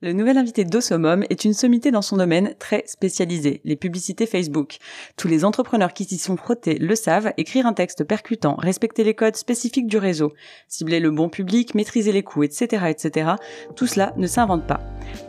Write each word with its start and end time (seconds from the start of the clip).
Le 0.00 0.12
nouvel 0.12 0.38
invité 0.38 0.64
d'Osomom 0.64 1.24
est 1.28 1.44
une 1.44 1.54
sommité 1.54 1.90
dans 1.90 2.02
son 2.02 2.18
domaine 2.18 2.54
très 2.60 2.84
spécialisé, 2.86 3.60
les 3.64 3.74
publicités 3.74 4.26
Facebook. 4.26 4.76
Tous 5.16 5.26
les 5.26 5.44
entrepreneurs 5.44 5.92
qui 5.92 6.04
s'y 6.04 6.18
sont 6.18 6.36
frottés 6.36 6.78
le 6.78 6.94
savent, 6.94 7.32
écrire 7.36 7.66
un 7.66 7.72
texte 7.72 8.04
percutant, 8.04 8.54
respecter 8.54 9.02
les 9.02 9.14
codes 9.14 9.34
spécifiques 9.34 9.88
du 9.88 9.98
réseau, 9.98 10.34
cibler 10.68 11.00
le 11.00 11.10
bon 11.10 11.28
public, 11.28 11.74
maîtriser 11.74 12.12
les 12.12 12.22
coûts, 12.22 12.44
etc., 12.44 12.84
etc., 12.88 13.30
tout 13.74 13.88
cela 13.88 14.12
ne 14.16 14.28
s'invente 14.28 14.68
pas. 14.68 14.78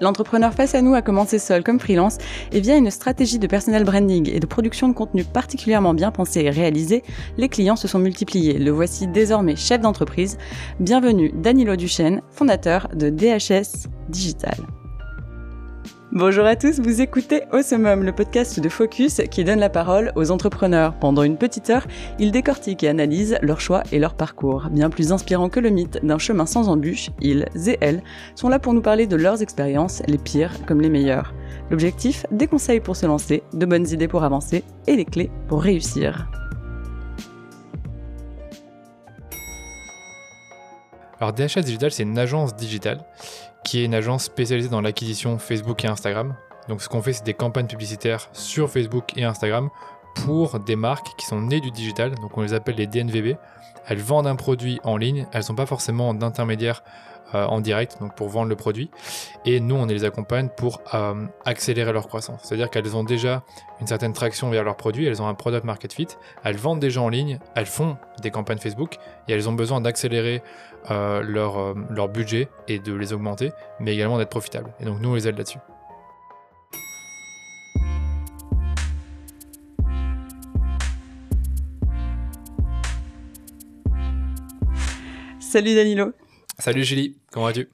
L'entrepreneur 0.02 0.54
face 0.54 0.76
à 0.76 0.84
nous 0.84 0.94
a 0.94 1.02
commencé 1.02 1.40
seul 1.40 1.64
comme 1.64 1.80
freelance 1.80 2.20
et 2.52 2.60
via 2.60 2.76
une 2.76 2.92
stratégie 2.92 3.40
de 3.40 3.48
personal 3.48 3.84
branding 3.86 4.30
et 4.32 4.40
de 4.40 4.46
production 4.46 4.88
de 4.88 4.94
contenu 4.94 5.24
particulièrement 5.24 5.96
bien 5.96 6.12
pensée 6.12 6.42
et 6.42 6.52
réalisée, 6.52 7.02
les 7.38 7.50
clients 7.50 7.76
se 7.76 7.88
sont 7.88 7.98
multipliés. 7.98 8.60
Le 8.60 8.70
voici 8.70 9.08
désormais 9.08 9.56
chef 9.56 9.82
d'entreprise. 9.82 10.38
Bienvenue 10.80 11.32
Danilo 11.34 11.76
Duchesne, 11.76 12.22
fondateur 12.30 12.88
de 12.94 13.10
DHS 13.10 13.90
Bonjour 16.12 16.46
à 16.46 16.56
tous, 16.56 16.80
vous 16.80 17.02
écoutez 17.02 17.44
Awesomum, 17.52 18.04
le 18.04 18.12
podcast 18.12 18.60
de 18.60 18.68
Focus 18.68 19.22
qui 19.30 19.44
donne 19.44 19.60
la 19.60 19.70
parole 19.70 20.12
aux 20.16 20.32
entrepreneurs. 20.32 20.96
Pendant 20.96 21.22
une 21.22 21.38
petite 21.38 21.70
heure, 21.70 21.86
ils 22.18 22.32
décortiquent 22.32 22.84
et 22.84 22.88
analysent 22.88 23.38
leurs 23.44 23.62
choix 23.62 23.84
et 23.92 24.00
leur 24.00 24.16
parcours. 24.16 24.70
Bien 24.72 24.90
plus 24.90 25.12
inspirant 25.12 25.50
que 25.50 25.60
le 25.60 25.70
mythe 25.70 26.04
d'un 26.04 26.18
chemin 26.18 26.48
sans 26.48 26.70
embûches, 26.70 27.12
ils 27.22 27.46
et 27.68 27.78
elles 27.82 28.02
sont 28.34 28.50
là 28.50 28.58
pour 28.58 28.74
nous 28.74 28.82
parler 28.82 29.06
de 29.06 29.16
leurs 29.16 29.44
expériences, 29.44 30.02
les 30.08 30.18
pires 30.18 30.66
comme 30.66 30.82
les 30.82 30.90
meilleures. 30.90 31.36
L'objectif, 31.70 32.26
des 32.32 32.48
conseils 32.48 32.80
pour 32.80 32.96
se 32.96 33.06
lancer, 33.06 33.44
de 33.54 33.66
bonnes 33.68 33.88
idées 33.88 34.08
pour 34.08 34.24
avancer 34.24 34.64
et 34.88 34.96
les 34.96 35.06
clés 35.06 35.30
pour 35.48 35.62
réussir. 35.62 36.28
Alors 41.20 41.34
DHS 41.34 41.62
Digital, 41.64 41.92
c'est 41.92 42.04
une 42.04 42.18
agence 42.18 42.56
digitale 42.56 43.06
qui 43.64 43.82
est 43.82 43.86
une 43.86 43.94
agence 43.94 44.24
spécialisée 44.24 44.70
dans 44.70 44.82
l'acquisition 44.82 45.38
Facebook 45.38 45.84
et 45.84 45.88
Instagram. 45.88 46.36
Donc 46.68 46.82
ce 46.82 46.90
qu'on 46.90 47.02
fait, 47.02 47.14
c'est 47.14 47.26
des 47.26 47.34
campagnes 47.34 47.68
publicitaires 47.68 48.30
sur 48.34 48.70
Facebook 48.70 49.18
et 49.18 49.24
Instagram 49.24 49.70
pour 50.16 50.60
des 50.60 50.76
marques 50.76 51.16
qui 51.18 51.26
sont 51.26 51.42
nées 51.42 51.62
du 51.62 51.72
digital, 51.72 52.16
donc 52.16 52.38
on 52.38 52.42
les 52.42 52.54
appelle 52.54 52.76
les 52.76 52.88
DNVB. 52.88 53.38
Elles 53.88 54.00
vendent 54.00 54.28
un 54.28 54.36
produit 54.36 54.80
en 54.84 54.98
ligne, 54.98 55.26
elles 55.32 55.40
ne 55.40 55.44
sont 55.44 55.56
pas 55.56 55.66
forcément 55.66 56.14
d'intermédiaires 56.14 56.84
euh, 57.36 57.46
en 57.46 57.62
direct, 57.62 57.98
donc 58.00 58.16
pour 58.16 58.28
vendre 58.28 58.50
le 58.50 58.56
produit. 58.56 58.90
Et 59.46 59.60
nous, 59.60 59.76
on 59.76 59.86
les 59.86 60.04
accompagne 60.04 60.50
pour 60.50 60.82
euh, 60.96 61.28
accélérer 61.46 61.94
leur 61.94 62.08
croissance. 62.08 62.42
C'est-à-dire 62.44 62.72
qu'elles 62.72 62.96
ont 62.96 63.04
déjà 63.04 63.44
une 63.82 63.86
certaine 63.86 64.14
traction 64.14 64.50
vers 64.50 64.64
leurs 64.64 64.78
produits, 64.78 65.06
elles 65.06 65.22
ont 65.22 65.28
un 65.28 65.36
product 65.36 65.64
market 65.64 65.94
fit, 65.94 66.08
elles 66.44 66.58
vendent 66.58 66.80
déjà 66.80 67.02
en 67.02 67.10
ligne, 67.10 67.38
elles 67.54 67.68
font 67.68 67.98
des 68.22 68.32
campagnes 68.32 68.58
Facebook 68.58 68.98
et 69.28 69.34
elles 69.34 69.48
ont 69.48 69.54
besoin 69.54 69.80
d'accélérer 69.80 70.42
euh, 70.92 71.22
leur, 71.22 71.76
leur 71.90 72.10
budget 72.10 72.50
et 72.68 72.80
de 72.80 72.94
les 72.94 73.14
augmenter, 73.14 73.52
mais 73.80 73.94
également 73.94 74.18
d'être 74.18 74.30
profitables. 74.30 74.74
Et 74.80 74.86
donc 74.86 75.00
nous, 75.02 75.10
on 75.10 75.16
les 75.16 75.28
aide 75.28 75.38
là-dessus. 75.38 75.60
Salut 85.40 85.74
Danilo. 85.74 86.14
Salut 86.60 86.84
Julie, 86.84 87.18
comment 87.32 87.48
vas-tu? 87.48 87.70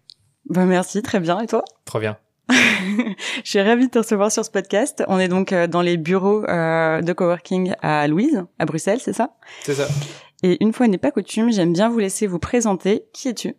Bah 0.50 0.64
merci, 0.64 1.02
très 1.02 1.20
bien. 1.20 1.42
Et 1.42 1.48
toi? 1.48 1.62
Trop 1.84 2.00
bien. 2.00 2.18
Je 2.50 3.50
suis 3.50 3.62
ravie 3.62 3.88
de 3.88 3.92
te 3.92 3.98
recevoir 3.98 4.32
sur 4.32 4.46
ce 4.46 4.50
podcast. 4.52 5.04
On 5.08 5.20
est 5.20 5.28
donc 5.28 5.52
euh, 5.52 5.68
dans 5.68 5.82
les 5.82 5.98
bureaux 5.98 6.46
euh, 6.46 7.02
de 7.02 7.12
coworking 7.12 7.74
à 7.82 8.08
Louise, 8.08 8.46
à 8.60 8.66
Bruxelles, 8.66 9.00
c'est 9.02 9.12
ça? 9.12 9.32
C'est 9.64 9.74
ça. 9.74 9.88
Et 10.46 10.64
une 10.64 10.74
fois 10.74 10.88
n'est 10.88 11.00
pas 11.00 11.10
coutume, 11.10 11.52
j'aime 11.52 11.74
bien 11.74 11.90
vous 11.90 11.98
laisser 11.98 12.28
vous 12.28 12.38
présenter. 12.38 13.08
Qui 13.14 13.30
es-tu? 13.30 13.56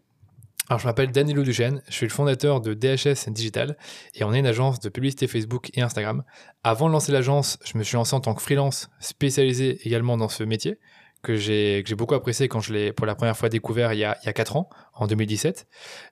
Alors, 0.69 0.79
je 0.79 0.87
m'appelle 0.87 1.11
Danilo 1.11 1.43
Duchesne, 1.43 1.83
je 1.89 1.93
suis 1.93 2.07
le 2.07 2.13
fondateur 2.13 2.61
de 2.61 2.75
DHS 2.75 3.29
Digital 3.29 3.77
et 4.15 4.23
on 4.23 4.33
est 4.33 4.39
une 4.39 4.47
agence 4.47 4.79
de 4.79 4.89
publicité 4.89 5.27
Facebook 5.27 5.77
et 5.77 5.83
Instagram. 5.83 6.23
Avant 6.63 6.87
de 6.87 6.93
lancer 6.93 7.11
l'agence, 7.11 7.59
je 7.65 7.77
me 7.77 7.83
suis 7.83 7.97
lancé 7.97 8.15
en 8.15 8.21
tant 8.21 8.35
que 8.35 8.41
freelance 8.41 8.89
spécialisé 9.01 9.81
également 9.85 10.17
dans 10.17 10.29
ce 10.29 10.45
métier 10.45 10.79
que 11.23 11.35
j'ai 11.35 11.83
beaucoup 11.99 12.15
apprécié 12.15 12.47
quand 12.47 12.61
je 12.61 12.73
l'ai 12.73 12.93
pour 12.93 13.05
la 13.05 13.17
première 13.17 13.37
fois 13.37 13.49
découvert 13.49 13.93
il 13.93 13.99
y 13.99 14.05
a, 14.05 14.17
il 14.23 14.27
y 14.27 14.29
a 14.29 14.33
4 14.33 14.55
ans, 14.55 14.69
en 14.95 15.09
2017. 15.09 15.67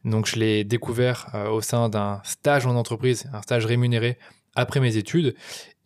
Donc 0.05 0.27
je 0.27 0.41
l'ai 0.41 0.65
découvert 0.65 1.29
euh, 1.35 1.51
au 1.51 1.61
sein 1.61 1.89
d'un 1.89 2.21
stage 2.25 2.67
en 2.67 2.75
entreprise, 2.75 3.31
un 3.33 3.43
stage 3.43 3.65
rémunéré 3.65 4.19
après 4.57 4.81
mes 4.81 4.97
études. 4.97 5.37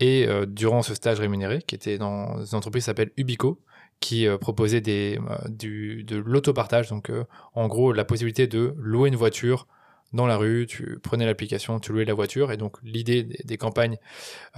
Et 0.00 0.26
euh, 0.26 0.46
durant 0.46 0.80
ce 0.80 0.94
stage 0.94 1.20
rémunéré, 1.20 1.60
qui 1.60 1.74
était 1.74 1.98
dans 1.98 2.42
une 2.42 2.56
entreprise 2.56 2.84
qui 2.84 2.86
s'appelle 2.86 3.10
Ubico, 3.18 3.60
qui 4.00 4.26
euh, 4.26 4.38
proposait 4.38 4.80
des, 4.80 5.18
du, 5.48 6.04
de 6.04 6.16
l'autopartage, 6.16 6.88
donc 6.88 7.10
en 7.54 7.68
gros 7.68 7.92
la 7.92 8.04
possibilité 8.04 8.46
de 8.46 8.74
louer 8.78 9.08
une 9.08 9.16
voiture 9.16 9.66
dans 10.12 10.26
la 10.26 10.36
rue, 10.36 10.66
tu 10.66 10.98
prenais 11.02 11.26
l'application, 11.26 11.80
tu 11.80 11.92
louais 11.92 12.04
la 12.04 12.14
voiture, 12.14 12.50
et 12.50 12.56
donc 12.56 12.76
l'idée 12.82 13.24
des, 13.44 13.58
campagnes 13.58 13.98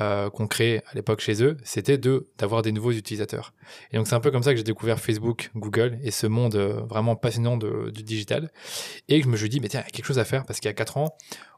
euh, 0.01 0.31
qu'on 0.31 0.47
créait 0.47 0.83
à 0.87 0.95
l'époque 0.95 1.21
chez 1.21 1.43
eux, 1.43 1.57
c'était 1.65 1.99
de 1.99 2.29
d'avoir 2.39 2.63
des 2.63 2.71
nouveaux 2.71 2.93
utilisateurs. 2.93 3.53
Et 3.93 3.97
donc 3.97 4.07
c'est 4.07 4.15
un 4.15 4.21
peu 4.21 4.31
comme 4.31 4.43
ça 4.43 4.53
que 4.53 4.59
j'ai 4.59 4.63
découvert 4.63 5.01
Facebook, 5.01 5.51
Google 5.57 5.99
et 6.03 6.11
ce 6.11 6.27
monde 6.27 6.55
euh, 6.55 6.81
vraiment 6.83 7.17
passionnant 7.17 7.57
du 7.57 8.03
digital, 8.03 8.51
et 9.09 9.19
que 9.19 9.25
je 9.25 9.31
me 9.31 9.37
suis 9.37 9.49
dit, 9.49 9.61
mais 9.61 9.69
tiens, 9.69 9.81
il 9.81 9.87
y 9.87 9.89
a 9.89 9.91
quelque 9.91 10.07
chose 10.07 10.19
à 10.19 10.25
faire 10.25 10.45
parce 10.45 10.61
qu'il 10.61 10.69
y 10.69 10.71
a 10.71 10.75
4 10.75 10.99
ans, 10.99 11.17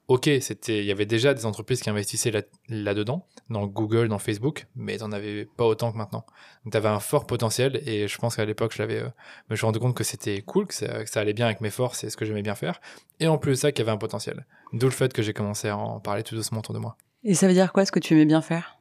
ok, 0.08 0.28
c'était, 0.40 0.80
il 0.80 0.84
y 0.84 0.90
avait 0.90 1.06
déjà 1.06 1.34
des 1.34 1.46
entreprises 1.46 1.80
qui 1.80 1.90
investissaient 1.90 2.32
là, 2.68 2.94
dedans 2.94 3.26
dans 3.50 3.66
Google, 3.66 4.08
dans 4.08 4.18
Facebook, 4.18 4.66
mais 4.74 4.96
n'en 4.98 5.12
avais 5.12 5.46
pas 5.56 5.64
autant 5.64 5.92
que 5.92 5.98
maintenant. 5.98 6.24
Donc, 6.64 6.72
tu 6.72 6.76
avais 6.76 6.88
un 6.88 7.00
fort 7.00 7.26
potentiel, 7.26 7.82
et 7.86 8.08
je 8.08 8.18
pense 8.18 8.36
qu'à 8.36 8.44
l'époque, 8.44 8.72
je 8.74 8.82
l'avais, 8.82 9.00
euh, 9.00 9.08
me 9.50 9.56
suis 9.56 9.66
rendu 9.66 9.78
compte 9.78 9.94
que 9.94 10.04
c'était 10.04 10.40
cool, 10.42 10.66
que 10.66 10.74
ça, 10.74 11.04
que 11.04 11.10
ça, 11.10 11.20
allait 11.20 11.32
bien 11.32 11.46
avec 11.46 11.60
mes 11.60 11.70
forces 11.70 12.04
et 12.04 12.10
ce 12.10 12.16
que 12.16 12.24
j'aimais 12.24 12.42
bien 12.42 12.54
faire, 12.54 12.80
et 13.20 13.26
en 13.26 13.38
plus 13.38 13.52
de 13.52 13.56
ça, 13.56 13.72
qu'il 13.72 13.80
y 13.80 13.82
avait 13.82 13.94
un 13.94 13.98
potentiel. 13.98 14.46
D'où 14.72 14.86
le 14.86 14.92
fait 14.92 15.12
que 15.12 15.22
j'ai 15.22 15.32
commencé 15.32 15.68
à 15.68 15.76
en 15.76 16.00
parler 16.00 16.22
tout 16.22 16.34
doucement 16.34 16.60
autour 16.60 16.74
de 16.74 16.80
moi. 16.80 16.96
Et 17.24 17.34
ça 17.34 17.46
veut 17.46 17.54
dire 17.54 17.72
quoi, 17.72 17.84
ce 17.84 17.92
que 17.92 18.00
tu 18.00 18.14
aimais 18.14 18.26
bien 18.26 18.42
faire? 18.42 18.78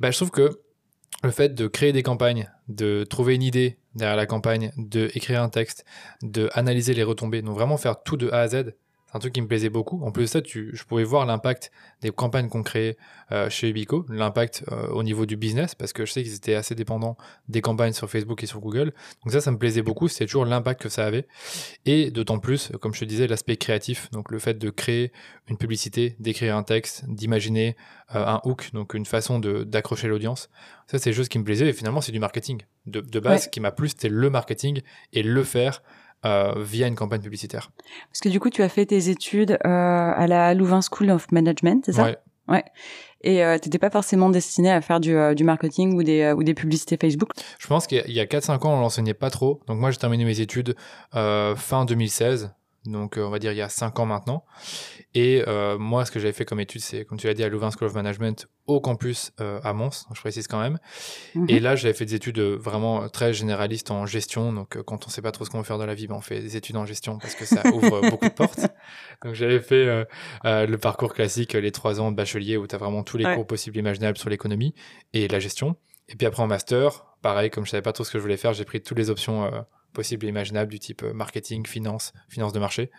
Bah, 0.00 0.10
je 0.10 0.16
trouve 0.16 0.30
que 0.30 0.60
le 1.22 1.30
fait 1.30 1.54
de 1.54 1.66
créer 1.66 1.92
des 1.92 2.02
campagnes, 2.02 2.50
de 2.68 3.04
trouver 3.04 3.34
une 3.34 3.42
idée 3.42 3.78
derrière 3.94 4.16
la 4.16 4.26
campagne, 4.26 4.72
de 4.76 5.10
écrire 5.14 5.42
un 5.42 5.48
texte, 5.48 5.84
de 6.22 6.48
analyser 6.52 6.94
les 6.94 7.02
retombées, 7.02 7.42
donc 7.42 7.54
vraiment 7.54 7.76
faire 7.76 8.02
tout 8.02 8.16
de 8.16 8.30
A 8.30 8.40
à 8.40 8.48
Z, 8.48 8.74
c'est 9.08 9.16
un 9.16 9.20
truc 9.20 9.32
qui 9.32 9.40
me 9.40 9.48
plaisait 9.48 9.70
beaucoup. 9.70 10.04
En 10.04 10.12
plus 10.12 10.24
de 10.24 10.26
ça, 10.26 10.42
tu, 10.42 10.70
je 10.74 10.84
pouvais 10.84 11.02
voir 11.02 11.24
l'impact 11.24 11.70
des 12.02 12.10
campagnes 12.10 12.48
qu'on 12.48 12.62
créait 12.62 12.98
euh, 13.32 13.48
chez 13.48 13.70
Ubico, 13.70 14.04
l'impact 14.10 14.64
euh, 14.70 14.88
au 14.88 15.02
niveau 15.02 15.24
du 15.24 15.38
business, 15.38 15.74
parce 15.74 15.94
que 15.94 16.04
je 16.04 16.12
sais 16.12 16.22
qu'ils 16.22 16.34
étaient 16.34 16.54
assez 16.54 16.74
dépendants 16.74 17.16
des 17.48 17.62
campagnes 17.62 17.94
sur 17.94 18.10
Facebook 18.10 18.42
et 18.42 18.46
sur 18.46 18.60
Google. 18.60 18.92
Donc 19.24 19.32
ça, 19.32 19.40
ça 19.40 19.50
me 19.50 19.56
plaisait 19.56 19.80
beaucoup. 19.80 20.08
C'était 20.08 20.26
toujours 20.26 20.44
l'impact 20.44 20.82
que 20.82 20.90
ça 20.90 21.06
avait. 21.06 21.26
Et 21.86 22.10
d'autant 22.10 22.38
plus, 22.38 22.70
comme 22.82 22.92
je 22.92 23.00
te 23.00 23.04
disais, 23.06 23.26
l'aspect 23.26 23.56
créatif. 23.56 24.10
Donc 24.10 24.30
le 24.30 24.38
fait 24.38 24.58
de 24.58 24.68
créer 24.68 25.10
une 25.48 25.56
publicité, 25.56 26.14
d'écrire 26.18 26.54
un 26.54 26.62
texte, 26.62 27.06
d'imaginer 27.08 27.76
euh, 28.14 28.26
un 28.26 28.42
hook, 28.44 28.70
donc 28.74 28.92
une 28.92 29.06
façon 29.06 29.38
d'accrocher 29.38 30.08
l'audience. 30.08 30.50
Ça, 30.86 30.98
c'est 30.98 31.10
des 31.10 31.16
choses 31.16 31.28
qui 31.28 31.38
me 31.38 31.44
plaisaient. 31.44 31.68
Et 31.68 31.72
finalement, 31.72 32.02
c'est 32.02 32.12
du 32.12 32.20
marketing. 32.20 32.60
De, 32.84 33.00
de 33.00 33.20
base, 33.20 33.44
ce 33.44 33.48
qui 33.48 33.60
m'a 33.60 33.72
plu, 33.72 33.88
c'était 33.88 34.10
le 34.10 34.28
marketing 34.28 34.82
et 35.14 35.22
le 35.22 35.44
faire 35.44 35.82
euh, 36.24 36.52
via 36.56 36.86
une 36.86 36.96
campagne 36.96 37.20
publicitaire. 37.20 37.70
Parce 38.10 38.20
que 38.20 38.28
du 38.28 38.40
coup, 38.40 38.50
tu 38.50 38.62
as 38.62 38.68
fait 38.68 38.86
tes 38.86 39.08
études 39.08 39.52
euh, 39.52 40.12
à 40.16 40.26
la 40.26 40.54
Louvain 40.54 40.80
School 40.80 41.10
of 41.10 41.30
Management, 41.32 41.84
c'est 41.86 41.92
ça? 41.92 42.04
Ouais. 42.04 42.18
Ouais. 42.48 42.64
Et 43.22 43.44
euh, 43.44 43.58
t'étais 43.58 43.78
pas 43.78 43.90
forcément 43.90 44.30
destiné 44.30 44.70
à 44.70 44.80
faire 44.80 45.00
du, 45.00 45.14
euh, 45.14 45.34
du 45.34 45.44
marketing 45.44 45.94
ou 45.94 46.02
des, 46.02 46.32
ou 46.32 46.42
des 46.42 46.54
publicités 46.54 46.96
Facebook? 46.96 47.30
Je 47.58 47.66
pense 47.66 47.86
qu'il 47.86 48.10
y 48.10 48.20
a 48.20 48.24
4-5 48.24 48.66
ans, 48.66 48.76
on 48.76 48.80
l'enseignait 48.80 49.14
pas 49.14 49.30
trop. 49.30 49.60
Donc 49.66 49.78
moi, 49.78 49.90
j'ai 49.90 49.98
terminé 49.98 50.24
mes 50.24 50.40
études 50.40 50.74
fin 51.12 51.84
2016 51.84 52.52
donc 52.88 53.14
on 53.16 53.30
va 53.30 53.38
dire 53.38 53.52
il 53.52 53.58
y 53.58 53.62
a 53.62 53.68
5 53.68 53.98
ans 54.00 54.06
maintenant. 54.06 54.44
Et 55.14 55.42
euh, 55.46 55.78
moi, 55.78 56.04
ce 56.04 56.10
que 56.10 56.20
j'avais 56.20 56.32
fait 56.32 56.44
comme 56.44 56.60
étude, 56.60 56.82
c'est, 56.82 57.04
comme 57.04 57.18
tu 57.18 57.26
l'as 57.26 57.34
dit, 57.34 57.42
à 57.42 57.48
Louvain 57.48 57.70
School 57.70 57.88
of 57.88 57.94
Management 57.94 58.46
au 58.66 58.80
campus 58.80 59.32
euh, 59.40 59.58
à 59.64 59.72
Mons, 59.72 60.06
je 60.14 60.20
précise 60.20 60.46
quand 60.46 60.60
même. 60.60 60.78
Mhm. 61.34 61.46
Et 61.48 61.60
là, 61.60 61.76
j'avais 61.76 61.94
fait 61.94 62.04
des 62.04 62.14
études 62.14 62.38
vraiment 62.38 63.08
très 63.08 63.32
généralistes 63.32 63.90
en 63.90 64.04
gestion. 64.04 64.52
Donc 64.52 64.76
euh, 64.76 64.82
quand 64.82 65.06
on 65.06 65.10
sait 65.10 65.22
pas 65.22 65.32
trop 65.32 65.44
ce 65.44 65.50
qu'on 65.50 65.58
veut 65.58 65.64
faire 65.64 65.78
dans 65.78 65.86
la 65.86 65.94
vie, 65.94 66.06
ben, 66.06 66.16
on 66.16 66.20
fait 66.20 66.40
des 66.40 66.56
études 66.56 66.76
en 66.76 66.84
gestion 66.84 67.18
parce 67.18 67.34
que 67.34 67.46
ça 67.46 67.62
ouvre 67.72 68.02
beaucoup 68.10 68.28
de 68.28 68.32
portes. 68.34 68.66
Donc 69.24 69.34
j'avais 69.34 69.60
fait 69.60 70.06
le 70.44 70.76
parcours 70.76 71.14
classique, 71.14 71.54
les 71.54 71.72
3 71.72 72.00
ans 72.00 72.10
de 72.10 72.16
bachelier 72.16 72.56
où 72.56 72.66
tu 72.66 72.74
as 72.74 72.78
vraiment 72.78 73.02
tous 73.02 73.16
les 73.16 73.24
cours 73.34 73.46
possibles 73.46 73.78
imaginables 73.78 74.18
sur 74.18 74.28
l'économie 74.28 74.74
et 75.14 75.26
la 75.28 75.38
gestion. 75.38 75.76
Et 76.08 76.16
puis 76.16 76.26
après 76.26 76.42
en 76.42 76.46
master, 76.46 77.06
pareil, 77.22 77.50
comme 77.50 77.64
je 77.64 77.70
savais 77.70 77.82
pas 77.82 77.92
trop 77.92 78.04
ce 78.04 78.10
que 78.10 78.18
je 78.18 78.22
voulais 78.22 78.36
faire, 78.36 78.52
j'ai 78.52 78.64
pris 78.64 78.80
toutes 78.82 78.98
les 78.98 79.10
options 79.10 79.50
possibles 79.98 80.26
et 80.26 80.28
imaginables 80.28 80.70
du 80.70 80.78
type 80.78 81.02
marketing, 81.02 81.66
finance, 81.66 82.12
finance 82.28 82.52
de 82.52 82.60
marché. 82.60 82.92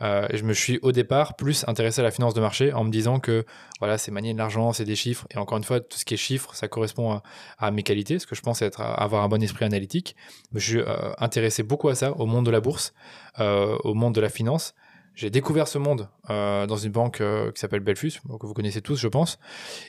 Euh, 0.00 0.26
je 0.32 0.42
me 0.42 0.54
suis 0.54 0.78
au 0.80 0.90
départ 0.90 1.36
plus 1.36 1.66
intéressé 1.68 2.00
à 2.00 2.04
la 2.04 2.10
finance 2.10 2.32
de 2.32 2.40
marché 2.40 2.72
en 2.72 2.82
me 2.82 2.90
disant 2.90 3.20
que 3.20 3.44
voilà, 3.78 3.98
c'est 3.98 4.10
manier 4.10 4.32
de 4.32 4.38
l'argent, 4.38 4.72
c'est 4.72 4.86
des 4.86 4.96
chiffres. 4.96 5.26
Et 5.34 5.36
encore 5.36 5.58
une 5.58 5.64
fois, 5.64 5.80
tout 5.80 5.98
ce 5.98 6.06
qui 6.06 6.14
est 6.14 6.16
chiffres, 6.16 6.54
ça 6.54 6.66
correspond 6.66 7.20
à, 7.58 7.70
mes 7.70 7.82
qualités, 7.82 8.18
ce 8.18 8.26
que 8.26 8.34
je 8.34 8.40
pense 8.40 8.62
être 8.62 8.80
avoir 8.80 9.22
un 9.22 9.28
bon 9.28 9.42
esprit 9.42 9.66
analytique. 9.66 10.16
Je 10.54 10.60
suis 10.60 10.78
euh, 10.78 11.12
intéressé 11.18 11.62
beaucoup 11.62 11.90
à 11.90 11.94
ça, 11.94 12.12
au 12.12 12.24
monde 12.24 12.46
de 12.46 12.50
la 12.50 12.60
bourse, 12.60 12.94
euh, 13.38 13.76
au 13.84 13.92
monde 13.92 14.14
de 14.14 14.22
la 14.22 14.30
finance. 14.30 14.74
J'ai 15.14 15.28
découvert 15.28 15.68
ce 15.68 15.76
monde 15.76 16.08
dans 16.28 16.76
une 16.76 16.92
banque 16.92 17.22
qui 17.54 17.60
s'appelle 17.60 17.80
Belfus, 17.80 18.20
que 18.38 18.46
vous 18.46 18.52
connaissez 18.52 18.82
tous, 18.82 18.96
je 18.96 19.08
pense. 19.08 19.38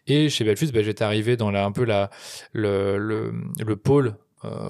Et 0.05 0.29
chez 0.29 0.45
Belfus, 0.45 0.71
ben, 0.71 0.83
j'étais 0.83 1.03
arrivé 1.03 1.35
dans 1.35 1.49
un 1.49 1.71
peu 1.73 1.85
le 2.53 3.75
pôle 3.75 4.15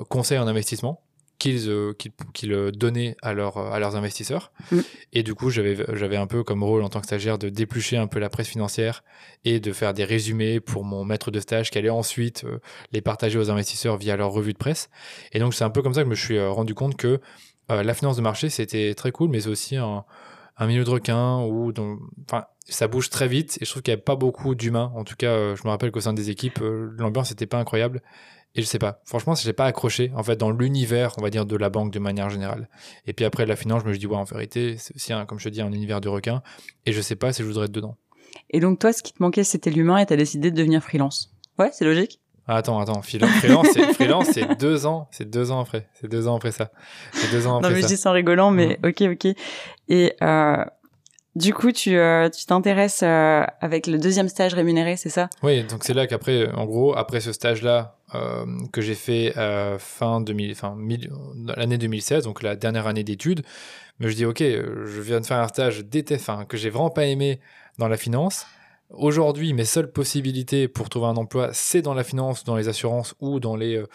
conseil 0.09 0.39
en 0.39 0.47
investissement. 0.47 1.06
Qu'ils 1.37 1.69
euh, 1.69 1.93
qu'ils 2.33 2.53
euh, 2.53 2.71
donnaient 2.71 3.15
à, 3.21 3.33
leur, 3.33 3.57
à 3.57 3.79
leurs 3.79 3.95
investisseurs. 3.95 4.51
Mm. 4.71 4.79
Et 5.13 5.23
du 5.23 5.35
coup, 5.35 5.49
j'avais 5.49 6.17
un 6.17 6.27
peu 6.27 6.43
comme 6.43 6.63
rôle 6.63 6.83
en 6.83 6.89
tant 6.89 6.99
que 6.99 7.05
stagiaire 7.05 7.37
de 7.37 7.49
déplucher 7.49 7.97
un 7.97 8.07
peu 8.07 8.19
la 8.19 8.29
presse 8.29 8.47
financière 8.47 9.03
et 9.45 9.59
de 9.59 9.71
faire 9.71 9.93
des 9.93 10.03
résumés 10.03 10.59
pour 10.59 10.83
mon 10.83 11.05
maître 11.05 11.31
de 11.31 11.39
stage 11.39 11.71
qui 11.71 11.77
allait 11.77 11.89
ensuite 11.89 12.43
euh, 12.43 12.59
les 12.91 13.01
partager 13.01 13.37
aux 13.37 13.49
investisseurs 13.49 13.97
via 13.97 14.15
leur 14.15 14.31
revue 14.31 14.53
de 14.53 14.57
presse. 14.57 14.89
Et 15.31 15.39
donc, 15.39 15.53
c'est 15.53 15.63
un 15.63 15.69
peu 15.69 15.81
comme 15.81 15.93
ça 15.93 16.01
que 16.01 16.05
je 16.05 16.11
me 16.11 16.15
suis 16.15 16.37
euh, 16.37 16.49
rendu 16.49 16.73
compte 16.73 16.97
que 16.97 17.19
euh, 17.71 17.83
la 17.83 17.93
finance 17.93 18.17
de 18.17 18.21
marché, 18.21 18.49
c'était 18.49 18.93
très 18.95 19.11
cool, 19.11 19.29
mais 19.29 19.41
c'est 19.41 19.49
aussi 19.49 19.75
un, 19.75 20.05
un 20.57 20.67
milieu 20.67 20.83
de 20.83 20.89
requin 20.89 21.39
où 21.43 21.71
donc, 21.71 21.99
ça 22.65 22.87
bouge 22.87 23.09
très 23.09 23.27
vite 23.27 23.57
et 23.61 23.65
je 23.65 23.69
trouve 23.69 23.83
qu'il 23.83 23.91
n'y 23.91 23.95
avait 23.95 24.03
pas 24.03 24.15
beaucoup 24.15 24.55
d'humains. 24.55 24.91
En 24.95 25.03
tout 25.03 25.15
cas, 25.15 25.31
euh, 25.31 25.55
je 25.55 25.63
me 25.63 25.69
rappelle 25.69 25.91
qu'au 25.91 26.01
sein 26.01 26.13
des 26.13 26.29
équipes, 26.29 26.59
euh, 26.61 26.89
l'ambiance 26.97 27.29
n'était 27.29 27.45
pas 27.45 27.57
incroyable. 27.57 28.01
Et 28.55 28.61
je 28.61 28.65
sais 28.65 28.79
pas, 28.79 29.01
franchement, 29.05 29.35
je 29.35 29.45
n'ai 29.45 29.53
pas 29.53 29.65
accroché 29.65 30.11
en 30.15 30.23
fait 30.23 30.35
dans 30.35 30.49
l'univers, 30.51 31.13
on 31.17 31.21
va 31.21 31.29
dire, 31.29 31.45
de 31.45 31.55
la 31.55 31.69
banque 31.69 31.91
de 31.93 31.99
manière 31.99 32.29
générale. 32.29 32.69
Et 33.05 33.13
puis 33.13 33.23
après, 33.25 33.45
la 33.45 33.55
finance, 33.55 33.81
je 33.83 33.87
me 33.87 33.91
suis 33.93 33.99
dit, 33.99 34.07
ouais, 34.07 34.15
en 34.15 34.23
vérité, 34.23 34.77
c'est 34.77 34.95
aussi, 34.95 35.13
un, 35.13 35.25
comme 35.25 35.37
je 35.39 35.45
te 35.45 35.49
dis, 35.49 35.61
un 35.61 35.71
univers 35.71 36.01
de 36.01 36.09
requin. 36.09 36.41
Et 36.85 36.91
je 36.91 37.01
sais 37.01 37.15
pas 37.15 37.33
si 37.33 37.43
je 37.43 37.47
voudrais 37.47 37.65
être 37.65 37.71
dedans. 37.71 37.97
Et 38.49 38.59
donc 38.59 38.79
toi, 38.79 38.93
ce 38.93 39.03
qui 39.03 39.13
te 39.13 39.21
manquait, 39.21 39.43
c'était 39.43 39.69
l'humain 39.69 39.97
et 39.97 40.05
t'as 40.05 40.15
décidé 40.15 40.49
de 40.51 40.55
devenir 40.55 40.81
freelance. 40.83 41.33
Ouais, 41.59 41.69
c'est 41.71 41.85
logique. 41.85 42.19
Ah, 42.49 42.55
attends, 42.55 42.79
attends, 42.79 43.01
freelance, 43.01 43.29
freelance, 43.39 43.67
c'est, 43.73 43.93
freelance, 43.93 44.27
c'est 44.31 44.57
deux 44.57 44.85
ans, 44.85 45.09
c'est 45.11 45.29
deux 45.29 45.51
ans 45.51 45.59
après, 45.59 45.89
c'est 45.99 46.07
deux 46.07 46.29
ans 46.29 46.37
après 46.37 46.51
ça. 46.51 46.71
C'est 47.11 47.29
deux 47.29 47.45
ans 47.45 47.53
Non 47.53 47.57
après 47.57 47.71
mais 47.71 47.75
je 47.77 47.81
ça. 47.81 47.87
dis 47.87 47.97
ça 47.97 48.09
en 48.11 48.13
rigolant, 48.13 48.51
mais 48.51 48.79
ok, 48.85 49.01
ok. 49.01 49.35
Et 49.89 50.13
euh, 50.21 50.63
du 51.37 51.53
coup, 51.53 51.71
tu 51.71 51.97
euh, 51.97 52.29
tu 52.29 52.45
t'intéresses 52.45 53.01
euh, 53.03 53.43
avec 53.61 53.87
le 53.87 53.97
deuxième 53.97 54.27
stage 54.29 54.53
rémunéré, 54.53 54.97
c'est 54.97 55.09
ça? 55.09 55.29
Oui, 55.43 55.63
donc 55.63 55.83
c'est 55.83 55.93
là 55.93 56.07
qu'après, 56.07 56.49
en 56.51 56.65
gros, 56.65 56.95
après 56.97 57.19
ce 57.19 57.31
stage-là 57.31 57.95
euh, 58.15 58.45
que 58.73 58.81
j'ai 58.81 58.95
fait 58.95 59.37
euh, 59.37 59.77
fin 59.79 60.21
2000, 60.21 60.51
enfin 60.51 60.75
mille- 60.77 61.09
l'année 61.55 61.77
2016, 61.77 62.23
donc 62.23 62.41
la 62.43 62.55
dernière 62.55 62.87
année 62.87 63.03
d'études, 63.03 63.43
mais 63.99 64.09
je 64.09 64.15
dis 64.15 64.25
ok, 64.25 64.41
euh, 64.41 64.85
je 64.85 65.01
viens 65.01 65.19
de 65.19 65.25
faire 65.25 65.37
un 65.39 65.47
stage 65.47 65.85
d'été, 65.85 66.15
enfin 66.15 66.45
que 66.45 66.57
j'ai 66.57 66.69
vraiment 66.69 66.89
pas 66.89 67.05
aimé 67.05 67.39
dans 67.77 67.87
la 67.87 67.97
finance. 67.97 68.45
Aujourd'hui, 68.89 69.51
mes 69.53 69.65
seules 69.65 69.91
possibilités 69.91 70.69
pour 70.69 70.87
trouver 70.89 71.07
un 71.07 71.17
emploi, 71.17 71.49
c'est 71.51 71.81
dans 71.81 71.93
la 71.93 72.05
finance, 72.05 72.45
dans 72.45 72.55
les 72.55 72.69
assurances 72.69 73.15
ou 73.19 73.41
dans 73.41 73.57
les 73.57 73.75
euh, 73.75 73.85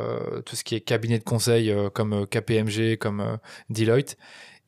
euh, 0.00 0.40
tout 0.40 0.56
ce 0.56 0.64
qui 0.64 0.74
est 0.74 0.80
cabinet 0.80 1.18
de 1.18 1.24
conseil 1.24 1.70
euh, 1.70 1.90
comme 1.90 2.14
euh, 2.14 2.26
KPMG, 2.26 2.96
comme 2.96 3.20
euh, 3.20 3.36
Deloitte. 3.68 4.16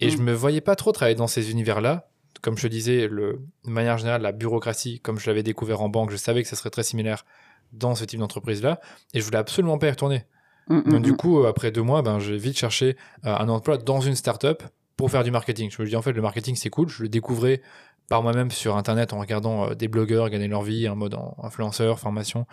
Et 0.01 0.09
Mm. 0.09 0.11
je 0.11 0.19
me 0.19 0.33
voyais 0.35 0.61
pas 0.61 0.77
trop 0.77 0.93
travailler 0.93 1.15
dans 1.17 1.27
ces 1.27 1.51
univers-là. 1.51 2.10
Comme 2.43 2.57
je 2.57 2.63
te 2.63 2.67
disais, 2.69 3.07
le, 3.09 3.41
de 3.65 3.71
manière 3.71 3.99
générale, 3.99 4.23
la 4.23 4.33
bureaucratie, 4.33 5.01
comme 5.01 5.19
je 5.19 5.27
l'avais 5.29 5.43
découvert 5.43 5.81
en 5.83 5.89
banque, 5.89 6.11
je 6.11 6.17
savais 6.17 6.43
que 6.43 6.49
ça 6.49 6.57
serait 6.57 6.71
très 6.71 6.83
similaire 6.83 7.25
dans 7.73 7.95
ce 7.95 8.05
type 8.05 8.19
d'entreprise-là. 8.21 8.81
Et 9.15 9.21
je 9.21 9.25
voulais 9.25 9.39
absolument 9.39 9.79
pas 9.79 9.87
y 9.89 9.91
retourner. 9.91 10.25
Mm, 10.69 10.77
mm, 10.79 10.83
Donc, 10.93 11.03
du 11.03 11.13
mm. 11.13 11.17
coup, 11.17 11.41
euh, 11.43 11.49
après 11.49 11.71
deux 11.71 11.83
mois, 11.83 12.03
ben, 12.03 12.19
j'ai 12.19 12.37
vite 12.37 12.57
cherché 12.59 12.97
euh, 13.27 13.35
un 13.37 13.49
emploi 13.49 13.77
dans 13.79 14.01
une 14.01 14.15
start-up 14.15 14.63
pour 14.97 15.11
faire 15.11 15.25
du 15.25 15.31
marketing. 15.31 15.71
Je 15.71 15.81
me 15.83 15.87
dis, 15.89 15.97
en 15.97 16.03
fait, 16.03 16.13
le 16.13 16.23
marketing, 16.23 16.57
c'est 16.57 16.71
cool. 16.71 16.89
Je 16.89 17.03
le 17.03 17.09
découvrais 17.09 17.63
par 18.09 18.23
moi-même 18.23 18.51
sur 18.51 18.77
Internet 18.77 19.13
en 19.13 19.21
regardant 19.21 19.71
euh, 19.71 19.75
des 19.75 19.89
blogueurs 19.89 20.31
gagner 20.31 20.49
leur 20.49 20.63
vie 20.63 20.89
en 20.89 20.97
mode 20.97 21.15
en- 21.15 21.37
influenceur, 21.43 21.99
formation 22.01 22.47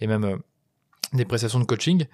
et 0.00 0.06
même 0.06 0.38
des 1.12 1.24
prestations 1.24 1.60
de 1.60 1.64
coaching. 1.64 2.04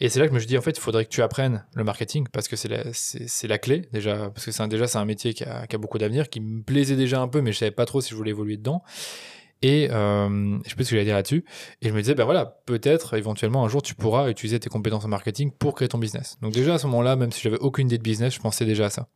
Et 0.00 0.08
c'est 0.08 0.20
là 0.20 0.26
que 0.26 0.30
je 0.30 0.34
me 0.34 0.38
suis 0.38 0.48
dit, 0.48 0.58
en 0.58 0.62
fait, 0.62 0.76
il 0.76 0.80
faudrait 0.80 1.04
que 1.04 1.10
tu 1.10 1.22
apprennes 1.22 1.64
le 1.74 1.84
marketing 1.84 2.26
parce 2.32 2.48
que 2.48 2.56
c'est 2.56 2.68
la, 2.68 2.84
c'est, 2.92 3.48
la 3.48 3.58
clé 3.58 3.88
déjà. 3.92 4.30
Parce 4.30 4.44
que 4.44 4.52
c'est 4.52 4.62
un, 4.62 4.68
déjà, 4.68 4.86
c'est 4.86 4.98
un 4.98 5.04
métier 5.04 5.34
qui 5.34 5.44
a, 5.44 5.66
qui 5.66 5.76
a 5.76 5.78
beaucoup 5.78 5.98
d'avenir, 5.98 6.28
qui 6.28 6.40
me 6.40 6.62
plaisait 6.62 6.96
déjà 6.96 7.20
un 7.20 7.28
peu, 7.28 7.40
mais 7.40 7.52
je 7.52 7.58
savais 7.58 7.70
pas 7.70 7.86
trop 7.86 8.00
si 8.00 8.10
je 8.10 8.14
voulais 8.14 8.30
évoluer 8.30 8.56
dedans. 8.56 8.82
Et 9.62 9.88
euh, 9.90 10.58
je 10.64 10.70
sais 10.70 10.76
pas 10.76 10.84
ce 10.84 10.90
que 10.90 10.96
j'allais 10.96 11.04
dire 11.04 11.14
là-dessus. 11.14 11.44
Et 11.80 11.88
je 11.88 11.94
me 11.94 12.00
disais, 12.00 12.14
ben 12.14 12.24
voilà, 12.24 12.60
peut-être 12.66 13.14
éventuellement 13.14 13.64
un 13.64 13.68
jour 13.68 13.82
tu 13.82 13.94
pourras 13.94 14.30
utiliser 14.30 14.60
tes 14.60 14.68
compétences 14.68 15.04
en 15.04 15.08
marketing 15.08 15.50
pour 15.50 15.74
créer 15.74 15.88
ton 15.88 15.98
business. 15.98 16.36
Donc 16.42 16.52
déjà 16.52 16.74
à 16.74 16.78
ce 16.78 16.86
moment-là, 16.86 17.16
même 17.16 17.32
si 17.32 17.40
j'avais 17.40 17.58
aucune 17.58 17.86
idée 17.86 17.98
de 17.98 18.02
business, 18.02 18.34
je 18.34 18.40
pensais 18.40 18.64
déjà 18.64 18.86
à 18.86 18.90
ça. 18.90 19.08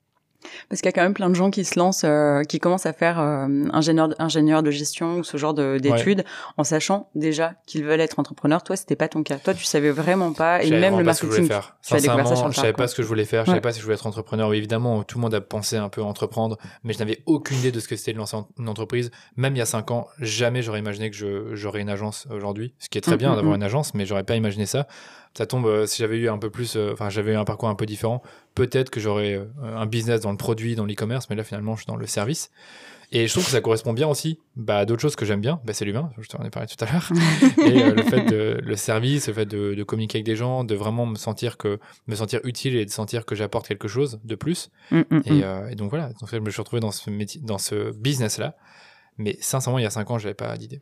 Parce 0.69 0.81
qu'il 0.81 0.89
y 0.89 0.89
a 0.89 0.93
quand 0.93 1.03
même 1.03 1.15
plein 1.15 1.29
de 1.29 1.35
gens 1.35 1.51
qui 1.51 1.65
se 1.65 1.79
lancent, 1.79 2.03
euh, 2.05 2.43
qui 2.45 2.59
commencent 2.61 2.87
à 2.87 2.93
faire 2.93 3.21
euh, 3.21 3.47
ingénieur, 3.73 4.09
ingénieur 4.19 4.63
de 4.63 4.71
gestion 4.71 5.17
ou 5.19 5.25
ce 5.25 5.37
genre 5.37 5.55
de- 5.55 5.79
d'études 5.79 6.25
en 6.57 6.65
sachant 6.65 7.09
déjà 7.15 7.55
qu'ils 7.67 7.85
veulent 7.85 8.01
être 8.01 8.19
entrepreneurs. 8.19 8.63
Toi, 8.63 8.77
c'était 8.77 8.97
pas 8.97 9.09
ton 9.09 9.23
cas. 9.23 9.37
Toi, 9.39 9.55
tu 9.55 9.65
savais 9.65 9.91
vraiment 9.91 10.33
pas, 10.33 10.61
Je 10.63 10.73
et 10.75 10.81
même 10.81 10.99
le 10.99 11.05
pas 11.05 11.15
ce 11.15 11.21
que 11.23 11.27
je 11.27 11.33
voulais 11.33 11.49
marketing. 11.49 11.63
ça 11.63 11.77
sur 11.83 11.97
Sincèrement, 11.99 12.47
le 12.47 12.53
je 12.53 12.57
savais 12.57 12.73
pas 12.73 12.89
ce 12.89 12.95
que 12.95 13.03
je 13.03 13.09
voulais 13.09 13.25
faire. 13.25 13.45
Je 13.45 13.51
savais 13.51 13.61
pas 13.61 13.73
si 13.73 13.79
je 13.81 13.85
voulais 13.85 13.97
être 13.97 14.07
entrepreneur. 14.07 14.49
Oui, 14.49 14.57
évidemment, 14.59 15.03
tout 15.03 15.19
le 15.19 15.23
monde 15.23 15.35
a 15.35 15.41
pensé 15.41 15.77
un 15.77 15.89
peu 15.89 16.03
entreprendre, 16.03 16.57
mais 16.85 16.93
je 16.93 16.99
n'avais 17.01 17.23
aucune 17.27 17.59
idée 17.59 17.73
de 17.73 17.81
ce 17.81 17.89
que 17.89 17.97
c'était 17.97 18.13
de 18.13 18.19
lancer 18.19 18.37
une 18.59 18.69
entreprise. 18.69 19.11
Même 19.37 19.55
il 19.55 19.59
y 19.59 19.63
a 19.63 19.67
cinq 19.67 19.91
ans, 19.91 20.07
jamais 20.21 20.63
j'aurais 20.63 20.79
imaginé 20.79 21.11
que 21.11 21.17
je- 21.17 21.55
j'aurais 21.55 21.81
une 21.81 21.91
agence 21.91 22.27
aujourd'hui. 22.31 22.75
Ce 22.79 22.89
qui 22.89 22.99
est 22.99 23.03
très 23.03 23.15
Mm, 23.17 23.19
bien 23.19 23.33
mm, 23.33 23.37
d'avoir 23.37 23.53
mm. 23.53 23.57
une 23.57 23.63
agence, 23.63 23.95
mais 23.95 24.07
j'aurais 24.07 24.25
pas 24.25 24.37
imaginé 24.37 24.67
ça. 24.67 24.87
Ça 25.35 25.47
tombe, 25.47 25.67
euh, 25.67 25.87
si 25.87 26.03
j'avais 26.03 26.19
eu 26.19 26.29
un 26.29 26.39
peu 26.39 26.51
plus, 26.51 26.77
euh, 26.77 26.93
enfin, 26.93 27.09
j'avais 27.09 27.33
eu 27.33 27.37
un 27.37 27.45
parcours 27.45 27.69
un 27.69 27.75
peu 27.75 27.87
différent, 27.87 28.23
peut-être 28.55 28.91
que 28.91 29.01
j'aurais 29.01 29.35
euh, 29.35 29.47
un 29.63 29.87
business 29.87 30.21
dans 30.21 30.33
le 30.33 30.37
produit, 30.37 30.75
dans 30.75 30.85
l'e-commerce, 30.85 31.29
mais 31.31 31.37
là, 31.37 31.45
finalement, 31.45 31.77
je 31.77 31.83
suis 31.83 31.87
dans 31.87 31.97
le 31.97 32.07
service. 32.07 32.51
Et 33.13 33.27
je 33.27 33.33
trouve 33.33 33.45
que 33.45 33.51
ça 33.51 33.61
correspond 33.61 33.93
bien 33.93 34.07
aussi 34.07 34.39
bah, 34.55 34.79
à 34.79 34.85
d'autres 34.85 35.03
choses 35.03 35.17
que 35.17 35.25
j'aime 35.25 35.41
bien. 35.41 35.61
Bah, 35.65 35.73
c'est 35.73 35.85
l'humain, 35.85 36.11
je 36.19 36.29
t'en 36.29 36.45
ai 36.45 36.51
parlé 36.51 36.69
tout 36.69 36.83
à 36.85 36.91
l'heure. 36.91 37.11
et 37.67 37.83
euh, 37.83 37.95
le 37.95 38.03
fait 38.03 38.25
de 38.27 38.61
le 38.63 38.77
service, 38.77 39.27
le 39.27 39.35
fait 39.35 39.47
de, 39.47 39.75
de 39.75 39.83
communiquer 39.83 40.19
avec 40.19 40.27
des 40.27 40.37
gens, 40.37 40.63
de 40.63 40.75
vraiment 40.77 41.07
me 41.07 41.17
sentir 41.17 41.57
que 41.57 41.81
me 42.07 42.15
sentir 42.15 42.41
utile 42.45 42.77
et 42.77 42.85
de 42.85 42.91
sentir 42.91 43.27
que 43.27 43.35
j'apporte 43.35 43.67
quelque 43.67 43.89
chose 43.89 44.21
de 44.25 44.35
plus. 44.37 44.71
Mm, 44.93 44.99
mm, 44.99 45.05
mm. 45.11 45.23
Et, 45.27 45.45
euh, 45.45 45.69
et 45.71 45.75
donc 45.75 45.91
voilà, 45.91 46.11
donc 46.21 46.29
je 46.31 46.39
me 46.39 46.51
suis 46.51 46.61
retrouvé 46.61 46.79
dans 46.79 46.93
ce 46.93 47.11
métier, 47.11 47.41
dans 47.43 47.59
ce 47.59 47.93
business 47.97 48.39
là. 48.39 48.55
Mais 49.19 49.37
sincèrement, 49.41 49.79
il 49.79 49.83
y 49.83 49.87
a 49.87 49.91
cinq 49.91 50.11
ans, 50.11 50.19
j'avais 50.19 50.35
pas 50.35 50.57
d'idée. 50.57 50.81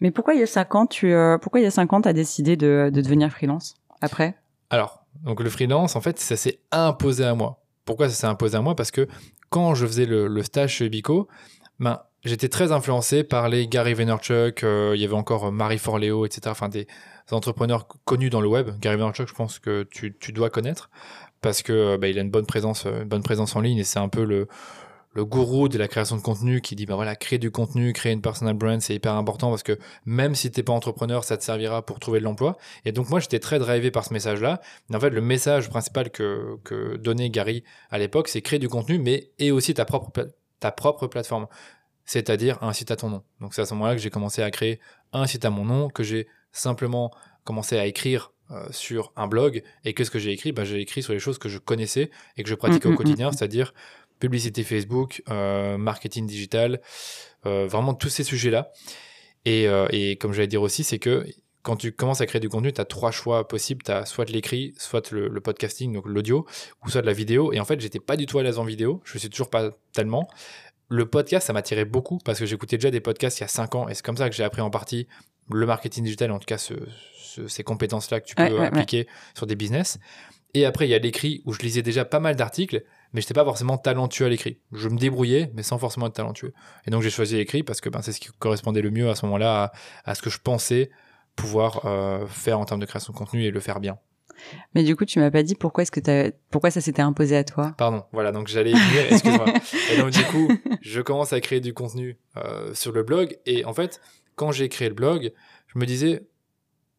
Mais 0.00 0.10
pourquoi 0.10 0.34
il 0.34 0.40
y 0.40 0.42
a 0.42 0.46
cinq 0.46 0.74
ans, 0.74 0.86
tu, 0.86 1.12
euh, 1.12 1.38
pourquoi 1.38 1.60
il 1.60 1.62
y 1.62 1.66
a 1.66 1.70
cinq 1.70 1.92
ans, 1.92 2.00
t'as 2.00 2.12
décidé 2.12 2.56
de, 2.56 2.90
de 2.92 3.00
devenir 3.00 3.30
freelance? 3.30 3.76
Après? 4.00 4.36
Alors, 4.70 5.04
donc 5.22 5.40
le 5.40 5.50
freelance, 5.50 5.96
en 5.96 6.00
fait, 6.00 6.18
ça 6.18 6.36
s'est 6.36 6.60
imposé 6.70 7.24
à 7.24 7.34
moi. 7.34 7.64
Pourquoi 7.84 8.08
ça 8.08 8.14
s'est 8.14 8.26
imposé 8.26 8.56
à 8.56 8.60
moi? 8.60 8.76
Parce 8.76 8.90
que 8.90 9.08
quand 9.50 9.74
je 9.74 9.86
faisais 9.86 10.06
le, 10.06 10.42
stage 10.42 10.74
chez 10.74 10.86
Ubico, 10.86 11.28
ben, 11.78 12.00
j'étais 12.24 12.48
très 12.48 12.72
influencé 12.72 13.24
par 13.24 13.48
les 13.48 13.66
Gary 13.66 13.94
Vaynerchuk, 13.94 14.62
euh, 14.62 14.92
il 14.94 15.00
y 15.00 15.04
avait 15.04 15.14
encore 15.14 15.50
Marie 15.52 15.78
Forleo, 15.78 16.26
etc. 16.26 16.42
Enfin, 16.48 16.68
des 16.68 16.86
entrepreneurs 17.30 17.88
connus 18.04 18.30
dans 18.30 18.40
le 18.40 18.48
web. 18.48 18.70
Gary 18.80 18.96
Vaynerchuk, 18.96 19.28
je 19.28 19.34
pense 19.34 19.58
que 19.58 19.84
tu, 19.90 20.16
tu 20.18 20.32
dois 20.32 20.50
connaître 20.50 20.90
parce 21.40 21.62
que 21.62 21.72
euh, 21.72 22.08
il 22.08 22.18
a 22.18 22.22
une 22.22 22.30
bonne 22.30 22.46
présence, 22.46 22.86
euh, 22.86 23.02
une 23.02 23.08
bonne 23.08 23.22
présence 23.22 23.56
en 23.56 23.60
ligne 23.60 23.78
et 23.78 23.84
c'est 23.84 23.98
un 23.98 24.08
peu 24.08 24.24
le, 24.24 24.48
le 25.14 25.24
gourou 25.24 25.68
de 25.68 25.78
la 25.78 25.88
création 25.88 26.16
de 26.16 26.22
contenu 26.22 26.60
qui 26.60 26.76
dit 26.76 26.86
bah 26.86 26.94
voilà 26.94 27.16
créer 27.16 27.38
du 27.38 27.50
contenu 27.50 27.92
créer 27.92 28.12
une 28.12 28.20
personal 28.20 28.54
brand 28.54 28.80
c'est 28.80 28.94
hyper 28.94 29.14
important 29.14 29.50
parce 29.50 29.62
que 29.62 29.78
même 30.04 30.34
si 30.34 30.50
t'es 30.50 30.62
pas 30.62 30.72
entrepreneur 30.72 31.24
ça 31.24 31.36
te 31.36 31.42
servira 31.42 31.84
pour 31.84 31.98
trouver 31.98 32.20
de 32.20 32.24
l'emploi. 32.24 32.56
Et 32.84 32.92
donc 32.92 33.08
moi 33.08 33.18
j'étais 33.18 33.38
très 33.38 33.58
drivé 33.58 33.90
par 33.90 34.04
ce 34.04 34.12
message 34.12 34.40
là 34.40 34.60
mais 34.88 34.96
en 34.96 35.00
fait 35.00 35.10
le 35.10 35.20
message 35.20 35.70
principal 35.70 36.10
que, 36.10 36.58
que 36.64 36.96
donnait 36.96 37.30
Gary 37.30 37.64
à 37.90 37.98
l'époque 37.98 38.28
c'est 38.28 38.42
créer 38.42 38.58
du 38.58 38.68
contenu 38.68 38.98
mais 38.98 39.30
et 39.38 39.50
aussi 39.50 39.74
ta 39.74 39.84
propre 39.84 40.10
ta 40.60 40.72
propre 40.72 41.06
plateforme. 41.06 41.46
C'est-à-dire 42.04 42.62
un 42.62 42.72
site 42.72 42.90
à 42.90 42.96
ton 42.96 43.10
nom. 43.10 43.22
Donc 43.40 43.54
c'est 43.54 43.62
à 43.62 43.66
ce 43.66 43.74
moment 43.74 43.86
là 43.86 43.94
que 43.94 44.00
j'ai 44.00 44.10
commencé 44.10 44.42
à 44.42 44.50
créer 44.50 44.80
un 45.12 45.26
site 45.26 45.44
à 45.44 45.50
mon 45.50 45.64
nom 45.64 45.88
que 45.88 46.02
j'ai 46.02 46.26
simplement 46.52 47.12
commencé 47.44 47.78
à 47.78 47.86
écrire 47.86 48.32
euh, 48.50 48.66
sur 48.70 49.12
un 49.14 49.26
blog. 49.26 49.62
Et 49.84 49.92
qu'est-ce 49.92 50.10
que 50.10 50.18
j'ai 50.18 50.32
écrit? 50.32 50.52
Bah, 50.52 50.64
j'ai 50.64 50.80
écrit 50.80 51.02
sur 51.02 51.12
les 51.12 51.18
choses 51.18 51.38
que 51.38 51.50
je 51.50 51.58
connaissais 51.58 52.10
et 52.38 52.42
que 52.42 52.48
je 52.48 52.54
pratiquais 52.54 52.88
Mm, 52.88 52.92
mm, 52.92 52.94
au 52.94 52.96
quotidien 52.96 53.32
c'est-à-dire 53.32 53.74
publicité 54.18 54.62
Facebook, 54.64 55.22
euh, 55.30 55.76
marketing 55.78 56.26
digital, 56.26 56.80
euh, 57.46 57.66
vraiment 57.66 57.94
tous 57.94 58.08
ces 58.08 58.24
sujets-là. 58.24 58.70
Et, 59.44 59.68
euh, 59.68 59.86
et 59.90 60.16
comme 60.16 60.32
j'allais 60.32 60.46
dire 60.48 60.62
aussi, 60.62 60.84
c'est 60.84 60.98
que 60.98 61.24
quand 61.62 61.76
tu 61.76 61.92
commences 61.92 62.20
à 62.20 62.26
créer 62.26 62.40
du 62.40 62.48
contenu, 62.48 62.72
tu 62.72 62.80
as 62.80 62.84
trois 62.84 63.10
choix 63.10 63.46
possibles. 63.46 63.82
Tu 63.82 63.90
as 63.90 64.06
soit 64.06 64.24
de 64.24 64.32
l'écrit, 64.32 64.74
soit 64.78 65.10
le, 65.10 65.28
le 65.28 65.40
podcasting, 65.40 65.92
donc 65.92 66.06
l'audio, 66.06 66.46
ou 66.84 66.90
soit 66.90 67.02
de 67.02 67.06
la 67.06 67.12
vidéo. 67.12 67.52
Et 67.52 67.60
en 67.60 67.64
fait, 67.64 67.80
j'étais 67.80 68.00
pas 68.00 68.16
du 68.16 68.26
tout 68.26 68.38
à 68.38 68.42
l'aise 68.42 68.58
en 68.58 68.64
vidéo. 68.64 69.00
Je 69.04 69.18
suis 69.18 69.28
toujours 69.28 69.50
pas 69.50 69.70
tellement. 69.92 70.28
Le 70.88 71.04
podcast, 71.06 71.46
ça 71.46 71.52
m'attirait 71.52 71.84
beaucoup 71.84 72.18
parce 72.24 72.38
que 72.38 72.46
j'écoutais 72.46 72.78
déjà 72.78 72.90
des 72.90 73.00
podcasts 73.00 73.38
il 73.38 73.42
y 73.42 73.44
a 73.44 73.48
cinq 73.48 73.74
ans 73.74 73.88
et 73.88 73.94
c'est 73.94 74.02
comme 74.04 74.16
ça 74.16 74.30
que 74.30 74.34
j'ai 74.36 74.44
appris 74.44 74.62
en 74.62 74.70
partie 74.70 75.06
le 75.50 75.66
marketing 75.66 76.04
digital, 76.04 76.30
en 76.30 76.38
tout 76.38 76.46
cas 76.46 76.56
ce- 76.58 76.72
ce- 77.18 77.46
ces 77.46 77.62
compétences-là 77.62 78.20
que 78.20 78.26
tu 78.26 78.34
peux 78.34 78.44
Ouais, 78.44 78.52
ouais, 78.52 78.58
ouais. 78.60 78.66
appliquer 78.68 79.06
sur 79.36 79.46
des 79.46 79.54
business. 79.54 79.98
Et 80.54 80.64
après, 80.64 80.86
il 80.86 80.90
y 80.90 80.94
a 80.94 80.98
l'écrit 80.98 81.42
où 81.44 81.52
je 81.52 81.58
lisais 81.60 81.82
déjà 81.82 82.06
pas 82.06 82.20
mal 82.20 82.36
d'articles, 82.36 82.84
mais 83.12 83.20
j'étais 83.20 83.34
pas 83.34 83.44
forcément 83.44 83.78
talentueux 83.78 84.26
à 84.26 84.28
l'écrit. 84.28 84.60
Je 84.72 84.88
me 84.88 84.98
débrouillais, 84.98 85.50
mais 85.54 85.62
sans 85.62 85.78
forcément 85.78 86.06
être 86.06 86.14
talentueux. 86.14 86.52
Et 86.86 86.90
donc 86.90 87.02
j'ai 87.02 87.10
choisi 87.10 87.36
l'écrit 87.36 87.62
parce 87.62 87.80
que 87.80 87.88
ben, 87.88 88.02
c'est 88.02 88.12
ce 88.12 88.20
qui 88.20 88.28
correspondait 88.38 88.82
le 88.82 88.90
mieux 88.90 89.08
à 89.08 89.14
ce 89.14 89.24
moment-là 89.26 89.64
à, 90.04 90.10
à 90.10 90.14
ce 90.14 90.22
que 90.22 90.30
je 90.30 90.38
pensais 90.38 90.90
pouvoir 91.36 91.86
euh, 91.86 92.26
faire 92.26 92.58
en 92.58 92.64
termes 92.64 92.80
de 92.80 92.86
création 92.86 93.12
de 93.12 93.18
contenu 93.18 93.44
et 93.44 93.50
le 93.50 93.60
faire 93.60 93.80
bien. 93.80 93.98
Mais 94.74 94.84
du 94.84 94.94
coup, 94.96 95.04
tu 95.04 95.18
m'as 95.18 95.30
pas 95.30 95.42
dit 95.42 95.54
pourquoi 95.54 95.82
est-ce 95.82 95.90
que 95.90 96.00
t'as, 96.00 96.30
pourquoi 96.50 96.70
ça 96.70 96.80
s'était 96.80 97.02
imposé 97.02 97.36
à 97.36 97.44
toi? 97.44 97.74
Pardon, 97.76 98.04
voilà, 98.12 98.32
donc 98.32 98.48
j'allais 98.48 98.70
y 98.70 98.74
venir, 98.74 99.12
excuse-moi. 99.12 99.46
et 99.92 99.96
donc 99.98 100.10
du 100.10 100.22
coup, 100.24 100.48
je 100.80 101.00
commence 101.00 101.32
à 101.32 101.40
créer 101.40 101.60
du 101.60 101.74
contenu 101.74 102.18
euh, 102.36 102.72
sur 102.74 102.92
le 102.92 103.02
blog, 103.02 103.36
et 103.46 103.64
en 103.64 103.72
fait, 103.72 104.00
quand 104.36 104.52
j'ai 104.52 104.68
créé 104.68 104.88
le 104.88 104.94
blog, 104.94 105.32
je 105.66 105.78
me 105.78 105.86
disais, 105.86 106.22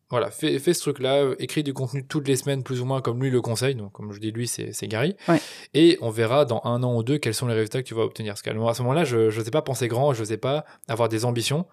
voilà, 0.09 0.31
fais, 0.31 0.57
fais 0.59 0.73
ce 0.73 0.81
truc-là, 0.81 1.33
écris 1.39 1.63
du 1.63 1.73
contenu 1.73 2.05
toutes 2.05 2.27
les 2.27 2.35
semaines, 2.35 2.63
plus 2.63 2.81
ou 2.81 2.85
moins 2.85 3.01
comme 3.01 3.21
lui 3.21 3.29
le 3.29 3.41
conseille, 3.41 3.75
donc 3.75 3.91
comme 3.91 4.11
je 4.11 4.19
dis 4.19 4.31
lui, 4.31 4.47
c'est 4.47 4.73
c'est 4.73 4.87
Gary, 4.87 5.15
Ouais. 5.27 5.39
et 5.73 5.97
on 6.01 6.09
verra 6.09 6.45
dans 6.45 6.61
un 6.63 6.81
an 6.83 6.95
ou 6.95 7.03
deux 7.03 7.17
quels 7.19 7.33
sont 7.35 7.47
les 7.47 7.53
résultats 7.53 7.81
que 7.83 7.87
tu 7.87 7.93
vas 7.93 8.01
obtenir. 8.03 8.33
Parce 8.33 8.41
qu'à 8.41 8.51
ce 8.51 8.81
moment-là, 8.81 9.03
je 9.03 9.35
ne 9.37 9.43
sais 9.43 9.51
pas 9.51 9.61
penser 9.61 9.87
grand, 9.87 10.13
je 10.13 10.21
ne 10.21 10.25
sais 10.25 10.37
pas 10.37 10.65
avoir 10.87 11.09
des 11.09 11.25
ambitions, 11.25 11.65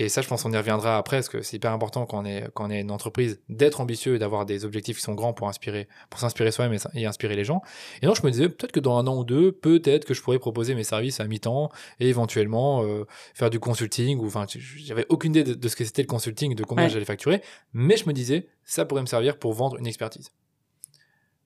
Et 0.00 0.08
ça, 0.08 0.22
je 0.22 0.28
pense 0.28 0.44
qu'on 0.44 0.52
y 0.52 0.56
reviendra 0.56 0.96
après, 0.96 1.16
parce 1.16 1.28
que 1.28 1.42
c'est 1.42 1.56
hyper 1.56 1.72
important 1.72 2.06
quand 2.06 2.22
on 2.22 2.24
est, 2.24 2.48
quand 2.54 2.68
on 2.68 2.70
est 2.70 2.80
une 2.80 2.92
entreprise 2.92 3.40
d'être 3.48 3.80
ambitieux 3.80 4.14
et 4.14 4.18
d'avoir 4.20 4.46
des 4.46 4.64
objectifs 4.64 4.98
qui 4.98 5.02
sont 5.02 5.14
grands 5.14 5.32
pour 5.32 5.48
inspirer, 5.48 5.88
pour 6.08 6.20
s'inspirer 6.20 6.52
soi-même 6.52 6.78
et, 6.94 7.04
inspirer 7.04 7.34
les 7.34 7.44
gens. 7.44 7.62
Et 8.00 8.06
donc, 8.06 8.14
je 8.14 8.22
me 8.24 8.30
disais, 8.30 8.48
peut-être 8.48 8.70
que 8.70 8.78
dans 8.78 8.96
un 8.96 9.08
an 9.08 9.16
ou 9.16 9.24
deux, 9.24 9.50
peut-être 9.50 10.04
que 10.04 10.14
je 10.14 10.22
pourrais 10.22 10.38
proposer 10.38 10.76
mes 10.76 10.84
services 10.84 11.18
à 11.18 11.24
mi-temps 11.24 11.70
et 11.98 12.08
éventuellement 12.08 12.84
euh, 12.84 13.06
faire 13.34 13.50
du 13.50 13.58
consulting. 13.58 14.20
Ou 14.20 14.26
enfin, 14.26 14.46
j'avais 14.76 15.06
aucune 15.08 15.34
idée 15.34 15.56
de, 15.56 15.68
ce 15.68 15.74
que 15.74 15.84
c'était 15.84 16.02
le 16.02 16.08
consulting, 16.08 16.54
de 16.54 16.62
combien 16.62 16.86
j'allais 16.86 17.04
facturer. 17.04 17.42
Mais 17.72 17.96
je 17.96 18.06
me 18.06 18.12
disais, 18.12 18.46
ça 18.64 18.84
pourrait 18.84 19.02
me 19.02 19.06
servir 19.06 19.36
pour 19.36 19.52
vendre 19.52 19.78
une 19.78 19.86
expertise. 19.88 20.30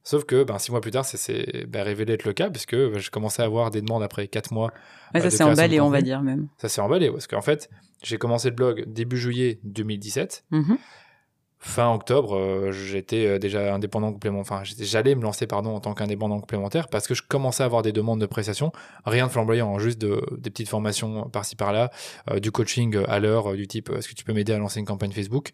Sauf 0.05 0.25
que 0.25 0.43
ben, 0.43 0.59
six 0.59 0.73
mois 0.73 0.81
plus 0.81 0.91
tard, 0.91 1.05
c'est 1.05 1.67
ben, 1.67 1.83
révélé 1.83 2.15
être 2.15 2.25
le 2.25 2.33
cas, 2.33 2.51
puisque 2.51 2.75
ben, 2.75 2.99
je 2.99 3.11
commençais 3.11 3.43
à 3.43 3.45
avoir 3.45 3.71
des 3.71 3.83
demandes 3.83 4.03
après 4.03 4.27
quatre 4.27 4.53
mois. 4.53 4.73
Ouais, 5.15 5.21
ça 5.21 5.31
s'est 5.31 5.45
emballé, 5.45 5.81
on 5.81 5.91
va 5.91 6.03
dire 6.03 6.23
même. 6.23 6.49
Ça 6.59 6.69
s'est 6.69 6.81
emballé, 6.81 7.11
parce 7.11 7.27
qu'en 7.27 7.43
fait, 7.43 7.71
j'ai 8.03 8.19
commencé 8.19 8.51
le 8.51 8.57
blog 8.57 8.85
début 8.87 9.17
juillet 9.17 9.61
2017. 9.65 10.45
Mm-hmm. 10.51 10.77
Fin 11.65 11.95
octobre, 11.95 12.37
euh, 12.37 12.73
j'étais 12.73 13.25
euh, 13.25 13.39
déjà 13.39 13.73
indépendant 13.73 14.13
complémentaire. 14.13 14.57
Enfin, 14.57 14.65
j'allais 14.65 15.15
me 15.15 15.23
lancer 15.23 15.47
pardon, 15.47 15.77
en 15.77 15.79
tant 15.79 15.95
qu'indépendant 15.95 16.41
complémentaire 16.41 16.89
parce 16.89 17.07
que 17.07 17.15
je 17.15 17.23
commençais 17.23 17.63
à 17.63 17.67
avoir 17.67 17.83
des 17.83 17.93
demandes 17.93 18.21
de 18.21 18.27
prestations. 18.27 18.73
Rien 19.05 19.29
de 19.29 19.31
flamboyant, 19.31 19.73
hein, 19.73 19.79
juste 19.79 20.01
de, 20.01 20.21
des 20.39 20.51
petites 20.51 20.69
formations 20.69 21.29
par-ci 21.31 21.55
par-là, 21.55 21.93
euh, 22.33 22.41
du 22.41 22.51
coaching 22.51 22.99
à 23.07 23.21
l'heure, 23.21 23.53
du 23.53 23.69
type 23.69 23.91
est-ce 23.97 24.09
que 24.09 24.15
tu 24.15 24.25
peux 24.25 24.33
m'aider 24.33 24.53
à 24.53 24.59
lancer 24.59 24.81
une 24.81 24.87
campagne 24.87 25.13
Facebook? 25.13 25.53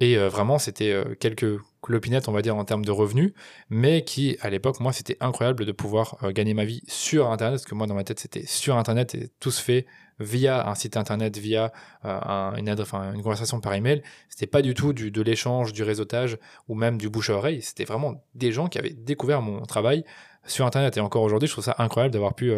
Et 0.00 0.18
euh, 0.18 0.28
vraiment, 0.28 0.58
c'était 0.58 0.92
euh, 0.92 1.14
quelques 1.18 1.60
clopinettes, 1.82 2.28
on 2.28 2.32
va 2.32 2.42
dire, 2.42 2.56
en 2.56 2.64
termes 2.64 2.84
de 2.84 2.90
revenus, 2.90 3.32
mais 3.70 4.02
qui, 4.04 4.36
à 4.40 4.50
l'époque, 4.50 4.80
moi, 4.80 4.92
c'était 4.92 5.16
incroyable 5.20 5.64
de 5.64 5.72
pouvoir 5.72 6.16
euh, 6.22 6.32
gagner 6.32 6.54
ma 6.54 6.64
vie 6.64 6.82
sur 6.88 7.30
Internet, 7.30 7.60
parce 7.60 7.66
que 7.66 7.74
moi, 7.74 7.86
dans 7.86 7.94
ma 7.94 8.04
tête, 8.04 8.18
c'était 8.18 8.46
sur 8.46 8.76
Internet 8.76 9.14
et 9.14 9.30
tout 9.38 9.50
se 9.50 9.62
fait 9.62 9.86
via 10.18 10.68
un 10.68 10.74
site 10.74 10.96
Internet, 10.96 11.36
via 11.38 11.72
une, 12.04 12.68
une 12.68 13.22
conversation 13.22 13.60
par 13.60 13.74
email. 13.74 14.00
C'était 14.28 14.46
pas 14.46 14.62
du 14.62 14.72
tout 14.72 14.92
de 14.92 15.22
l'échange, 15.22 15.72
du 15.72 15.82
réseautage 15.82 16.38
ou 16.68 16.76
même 16.76 16.98
du 16.98 17.10
bouche 17.10 17.30
à 17.30 17.34
oreille. 17.34 17.62
C'était 17.62 17.84
vraiment 17.84 18.24
des 18.36 18.52
gens 18.52 18.68
qui 18.68 18.78
avaient 18.78 18.92
découvert 18.92 19.42
mon 19.42 19.62
travail 19.62 20.04
sur 20.46 20.66
Internet. 20.66 20.96
Et 20.96 21.00
encore 21.00 21.24
aujourd'hui, 21.24 21.48
je 21.48 21.54
trouve 21.54 21.64
ça 21.64 21.74
incroyable 21.78 22.12
d'avoir 22.12 22.34
pu 22.36 22.52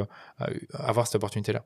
avoir 0.74 1.06
cette 1.06 1.14
opportunité-là. 1.14 1.64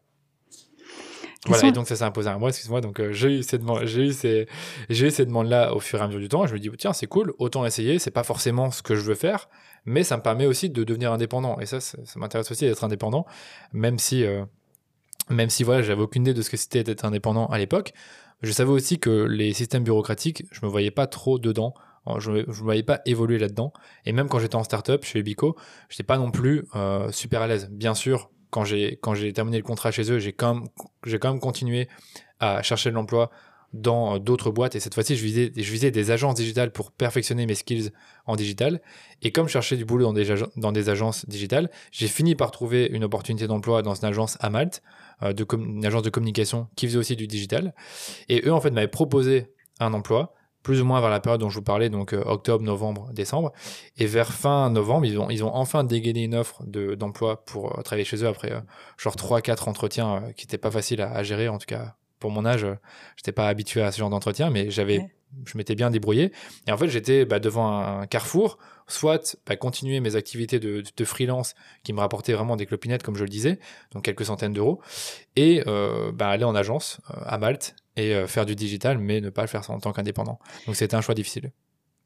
Voilà, 1.46 1.68
et 1.68 1.72
donc 1.72 1.88
ça 1.88 1.96
s'est 1.96 2.04
imposé 2.04 2.28
à 2.28 2.36
moi, 2.36 2.50
excuse-moi. 2.50 2.82
Donc 2.82 3.00
euh, 3.00 3.12
j'ai 3.12 3.38
eu 3.38 3.42
ces 3.42 3.56
demandes, 3.56 3.86
j'ai 3.86 4.08
eu 4.08 4.12
ces, 4.12 4.46
j'ai 4.90 5.06
eu 5.06 5.10
ces 5.10 5.24
demandes-là 5.24 5.74
au 5.74 5.80
fur 5.80 5.98
et 5.98 6.02
à 6.02 6.06
mesure 6.06 6.20
du 6.20 6.28
temps. 6.28 6.44
Et 6.44 6.48
je 6.48 6.52
me 6.52 6.58
dis 6.58 6.70
tiens 6.76 6.92
c'est 6.92 7.06
cool, 7.06 7.32
autant 7.38 7.64
essayer. 7.64 7.98
C'est 7.98 8.10
pas 8.10 8.24
forcément 8.24 8.70
ce 8.70 8.82
que 8.82 8.94
je 8.94 9.00
veux 9.00 9.14
faire, 9.14 9.48
mais 9.86 10.02
ça 10.02 10.18
me 10.18 10.22
permet 10.22 10.46
aussi 10.46 10.68
de 10.68 10.84
devenir 10.84 11.12
indépendant. 11.12 11.58
Et 11.58 11.66
ça, 11.66 11.80
ça, 11.80 11.98
m'intéresse 12.16 12.50
aussi 12.50 12.66
d'être 12.66 12.84
indépendant, 12.84 13.24
même 13.72 13.98
si, 13.98 14.24
euh, 14.24 14.44
même 15.30 15.48
si 15.48 15.64
voilà, 15.64 15.80
j'avais 15.80 16.02
aucune 16.02 16.22
idée 16.22 16.34
de 16.34 16.42
ce 16.42 16.50
que 16.50 16.58
c'était 16.58 16.84
d'être 16.84 17.06
indépendant 17.06 17.46
à 17.46 17.56
l'époque. 17.56 17.94
Je 18.42 18.52
savais 18.52 18.70
aussi 18.70 18.98
que 18.98 19.10
les 19.10 19.52
systèmes 19.54 19.84
bureaucratiques, 19.84 20.44
je 20.50 20.60
me 20.64 20.70
voyais 20.70 20.90
pas 20.90 21.06
trop 21.06 21.38
dedans. 21.38 21.74
Je 22.18 22.30
ne 22.30 22.36
me 22.46 22.52
voyais 22.52 22.82
pas 22.82 23.00
évoluer 23.04 23.38
là-dedans. 23.38 23.72
Et 24.04 24.12
même 24.12 24.28
quand 24.28 24.38
j'étais 24.38 24.56
en 24.56 24.64
startup 24.64 25.04
chez 25.04 25.22
Bico, 25.22 25.56
je 25.88 25.94
n'étais 25.94 26.02
pas 26.02 26.16
non 26.16 26.30
plus 26.30 26.64
euh, 26.74 27.12
super 27.12 27.42
à 27.42 27.46
l'aise. 27.46 27.68
Bien 27.70 27.94
sûr, 27.94 28.30
quand 28.50 28.64
j'ai 28.64 28.98
quand 29.00 29.14
j'ai 29.14 29.32
terminé 29.32 29.56
le 29.56 29.62
contrat 29.62 29.90
chez 29.90 30.10
eux, 30.10 30.18
j'ai 30.18 30.32
quand 30.32 30.54
même 30.54 30.68
j'ai 31.04 31.18
quand 31.18 31.30
même 31.30 31.40
continué 31.40 31.88
à 32.38 32.62
chercher 32.62 32.90
de 32.90 32.94
l'emploi 32.94 33.30
dans 33.72 34.16
euh, 34.16 34.18
d'autres 34.18 34.50
boîtes. 34.50 34.74
Et 34.74 34.80
cette 34.80 34.94
fois-ci 34.94 35.16
je 35.16 35.22
visais 35.22 35.52
je 35.56 35.70
visais 35.72 35.90
des 35.90 36.10
agences 36.10 36.34
digitales 36.34 36.72
pour 36.72 36.90
perfectionner 36.92 37.46
mes 37.46 37.54
skills 37.54 37.90
en 38.26 38.36
digital. 38.36 38.80
Et 39.22 39.32
comme 39.32 39.46
je 39.46 39.52
cherchais 39.52 39.76
du 39.76 39.84
boulot 39.84 40.04
dans 40.04 40.12
des 40.12 40.34
dans 40.56 40.72
des 40.72 40.88
agences 40.88 41.26
digitales, 41.26 41.70
j'ai 41.92 42.08
fini 42.08 42.34
par 42.34 42.50
trouver 42.50 42.86
une 42.86 43.04
opportunité 43.04 43.46
d'emploi 43.46 43.82
dans 43.82 43.94
une 43.94 44.06
agence 44.06 44.36
à 44.40 44.50
Malte, 44.50 44.82
euh, 45.22 45.32
de 45.32 45.46
une 45.56 45.84
agence 45.86 46.02
de 46.02 46.10
communication 46.10 46.68
qui 46.76 46.86
faisait 46.86 46.98
aussi 46.98 47.16
du 47.16 47.26
digital. 47.26 47.74
Et 48.28 48.42
eux 48.46 48.52
en 48.52 48.60
fait 48.60 48.70
m'avaient 48.70 48.88
proposé 48.88 49.52
un 49.78 49.92
emploi 49.94 50.34
plus 50.62 50.80
ou 50.80 50.84
moins 50.84 51.00
vers 51.00 51.10
la 51.10 51.20
période 51.20 51.40
dont 51.40 51.48
je 51.48 51.56
vous 51.56 51.64
parlais, 51.64 51.88
donc 51.88 52.12
euh, 52.12 52.22
octobre, 52.26 52.62
novembre, 52.64 53.10
décembre. 53.12 53.52
Et 53.96 54.06
vers 54.06 54.32
fin 54.32 54.70
novembre, 54.70 55.06
ils 55.06 55.18
ont, 55.18 55.30
ils 55.30 55.42
ont 55.44 55.54
enfin 55.54 55.84
dégainé 55.84 56.24
une 56.24 56.34
offre 56.34 56.62
d'emploi 56.66 57.44
pour 57.44 57.78
euh, 57.78 57.82
travailler 57.82 58.04
chez 58.04 58.22
eux 58.22 58.28
après 58.28 58.52
euh, 58.52 58.60
genre 58.98 59.16
3-4 59.16 59.68
entretiens 59.68 60.22
qui 60.36 60.46
n'étaient 60.46 60.58
pas 60.58 60.70
faciles 60.70 61.00
à, 61.00 61.22
gérer, 61.22 61.48
en 61.48 61.58
tout 61.58 61.66
cas 61.66 61.94
pour 62.18 62.30
mon 62.30 62.44
âge, 62.44 62.66
j'étais 63.16 63.32
pas 63.32 63.48
habitué 63.48 63.80
à 63.80 63.90
ce 63.90 63.98
genre 63.98 64.10
d'entretien, 64.10 64.50
mais 64.50 64.70
j'avais, 64.70 65.10
je 65.46 65.56
m'étais 65.56 65.74
bien 65.74 65.88
débrouillé. 65.88 66.32
Et 66.66 66.72
en 66.72 66.76
fait, 66.76 66.88
j'étais 66.88 67.24
bah, 67.24 67.38
devant 67.38 67.78
un, 67.78 68.06
carrefour, 68.06 68.58
soit 68.88 69.38
bah, 69.46 69.56
continuer 69.56 70.00
mes 70.00 70.16
activités 70.16 70.58
de, 70.58 70.82
de, 70.94 71.04
freelance 71.06 71.54
qui 71.82 71.94
me 71.94 72.00
rapportaient 72.00 72.34
vraiment 72.34 72.56
des 72.56 72.66
clopinettes, 72.66 73.02
comme 73.02 73.16
je 73.16 73.24
le 73.24 73.30
disais, 73.30 73.58
donc 73.92 74.04
quelques 74.04 74.26
centaines 74.26 74.52
d'euros, 74.52 74.82
et 75.34 75.62
bah, 76.12 76.28
aller 76.28 76.44
en 76.44 76.54
agence 76.54 77.00
à 77.08 77.38
Malte 77.38 77.74
et 77.96 78.14
euh, 78.14 78.26
faire 78.26 78.46
du 78.46 78.54
digital, 78.54 78.98
mais 78.98 79.20
ne 79.20 79.30
pas 79.30 79.42
le 79.42 79.48
faire 79.48 79.68
en 79.70 79.78
tant 79.78 79.92
qu'indépendant. 79.92 80.38
Donc 80.66 80.76
c'était 80.76 80.96
un 80.96 81.00
choix 81.00 81.14
difficile. 81.14 81.52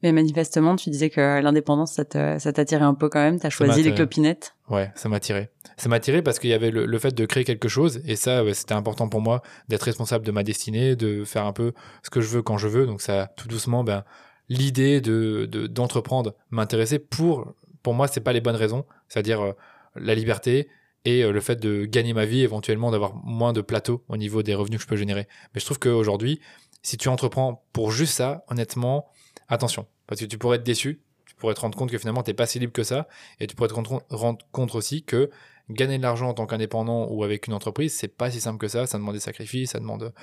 Mais 0.03 0.11
manifestement, 0.11 0.75
tu 0.75 0.89
disais 0.89 1.09
que 1.09 1.41
l'indépendance, 1.41 1.93
ça 1.93 2.05
t'attirait 2.05 2.83
un 2.83 2.93
peu 2.93 3.09
quand 3.09 3.21
même. 3.21 3.39
Tu 3.39 3.47
as 3.47 3.49
choisi 3.49 3.81
les 3.81 3.93
clopinettes. 3.93 4.55
Ouais, 4.69 4.91
ça 4.95 5.09
m'a 5.09 5.19
tiré. 5.19 5.49
Ça 5.77 5.89
m'a 5.89 5.99
tiré 5.99 6.21
parce 6.21 6.37
qu'il 6.37 6.49
y 6.49 6.53
avait 6.53 6.69
le, 6.69 6.99
fait 6.99 7.15
de 7.15 7.25
créer 7.25 7.43
quelque 7.43 7.67
chose. 7.67 8.01
Et 8.05 8.15
ça, 8.15 8.43
c'était 8.53 8.73
important 8.73 9.07
pour 9.07 9.21
moi 9.21 9.41
d'être 9.67 9.83
responsable 9.83 10.25
de 10.25 10.31
ma 10.31 10.43
destinée, 10.43 10.95
de 10.95 11.23
faire 11.23 11.45
un 11.45 11.53
peu 11.53 11.73
ce 12.03 12.09
que 12.09 12.21
je 12.21 12.27
veux 12.27 12.41
quand 12.41 12.57
je 12.57 12.67
veux. 12.67 12.85
Donc 12.85 13.01
ça, 13.01 13.31
tout 13.35 13.47
doucement, 13.47 13.83
ben, 13.83 14.03
l'idée 14.49 15.01
de 15.01 15.47
d'entreprendre 15.67 16.35
m'intéressait 16.51 16.99
pour, 16.99 17.55
pour 17.81 17.93
moi, 17.93 18.07
c'est 18.07 18.21
pas 18.21 18.33
les 18.33 18.41
bonnes 18.41 18.55
raisons. 18.55 18.85
C'est-à-dire 19.07 19.41
euh, 19.41 19.53
la 19.95 20.13
liberté, 20.13 20.67
et 21.05 21.23
euh, 21.23 21.31
le 21.31 21.39
fait 21.39 21.55
de 21.55 21.85
gagner 21.85 22.13
ma 22.13 22.25
vie, 22.25 22.41
éventuellement 22.41 22.91
d'avoir 22.91 23.15
moins 23.15 23.53
de 23.53 23.61
plateaux 23.61 24.03
au 24.09 24.17
niveau 24.17 24.43
des 24.43 24.55
revenus 24.55 24.79
que 24.79 24.83
je 24.83 24.87
peux 24.87 24.95
générer. 24.95 25.27
Mais 25.53 25.61
je 25.61 25.65
trouve 25.65 25.79
qu'aujourd'hui, 25.79 26.41
si 26.81 26.97
tu 26.97 27.07
entreprends 27.07 27.63
pour 27.71 27.91
juste 27.91 28.15
ça, 28.15 28.43
honnêtement, 28.49 29.05
attention, 29.47 29.87
parce 30.07 30.19
que 30.19 30.25
tu 30.25 30.37
pourrais 30.37 30.57
être 30.57 30.63
déçu, 30.63 31.01
tu 31.25 31.35
pourrais 31.35 31.53
te 31.53 31.61
rendre 31.61 31.77
compte 31.77 31.91
que 31.91 31.97
finalement, 31.97 32.23
tu 32.23 32.31
n'es 32.31 32.35
pas 32.35 32.45
si 32.45 32.59
libre 32.59 32.73
que 32.73 32.83
ça, 32.83 33.07
et 33.39 33.47
tu 33.47 33.55
pourrais 33.55 33.69
te 33.69 33.73
rendre 33.73 34.45
compte 34.51 34.75
aussi 34.75 35.03
que 35.03 35.29
gagner 35.69 35.97
de 35.97 36.03
l'argent 36.03 36.29
en 36.29 36.33
tant 36.33 36.45
qu'indépendant 36.45 37.07
ou 37.09 37.23
avec 37.23 37.47
une 37.47 37.53
entreprise, 37.53 37.93
c'est 37.93 38.07
pas 38.07 38.29
si 38.29 38.39
simple 38.39 38.59
que 38.59 38.67
ça, 38.67 38.85
ça 38.85 38.97
demande 38.97 39.15
des 39.15 39.19
sacrifices, 39.19 39.71
ça 39.71 39.79
demande 39.79 40.13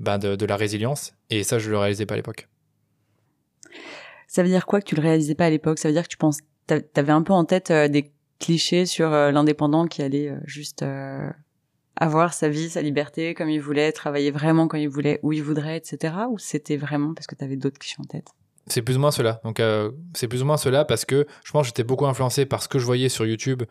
ben, 0.00 0.18
de, 0.18 0.46
la 0.46 0.56
résilience, 0.56 1.12
et 1.30 1.44
ça, 1.44 1.58
je 1.58 1.70
le 1.70 1.78
réalisais 1.78 2.06
pas 2.06 2.14
à 2.14 2.16
l'époque. 2.16 2.48
Ça 4.26 4.42
veut 4.42 4.48
dire 4.48 4.66
quoi 4.66 4.80
que 4.80 4.86
tu 4.86 4.96
le 4.96 5.02
réalisais 5.02 5.34
pas 5.34 5.46
à 5.46 5.50
l'époque? 5.50 5.78
Ça 5.78 5.88
veut 5.88 5.94
dire 5.94 6.02
que 6.02 6.08
tu 6.08 6.16
penses, 6.16 6.38
t'avais 6.66 7.12
un 7.12 7.22
peu 7.22 7.32
en 7.32 7.44
tête 7.44 7.70
euh, 7.70 7.88
des 7.88 8.10
cliché 8.38 8.86
sur 8.86 9.12
euh, 9.12 9.30
l'indépendant 9.30 9.86
qui 9.86 10.02
allait 10.02 10.28
euh, 10.28 10.38
juste 10.44 10.82
euh, 10.82 11.30
avoir 11.96 12.34
sa 12.34 12.48
vie, 12.48 12.68
sa 12.70 12.82
liberté 12.82 13.34
comme 13.34 13.48
il 13.48 13.60
voulait, 13.60 13.92
travailler 13.92 14.30
vraiment 14.30 14.68
quand 14.68 14.78
il 14.78 14.88
voulait, 14.88 15.20
où 15.22 15.32
il 15.32 15.42
voudrait, 15.42 15.76
etc. 15.76 16.14
Ou 16.30 16.38
c'était 16.38 16.76
vraiment 16.76 17.14
parce 17.14 17.26
que 17.26 17.34
tu 17.34 17.44
avais 17.44 17.56
d'autres 17.56 17.78
clichés 17.78 17.96
en 18.00 18.04
tête? 18.04 18.28
C'est 18.68 18.82
plus 18.82 18.96
ou 18.96 19.00
moins 19.00 19.12
cela. 19.12 19.40
Donc 19.44 19.62
c'est 20.14 20.26
plus 20.26 20.42
ou 20.42 20.44
moins 20.44 20.56
cela 20.56 20.84
parce 20.84 21.04
que 21.04 21.28
je 21.44 21.52
pense 21.52 21.62
que 21.62 21.66
j'étais 21.68 21.84
beaucoup 21.84 22.06
influencé 22.06 22.46
par 22.46 22.64
ce 22.64 22.66
que 22.66 22.80
je 22.80 22.84
voyais 22.84 23.08
sur 23.08 23.24
YouTube 23.24 23.62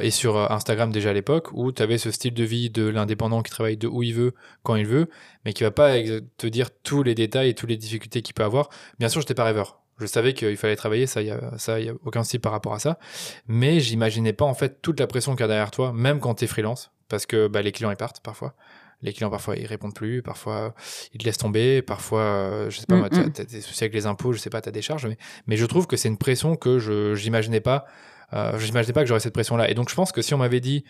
et 0.00 0.10
sur 0.10 0.50
Instagram 0.50 0.90
déjà 0.90 1.10
à 1.10 1.12
l'époque 1.12 1.48
où 1.52 1.72
tu 1.72 1.82
avais 1.82 1.98
ce 1.98 2.10
style 2.10 2.32
de 2.32 2.42
vie 2.42 2.70
de 2.70 2.88
l'indépendant 2.88 3.42
qui 3.42 3.50
travaille 3.50 3.76
de 3.76 3.86
où 3.86 4.02
il 4.02 4.14
veut, 4.14 4.32
quand 4.62 4.76
il 4.76 4.86
veut, 4.86 5.10
mais 5.44 5.52
qui 5.52 5.62
va 5.62 5.72
pas 5.72 5.96
te 6.38 6.46
dire 6.46 6.70
tous 6.82 7.02
les 7.02 7.14
détails 7.14 7.50
et 7.50 7.54
toutes 7.54 7.68
les 7.68 7.76
difficultés 7.76 8.22
qu'il 8.22 8.32
peut 8.32 8.44
avoir. 8.44 8.70
Bien 8.98 9.10
sûr, 9.10 9.20
j'étais 9.20 9.34
pas 9.34 9.44
rêveur. 9.44 9.83
Je 10.00 10.06
savais 10.06 10.34
qu'il 10.34 10.56
fallait 10.56 10.76
travailler, 10.76 11.06
ça, 11.06 11.22
il 11.22 11.28
y 11.28 11.30
a, 11.30 11.56
ça, 11.58 11.78
y 11.78 11.88
a 11.88 11.94
aucun 12.04 12.24
souci 12.24 12.38
par 12.38 12.52
rapport 12.52 12.74
à 12.74 12.78
ça. 12.78 12.98
Mais 13.46 13.80
j'imaginais 13.80 14.32
pas 14.32 14.44
en 14.44 14.54
fait 14.54 14.82
toute 14.82 14.98
la 14.98 15.06
pression 15.06 15.32
qu'il 15.32 15.42
y 15.42 15.44
a 15.44 15.48
derrière 15.48 15.70
toi, 15.70 15.92
même 15.92 16.20
quand 16.20 16.34
tu 16.34 16.44
es 16.44 16.46
freelance, 16.48 16.90
parce 17.08 17.26
que 17.26 17.46
bah, 17.46 17.62
les 17.62 17.72
clients 17.72 17.90
ils 17.90 17.96
partent 17.96 18.20
parfois. 18.20 18.54
Les 19.02 19.12
clients 19.12 19.30
parfois 19.30 19.56
ils 19.56 19.66
répondent 19.66 19.94
plus, 19.94 20.22
parfois 20.22 20.74
ils 21.12 21.18
te 21.18 21.24
laissent 21.24 21.38
tomber, 21.38 21.82
parfois 21.82 22.20
euh, 22.20 22.70
je 22.70 22.80
sais 22.80 22.86
pas, 22.86 23.08
tu 23.08 23.18
as, 23.18 23.44
des 23.44 23.60
soucis 23.60 23.84
avec 23.84 23.94
les 23.94 24.06
impôts, 24.06 24.32
je 24.32 24.38
sais 24.38 24.50
pas, 24.50 24.60
tu 24.60 24.68
as 24.68 24.72
des 24.72 24.82
charges, 24.82 25.06
mais, 25.06 25.18
mais 25.46 25.56
je 25.56 25.66
trouve 25.66 25.86
que 25.86 25.96
c'est 25.96 26.08
une 26.08 26.18
pression 26.18 26.56
que 26.56 26.78
je 26.78 27.14
j'imaginais 27.14 27.60
pas. 27.60 27.84
Euh, 28.32 28.58
j'imaginais 28.58 28.94
pas 28.94 29.02
que 29.02 29.06
j'aurais 29.06 29.20
cette 29.20 29.34
pression 29.34 29.56
là. 29.56 29.70
Et 29.70 29.74
donc 29.74 29.90
je 29.90 29.94
pense 29.94 30.10
que 30.10 30.22
si 30.22 30.34
on 30.34 30.38
m'avait 30.38 30.60
dit 30.60 30.84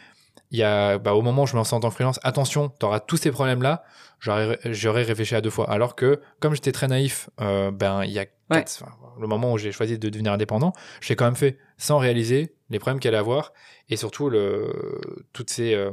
il 0.54 0.58
y 0.58 0.62
a, 0.62 0.98
bah, 0.98 1.14
au 1.14 1.22
moment 1.22 1.42
où 1.42 1.46
je 1.48 1.54
me 1.54 1.56
lance 1.56 1.72
en 1.72 1.80
tant 1.80 1.90
freelance, 1.90 2.20
attention, 2.22 2.72
tu 2.78 2.86
auras 2.86 3.00
tous 3.00 3.16
ces 3.16 3.32
problèmes-là, 3.32 3.82
j'aurais 4.20 5.02
réfléchi 5.02 5.34
à 5.34 5.40
deux 5.40 5.50
fois. 5.50 5.68
Alors 5.68 5.96
que, 5.96 6.20
comme 6.38 6.54
j'étais 6.54 6.70
très 6.70 6.86
naïf, 6.86 7.28
euh, 7.40 7.72
ben, 7.72 8.04
il 8.04 8.12
y 8.12 8.20
a 8.20 8.26
le 8.50 9.26
moment 9.26 9.52
où 9.52 9.58
j'ai 9.58 9.72
choisi 9.72 9.98
de 9.98 10.08
devenir 10.08 10.32
indépendant, 10.32 10.72
j'ai 11.00 11.16
quand 11.16 11.24
même 11.24 11.34
fait 11.34 11.58
sans 11.76 11.98
réaliser 11.98 12.54
les 12.70 12.78
problèmes 12.78 13.00
qu'elle 13.00 13.16
allait 13.16 13.20
avoir 13.20 13.52
et 13.88 13.96
surtout 13.96 14.30
le, 14.30 15.00
toutes 15.32 15.50
ces, 15.50 15.74
euh, 15.74 15.90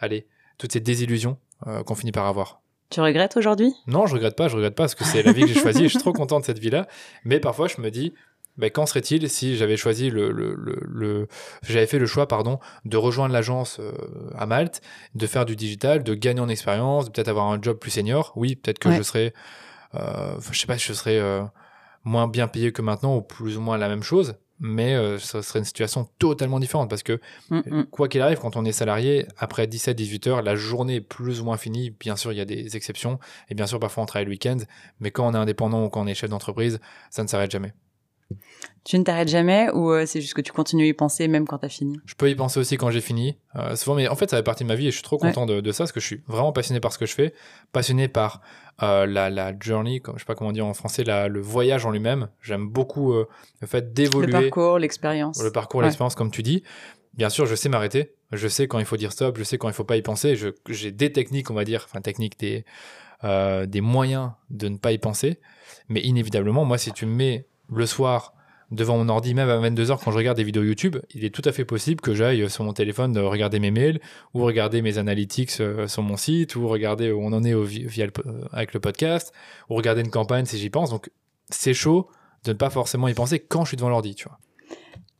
allez, 0.00 0.26
toutes 0.58 0.72
ces 0.72 0.80
désillusions 0.80 1.38
euh, 1.68 1.84
qu'on 1.84 1.94
finit 1.94 2.10
par 2.10 2.26
avoir. 2.26 2.60
Tu 2.90 3.00
regrettes 3.00 3.36
aujourd'hui? 3.36 3.72
Non, 3.86 4.06
je 4.06 4.14
regrette 4.14 4.34
pas, 4.34 4.48
je 4.48 4.56
regrette 4.56 4.74
pas 4.74 4.82
parce 4.82 4.96
que 4.96 5.04
c'est 5.04 5.22
la 5.22 5.32
vie 5.32 5.42
que 5.42 5.46
j'ai 5.46 5.60
choisie. 5.60 5.84
je 5.84 5.88
suis 5.90 5.98
trop 5.98 6.12
content 6.12 6.40
de 6.40 6.44
cette 6.44 6.58
vie-là. 6.58 6.88
Mais 7.24 7.38
parfois, 7.38 7.68
je 7.68 7.80
me 7.80 7.90
dis, 7.90 8.14
ben, 8.58 8.70
qu'en 8.70 8.86
serait-il 8.86 9.28
si 9.30 9.56
j'avais 9.56 9.76
choisi 9.76 10.10
le, 10.10 10.30
le, 10.30 10.54
le, 10.56 11.28
j'avais 11.62 11.86
fait 11.86 11.98
le 11.98 12.06
choix 12.06 12.28
pardon 12.28 12.58
de 12.84 12.96
rejoindre 12.96 13.32
l'agence 13.32 13.78
euh, 13.80 13.92
à 14.36 14.46
Malte, 14.46 14.80
de 15.14 15.26
faire 15.26 15.44
du 15.46 15.56
digital, 15.56 16.02
de 16.02 16.14
gagner 16.14 16.40
en 16.40 16.48
expérience, 16.48 17.06
de 17.06 17.10
peut-être 17.10 17.28
avoir 17.28 17.46
un 17.46 17.60
job 17.60 17.78
plus 17.78 17.90
senior? 17.90 18.32
Oui, 18.36 18.56
peut-être 18.56 18.78
que 18.78 18.92
je 18.92 19.02
serais, 19.02 19.32
euh, 19.94 20.34
je 20.50 20.58
sais 20.58 20.66
pas, 20.66 20.76
je 20.76 20.92
serais 20.92 21.18
euh, 21.18 21.42
moins 22.04 22.28
bien 22.28 22.46
payé 22.48 22.72
que 22.72 22.82
maintenant 22.82 23.16
ou 23.16 23.22
plus 23.22 23.56
ou 23.56 23.60
moins 23.60 23.78
la 23.78 23.88
même 23.88 24.02
chose. 24.02 24.34
mais 24.64 24.94
euh, 24.94 25.18
ce 25.18 25.42
serait 25.42 25.58
une 25.58 25.64
situation 25.64 26.08
totalement 26.18 26.60
différente 26.60 26.88
parce 26.88 27.02
que 27.02 27.20
Mm, 27.50 27.58
mm. 27.66 27.84
quoi 27.90 28.08
qu'il 28.08 28.20
arrive, 28.20 28.38
quand 28.38 28.54
on 28.56 28.64
est 28.64 28.72
salarié, 28.72 29.26
après 29.38 29.66
17-18 29.66 30.28
heures, 30.28 30.42
la 30.42 30.54
journée 30.54 30.96
est 30.96 31.00
plus 31.00 31.40
ou 31.40 31.44
moins 31.44 31.56
finie. 31.56 31.90
Bien 31.90 32.16
sûr, 32.16 32.32
il 32.32 32.38
y 32.38 32.40
a 32.40 32.44
des 32.44 32.76
exceptions 32.76 33.18
et 33.48 33.54
bien 33.54 33.66
sûr, 33.66 33.80
parfois 33.80 34.02
on 34.04 34.06
travaille 34.06 34.26
le 34.26 34.30
week-end, 34.30 34.58
mais 35.00 35.10
quand 35.10 35.26
on 35.26 35.34
est 35.34 35.38
indépendant 35.38 35.84
ou 35.84 35.88
quand 35.88 36.02
on 36.02 36.06
est 36.06 36.14
chef 36.14 36.30
d'entreprise, 36.30 36.80
ça 37.10 37.22
ne 37.22 37.28
s'arrête 37.28 37.50
jamais. 37.50 37.72
Tu 38.84 38.98
ne 38.98 39.04
t'arrêtes 39.04 39.28
jamais 39.28 39.70
ou 39.72 39.92
euh, 39.92 40.06
c'est 40.06 40.20
juste 40.20 40.34
que 40.34 40.40
tu 40.40 40.50
continues 40.50 40.84
à 40.84 40.86
y 40.88 40.92
penser 40.92 41.28
même 41.28 41.46
quand 41.46 41.58
t'as 41.58 41.68
fini? 41.68 42.00
Je 42.04 42.14
peux 42.14 42.28
y 42.28 42.34
penser 42.34 42.58
aussi 42.58 42.76
quand 42.76 42.90
j'ai 42.90 43.00
fini. 43.00 43.38
Euh, 43.54 43.76
souvent, 43.76 43.94
mais 43.94 44.08
en 44.08 44.16
fait, 44.16 44.28
ça 44.30 44.36
fait 44.38 44.42
partie 44.42 44.64
de 44.64 44.68
ma 44.68 44.74
vie 44.74 44.88
et 44.88 44.90
je 44.90 44.96
suis 44.96 45.04
trop 45.04 45.16
Ouais. 45.20 45.28
content 45.28 45.46
de, 45.46 45.60
de 45.60 45.72
ça 45.72 45.84
parce 45.84 45.92
que 45.92 46.00
je 46.00 46.06
suis 46.06 46.22
vraiment 46.26 46.52
passionné 46.52 46.80
par 46.80 46.92
ce 46.92 46.98
que 46.98 47.06
je 47.06 47.14
fais, 47.14 47.32
passionné 47.72 48.08
par 48.08 48.40
euh, 48.82 49.06
la, 49.06 49.30
la 49.30 49.52
journey, 49.60 50.00
comme, 50.00 50.16
je 50.16 50.20
sais 50.20 50.26
pas 50.26 50.34
comment 50.34 50.50
dire 50.52 50.66
en 50.66 50.74
français, 50.74 51.04
la- 51.04 51.28
le 51.28 51.40
voyage 51.40 51.86
en 51.86 51.90
lui-même. 51.92 52.28
J'aime 52.40 52.68
beaucoup 52.68 53.12
le 53.12 53.26
fait 53.66 53.82
Le 53.82 53.90
d'évoluer, 53.92 54.32
parcours, 54.32 54.78
l'expérience. 54.80 55.40
le 55.42 55.52
parcours, 55.52 55.80
Ouais. 55.80 55.86
l'expérience, 55.86 56.14
comme 56.16 56.30
tu 56.32 56.42
dis. 56.42 56.64
Bien 57.14 57.28
sûr, 57.28 57.46
je 57.46 57.54
sais 57.54 57.68
m'arrêter. 57.68 58.14
Je 58.32 58.48
sais 58.48 58.66
quand 58.66 58.78
il 58.80 58.84
faut 58.86 58.96
dire 58.96 59.12
stop. 59.12 59.36
Je 59.38 59.44
sais 59.44 59.58
quand 59.58 59.68
il 59.68 59.74
faut 59.74 59.84
pas 59.84 59.96
y 59.98 60.02
penser. 60.02 60.34
J'ai 60.68 60.90
des 60.90 61.12
techniques, 61.12 61.50
on 61.50 61.54
va 61.54 61.64
dire, 61.64 61.82
enfin 61.88 62.00
techniques, 62.00 62.38
des, 62.40 62.64
des 63.22 63.80
moyens 63.80 64.30
de 64.50 64.68
ne 64.68 64.76
pas 64.78 64.92
y 64.92 64.98
penser. 64.98 65.38
Mais 65.88 66.00
inévitablement, 66.00 66.64
moi, 66.64 66.78
si 66.78 66.90
tu 66.92 67.06
me 67.06 67.14
mets 67.14 67.46
le 67.74 67.86
soir 67.86 68.34
devant 68.70 68.96
mon 68.96 69.08
ordi, 69.10 69.34
même 69.34 69.50
à 69.50 69.58
22h, 69.58 69.98
quand 70.02 70.10
je 70.10 70.16
regarde 70.16 70.36
des 70.36 70.44
vidéos 70.44 70.62
YouTube, 70.62 70.96
il 71.14 71.24
est 71.24 71.34
tout 71.34 71.42
à 71.44 71.52
fait 71.52 71.66
possible 71.66 72.00
que 72.00 72.14
j'aille 72.14 72.48
sur 72.48 72.64
mon 72.64 72.72
téléphone 72.72 73.16
euh, 73.18 73.28
regarder 73.28 73.60
mes 73.60 73.70
mails 73.70 74.00
ou 74.32 74.42
regarder 74.42 74.80
mes 74.80 74.96
analytics 74.96 75.60
euh, 75.60 75.86
sur 75.88 76.02
mon 76.02 76.16
site 76.16 76.56
ou 76.56 76.68
regarder 76.68 77.12
où 77.12 77.20
on 77.22 77.32
en 77.34 77.44
est 77.44 77.54
via 77.62 78.06
le 78.06 78.12
euh, 78.26 78.44
avec 78.50 78.72
le 78.72 78.80
podcast 78.80 79.32
ou 79.68 79.74
regarder 79.74 80.00
une 80.00 80.10
campagne 80.10 80.46
si 80.46 80.58
j'y 80.58 80.70
pense. 80.70 80.88
Donc, 80.88 81.10
c'est 81.50 81.74
chaud 81.74 82.08
de 82.44 82.52
ne 82.52 82.56
pas 82.56 82.70
forcément 82.70 83.08
y 83.08 83.14
penser 83.14 83.40
quand 83.40 83.64
je 83.64 83.68
suis 83.68 83.76
devant 83.76 83.90
l'ordi, 83.90 84.14
tu 84.14 84.26
vois. 84.26 84.38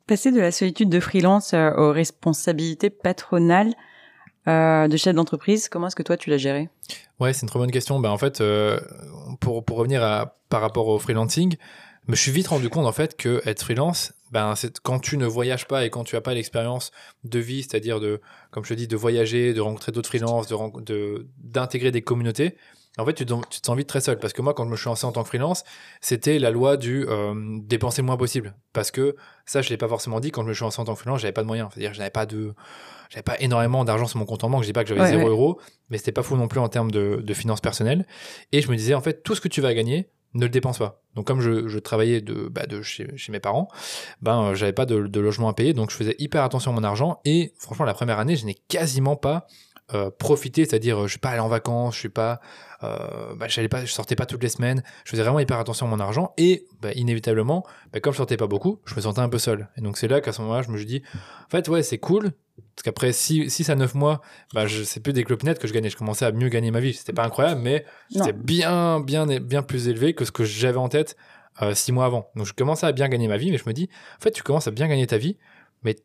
Passer 0.06 0.32
de 0.32 0.40
la 0.40 0.50
solitude 0.50 0.88
de 0.88 1.00
freelance 1.00 1.54
euh, 1.54 1.72
aux 1.76 1.92
responsabilités 1.92 2.90
patronales 2.90 3.74
euh, 4.48 4.88
de 4.88 4.96
chef 4.96 5.14
d'entreprise, 5.14 5.68
comment 5.68 5.86
est-ce 5.86 5.96
que 5.96 6.02
toi 6.02 6.16
tu 6.16 6.30
l'as 6.30 6.38
géré? 6.38 6.68
Ouais, 7.20 7.32
c'est 7.32 7.42
une 7.42 7.48
très 7.48 7.60
bonne 7.60 7.70
question. 7.70 8.00
Ben, 8.00 8.10
en 8.10 8.18
fait, 8.18 8.40
euh, 8.40 8.80
pour, 9.40 9.64
pour 9.64 9.76
revenir 9.76 10.02
à, 10.02 10.36
par 10.48 10.60
rapport 10.60 10.88
au 10.88 10.98
freelancing, 10.98 11.56
me 12.08 12.16
suis 12.16 12.32
vite 12.32 12.48
rendu 12.48 12.68
compte 12.68 12.86
en 12.86 12.92
fait 12.92 13.16
que 13.16 13.40
être 13.44 13.62
freelance, 13.62 14.12
ben, 14.32 14.54
c'est 14.56 14.80
quand 14.80 14.98
tu 14.98 15.16
ne 15.16 15.26
voyages 15.26 15.66
pas 15.66 15.84
et 15.84 15.90
quand 15.90 16.04
tu 16.04 16.16
n'as 16.16 16.20
pas 16.20 16.34
l'expérience 16.34 16.90
de 17.24 17.38
vie, 17.38 17.62
c'est-à-dire 17.62 18.00
de, 18.00 18.20
comme 18.50 18.64
je 18.64 18.70
te 18.70 18.74
dis, 18.74 18.88
de 18.88 18.96
voyager, 18.96 19.52
de 19.52 19.60
rencontrer 19.60 19.92
d'autres 19.92 20.08
freelances, 20.08 20.48
de, 20.48 21.28
d'intégrer 21.38 21.90
des 21.90 22.02
communautés. 22.02 22.56
En 22.98 23.06
fait, 23.06 23.14
tu 23.14 23.24
te, 23.24 23.32
sens 23.32 23.76
vite 23.76 23.88
très 23.88 24.00
seul 24.02 24.18
parce 24.18 24.32
que 24.34 24.42
moi, 24.42 24.52
quand 24.52 24.64
je 24.64 24.70
me 24.70 24.76
suis 24.76 24.86
lancé 24.86 25.06
en 25.06 25.12
tant 25.12 25.22
que 25.22 25.28
freelance, 25.28 25.64
c'était 26.02 26.38
la 26.38 26.50
loi 26.50 26.76
du 26.76 27.06
euh, 27.08 27.34
dépenser 27.62 28.02
le 28.02 28.06
moins 28.06 28.18
possible. 28.18 28.54
Parce 28.74 28.90
que 28.90 29.16
ça, 29.46 29.62
je 29.62 29.70
l'ai 29.70 29.78
pas 29.78 29.88
forcément 29.88 30.20
dit 30.20 30.30
quand 30.30 30.42
je 30.42 30.48
me 30.48 30.54
suis 30.54 30.62
lancé 30.64 30.80
en 30.80 30.84
tant 30.84 30.94
que 30.94 31.00
freelance, 31.00 31.20
j'avais 31.20 31.32
pas 31.32 31.40
de 31.42 31.46
moyens. 31.46 31.70
C'est-à-dire, 31.72 31.94
j'avais 31.94 32.10
pas 32.10 32.26
de, 32.26 32.52
j'avais 33.08 33.22
pas 33.22 33.38
énormément 33.40 33.84
d'argent 33.86 34.06
sur 34.06 34.18
mon 34.18 34.26
compte 34.26 34.44
en 34.44 34.50
banque. 34.50 34.62
Je 34.62 34.66
dis 34.66 34.72
pas 34.74 34.82
que 34.82 34.88
j'avais 34.90 35.00
Ouais, 35.00 35.08
zéro 35.08 35.22
ouais. 35.22 35.28
euro, 35.28 35.60
mais 35.88 35.96
c'était 35.96 36.12
pas 36.12 36.22
fou 36.22 36.36
non 36.36 36.48
plus 36.48 36.60
en 36.60 36.68
termes 36.68 36.90
de, 36.90 37.22
de 37.22 37.34
finances 37.34 37.62
personnelles. 37.62 38.06
Et 38.52 38.60
je 38.60 38.70
me 38.70 38.76
disais, 38.76 38.92
en 38.92 39.00
fait, 39.00 39.22
tout 39.22 39.34
ce 39.34 39.40
que 39.40 39.48
tu 39.48 39.62
vas 39.62 39.72
gagner, 39.72 40.10
ne 40.34 40.44
le 40.44 40.50
dépense 40.50 40.78
pas. 40.78 41.02
Donc, 41.14 41.26
comme 41.26 41.40
je, 41.40 41.78
travaillais 41.78 42.20
de, 42.20 42.48
bah, 42.48 42.66
de 42.66 42.82
chez, 42.82 43.16
chez 43.16 43.32
mes 43.32 43.40
parents, 43.40 43.68
ben, 44.22 44.42
euh, 44.42 44.54
j'avais 44.54 44.72
pas 44.72 44.86
de, 44.86 45.06
de 45.06 45.20
logement 45.20 45.48
à 45.48 45.54
payer, 45.54 45.74
donc 45.74 45.90
je 45.90 45.96
faisais 45.96 46.16
hyper 46.18 46.42
attention 46.42 46.72
à 46.72 46.74
mon 46.74 46.84
argent. 46.84 47.20
Et 47.24 47.52
franchement, 47.58 47.84
la 47.84 47.94
première 47.94 48.18
année, 48.18 48.36
je 48.36 48.46
n'ai 48.46 48.54
quasiment 48.54 49.16
pas 49.16 49.46
euh, 49.94 50.10
profité, 50.10 50.64
c'est-à-dire, 50.64 51.02
euh, 51.02 51.06
je 51.06 51.12
suis 51.12 51.18
pas 51.18 51.30
allé 51.30 51.40
en 51.40 51.48
vacances, 51.48 51.94
je 51.94 52.00
suis 52.00 52.08
pas, 52.08 52.40
euh, 52.82 53.34
bah, 53.36 53.46
j'allais 53.48 53.68
pas, 53.68 53.84
je 53.84 53.92
sortais 53.92 54.16
pas 54.16 54.26
toutes 54.26 54.42
les 54.42 54.48
semaines. 54.48 54.82
Je 55.04 55.10
faisais 55.10 55.22
vraiment 55.22 55.40
hyper 55.40 55.58
attention 55.58 55.86
à 55.86 55.88
mon 55.90 56.00
argent. 56.00 56.32
Et 56.38 56.66
bah, 56.80 56.90
inévitablement, 56.94 57.64
bah, 57.92 58.00
comme 58.00 58.12
je 58.12 58.18
sortais 58.18 58.36
pas 58.36 58.46
beaucoup, 58.46 58.80
je 58.86 58.94
me 58.94 59.00
sentais 59.00 59.20
un 59.20 59.28
peu 59.28 59.38
seul. 59.38 59.68
Et 59.76 59.80
donc, 59.80 59.98
c'est 59.98 60.08
là 60.08 60.20
qu'à 60.20 60.32
ce 60.32 60.40
moment-là, 60.42 60.62
je 60.62 60.70
me 60.70 60.76
suis 60.76 60.86
dit, 60.86 61.02
en 61.14 61.50
fait, 61.50 61.68
ouais, 61.68 61.82
c'est 61.82 61.98
cool. 61.98 62.32
Parce 62.74 62.84
qu'après 62.84 63.12
6 63.12 63.70
à 63.70 63.74
9 63.74 63.94
mois, 63.94 64.20
bah, 64.54 64.66
je, 64.66 64.82
c'est 64.82 65.00
plus 65.00 65.12
des 65.12 65.24
clopinettes 65.24 65.58
que 65.58 65.66
je 65.66 65.72
gagnais. 65.72 65.90
Je 65.90 65.96
commençais 65.96 66.24
à 66.24 66.32
mieux 66.32 66.48
gagner 66.48 66.70
ma 66.70 66.80
vie. 66.80 66.94
C'était 66.94 67.12
pas 67.12 67.24
incroyable, 67.24 67.60
mais 67.60 67.84
c'était 68.10 68.32
bien, 68.32 69.00
bien, 69.00 69.26
bien 69.26 69.62
plus 69.62 69.88
élevé 69.88 70.14
que 70.14 70.24
ce 70.24 70.32
que 70.32 70.44
j'avais 70.44 70.78
en 70.78 70.88
tête 70.88 71.16
euh, 71.60 71.74
six 71.74 71.92
mois 71.92 72.06
avant. 72.06 72.30
Donc 72.34 72.46
je 72.46 72.54
commençais 72.54 72.86
à 72.86 72.92
bien 72.92 73.08
gagner 73.08 73.28
ma 73.28 73.36
vie, 73.36 73.50
mais 73.50 73.58
je 73.58 73.64
me 73.66 73.72
dis, 73.72 73.90
en 74.18 74.22
fait, 74.22 74.30
tu 74.30 74.42
commences 74.42 74.68
à 74.68 74.70
bien 74.70 74.88
gagner 74.88 75.06
ta 75.06 75.18
vie, 75.18 75.36
mais 75.82 75.96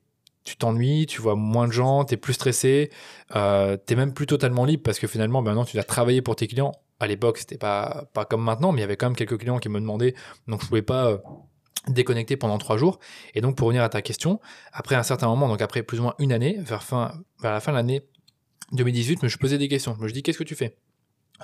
tu 0.48 0.56
t'ennuies, 0.56 1.06
tu 1.08 1.22
vois 1.22 1.36
moins 1.36 1.68
de 1.68 1.74
gens, 1.74 2.06
t'es 2.06 2.16
plus 2.16 2.34
stressé, 2.34 2.90
euh, 3.36 3.76
t'es 3.76 3.96
même 3.96 4.14
plus 4.14 4.26
totalement 4.28 4.64
libre 4.64 4.84
parce 4.84 4.98
que 4.98 5.06
finalement, 5.06 5.42
maintenant, 5.42 5.66
tu 5.66 5.76
dois 5.76 5.84
travailler 5.84 6.22
pour 6.22 6.38
tes 6.38 6.48
clients. 6.48 6.72
À 7.00 7.08
l'époque, 7.08 7.38
c'était 7.38 7.58
pas, 7.58 8.06
pas 8.14 8.24
comme 8.24 8.42
maintenant, 8.42 8.72
mais 8.72 8.80
il 8.80 8.82
y 8.82 8.86
avait 8.86 8.96
quand 8.96 9.08
même 9.08 9.16
quelques 9.16 9.38
clients 9.38 9.60
qui 9.60 9.68
me 9.68 9.80
demandaient, 9.80 10.16
donc 10.48 10.62
je 10.62 10.68
pouvais 10.68 10.82
pas 10.82 11.08
euh, 11.08 11.18
déconnecter 11.90 12.38
pendant 12.38 12.58
trois 12.58 12.78
jours. 12.78 13.00
Et 13.36 13.42
donc, 13.42 13.58
pour 13.58 13.68
revenir 13.68 13.84
à 13.84 13.90
ta 13.90 14.02
question, 14.02 14.40
après 14.72 14.96
un 14.96 15.04
certain 15.04 15.28
moment, 15.28 15.50
donc 15.50 15.62
après 15.62 15.84
plus 15.84 16.00
ou 16.00 16.04
moins 16.04 16.16
une 16.18 16.32
année, 16.32 16.58
vers, 16.60 16.84
vers 17.42 17.52
la 17.52 17.60
fin 17.60 17.74
de 17.74 17.78
l'année 17.78 18.04
2018, 18.72 19.20
je 19.22 19.26
me 19.26 19.40
posé 19.40 19.58
des 19.58 19.68
questions. 19.68 19.96
Je 20.00 20.04
me 20.04 20.10
dit, 20.10 20.24
qu'est-ce 20.24 20.40
que 20.40 20.44
tu 20.46 20.56
fais? 20.56 20.78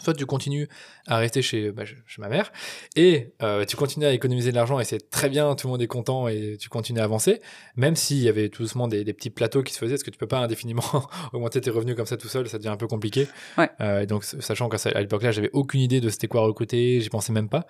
Soit 0.01 0.13
tu 0.13 0.25
continues 0.25 0.67
à 1.08 1.17
rester 1.17 1.41
chez, 1.41 1.71
bah, 1.71 1.84
chez 1.86 2.21
ma 2.21 2.29
mère 2.29 2.51
et 2.95 3.34
euh, 3.41 3.65
tu 3.65 3.75
continues 3.75 4.06
à 4.06 4.13
économiser 4.13 4.51
de 4.51 4.56
l'argent 4.56 4.79
et 4.79 4.86
c'est 4.86 5.10
très 5.10 5.29
bien, 5.29 5.53
tout 5.56 5.67
le 5.67 5.71
monde 5.71 5.82
est 5.82 5.88
content 5.88 6.27
et 6.27 6.58
tu 6.60 6.69
continues 6.69 6.99
à 6.99 7.03
avancer, 7.03 7.41
même 7.75 7.95
s'il 7.95 8.19
y 8.19 8.29
avait 8.29 8.49
tout 8.49 8.63
doucement 8.63 8.88
des, 8.88 9.03
des 9.03 9.13
petits 9.13 9.29
plateaux 9.29 9.62
qui 9.62 9.73
se 9.73 9.79
faisaient, 9.79 9.93
parce 9.93 10.03
que 10.03 10.12
tu 10.12 10.17
peux 10.17 10.27
pas 10.27 10.39
indéfiniment 10.39 10.84
augmenter 11.34 11.62
tes 11.62 11.69
revenus 11.69 11.95
comme 11.95 12.06
ça 12.06 12.17
tout 12.17 12.27
seul, 12.27 12.47
ça 12.47 12.58
devient 12.58 12.69
un 12.69 12.77
peu 12.77 12.88
compliqué. 12.88 13.27
Ouais. 13.58 13.69
Euh, 13.82 14.01
et 14.01 14.06
donc, 14.06 14.23
sachant 14.23 14.69
qu'à 14.69 14.77
l'époque-là, 14.99 15.32
j'avais 15.32 15.49
aucune 15.53 15.82
idée 15.82 16.01
de 16.01 16.10
c'était 16.10 16.27
quoi 16.27 16.41
recruter, 16.41 17.01
j'y 17.01 17.10
pensais 17.10 17.34
même 17.34 17.49
pas. 17.49 17.65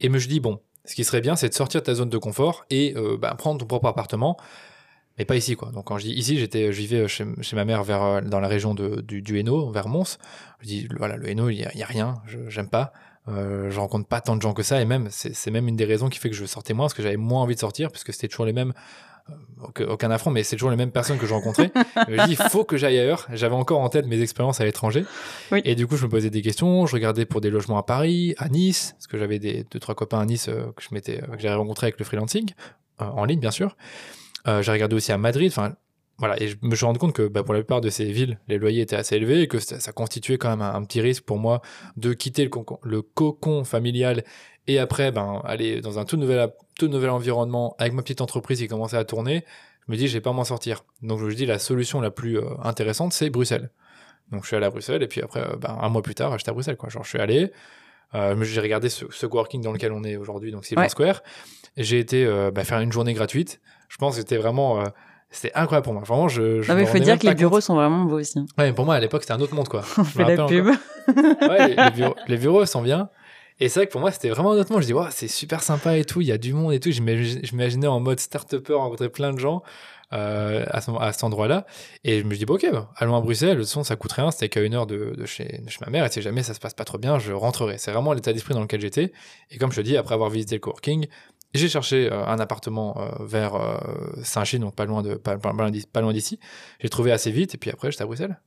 Et 0.00 0.08
me 0.08 0.18
je 0.18 0.28
dis, 0.28 0.40
bon, 0.40 0.60
ce 0.84 0.94
qui 0.94 1.04
serait 1.04 1.20
bien, 1.20 1.36
c'est 1.36 1.48
de 1.48 1.54
sortir 1.54 1.80
de 1.80 1.86
ta 1.86 1.94
zone 1.94 2.08
de 2.08 2.18
confort 2.18 2.64
et 2.70 2.94
euh, 2.96 3.16
bah, 3.16 3.34
prendre 3.34 3.60
ton 3.60 3.66
propre 3.66 3.86
appartement 3.86 4.36
mais 5.20 5.24
pas 5.26 5.36
ici 5.36 5.54
quoi. 5.54 5.70
Donc 5.70 5.84
quand 5.86 5.98
je 5.98 6.04
dis 6.06 6.12
ici, 6.14 6.38
j'étais, 6.38 6.72
je 6.72 6.78
vivais 6.78 7.06
chez, 7.06 7.24
chez 7.42 7.54
ma 7.54 7.64
mère 7.64 7.84
vers 7.84 8.02
euh, 8.02 8.20
dans 8.22 8.40
la 8.40 8.48
région 8.48 8.74
de, 8.74 9.00
du, 9.02 9.20
du 9.22 9.38
Hainaut, 9.38 9.70
vers 9.70 9.86
Mons. 9.86 10.16
Je 10.60 10.66
dis 10.66 10.88
voilà, 10.98 11.16
le 11.16 11.28
Hainaut, 11.28 11.50
il 11.50 11.58
y, 11.58 11.64
a- 11.64 11.70
il 11.74 11.78
y 11.78 11.82
a 11.82 11.86
rien, 11.86 12.16
je, 12.26 12.38
j'aime 12.48 12.68
pas. 12.70 12.92
Euh, 13.28 13.70
je 13.70 13.78
rencontre 13.78 14.08
pas 14.08 14.22
tant 14.22 14.34
de 14.34 14.40
gens 14.40 14.54
que 14.54 14.62
ça 14.62 14.80
et 14.80 14.86
même 14.86 15.08
c'est, 15.10 15.34
c'est 15.34 15.50
même 15.50 15.68
une 15.68 15.76
des 15.76 15.84
raisons 15.84 16.08
qui 16.08 16.18
fait 16.18 16.30
que 16.30 16.34
je 16.36 16.46
sortais 16.46 16.72
moins 16.72 16.86
parce 16.86 16.94
que 16.94 17.02
j'avais 17.02 17.18
moins 17.18 17.42
envie 17.42 17.54
de 17.54 17.60
sortir 17.60 17.90
puisque 17.90 18.14
c'était 18.14 18.28
toujours 18.28 18.46
les 18.46 18.54
mêmes 18.54 18.72
euh, 19.78 19.86
aucun- 19.88 20.10
affront 20.10 20.30
mais 20.30 20.42
c'est 20.42 20.56
toujours 20.56 20.70
les 20.70 20.76
mêmes 20.76 20.90
personnes 20.90 21.18
que 21.18 21.26
je 21.26 21.34
rencontrais 21.34 21.70
je 22.08 22.12
me 22.12 22.26
dis 22.26 22.32
il 22.32 22.36
faut 22.48 22.64
que 22.64 22.78
j'aille 22.78 22.98
ailleurs 22.98 23.28
j'avais 23.30 23.54
encore 23.54 23.80
en 23.80 23.90
tête 23.90 24.06
mes 24.06 24.22
expériences 24.22 24.62
à 24.62 24.64
l'étranger 24.64 25.04
Oui. 25.52 25.60
et 25.66 25.74
du 25.74 25.86
coup 25.86 25.96
je 25.98 26.06
me 26.06 26.10
posais 26.10 26.30
des 26.30 26.40
questions 26.40 26.86
je 26.86 26.94
regardais 26.94 27.26
pour 27.26 27.42
des 27.42 27.50
logements 27.50 27.76
à 27.78 27.82
Paris 27.82 28.34
à 28.38 28.48
Nice 28.48 28.94
parce 28.96 29.06
que 29.06 29.18
j'avais 29.18 29.38
des 29.38 29.64
deux 29.70 29.78
trois 29.78 29.94
copains 29.94 30.18
à 30.20 30.24
Nice 30.24 30.48
euh, 30.48 30.72
que 30.74 30.82
je 30.82 30.88
m'étais 30.92 31.22
euh, 31.22 31.36
que 31.36 31.40
j'avais 31.42 31.54
rencontré 31.56 31.88
avec 31.88 31.98
le 31.98 32.06
freelancing 32.06 32.50
euh, 33.02 33.04
en 33.04 33.26
ligne 33.26 33.38
bien 33.40 33.50
sûr 33.52 33.76
j'ai 34.46 34.72
regardé 34.72 34.96
aussi 34.96 35.12
à 35.12 35.18
Madrid. 35.18 35.50
Enfin, 35.50 35.74
voilà, 36.20 36.40
et 36.40 36.48
je 36.48 36.56
me 36.60 36.76
suis 36.76 36.84
rendu 36.84 36.98
compte 36.98 37.14
que 37.14 37.28
bah, 37.28 37.42
pour 37.42 37.54
la 37.54 37.60
plupart 37.60 37.80
de 37.80 37.88
ces 37.88 38.04
villes, 38.12 38.38
les 38.46 38.58
loyers 38.58 38.82
étaient 38.82 38.96
assez 38.96 39.16
élevés 39.16 39.40
et 39.40 39.48
que 39.48 39.58
ça, 39.58 39.80
ça 39.80 39.92
constituait 39.92 40.36
quand 40.36 40.50
même 40.50 40.60
un, 40.60 40.74
un 40.74 40.84
petit 40.84 41.00
risque 41.00 41.24
pour 41.24 41.38
moi 41.38 41.62
de 41.96 42.12
quitter 42.12 42.48
le, 42.82 43.02
cocon 43.02 43.64
familial 43.64 44.22
et 44.66 44.78
après 44.78 45.12
ben, 45.12 45.40
aller 45.46 45.80
dans 45.80 45.98
un 45.98 46.04
tout 46.04 46.18
nouvel, 46.18 46.52
tout 46.78 46.88
nouvel 46.88 47.08
environnement 47.08 47.74
avec 47.78 47.94
ma 47.94 48.02
petite 48.02 48.20
entreprise 48.20 48.58
qui 48.58 48.68
commençait 48.68 48.98
à 48.98 49.04
tourner. 49.04 49.44
Je 49.86 49.92
me 49.92 49.96
dis, 49.96 50.08
je 50.08 50.12
vais 50.12 50.20
pas 50.20 50.32
m'en 50.32 50.44
sortir. 50.44 50.84
Donc 51.00 51.20
je 51.20 51.24
me 51.24 51.34
dis, 51.34 51.46
la 51.46 51.58
solution 51.58 52.02
la 52.02 52.10
plus 52.10 52.38
euh, 52.38 52.44
intéressante, 52.62 53.14
c'est 53.14 53.30
Bruxelles. 53.30 53.70
Donc 54.30 54.42
je 54.42 54.48
suis 54.48 54.56
allé 54.56 54.66
à 54.66 54.70
Bruxelles 54.70 55.02
et 55.02 55.08
puis 55.08 55.22
après, 55.22 55.40
euh, 55.40 55.56
ben, 55.56 55.78
un 55.80 55.88
mois 55.88 56.02
plus 56.02 56.14
tard, 56.14 56.36
j'étais 56.36 56.50
à 56.50 56.52
Bruxelles. 56.52 56.76
Quoi. 56.76 56.90
Genre, 56.90 57.02
je 57.02 57.08
suis 57.08 57.18
allé, 57.18 57.50
euh, 58.14 58.42
j'ai 58.42 58.60
regardé 58.60 58.88
ce, 58.88 59.06
ce 59.10 59.26
coworking 59.26 59.62
dans 59.62 59.72
lequel 59.72 59.92
on 59.92 60.04
est 60.04 60.16
aujourd'hui, 60.16 60.50
donc 60.52 60.64
Silver 60.64 60.82
Ouais. 60.82 60.88
Square. 60.88 61.22
J'ai 61.76 61.98
été 61.98 62.24
euh, 62.24 62.50
bah, 62.50 62.64
faire 62.64 62.80
une 62.80 62.92
journée 62.92 63.14
gratuite. 63.14 63.60
Je 63.90 63.96
pense 63.98 64.14
que 64.14 64.20
c'était 64.20 64.38
vraiment, 64.38 64.80
euh, 64.80 64.84
c'était 65.30 65.52
incroyable 65.54 65.84
pour 65.84 65.92
moi. 65.92 66.02
Vraiment, 66.04 66.28
je. 66.28 66.62
je 66.62 66.68
Non, 66.70 66.74
mais 66.76 66.82
me 66.82 66.86
il 66.86 66.90
faut 66.90 66.98
dire 66.98 67.18
que 67.18 67.26
les 67.26 67.34
bureaux 67.34 67.60
sont 67.60 67.74
vraiment 67.74 68.04
beaux 68.04 68.18
aussi. 68.20 68.38
Ouais, 68.38 68.46
mais 68.58 68.72
pour 68.72 68.86
moi 68.86 68.94
à 68.94 69.00
l'époque 69.00 69.22
c'était 69.22 69.34
un 69.34 69.40
autre 69.40 69.54
monde 69.54 69.68
quoi. 69.68 69.82
On 69.98 70.04
Je 70.04 70.18
me 70.18 70.24
fait 70.24 70.36
la 70.36 70.46
pub. 70.46 70.66
Ouais, 71.42 71.68
les, 71.68 71.74
les 71.76 71.90
bureaux, 71.90 72.14
les 72.28 72.36
bureaux 72.38 72.64
sont 72.66 72.80
bien. 72.82 73.10
Et 73.62 73.68
c'est 73.68 73.80
vrai 73.80 73.86
que 73.88 73.92
pour 73.92 74.00
moi 74.00 74.10
c'était 74.10 74.30
vraiment 74.30 74.52
un 74.52 74.56
autre 74.58 74.72
monde. 74.72 74.80
Je 74.80 74.86
dis, 74.86 74.94
ouais, 74.94 75.04
c'est 75.10 75.28
super 75.28 75.62
sympa 75.62 75.98
et 75.98 76.04
tout, 76.04 76.20
il 76.22 76.28
y 76.28 76.32
a 76.32 76.38
du 76.38 76.54
monde 76.54 76.72
et 76.72 76.80
tout. 76.80 76.90
Je 76.90 77.02
m'imaginais 77.02 77.86
en 77.88 78.00
mode 78.00 78.18
start-upper, 78.18 78.72
rencontrer 78.74 79.10
plein 79.10 79.32
de 79.34 79.38
gens 79.38 79.62
euh, 80.14 80.64
à, 80.70 80.80
ce- 80.80 80.90
à 80.98 81.12
cet 81.12 81.24
endroit-là. 81.24 81.66
Et 82.02 82.20
je 82.20 82.24
me 82.24 82.34
dis, 82.34 82.46
bon, 82.46 82.54
ok, 82.54 82.66
bah, 82.72 82.90
allons 82.96 83.14
à 83.16 83.20
Bruxelles, 83.20 83.58
le 83.58 83.64
son 83.64 83.84
ça 83.84 83.96
coûte 83.96 84.12
rien, 84.12 84.30
c'était 84.30 84.48
qu'à 84.48 84.62
une 84.62 84.72
heure 84.74 84.86
de, 84.86 85.12
de 85.16 85.26
chez, 85.26 85.60
de 85.64 85.68
chez 85.70 85.78
ma 85.84 85.90
mère. 85.90 86.06
Et 86.06 86.10
si 86.10 86.22
jamais 86.22 86.42
ça 86.42 86.54
se 86.54 86.58
passe 86.60 86.72
pas 86.74 86.84
trop 86.84 86.96
bien, 86.98 87.18
je 87.18 87.32
rentrerai. 87.32 87.76
C'est 87.76 87.92
vraiment 87.92 88.12
l'état 88.14 88.32
d'esprit 88.32 88.54
dans 88.54 88.62
lequel 88.62 88.80
j'étais. 88.80 89.12
Et 89.50 89.58
comme 89.58 89.72
je 89.72 89.76
te 89.76 89.84
dis, 89.84 89.96
après 89.98 90.14
avoir 90.14 90.30
visité 90.30 90.54
le 90.56 90.60
coworking, 90.60 91.06
j'ai 91.54 91.68
cherché 91.68 92.10
euh, 92.10 92.24
un 92.26 92.38
appartement 92.38 92.96
euh, 92.98 93.24
vers 93.24 93.54
euh, 93.54 93.78
Saint-Chine, 94.22 94.60
donc 94.60 94.74
pas 94.74 94.84
loin 94.84 95.02
de 95.02 95.14
pas, 95.14 95.36
loin 95.52 96.12
d'ici-. 96.12 96.38
J'ai 96.78 96.88
trouvé 96.88 97.12
assez 97.12 97.30
vite 97.30 97.54
et 97.54 97.58
puis 97.58 97.70
après 97.70 97.90
j'étais 97.90 98.02
à 98.02 98.06
Bruxelles. 98.06 98.40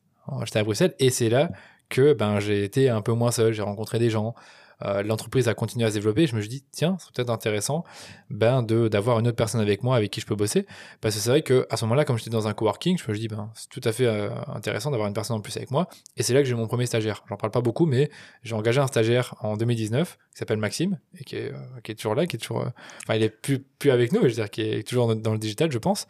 J'étais 0.45 0.59
à 0.59 0.63
Bruxelles 0.63 0.95
et 0.99 1.09
c'est 1.09 1.29
là 1.29 1.49
que 1.89 2.13
ben 2.13 2.39
j'ai 2.39 2.63
été 2.63 2.89
un 2.89 3.01
peu 3.01 3.11
moins 3.11 3.31
seul. 3.31 3.53
J'ai 3.53 3.61
rencontré 3.61 3.99
des 3.99 4.09
gens. 4.09 4.35
Euh, 4.81 5.03
l'entreprise 5.03 5.47
a 5.47 5.53
continué 5.53 5.85
à 5.85 5.89
se 5.89 5.93
développer. 5.93 6.27
Je 6.27 6.35
me 6.35 6.41
suis 6.41 6.49
dit, 6.49 6.63
tiens, 6.71 6.97
c'est 6.99 7.11
peut-être 7.13 7.29
intéressant 7.29 7.83
ben, 8.29 8.63
d'avoir 8.63 9.19
une 9.19 9.27
autre 9.27 9.35
personne 9.35 9.61
avec 9.61 9.83
moi 9.83 9.95
avec 9.95 10.11
qui 10.11 10.21
je 10.21 10.25
peux 10.25 10.35
bosser. 10.35 10.65
Parce 11.01 11.15
que 11.15 11.21
c'est 11.21 11.29
vrai 11.29 11.41
qu'à 11.41 11.77
ce 11.77 11.85
moment-là, 11.85 12.05
comme 12.05 12.17
j'étais 12.17 12.29
dans 12.29 12.47
un 12.47 12.53
coworking, 12.53 12.97
je 12.97 13.03
me 13.07 13.13
suis 13.13 13.21
dit, 13.21 13.27
ben, 13.27 13.51
c'est 13.55 13.69
tout 13.69 13.81
à 13.83 13.91
fait 13.91 14.05
euh, 14.05 14.29
intéressant 14.47 14.91
d'avoir 14.91 15.07
une 15.07 15.13
personne 15.13 15.37
en 15.37 15.41
plus 15.41 15.55
avec 15.57 15.71
moi. 15.71 15.87
Et 16.17 16.23
c'est 16.23 16.33
là 16.33 16.41
que 16.41 16.47
j'ai 16.47 16.55
mon 16.55 16.67
premier 16.67 16.85
stagiaire. 16.85 17.23
J'en 17.29 17.37
parle 17.37 17.51
pas 17.51 17.61
beaucoup, 17.61 17.85
mais 17.85 18.09
j'ai 18.43 18.55
engagé 18.55 18.79
un 18.79 18.87
stagiaire 18.87 19.35
en 19.41 19.57
2019 19.57 20.17
qui 20.31 20.37
s'appelle 20.37 20.57
Maxime 20.57 20.99
et 21.17 21.23
qui 21.23 21.35
est, 21.35 21.51
euh, 21.51 21.57
qui 21.83 21.91
est 21.91 21.95
toujours 21.95 22.15
là, 22.15 22.25
qui 22.25 22.35
est 22.35 22.39
toujours. 22.39 22.65
Enfin, 23.03 23.15
il 23.15 23.23
est 23.23 23.29
plus, 23.29 23.59
plus 23.59 23.91
avec 23.91 24.11
nous, 24.11 24.21
je 24.21 24.27
veux 24.27 24.33
dire, 24.33 24.49
qui 24.49 24.61
est 24.61 24.87
toujours 24.87 25.15
dans 25.15 25.33
le 25.33 25.39
digital, 25.39 25.71
je 25.71 25.77
pense. 25.77 26.07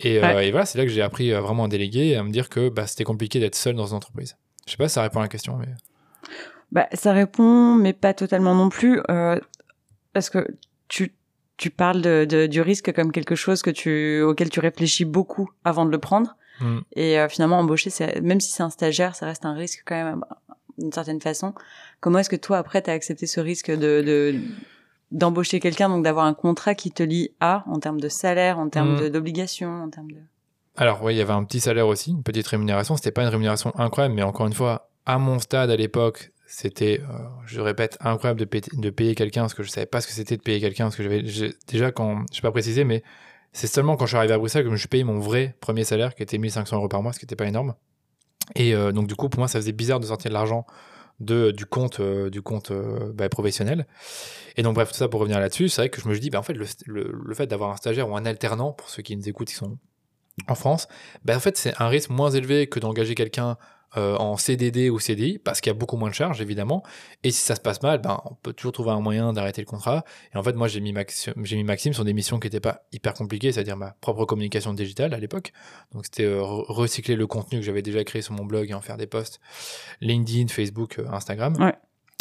Et, 0.00 0.16
et 0.16 0.50
voilà, 0.50 0.66
c'est 0.66 0.76
là 0.76 0.84
que 0.84 0.90
j'ai 0.90 1.00
appris 1.00 1.32
vraiment 1.32 1.64
à 1.64 1.68
déléguer 1.68 2.08
et 2.08 2.16
à 2.16 2.22
me 2.22 2.30
dire 2.30 2.50
que 2.50 2.68
bah, 2.68 2.86
c'était 2.86 3.04
compliqué 3.04 3.40
d'être 3.40 3.54
seul 3.54 3.74
dans 3.74 3.86
une 3.86 3.96
entreprise. 3.96 4.36
Je 4.66 4.72
sais 4.72 4.76
pas 4.76 4.88
si 4.88 4.94
ça 4.94 5.02
répond 5.02 5.20
à 5.20 5.22
la 5.22 5.28
question, 5.28 5.56
mais. 5.56 5.68
Bah, 6.72 6.88
ça 6.92 7.12
répond, 7.12 7.74
mais 7.74 7.92
pas 7.92 8.14
totalement 8.14 8.54
non 8.54 8.68
plus, 8.68 9.00
euh, 9.10 9.38
parce 10.12 10.30
que 10.30 10.46
tu 10.88 11.12
tu 11.56 11.70
parles 11.70 12.02
de, 12.02 12.26
de, 12.28 12.46
du 12.46 12.60
risque 12.60 12.92
comme 12.92 13.12
quelque 13.12 13.34
chose 13.34 13.62
que 13.62 13.70
tu 13.70 14.20
auquel 14.20 14.50
tu 14.50 14.60
réfléchis 14.60 15.04
beaucoup 15.04 15.50
avant 15.64 15.86
de 15.86 15.90
le 15.90 15.98
prendre. 15.98 16.36
Mm. 16.60 16.78
Et 16.96 17.18
euh, 17.18 17.28
finalement, 17.28 17.58
embaucher, 17.58 17.90
même 18.22 18.40
si 18.40 18.50
c'est 18.50 18.62
un 18.62 18.70
stagiaire, 18.70 19.14
ça 19.14 19.26
reste 19.26 19.44
un 19.44 19.54
risque 19.54 19.82
quand 19.86 19.94
même 19.94 20.24
d'une 20.78 20.92
certaine 20.92 21.20
façon. 21.20 21.54
Comment 22.00 22.18
est-ce 22.18 22.28
que 22.28 22.36
toi, 22.36 22.58
après, 22.58 22.82
tu 22.82 22.90
as 22.90 22.92
accepté 22.92 23.26
ce 23.26 23.40
risque 23.40 23.70
de, 23.70 24.02
de 24.02 24.34
d'embaucher 25.12 25.60
quelqu'un, 25.60 25.88
donc 25.88 26.02
d'avoir 26.02 26.26
un 26.26 26.34
contrat 26.34 26.74
qui 26.74 26.90
te 26.90 27.02
lie 27.02 27.30
à, 27.40 27.62
en 27.68 27.78
termes 27.78 28.00
de 28.00 28.08
salaire, 28.08 28.58
en 28.58 28.68
termes 28.68 29.06
mm. 29.06 29.08
d'obligation, 29.10 29.84
en 29.84 29.88
termes 29.88 30.10
de... 30.10 30.18
Alors 30.76 31.02
oui, 31.02 31.14
il 31.14 31.18
y 31.18 31.20
avait 31.20 31.32
un 31.32 31.44
petit 31.44 31.60
salaire 31.60 31.86
aussi, 31.86 32.10
une 32.10 32.22
petite 32.22 32.46
rémunération. 32.46 32.96
C'était 32.96 33.12
pas 33.12 33.22
une 33.22 33.28
rémunération 33.28 33.72
incroyable, 33.78 34.14
mais 34.14 34.22
encore 34.22 34.46
une 34.46 34.52
fois, 34.52 34.90
à 35.06 35.18
mon 35.18 35.38
stade 35.38 35.70
à 35.70 35.76
l'époque, 35.76 36.32
c'était, 36.46 37.00
euh, 37.00 37.14
je 37.44 37.60
répète, 37.60 37.98
incroyable 38.00 38.40
de, 38.40 38.48
de 38.74 38.90
payer 38.90 39.14
quelqu'un 39.14 39.42
parce 39.42 39.54
que 39.54 39.62
je 39.62 39.68
savais 39.68 39.86
pas 39.86 40.00
ce 40.00 40.06
que 40.06 40.12
c'était 40.12 40.36
de 40.36 40.42
payer 40.42 40.60
quelqu'un 40.60 40.84
parce 40.84 40.96
que 40.96 41.02
j'avais 41.02 41.22
déjà 41.22 41.90
quand, 41.90 42.24
je 42.30 42.36
sais 42.36 42.42
pas 42.42 42.52
préciser, 42.52 42.84
mais 42.84 43.02
c'est 43.52 43.66
seulement 43.66 43.96
quand 43.96 44.06
je 44.06 44.10
suis 44.10 44.16
arrivé 44.16 44.34
à 44.34 44.38
Bruxelles 44.38 44.62
que 44.62 44.68
je 44.68 44.72
me 44.72 44.76
suis 44.78 45.04
mon 45.04 45.18
vrai 45.18 45.56
premier 45.60 45.84
salaire 45.84 46.14
qui 46.14 46.22
était 46.22 46.38
1500 46.38 46.76
euros 46.76 46.88
par 46.88 47.02
mois, 47.02 47.12
ce 47.12 47.18
qui 47.18 47.24
n'était 47.24 47.36
pas 47.36 47.46
énorme. 47.46 47.74
Et 48.54 48.74
euh, 48.74 48.92
donc 48.92 49.08
du 49.08 49.16
coup, 49.16 49.28
pour 49.28 49.40
moi, 49.40 49.48
ça 49.48 49.58
faisait 49.58 49.72
bizarre 49.72 49.98
de 49.98 50.06
sortir 50.06 50.28
de 50.30 50.34
l'argent 50.34 50.66
de 51.18 51.50
du 51.50 51.64
compte 51.64 52.00
euh, 52.00 52.28
du 52.28 52.42
compte 52.42 52.70
bah, 53.14 53.28
professionnel. 53.28 53.86
Et 54.56 54.62
donc 54.62 54.74
bref, 54.74 54.92
tout 54.92 54.98
ça 54.98 55.08
pour 55.08 55.20
revenir 55.20 55.40
là-dessus, 55.40 55.68
c'est 55.68 55.82
vrai 55.82 55.88
que 55.88 56.00
je 56.00 56.08
me 56.08 56.16
dit, 56.16 56.30
bah, 56.30 56.38
en 56.38 56.42
fait, 56.42 56.54
le, 56.54 56.66
le 56.86 57.34
fait 57.34 57.46
d'avoir 57.46 57.70
un 57.70 57.76
stagiaire 57.76 58.08
ou 58.08 58.16
un 58.16 58.24
alternant, 58.24 58.72
pour 58.72 58.88
ceux 58.88 59.02
qui 59.02 59.16
nous 59.16 59.28
écoutent, 59.28 59.48
qui 59.48 59.54
sont 59.54 59.78
en 60.48 60.54
France, 60.54 60.86
ben 61.24 61.36
en 61.36 61.40
fait, 61.40 61.56
c'est 61.56 61.74
un 61.80 61.88
risque 61.88 62.10
moins 62.10 62.30
élevé 62.30 62.66
que 62.66 62.78
d'engager 62.78 63.14
quelqu'un 63.14 63.56
euh, 63.96 64.16
en 64.16 64.36
CDD 64.36 64.90
ou 64.90 64.98
CDI, 64.98 65.38
parce 65.38 65.60
qu'il 65.60 65.70
y 65.70 65.74
a 65.74 65.78
beaucoup 65.78 65.96
moins 65.96 66.10
de 66.10 66.14
charges, 66.14 66.40
évidemment. 66.40 66.82
Et 67.22 67.30
si 67.30 67.40
ça 67.40 67.54
se 67.54 67.60
passe 67.60 67.82
mal, 67.82 68.00
ben, 68.00 68.20
on 68.24 68.34
peut 68.34 68.52
toujours 68.52 68.72
trouver 68.72 68.90
un 68.90 69.00
moyen 69.00 69.32
d'arrêter 69.32 69.62
le 69.62 69.66
contrat. 69.66 70.04
Et 70.34 70.36
en 70.38 70.42
fait, 70.42 70.54
moi, 70.54 70.68
j'ai 70.68 70.80
mis, 70.80 70.94
j'ai 71.42 71.56
mis 71.56 71.64
Maxime 71.64 71.92
sur 71.92 72.04
des 72.04 72.12
missions 72.12 72.38
qui 72.38 72.46
n'étaient 72.46 72.60
pas 72.60 72.82
hyper 72.92 73.14
compliquées, 73.14 73.52
c'est-à-dire 73.52 73.76
ma 73.76 73.92
propre 74.00 74.24
communication 74.24 74.74
digitale 74.74 75.14
à 75.14 75.18
l'époque. 75.18 75.52
Donc, 75.92 76.04
c'était 76.04 76.24
euh, 76.24 76.42
recycler 76.42 77.16
le 77.16 77.26
contenu 77.26 77.60
que 77.60 77.64
j'avais 77.64 77.82
déjà 77.82 78.04
créé 78.04 78.22
sur 78.22 78.34
mon 78.34 78.44
blog 78.44 78.70
et 78.70 78.74
en 78.74 78.80
faire 78.80 78.96
des 78.96 79.06
posts 79.06 79.40
LinkedIn, 80.00 80.48
Facebook, 80.48 80.98
euh, 80.98 81.08
Instagram. 81.10 81.56
Ouais. 81.58 81.74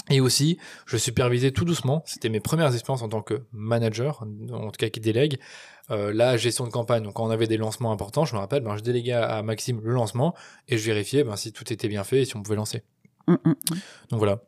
Et 0.09 0.21
aussi, 0.21 0.59
je 0.85 0.97
supervisais 0.97 1.51
tout 1.51 1.65
doucement, 1.65 2.03
c'était 2.05 2.29
mes 2.29 2.39
premières 2.39 2.71
expériences 2.73 3.01
en 3.01 3.09
tant 3.09 3.23
que 3.23 3.45
manager, 3.51 4.23
en 4.51 4.69
tout 4.69 4.77
cas 4.77 4.89
qui 4.89 4.99
délègue, 4.99 5.39
euh, 5.91 6.11
la 6.13 6.37
gestion 6.37 6.65
de 6.65 6.71
campagne. 6.71 7.03
Donc 7.03 7.13
quand 7.13 7.25
on 7.25 7.29
avait 7.29 7.47
des 7.47 7.57
lancements 7.57 7.91
importants, 7.91 8.25
je 8.25 8.33
me 8.33 8.39
rappelle, 8.39 8.63
ben, 8.63 8.75
je 8.75 8.81
déléguais 8.81 9.13
à, 9.13 9.43
Maxime 9.43 9.81
le 9.83 9.93
lancement 9.93 10.33
et 10.67 10.77
je 10.77 10.85
vérifiais 10.85 11.23
ben, 11.23 11.35
si 11.35 11.53
tout 11.53 11.71
était 11.71 11.87
bien 11.87 12.03
fait 12.03 12.21
et 12.21 12.25
si 12.25 12.35
on 12.35 12.41
pouvait 12.41 12.55
lancer. 12.55 12.83
Mm, 13.27 13.33
mm, 13.33 13.49
mm. 13.49 13.75
Donc 14.09 14.19
voilà. 14.19 14.41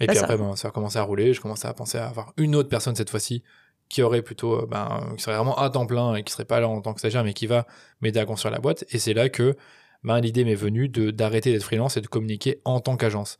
Et 0.00 0.06
puis 0.06 0.18
après, 0.18 0.36
ben, 0.36 0.56
ça 0.56 0.68
a 0.68 0.70
commencé 0.70 0.98
à 0.98 1.02
rouler, 1.02 1.32
je 1.32 1.40
commençais 1.40 1.68
à 1.68 1.74
penser 1.74 1.98
à 1.98 2.06
avoir 2.06 2.32
une 2.36 2.54
autre 2.54 2.68
personne 2.68 2.94
cette 2.96 3.10
fois-ci 3.10 3.42
qui 3.88 4.02
aurait 4.02 4.22
plutôt, 4.22 4.62
euh, 4.62 4.66
ben, 4.66 5.14
qui 5.16 5.22
serait 5.22 5.36
vraiment 5.36 5.56
à 5.58 5.70
temps 5.70 5.86
plein 5.86 6.14
et 6.14 6.22
qui 6.22 6.32
serait 6.32 6.44
pas 6.44 6.60
là 6.60 6.68
en 6.68 6.80
tant 6.80 6.92
que 6.92 7.00
stagiaire, 7.00 7.24
mais 7.24 7.34
qui 7.34 7.46
va 7.46 7.66
m'aider 8.00 8.18
à 8.18 8.24
construire 8.24 8.52
la 8.52 8.58
boîte. 8.58 8.84
Et 8.90 8.98
c'est 8.98 9.14
là 9.14 9.28
que 9.28 9.56
ben, 10.04 10.20
l'idée 10.20 10.44
m'est 10.44 10.54
venue 10.54 10.88
de 10.88 11.10
d'arrêter 11.10 11.52
d'être 11.52 11.64
freelance 11.64 11.96
et 11.96 12.00
de 12.00 12.06
communiquer 12.06 12.60
en 12.64 12.80
tant 12.80 12.96
qu'agence. 12.96 13.38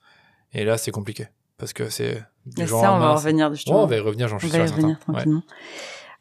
Et 0.53 0.65
là, 0.65 0.79
c'est 0.79 0.91
compliqué. 0.91 1.29
Parce 1.59 1.73
que 1.73 1.89
c'est. 1.89 2.23
Et 2.59 2.67
ça, 2.67 2.95
on 2.95 2.99
va 2.99 3.15
revenir 3.15 3.53
justement. 3.55 3.85
on 3.85 3.87
va 3.87 3.97
y 3.97 4.01
revenir, 4.01 4.29
j'en 4.29 4.39
suis 4.39 4.51
sûr. 4.51 4.61
revenir 4.61 4.99
tranquillement. 4.99 5.43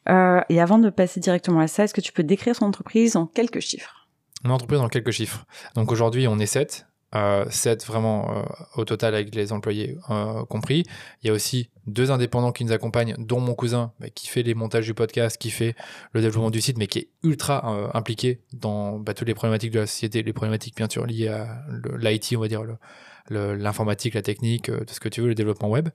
Euh, 0.08 0.40
et 0.48 0.60
avant 0.60 0.78
de 0.78 0.90
passer 0.90 1.20
directement 1.20 1.60
à 1.60 1.68
ça, 1.68 1.84
est-ce 1.84 1.94
que 1.94 2.00
tu 2.00 2.12
peux 2.12 2.22
décrire 2.22 2.54
son 2.54 2.66
entreprise 2.66 3.16
en 3.16 3.26
quelques 3.26 3.60
chiffres? 3.60 4.08
Mon 4.44 4.54
entreprise 4.54 4.80
en 4.80 4.88
quelques 4.88 5.10
chiffres. 5.10 5.46
Donc 5.74 5.90
aujourd'hui, 5.92 6.28
on 6.28 6.38
est 6.38 6.46
7. 6.46 6.86
Euh, 7.14 7.46
7 7.48 7.86
vraiment 7.86 8.36
euh, 8.36 8.42
au 8.74 8.84
total 8.84 9.14
avec 9.14 9.34
les 9.34 9.52
employés 9.52 9.96
euh, 10.10 10.44
compris. 10.44 10.84
Il 11.22 11.28
y 11.28 11.30
a 11.30 11.32
aussi 11.32 11.70
deux 11.86 12.10
indépendants 12.10 12.50
qui 12.50 12.64
nous 12.64 12.72
accompagnent, 12.72 13.14
dont 13.18 13.40
mon 13.40 13.54
cousin 13.54 13.92
qui 14.14 14.26
fait 14.26 14.42
les 14.42 14.54
montages 14.54 14.86
du 14.86 14.94
podcast, 14.94 15.38
qui 15.38 15.50
fait 15.50 15.76
le 16.12 16.20
développement 16.20 16.50
du 16.50 16.60
site, 16.60 16.78
mais 16.78 16.88
qui 16.88 16.98
est 16.98 17.08
ultra 17.22 17.90
impliqué 17.94 18.40
dans 18.52 18.98
bah, 18.98 19.14
toutes 19.14 19.28
les 19.28 19.34
problématiques 19.34 19.70
de 19.70 19.80
la 19.80 19.86
société, 19.86 20.22
les 20.22 20.32
problématiques 20.32 20.76
bien 20.76 20.88
sûr 20.90 21.06
liées 21.06 21.28
à 21.28 21.64
l'IT, 21.96 22.34
on 22.36 22.40
va 22.40 22.48
dire, 22.48 22.62
l'informatique, 23.30 24.14
la 24.14 24.22
technique, 24.22 24.64
tout 24.64 24.94
ce 24.94 25.00
que 25.00 25.08
tu 25.08 25.20
veux, 25.20 25.28
le 25.28 25.34
développement 25.36 25.68
web. 25.68 25.88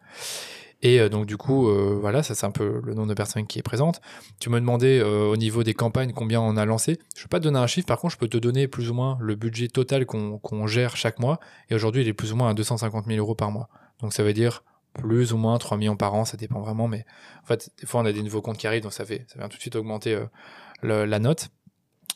Et 0.81 0.99
euh, 0.99 1.09
donc 1.09 1.25
du 1.25 1.37
coup, 1.37 1.69
euh, 1.69 1.97
voilà, 1.99 2.23
ça 2.23 2.35
c'est 2.35 2.45
un 2.45 2.51
peu 2.51 2.81
le 2.83 2.93
nombre 2.93 3.09
de 3.09 3.13
personnes 3.13 3.47
qui 3.47 3.59
est 3.59 3.63
présente. 3.63 4.01
Tu 4.39 4.49
me 4.49 4.59
demandais 4.59 5.01
au 5.01 5.37
niveau 5.37 5.63
des 5.63 5.73
campagnes 5.73 6.13
combien 6.13 6.41
on 6.41 6.57
a 6.57 6.65
lancé. 6.65 6.99
Je 7.15 7.23
peux 7.23 7.29
pas 7.29 7.39
te 7.39 7.43
donner 7.43 7.59
un 7.59 7.67
chiffre, 7.67 7.87
par 7.87 7.99
contre 7.99 8.13
je 8.13 8.19
peux 8.19 8.27
te 8.27 8.37
donner 8.37 8.67
plus 8.67 8.89
ou 8.89 8.93
moins 8.93 9.17
le 9.21 9.35
budget 9.35 9.67
total 9.67 10.05
qu'on 10.05 10.67
gère 10.67 10.95
chaque 10.95 11.19
mois. 11.19 11.39
Et 11.69 11.75
aujourd'hui 11.75 12.01
il 12.01 12.07
est 12.07 12.13
plus 12.13 12.33
ou 12.33 12.35
moins 12.35 12.49
à 12.49 12.53
250 12.53 13.05
000 13.05 13.17
euros 13.19 13.35
par 13.35 13.51
mois. 13.51 13.69
Donc 14.01 14.13
ça 14.13 14.23
veut 14.23 14.33
dire 14.33 14.63
plus 14.93 15.31
ou 15.31 15.37
moins 15.37 15.57
3 15.57 15.77
millions 15.77 15.95
par 15.95 16.13
an, 16.13 16.25
ça 16.25 16.37
dépend 16.37 16.59
vraiment. 16.59 16.87
Mais 16.87 17.05
en 17.43 17.45
fait, 17.45 17.71
des 17.79 17.87
fois 17.87 18.01
on 18.01 18.05
a 18.05 18.11
des 18.11 18.23
nouveaux 18.23 18.41
comptes 18.41 18.57
qui 18.57 18.67
arrivent, 18.67 18.83
donc 18.83 18.93
ça 18.93 19.05
fait 19.05 19.25
ça 19.27 19.39
vient 19.39 19.49
tout 19.49 19.57
de 19.57 19.61
suite 19.61 19.75
augmenter 19.75 20.19
la 20.83 21.19
note. 21.19 21.49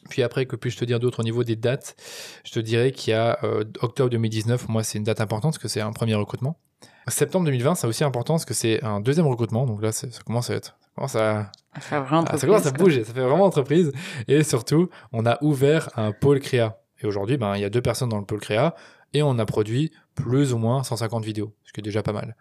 Puis 0.10 0.24
après, 0.24 0.46
que 0.46 0.56
puis-je 0.56 0.78
te 0.78 0.86
dire 0.86 1.00
d'autre 1.00 1.20
au 1.20 1.24
niveau 1.24 1.44
des 1.44 1.56
dates? 1.56 1.96
Je 2.44 2.52
te 2.52 2.60
dirais 2.60 2.92
qu'il 2.92 3.12
y 3.12 3.14
a 3.14 3.40
euh, 3.44 3.64
octobre 3.82 4.10
2019, 4.10 4.70
moi 4.70 4.84
c'est 4.84 4.98
une 4.98 5.04
date 5.04 5.22
importante 5.22 5.54
parce 5.54 5.62
que 5.62 5.68
c'est 5.68 5.82
un 5.82 5.92
premier 5.92 6.16
recrutement. 6.16 6.60
Septembre 7.08 7.46
2020, 7.46 7.76
c'est 7.76 7.88
aussi 7.88 8.04
important 8.04 8.34
parce 8.34 8.46
que 8.46 8.54
c'est 8.54 8.84
un 8.84 9.00
deuxième 9.00 9.28
recrutement, 9.28 9.66
donc 9.66 9.82
là 9.82 9.92
ça 9.92 10.08
commence 10.26 10.50
à 10.50 10.56
être... 10.56 10.78
Ça 10.82 10.90
commence 10.96 11.16
à, 11.16 11.52
ça, 11.80 12.38
ça 12.38 12.48
commence 12.48 12.66
à 12.66 12.72
bouger, 12.72 13.04
ça 13.04 13.14
fait 13.14 13.22
vraiment 13.22 13.46
entreprise. 13.46 13.92
Et 14.28 14.44
surtout, 14.44 14.90
on 15.12 15.26
a 15.26 15.38
ouvert 15.44 15.90
un 15.98 16.12
pôle 16.12 16.40
créa. 16.40 16.80
Et 17.02 17.08
aujourd'hui, 17.08 17.38
ben, 17.38 17.56
il 17.56 17.62
y 17.62 17.66
a 17.66 17.70
deux 17.70 17.82
personnes 17.82 18.10
dans 18.10 18.20
le 18.20 18.26
pôle 18.26 18.40
créa 18.40 18.76
et 19.14 19.22
on 19.22 19.38
a 19.40 19.46
produit 19.46 19.92
plus 20.16 20.54
ou 20.54 20.58
moins 20.58 20.84
150 20.84 21.24
vidéos, 21.24 21.54
ce 21.64 21.74
qui 21.74 21.82
est 21.82 21.84
déjà 21.84 22.02
pas 22.02 22.14
mal. 22.14 22.36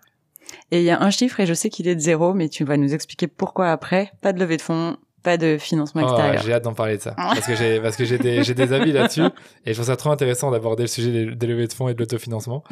Et 0.71 0.79
il 0.79 0.85
y 0.85 0.91
a 0.91 1.01
un 1.03 1.11
chiffre, 1.11 1.41
et 1.41 1.47
je 1.47 1.55
sais 1.55 1.71
qu'il 1.71 1.89
est 1.89 1.95
de 1.95 2.01
zéro, 2.01 2.35
mais 2.35 2.49
tu 2.49 2.65
vas 2.65 2.77
nous 2.77 2.95
expliquer 2.95 3.27
pourquoi 3.27 3.71
après. 3.71 4.13
Pas 4.21 4.33
de 4.33 4.41
levée 4.41 4.57
de 4.57 4.63
fonds, 4.63 4.97
pas 5.25 5.39
de 5.39 5.57
financement 5.59 6.03
oh, 6.05 6.09
extérieur. 6.09 6.43
j'ai 6.43 6.53
hâte 6.53 6.65
d'en 6.65 6.75
parler 6.75 6.99
de 6.99 7.03
ça 7.03 7.15
parce 7.17 7.47
que 7.47 7.57
j'ai 7.57 7.81
parce 7.81 7.97
que 7.97 8.05
j'ai 8.05 8.19
des 8.19 8.45
j'ai 8.45 8.55
des 8.55 8.73
avis 8.73 8.93
là-dessus 8.93 9.23
et 9.65 9.71
je 9.71 9.73
trouve 9.73 9.87
ça 9.87 9.97
trop 9.97 10.11
intéressant 10.11 10.51
d'aborder 10.51 10.85
le 10.85 10.89
sujet 10.89 11.11
des, 11.11 11.35
des, 11.35 11.47
levées 11.47 11.67
de 11.67 11.73
fonds 11.73 11.89
et 11.89 11.95
de 11.95 11.99
l'autofinancement. 11.99 12.63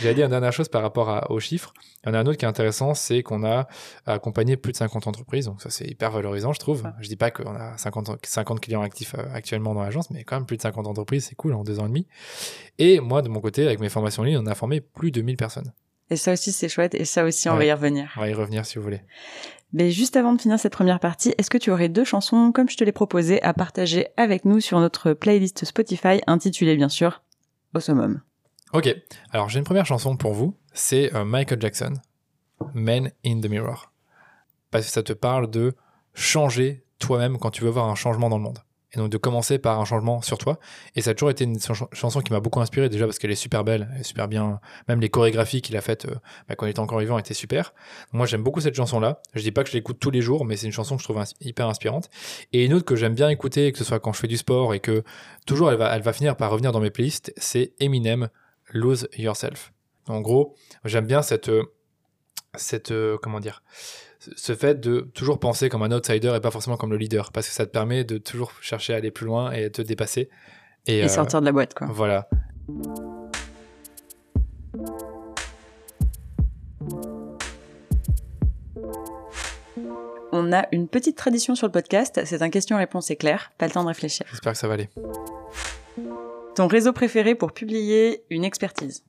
J'ai 0.00 0.14
dit 0.14 0.22
une 0.22 0.30
dernière 0.30 0.52
chose 0.52 0.68
par 0.68 0.82
rapport 0.82 1.10
à, 1.10 1.30
aux 1.30 1.40
chiffres. 1.40 1.74
Il 2.04 2.08
y 2.08 2.12
en 2.12 2.14
a 2.14 2.20
un 2.20 2.26
autre 2.26 2.38
qui 2.38 2.44
est 2.44 2.48
intéressant, 2.48 2.94
c'est 2.94 3.22
qu'on 3.22 3.44
a 3.44 3.66
accompagné 4.06 4.56
plus 4.56 4.70
de 4.70 4.76
50 4.76 5.08
entreprises, 5.08 5.46
donc 5.46 5.60
ça 5.60 5.68
c'est 5.68 5.86
hyper 5.86 6.12
valorisant, 6.12 6.52
je 6.52 6.60
trouve. 6.60 6.84
Je 7.00 7.08
dis 7.08 7.16
pas 7.16 7.30
qu'on 7.30 7.54
a 7.54 7.76
50 7.76 8.24
50 8.24 8.60
clients 8.60 8.82
actifs 8.82 9.14
euh, 9.18 9.24
actuellement 9.34 9.74
dans 9.74 9.82
l'agence, 9.82 10.10
mais 10.10 10.22
quand 10.22 10.36
même 10.36 10.46
plus 10.46 10.56
de 10.56 10.62
50 10.62 10.86
entreprises, 10.86 11.26
c'est 11.28 11.34
cool 11.34 11.54
en 11.54 11.64
deux 11.64 11.80
ans 11.80 11.86
et 11.86 11.88
demi. 11.88 12.06
Et 12.78 13.00
moi 13.00 13.20
de 13.22 13.28
mon 13.28 13.40
côté, 13.40 13.66
avec 13.66 13.80
mes 13.80 13.88
formations 13.88 14.22
en 14.22 14.26
ligne, 14.26 14.38
on 14.38 14.46
a 14.46 14.54
formé 14.54 14.80
plus 14.80 15.10
de 15.10 15.20
1000 15.22 15.36
personnes. 15.36 15.72
Et 16.08 16.16
ça 16.16 16.32
aussi, 16.32 16.52
c'est 16.52 16.68
chouette. 16.68 16.94
Et 16.94 17.04
ça 17.04 17.24
aussi, 17.24 17.48
on 17.48 17.56
va 17.56 17.64
y 17.64 17.72
revenir. 17.72 18.12
On 18.16 18.20
va 18.20 18.28
y 18.28 18.34
revenir 18.34 18.64
si 18.64 18.78
vous 18.78 18.84
voulez. 18.84 19.00
Mais 19.72 19.90
juste 19.90 20.16
avant 20.16 20.32
de 20.32 20.40
finir 20.40 20.58
cette 20.58 20.72
première 20.72 21.00
partie, 21.00 21.34
est-ce 21.38 21.50
que 21.50 21.58
tu 21.58 21.70
aurais 21.70 21.88
deux 21.88 22.04
chansons, 22.04 22.52
comme 22.52 22.68
je 22.68 22.76
te 22.76 22.84
l'ai 22.84 22.92
proposé, 22.92 23.42
à 23.42 23.52
partager 23.52 24.08
avec 24.16 24.44
nous 24.44 24.60
sur 24.60 24.78
notre 24.80 25.12
playlist 25.12 25.64
Spotify, 25.64 26.20
intitulée 26.26 26.76
bien 26.76 26.88
sûr 26.88 27.22
Au 27.74 27.80
summum 27.80 28.20
Ok, 28.72 28.94
alors 29.30 29.48
j'ai 29.48 29.58
une 29.58 29.64
première 29.64 29.86
chanson 29.86 30.16
pour 30.16 30.32
vous, 30.32 30.56
c'est 30.72 31.14
euh, 31.14 31.24
Michael 31.24 31.60
Jackson, 31.60 31.94
Men 32.74 33.10
in 33.24 33.40
the 33.40 33.48
Mirror. 33.48 33.92
Parce 34.70 34.86
que 34.86 34.92
ça 34.92 35.02
te 35.02 35.12
parle 35.12 35.50
de 35.50 35.74
changer 36.14 36.84
toi-même 36.98 37.38
quand 37.38 37.50
tu 37.50 37.62
veux 37.62 37.70
voir 37.70 37.88
un 37.88 37.94
changement 37.94 38.28
dans 38.28 38.38
le 38.38 38.42
monde 38.42 38.58
et 38.96 38.98
donc 38.98 39.10
de 39.10 39.18
commencer 39.18 39.58
par 39.58 39.78
un 39.78 39.84
changement 39.84 40.22
sur 40.22 40.38
toi. 40.38 40.58
Et 40.94 41.02
ça 41.02 41.10
a 41.10 41.14
toujours 41.14 41.30
été 41.30 41.44
une 41.44 41.58
chanson 41.92 42.20
qui 42.20 42.32
m'a 42.32 42.40
beaucoup 42.40 42.60
inspiré 42.60 42.88
déjà 42.88 43.04
parce 43.04 43.18
qu'elle 43.18 43.30
est 43.30 43.34
super 43.34 43.62
belle, 43.62 43.88
super 44.02 44.28
bien. 44.28 44.60
Même 44.88 45.00
les 45.00 45.08
chorégraphies 45.08 45.62
qu'il 45.62 45.76
a 45.76 45.80
faites 45.80 46.06
euh, 46.06 46.14
bah, 46.48 46.54
quand 46.56 46.66
il 46.66 46.70
était 46.70 46.80
encore 46.80 46.98
vivant 47.00 47.18
étaient 47.18 47.34
super. 47.34 47.74
Moi 48.12 48.26
j'aime 48.26 48.42
beaucoup 48.42 48.60
cette 48.60 48.74
chanson-là. 48.74 49.20
Je 49.34 49.42
dis 49.42 49.52
pas 49.52 49.62
que 49.62 49.70
je 49.70 49.74
l'écoute 49.74 49.98
tous 50.00 50.10
les 50.10 50.20
jours, 50.20 50.44
mais 50.44 50.56
c'est 50.56 50.66
une 50.66 50.72
chanson 50.72 50.96
que 50.96 51.02
je 51.02 51.08
trouve 51.08 51.22
hyper 51.40 51.68
inspirante. 51.68 52.10
Et 52.52 52.64
une 52.64 52.74
autre 52.74 52.84
que 52.84 52.96
j'aime 52.96 53.14
bien 53.14 53.28
écouter, 53.28 53.70
que 53.72 53.78
ce 53.78 53.84
soit 53.84 54.00
quand 54.00 54.12
je 54.12 54.20
fais 54.20 54.28
du 54.28 54.36
sport 54.36 54.74
et 54.74 54.80
que 54.80 55.04
toujours 55.46 55.70
elle 55.70 55.78
va, 55.78 55.94
elle 55.94 56.02
va 56.02 56.12
finir 56.12 56.36
par 56.36 56.50
revenir 56.50 56.72
dans 56.72 56.80
mes 56.80 56.90
playlists, 56.90 57.32
c'est 57.36 57.72
Eminem, 57.78 58.28
Lose 58.72 59.08
Yourself. 59.16 59.72
En 60.08 60.20
gros, 60.20 60.54
j'aime 60.84 61.06
bien 61.06 61.22
cette, 61.22 61.48
euh, 61.48 61.64
cette, 62.54 62.92
euh, 62.92 63.18
comment 63.20 63.40
dire, 63.40 63.62
ce 64.36 64.54
fait 64.54 64.80
de 64.80 65.08
toujours 65.14 65.38
penser 65.38 65.68
comme 65.68 65.82
un 65.82 65.92
outsider 65.92 66.34
et 66.36 66.40
pas 66.40 66.50
forcément 66.50 66.76
comme 66.76 66.90
le 66.90 66.96
leader, 66.96 67.32
parce 67.32 67.48
que 67.48 67.54
ça 67.54 67.66
te 67.66 67.70
permet 67.70 68.04
de 68.04 68.18
toujours 68.18 68.52
chercher 68.60 68.94
à 68.94 68.96
aller 68.96 69.10
plus 69.10 69.26
loin 69.26 69.52
et 69.52 69.70
te 69.70 69.82
dépasser. 69.82 70.28
Et, 70.86 71.02
euh, 71.02 71.08
sortir 71.08 71.40
de 71.40 71.46
la 71.46 71.52
boîte, 71.52 71.74
quoi. 71.74 71.88
Voilà. 71.90 72.28
On 80.32 80.52
a 80.52 80.66
une 80.72 80.88
petite 80.88 81.16
tradition 81.16 81.54
sur 81.54 81.66
le 81.66 81.72
podcast, 81.72 82.20
c'est 82.24 82.42
un 82.42 82.50
question-réponse 82.50 83.10
éclair, 83.10 83.52
pas 83.58 83.66
le 83.66 83.72
temps 83.72 83.82
de 83.82 83.88
réfléchir. 83.88 84.26
J'espère 84.30 84.52
que 84.52 84.58
ça 84.58 84.68
va 84.68 84.74
aller. 84.74 84.90
Ton 86.54 86.66
réseau 86.66 86.92
préféré 86.92 87.34
pour 87.34 87.52
publier 87.52 88.24
une 88.30 88.44
expertise? 88.44 89.04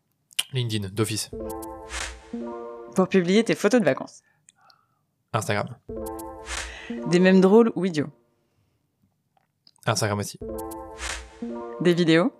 LinkedIn, 0.54 0.90
d'office. 0.90 1.32
Pour 2.96 3.08
publier 3.10 3.44
tes 3.44 3.56
photos 3.56 3.82
de 3.82 3.86
vacances. 3.86 4.22
Instagram. 5.38 5.68
Des 7.08 7.20
mèmes 7.20 7.42
drôles 7.42 7.72
ou 7.76 7.86
idiots 7.86 8.10
Instagram 9.86 10.20
aussi. 10.20 10.40
Des 11.82 11.94
vidéos 11.94 12.34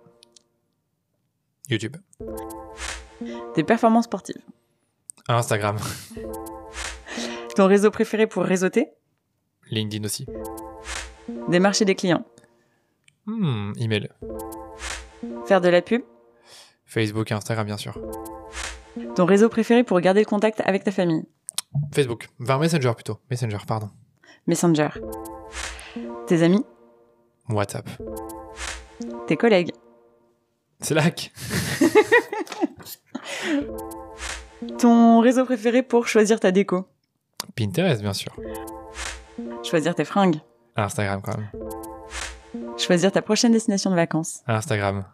YouTube. 1.68 1.96
Des 3.54 3.64
performances 3.64 4.04
sportives 4.06 4.42
Instagram. 5.28 5.76
Ton 7.54 7.66
réseau 7.66 7.90
préféré 7.90 8.26
pour 8.26 8.44
réseauter 8.44 8.88
LinkedIn 9.70 10.04
aussi. 10.04 10.26
Des 11.48 11.60
marchés 11.60 11.84
des 11.84 11.94
clients 11.94 12.24
Hmm, 13.26 13.72
email. 13.78 14.08
Faire 15.46 15.60
de 15.60 15.68
la 15.68 15.82
pub 15.82 16.02
Facebook 16.86 17.30
et 17.30 17.34
Instagram, 17.34 17.66
bien 17.66 17.76
sûr. 17.76 17.98
Ton 19.14 19.26
réseau 19.26 19.50
préféré 19.50 19.84
pour 19.84 20.00
garder 20.00 20.20
le 20.20 20.26
contact 20.26 20.62
avec 20.64 20.84
ta 20.84 20.90
famille 20.90 21.24
Facebook. 21.92 22.28
Vers 22.38 22.58
Messenger 22.58 22.92
plutôt. 22.94 23.18
Messenger, 23.30 23.58
pardon. 23.66 23.90
Messenger. 24.46 24.88
Tes 26.26 26.42
amis 26.42 26.64
WhatsApp. 27.48 27.88
Tes 29.26 29.36
collègues 29.36 29.72
Slack. 30.80 31.32
Ton 34.78 35.20
réseau 35.20 35.44
préféré 35.44 35.82
pour 35.82 36.06
choisir 36.06 36.40
ta 36.40 36.50
déco 36.50 36.86
Pinterest, 37.56 38.02
bien 38.02 38.12
sûr. 38.12 38.34
Choisir 39.62 39.94
tes 39.94 40.04
fringues 40.04 40.40
Instagram, 40.76 41.20
quand 41.22 41.36
même. 41.36 41.50
Choisir 42.76 43.10
ta 43.10 43.22
prochaine 43.22 43.52
destination 43.52 43.90
de 43.90 43.96
vacances 43.96 44.42
Instagram. 44.46 45.04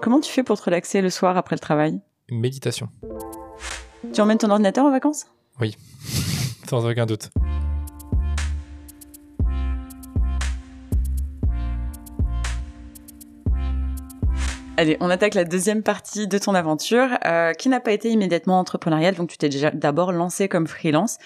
Comment 0.00 0.20
tu 0.20 0.32
fais 0.32 0.42
pour 0.42 0.58
te 0.58 0.64
relaxer 0.64 1.02
le 1.02 1.10
soir 1.10 1.36
après 1.36 1.56
le 1.56 1.60
travail? 1.60 2.00
Méditation. 2.30 2.88
Tu 4.20 4.22
emmènes 4.22 4.36
ton 4.36 4.50
ordinateur 4.50 4.84
en 4.84 4.90
vacances? 4.90 5.24
Sans 6.68 6.84
aucun 6.84 7.06
doute. 7.06 7.30
Allez, 14.76 14.98
on 15.00 15.08
attaque 15.08 15.32
la 15.32 15.44
deuxième 15.44 15.82
partie 15.82 16.28
de 16.28 16.36
ton 16.36 16.54
aventure, 16.54 17.08
euh, 17.24 17.54
qui 17.54 17.70
n'a 17.70 17.80
pas 17.80 17.92
été 17.92 18.10
immédiatement 18.10 18.58
entrepreneuriale, 18.58 19.14
donc 19.14 19.30
tu 19.30 19.38
t'es 19.38 19.48
déjà 19.48 19.70
d'abord 19.70 20.12
lancé 20.12 20.48
comme 20.48 20.66
freelance. 20.66 21.16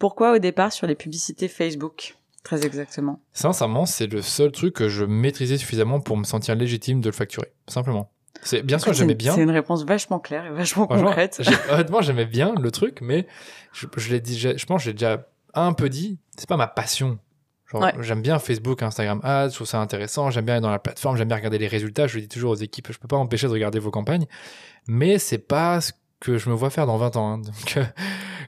Pourquoi 0.00 0.32
au 0.32 0.38
départ 0.38 0.72
sur 0.72 0.88
les 0.88 0.96
publicités 0.96 1.46
Facebook 1.46 2.16
Très 2.42 2.66
exactement? 2.66 3.20
Sincèrement, 3.32 3.86
c'est 3.86 4.08
le 4.08 4.22
seul 4.22 4.50
truc 4.50 4.74
que 4.74 4.88
je 4.88 5.04
maîtrisais 5.04 5.56
suffisamment 5.56 6.00
pour 6.00 6.16
me 6.16 6.24
sentir 6.24 6.56
légitime 6.56 7.00
de 7.00 7.10
le 7.10 7.14
facturer. 7.14 7.52
Simplement. 7.68 8.10
C'est 8.42 8.62
bien 8.62 8.78
sûr, 8.78 8.92
j'aimais 8.94 9.14
bien. 9.14 9.34
C'est 9.34 9.42
une 9.42 9.50
réponse 9.50 9.84
vachement 9.84 10.18
claire 10.18 10.46
et 10.46 10.50
vachement 10.50 10.86
concrète. 10.86 11.42
honnêtement, 11.70 12.00
j'aimais 12.00 12.24
bien 12.26 12.54
le 12.58 12.70
truc, 12.70 13.00
mais 13.02 13.26
je, 13.72 13.86
je 13.96 14.10
l'ai 14.10 14.20
dit, 14.20 14.38
je 14.38 14.56
je 14.56 14.66
pense 14.66 14.82
j'ai 14.82 14.92
déjà 14.92 15.26
un 15.54 15.72
peu 15.72 15.88
dit, 15.88 16.18
c'est 16.38 16.48
pas 16.48 16.56
ma 16.56 16.66
passion. 16.66 17.18
Ouais. 17.72 17.92
J'aime 18.00 18.20
bien 18.22 18.38
Facebook, 18.40 18.82
Instagram 18.82 19.20
Ads, 19.22 19.50
je 19.50 19.54
trouve 19.54 19.66
ça 19.66 19.78
intéressant, 19.80 20.30
j'aime 20.30 20.44
bien 20.44 20.56
être 20.56 20.62
dans 20.62 20.70
la 20.70 20.80
plateforme, 20.80 21.16
j'aime 21.16 21.28
bien 21.28 21.36
regarder 21.36 21.58
les 21.58 21.68
résultats, 21.68 22.08
je 22.08 22.16
le 22.16 22.22
dis 22.22 22.28
toujours 22.28 22.50
aux 22.50 22.56
équipes, 22.56 22.88
je 22.90 22.98
peux 22.98 23.06
pas 23.06 23.16
m'empêcher 23.16 23.46
de 23.46 23.52
regarder 23.52 23.78
vos 23.78 23.92
campagnes, 23.92 24.26
mais 24.88 25.18
c'est 25.20 25.38
pas 25.38 25.80
ce 25.80 25.92
que 26.18 26.36
je 26.36 26.50
me 26.50 26.54
vois 26.54 26.70
faire 26.70 26.86
dans 26.86 26.96
20 26.96 27.16
ans. 27.16 27.32
hein. 27.34 27.38
Donc, 27.44 27.76
euh, 27.76 27.84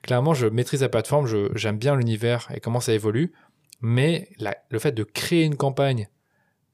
clairement, 0.03 0.35
je 0.35 0.47
maîtrise 0.49 0.81
la 0.83 0.89
plateforme, 0.89 1.29
j'aime 1.55 1.79
bien 1.79 1.95
l'univers 1.95 2.49
et 2.53 2.59
comment 2.59 2.81
ça 2.81 2.95
évolue, 2.95 3.33
mais 3.81 4.29
la- 4.39 4.57
le 4.71 4.79
fait 4.81 4.91
de 4.93 5.05
créer 5.05 5.45
une 5.45 5.57
campagne 5.57 6.09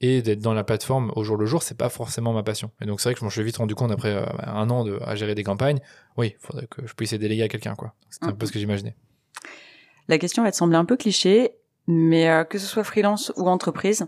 et 0.01 0.23
d'être 0.23 0.41
dans 0.41 0.55
la 0.55 0.65
plateforme 0.65 1.13
au 1.17 1.25
jour 1.25 1.37
le 1.37 1.47
jour, 1.47 1.63
c'est 1.63 1.77
pas 1.77 1.89
forcément 1.89 2.33
ma 2.33 2.43
passion. 2.43 2.71
Et 2.81 2.87
donc 2.87 3.01
c'est 3.01 3.09
vrai 3.09 3.15
que 3.15 3.21
je 3.21 3.25
m'en 3.25 3.31
suis 3.31 3.43
vite 3.43 3.57
rendu 3.57 3.75
compte 3.75 3.91
après 3.91 4.15
euh, 4.15 4.25
un 4.45 4.71
an 4.71 4.85
de, 4.85 4.99
à 5.05 5.15
gérer 5.15 5.35
des 5.35 5.45
campagnes. 5.45 5.81
Oui, 6.17 6.35
il 6.39 6.47
faudrait 6.47 6.67
que 6.67 6.87
je 6.87 6.95
puisse 6.95 7.13
les 7.13 7.19
déléguer 7.19 7.43
à 7.43 7.49
quelqu'un, 7.49 7.75
quoi. 7.75 7.95
C'était 8.11 8.27
un 8.27 8.33
peu 8.33 8.47
ce 8.47 8.53
que 8.53 8.59
j'imaginais. 8.59 8.95
La 10.09 10.19
question 10.19 10.43
va 10.43 10.51
te 10.51 10.57
sembler 10.57 10.77
un 10.77 10.85
peu 10.85 10.97
cliché, 10.97 11.53
mais 11.87 12.29
euh, 12.29 12.45
que 12.45 12.59
ce 12.59 12.67
soit 12.67 12.85
freelance 12.85 13.33
ou 13.37 13.49
entreprise, 13.49 14.07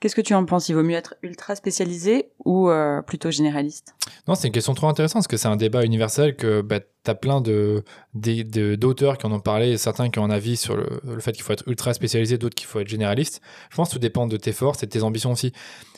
qu'est-ce 0.00 0.14
que 0.14 0.20
tu 0.20 0.34
en 0.34 0.44
penses? 0.44 0.68
Il 0.68 0.74
vaut 0.74 0.82
mieux 0.82 0.96
être 0.96 1.14
ultra 1.22 1.54
spécialisé 1.54 2.30
ou 2.44 2.70
euh, 2.70 3.02
plutôt 3.02 3.30
généraliste? 3.30 3.94
Non, 4.28 4.34
c'est 4.34 4.48
une 4.48 4.52
question 4.52 4.74
trop 4.74 4.88
intéressante 4.88 5.22
parce 5.22 5.28
que 5.28 5.36
c'est 5.36 5.48
un 5.48 5.56
débat 5.56 5.84
universel 5.84 6.36
que 6.36 6.60
bah, 6.60 6.80
t'as 7.02 7.14
plein 7.14 7.40
de 7.40 7.84
des- 8.14 8.44
de- 8.44 8.74
d'auteurs 8.74 9.18
qui 9.18 9.26
en 9.26 9.32
ont 9.32 9.40
parlé, 9.40 9.76
certains 9.78 10.10
qui 10.10 10.18
ont 10.18 10.24
un 10.24 10.30
avis 10.30 10.56
sur 10.56 10.76
le, 10.76 11.20
fait 11.20 11.32
qu'il 11.32 11.42
faut 11.42 11.52
être 11.52 11.64
ultra 11.66 11.94
spécialisé, 11.94 12.38
d'autres 12.38 12.54
qu'il 12.54 12.66
faut 12.66 12.80
être 12.80 12.88
généraliste. 12.88 13.40
Je 13.70 13.76
pense 13.76 13.88
que 13.88 13.94
tout 13.94 13.98
dépend 13.98 14.26
de 14.26 14.36
tes 14.36 14.52
forces 14.52 14.82
et 14.82 14.86
de 14.86 14.90
tes 14.90 15.02
ambitions 15.02 15.32
aussi. 15.32 15.52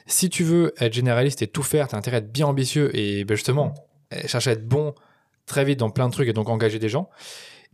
Si 0.07 0.29
tu 0.29 0.45
veux 0.45 0.75
être 0.79 0.93
généraliste 0.93 1.43
et 1.43 1.47
tout 1.47 1.63
faire, 1.63 1.89
t'as 1.89 1.97
intérêt 1.97 2.17
à 2.17 2.21
être 2.21 2.33
bien 2.33 2.47
ambitieux 2.47 2.95
et 2.97 3.25
ben, 3.25 3.35
justement 3.35 3.75
eh, 4.11 4.29
chercher 4.29 4.51
à 4.51 4.53
être 4.55 4.67
bon 4.69 4.95
très 5.47 5.65
vite 5.65 5.79
dans 5.79 5.91
plein 5.91 6.09
de 6.09 6.13
trucs 6.13 6.29
et 6.29 6.33
donc 6.33 6.49
engager 6.49 6.79
des 6.79 6.89
gens. 6.89 7.09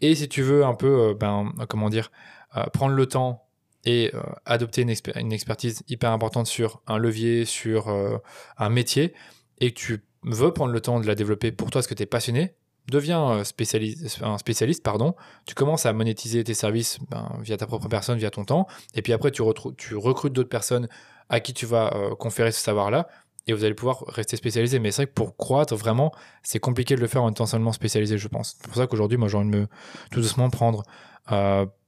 Et 0.01 0.15
si 0.15 0.29
tu 0.29 0.43
veux 0.43 0.65
un 0.65 0.75
peu, 0.75 1.11
euh, 1.11 1.15
ben, 1.15 1.53
comment 1.69 1.91
dire, 1.91 2.11
euh, 2.57 2.65
prendre 2.73 2.95
le 2.95 3.07
temps 3.07 3.45
et 3.85 4.11
euh, 4.15 4.21
adopter 4.45 4.83
une, 4.83 5.33
expertise 5.33 5.83
hyper 5.89 6.11
importante 6.11 6.47
sur 6.47 6.83
un 6.87 6.99
levier, 6.99 7.45
sur 7.45 7.89
euh, 7.89 8.19
un 8.59 8.69
métier, 8.69 9.15
et 9.59 9.73
que 9.73 9.79
tu 9.79 10.05
veux 10.23 10.53
prendre 10.53 10.73
le 10.73 10.81
temps 10.81 11.01
de 11.01 11.07
la 11.07 11.15
développer 11.15 11.51
pour 11.53 11.71
toi 11.71 11.81
parce 11.81 11.87
que 11.87 11.95
tu 11.95 12.03
es 12.03 12.07
passionné, 12.07 12.55
deviens 12.89 13.31
euh, 13.31 13.45
spécialiste, 13.45 14.21
un 14.23 14.39
spécialiste, 14.39 14.83
pardon. 14.83 15.15
Tu 15.47 15.55
commences 15.55 15.87
à 15.87 15.93
monétiser 15.93 16.45
tes 16.45 16.55
services 16.55 16.99
ben, 17.11 17.39
via 17.41 17.57
ta 17.57 17.67
propre 17.67 17.89
personne, 17.89 18.19
via 18.19 18.31
ton 18.31 18.45
temps, 18.45 18.67
et 18.95 19.03
puis 19.03 19.13
après 19.13 19.31
tu, 19.31 19.43
tu 19.79 19.97
recrutes 19.97 20.33
d'autres 20.33 20.49
personnes 20.49 20.89
à 21.29 21.41
qui 21.41 21.55
tu 21.55 21.65
vas 21.65 21.95
conférer 22.19 22.51
ce 22.51 22.61
savoir-là, 22.61 23.09
et 23.47 23.53
vous 23.53 23.65
allez 23.65 23.75
pouvoir 23.75 24.05
rester 24.09 24.37
spécialisé. 24.37 24.79
Mais 24.79 24.91
c'est 24.91 25.03
vrai 25.03 25.07
que 25.07 25.15
pour 25.15 25.37
croître 25.37 25.75
vraiment, 25.75 26.13
c'est 26.43 26.61
compliqué 26.61 26.97
de 26.97 27.01
le 27.01 27.07
faire 27.07 27.23
en 27.23 27.31
étant 27.31 27.47
seulement 27.47 27.73
spécialisé, 27.73 28.19
je 28.19 28.29
pense. 28.29 28.57
C'est 28.59 28.67
pour 28.67 28.77
ça 28.77 28.87
qu'aujourd'hui, 28.87 29.19
moi, 29.19 29.29
j'ai 29.29 29.37
envie 29.37 29.51
de 29.51 29.57
me 29.57 29.67
tout 30.11 30.21
doucement 30.21 30.51
prendre 30.51 30.83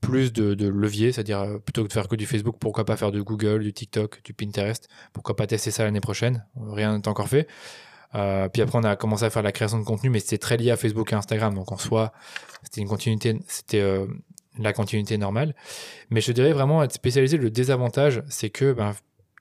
plus 0.02 0.32
de, 0.32 0.54
de 0.54 0.68
leviers, 0.68 1.12
c'est-à-dire 1.12 1.40
euh, 1.40 1.58
plutôt 1.58 1.84
que 1.84 1.88
de 1.88 1.92
faire 1.92 2.08
que 2.08 2.16
du 2.16 2.26
Facebook, 2.26 2.56
pourquoi 2.58 2.84
pas 2.84 2.96
faire 2.96 3.12
du 3.12 3.22
Google, 3.22 3.62
du 3.62 3.72
TikTok, 3.72 4.22
du 4.24 4.34
Pinterest, 4.34 4.88
pourquoi 5.12 5.36
pas 5.36 5.46
tester 5.46 5.70
ça 5.70 5.84
l'année 5.84 6.00
prochaine, 6.00 6.44
rien 6.56 6.98
n'est 6.98 7.08
encore 7.08 7.28
fait. 7.28 7.48
Euh, 8.14 8.48
puis 8.48 8.60
après, 8.60 8.78
on 8.78 8.84
a 8.84 8.94
commencé 8.96 9.24
à 9.24 9.30
faire 9.30 9.42
la 9.42 9.52
création 9.52 9.78
de 9.78 9.84
contenu, 9.84 10.10
mais 10.10 10.18
c'était 10.18 10.38
très 10.38 10.56
lié 10.58 10.70
à 10.70 10.76
Facebook 10.76 11.12
et 11.12 11.14
Instagram, 11.14 11.54
donc 11.54 11.72
en 11.72 11.78
soi, 11.78 12.12
c'était 12.64 12.82
une 12.82 12.88
continuité, 12.88 13.38
c'était 13.46 13.80
euh, 13.80 14.06
la 14.58 14.72
continuité 14.72 15.16
normale. 15.16 15.54
Mais 16.10 16.20
je 16.20 16.32
dirais 16.32 16.52
vraiment 16.52 16.82
être 16.82 16.92
spécialisé. 16.92 17.38
Le 17.38 17.50
désavantage, 17.50 18.22
c'est 18.28 18.50
que 18.50 18.72
ben, 18.72 18.92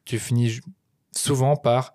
tu 0.06 0.20
finis 0.20 0.60
souvent 1.12 1.56
par 1.56 1.94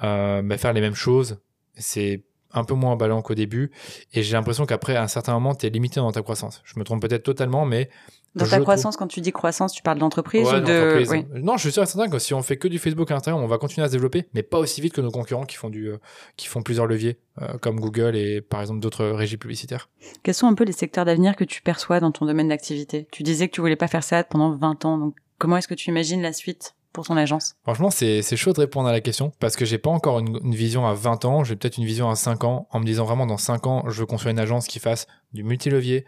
ben, 0.00 0.56
faire 0.56 0.72
les 0.72 0.80
mêmes 0.80 0.94
choses. 0.94 1.38
C'est 1.74 2.24
un 2.58 2.64
peu 2.64 2.74
moins 2.74 2.92
emballant 2.92 3.22
qu'au 3.22 3.34
début. 3.34 3.70
Et 4.12 4.22
j'ai 4.22 4.32
l'impression 4.34 4.66
qu'après, 4.66 4.96
à 4.96 5.02
un 5.02 5.08
certain 5.08 5.32
moment, 5.34 5.54
tu 5.54 5.66
es 5.66 5.70
limité 5.70 6.00
dans 6.00 6.12
ta 6.12 6.22
croissance. 6.22 6.62
Je 6.64 6.78
me 6.78 6.84
trompe 6.84 7.02
peut-être 7.02 7.22
totalement, 7.24 7.64
mais. 7.64 7.88
Dans 8.34 8.44
ta 8.44 8.50
trouve- 8.56 8.64
croissance, 8.64 8.98
quand 8.98 9.06
tu 9.06 9.22
dis 9.22 9.32
croissance, 9.32 9.72
tu 9.72 9.82
parles 9.82 9.98
d'entreprise 9.98 10.46
Ouais, 10.46 10.56
ou 10.58 10.60
de... 10.60 11.04
Oui. 11.08 11.24
Non, 11.42 11.56
je 11.56 11.62
suis 11.62 11.72
sûr 11.72 11.82
et 11.82 11.86
certain 11.86 12.10
que 12.10 12.18
si 12.18 12.34
on 12.34 12.42
fait 12.42 12.58
que 12.58 12.68
du 12.68 12.78
Facebook 12.78 13.10
et 13.10 13.14
Instagram, 13.14 13.42
on 13.42 13.46
va 13.46 13.56
continuer 13.56 13.86
à 13.86 13.88
se 13.88 13.92
développer, 13.92 14.26
mais 14.34 14.42
pas 14.42 14.58
aussi 14.58 14.82
vite 14.82 14.92
que 14.92 15.00
nos 15.00 15.10
concurrents 15.10 15.46
qui 15.46 15.56
font, 15.56 15.70
du, 15.70 15.88
euh, 15.88 15.96
qui 16.36 16.46
font 16.46 16.60
plusieurs 16.62 16.86
leviers, 16.86 17.16
euh, 17.40 17.56
comme 17.56 17.80
Google 17.80 18.14
et 18.14 18.42
par 18.42 18.60
exemple 18.60 18.80
d'autres 18.80 19.06
régies 19.06 19.38
publicitaires. 19.38 19.88
Quels 20.22 20.34
sont 20.34 20.48
un 20.48 20.54
peu 20.54 20.64
les 20.64 20.72
secteurs 20.72 21.06
d'avenir 21.06 21.34
que 21.34 21.44
tu 21.44 21.62
perçois 21.62 21.98
dans 21.98 22.12
ton 22.12 22.26
domaine 22.26 22.48
d'activité? 22.48 23.08
Tu 23.10 23.22
disais 23.22 23.48
que 23.48 23.54
tu 23.54 23.62
voulais 23.62 23.74
pas 23.74 23.88
faire 23.88 24.04
ça 24.04 24.22
pendant 24.22 24.54
20 24.54 24.84
ans, 24.84 24.98
donc 24.98 25.14
comment 25.38 25.56
est-ce 25.56 25.68
que 25.68 25.74
tu 25.74 25.88
imagines 25.88 26.20
la 26.20 26.34
suite? 26.34 26.74
Pour 27.02 27.16
agence 27.16 27.54
Franchement, 27.62 27.90
c'est 27.90 28.22
c'est 28.22 28.36
chaud 28.36 28.52
de 28.52 28.60
répondre 28.60 28.88
à 28.88 28.92
la 28.92 29.00
question 29.00 29.32
parce 29.38 29.56
que 29.56 29.64
j'ai 29.64 29.78
pas 29.78 29.90
encore 29.90 30.18
une, 30.18 30.38
une 30.42 30.54
vision 30.54 30.86
à 30.86 30.94
20 30.94 31.24
ans, 31.24 31.44
j'ai 31.44 31.56
peut-être 31.56 31.76
une 31.76 31.84
vision 31.84 32.08
à 32.08 32.16
5 32.16 32.44
ans 32.44 32.68
en 32.70 32.80
me 32.80 32.84
disant 32.84 33.04
vraiment 33.04 33.26
dans 33.26 33.36
5 33.36 33.66
ans, 33.66 33.84
je 33.88 34.00
veux 34.00 34.06
construire 34.06 34.32
une 34.32 34.38
agence 34.38 34.66
qui 34.66 34.78
fasse 34.78 35.06
du 35.32 35.44
multilevier, 35.44 36.06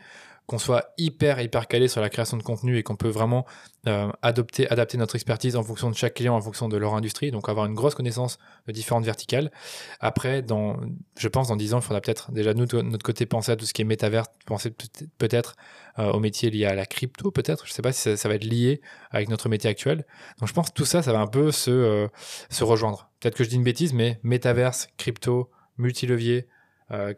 qu'on 0.49 0.59
soit 0.59 0.95
hyper 0.97 1.43
hyper 1.43 1.69
calé 1.69 1.89
sur 1.89 2.01
la 2.01 2.09
création 2.09 2.39
de 2.39 2.43
contenu 2.43 2.79
et 2.79 2.83
qu'on 2.83 2.97
peut 2.97 3.11
vraiment 3.11 3.45
euh, 3.87 4.11
adopter 4.23 4.67
adapter 4.71 4.97
notre 4.97 5.15
expertise 5.15 5.57
en 5.57 5.63
fonction 5.63 5.91
de 5.91 5.95
chaque 5.95 6.15
client 6.15 6.35
en 6.35 6.41
fonction 6.41 6.71
de 6.71 6.77
leur 6.79 6.95
industrie. 6.95 7.31
Donc 7.31 7.51
avoir 7.51 7.67
une 7.67 7.75
grosse 7.75 7.95
connaissance 7.95 8.39
de 8.67 8.73
différentes 8.73 9.05
verticales. 9.05 9.53
Après 10.01 10.41
dans 10.41 10.81
je 11.19 11.29
pense 11.29 11.49
dans 11.49 11.57
10 11.57 11.75
ans 11.75 11.81
il 11.81 11.83
faudra 11.83 12.01
peut-être 12.01 12.33
déjà 12.33 12.55
nous 12.55 12.65
de 12.65 12.81
notre 12.81 13.05
côté 13.05 13.27
penser 13.27 13.53
à 13.53 13.57
tout 13.57 13.67
ce 13.67 13.75
qui 13.75 13.83
est 13.83 13.85
métaverse 13.85 14.29
penser 14.47 14.71
peut- 14.71 14.87
peut-être 15.19 15.55
euh, 15.99 16.13
au 16.13 16.19
métier 16.19 16.49
lié 16.49 16.65
à 16.65 16.75
la 16.75 16.87
crypto 16.87 17.31
peut-être. 17.31 17.67
Je 17.67 17.73
sais 17.73 17.83
pas 17.83 17.93
si 17.93 18.17
ça, 18.17 18.29
va 18.29 18.35
être 18.35 18.45
lié 18.45 18.81
avec 19.11 19.29
notre 19.29 19.51
métier 19.51 19.69
actuel. 19.69 20.07
Donc 20.41 20.49
je 20.49 20.55
pense 20.55 20.71
que 20.71 20.75
tout 20.75 20.87
ça 20.87 21.03
ça 21.03 21.13
va 21.13 21.21
un 21.21 21.27
peu 21.27 21.53
se 21.53 21.71
euh, 21.71 22.09
se 22.49 22.65
rejoindre. 22.65 23.11
Peut-être 23.21 23.37
que 23.37 23.45
je 23.45 23.51
dis 23.51 23.57
une 23.57 23.65
bêtise 23.65 23.93
mais 23.93 24.19
métaverse 24.23 24.89
crypto 24.97 25.51
multilevier 25.77 26.49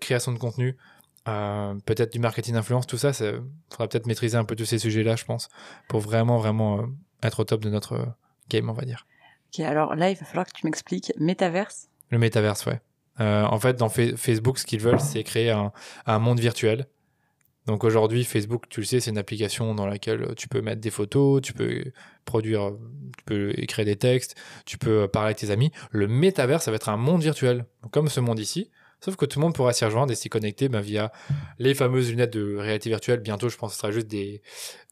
création 0.01 0.33
de 0.33 0.39
contenu 0.39 0.77
euh, 1.31 1.75
peut-être 1.87 2.13
du 2.13 2.19
marketing 2.19 2.57
influence, 2.57 2.87
tout 2.87 2.99
ça, 2.99 3.11
il 3.11 3.41
faudra 3.71 3.89
peut-être 3.89 4.07
maîtriser 4.07 4.37
un 4.37 4.45
peu 4.45 4.57
tous 4.57 4.65
ces 4.65 4.79
sujets-là, 4.79 5.17
je 5.17 5.25
pense, 5.25 5.49
pour 5.89 6.01
vraiment, 6.01 6.39
vraiment 6.39 6.81
euh, 6.81 6.87
être 7.23 7.41
au 7.41 7.45
top 7.45 7.63
de 7.63 7.71
notre 7.71 7.93
euh, 7.95 8.05
game, 8.49 8.69
on 8.69 8.73
va 8.75 8.85
dire. 8.85 9.07
Ok, 9.53 9.61
alors 9.61 9.95
là, 9.95 10.11
il 10.11 10.17
va 10.17 10.27
falloir 10.27 10.47
que 10.47 10.53
tu 10.53 10.67
m'expliques 10.67 11.13
métaverse. 11.19 11.89
Le 12.11 12.19
métaverse, 12.19 12.67
ouais. 12.67 12.81
Euh, 13.21 13.45
en 13.45 13.59
fait, 13.59 13.75
dans 13.77 13.89
Fa- 13.89 14.17
Facebook, 14.17 14.59
ce 14.59 14.65
qu'ils 14.67 14.81
veulent, 14.81 15.01
c'est 15.01 15.23
créer 15.25 15.51
un, 15.51 15.73
un 16.07 16.19
monde 16.19 16.41
virtuel 16.41 16.87
Donc 17.67 17.85
aujourd'hui, 17.85 18.25
Facebook, 18.25 18.65
tu 18.69 18.81
le 18.81 18.87
sais, 18.87 19.01
c'est 19.01 19.11
une 19.11 19.19
application 19.19 19.75
dans 19.75 19.87
laquelle 19.87 20.35
tu 20.37 20.49
peux 20.49 20.63
mettre 20.63 20.81
des 20.81 20.91
photos, 20.91 21.43
tu 21.43 21.53
peux 21.53 21.85
produire, 22.25 22.73
tu 23.19 23.25
peux 23.25 23.53
écrire 23.59 23.85
des 23.85 23.97
textes, 23.97 24.37
tu 24.65 24.79
peux 24.79 25.07
parler 25.09 25.27
avec 25.27 25.39
tes 25.39 25.51
amis. 25.51 25.71
Le 25.91 26.09
métavers, 26.09 26.63
ça 26.63 26.71
va 26.71 26.77
être 26.77 26.89
un 26.89 26.97
monde 26.97 27.23
virtuel, 27.23 27.67
comme 27.91 28.09
ce 28.09 28.21
monde 28.21 28.39
ici. 28.39 28.71
Sauf 29.03 29.17
que 29.17 29.25
tout 29.25 29.39
le 29.39 29.45
monde 29.45 29.55
pourra 29.55 29.73
s'y 29.73 29.85
rejoindre 29.85 30.13
et 30.13 30.15
s'y 30.15 30.29
connecter 30.29 30.69
ben, 30.69 30.81
via 30.81 31.13
les 31.59 31.75
fameuses 31.75 32.11
lunettes 32.11 32.33
de 32.33 32.57
réalité 32.57 32.91
virtuelle. 32.91 33.21
Bientôt, 33.21 33.49
je 33.49 33.57
pense 33.57 33.71
que 33.71 33.75
ce 33.75 33.81
sera 33.81 33.93
juste 33.93 34.09
des, 34.09 34.43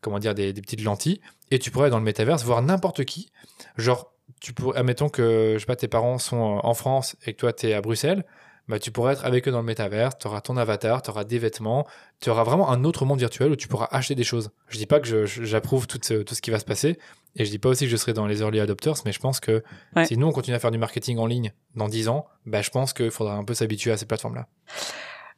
comment 0.00 0.18
des 0.18 0.52
petites 0.54 0.82
lentilles. 0.82 1.20
Et 1.50 1.58
tu 1.58 1.70
pourrais, 1.70 1.90
dans 1.90 1.98
le 1.98 2.04
métaverse, 2.04 2.42
voir 2.44 2.62
n'importe 2.62 3.04
qui. 3.04 3.30
Genre, 3.76 4.12
tu 4.40 4.52
pourrais, 4.52 4.78
admettons 4.78 5.08
que, 5.08 5.54
je 5.54 5.58
sais 5.58 5.66
pas, 5.66 5.76
tes 5.76 5.88
parents 5.88 6.18
sont 6.18 6.60
en 6.62 6.74
France 6.74 7.16
et 7.26 7.32
que 7.32 7.38
toi, 7.38 7.52
tu 7.52 7.68
es 7.68 7.74
à 7.74 7.80
Bruxelles 7.80 8.24
bah, 8.68 8.78
tu 8.78 8.90
pourras 8.90 9.12
être 9.12 9.24
avec 9.24 9.48
eux 9.48 9.50
dans 9.50 9.60
le 9.60 9.66
métavers, 9.66 10.16
tu 10.18 10.26
auras 10.26 10.40
ton 10.40 10.56
avatar, 10.56 11.02
tu 11.02 11.10
auras 11.10 11.24
des 11.24 11.38
vêtements, 11.38 11.86
tu 12.20 12.30
auras 12.30 12.44
vraiment 12.44 12.70
un 12.70 12.84
autre 12.84 13.04
monde 13.04 13.18
virtuel 13.18 13.50
où 13.50 13.56
tu 13.56 13.68
pourras 13.68 13.88
acheter 13.90 14.14
des 14.14 14.24
choses. 14.24 14.50
Je 14.68 14.78
dis 14.78 14.86
pas 14.86 15.00
que 15.00 15.26
j'approuve 15.26 15.86
tout, 15.86 15.98
ce, 16.02 16.14
tout 16.22 16.34
ce 16.34 16.42
qui 16.42 16.50
va 16.50 16.58
se 16.58 16.64
passer, 16.64 16.98
et 17.36 17.44
je 17.44 17.50
dis 17.50 17.58
pas 17.58 17.68
aussi 17.70 17.84
que 17.84 17.90
je 17.90 17.96
serai 17.96 18.12
dans 18.12 18.26
les 18.26 18.40
early 18.40 18.60
adopters, 18.60 18.96
mais 19.04 19.12
je 19.12 19.20
pense 19.20 19.40
que 19.40 19.62
si 20.04 20.16
nous 20.16 20.26
on 20.26 20.32
continue 20.32 20.56
à 20.56 20.58
faire 20.58 20.70
du 20.70 20.78
marketing 20.78 21.18
en 21.18 21.26
ligne 21.26 21.52
dans 21.76 21.88
10 21.88 22.08
ans, 22.08 22.26
bah, 22.46 22.62
je 22.62 22.70
pense 22.70 22.92
qu'il 22.92 23.10
faudra 23.10 23.34
un 23.34 23.44
peu 23.44 23.54
s'habituer 23.54 23.92
à 23.92 23.96
ces 23.96 24.06
plateformes-là. 24.06 24.48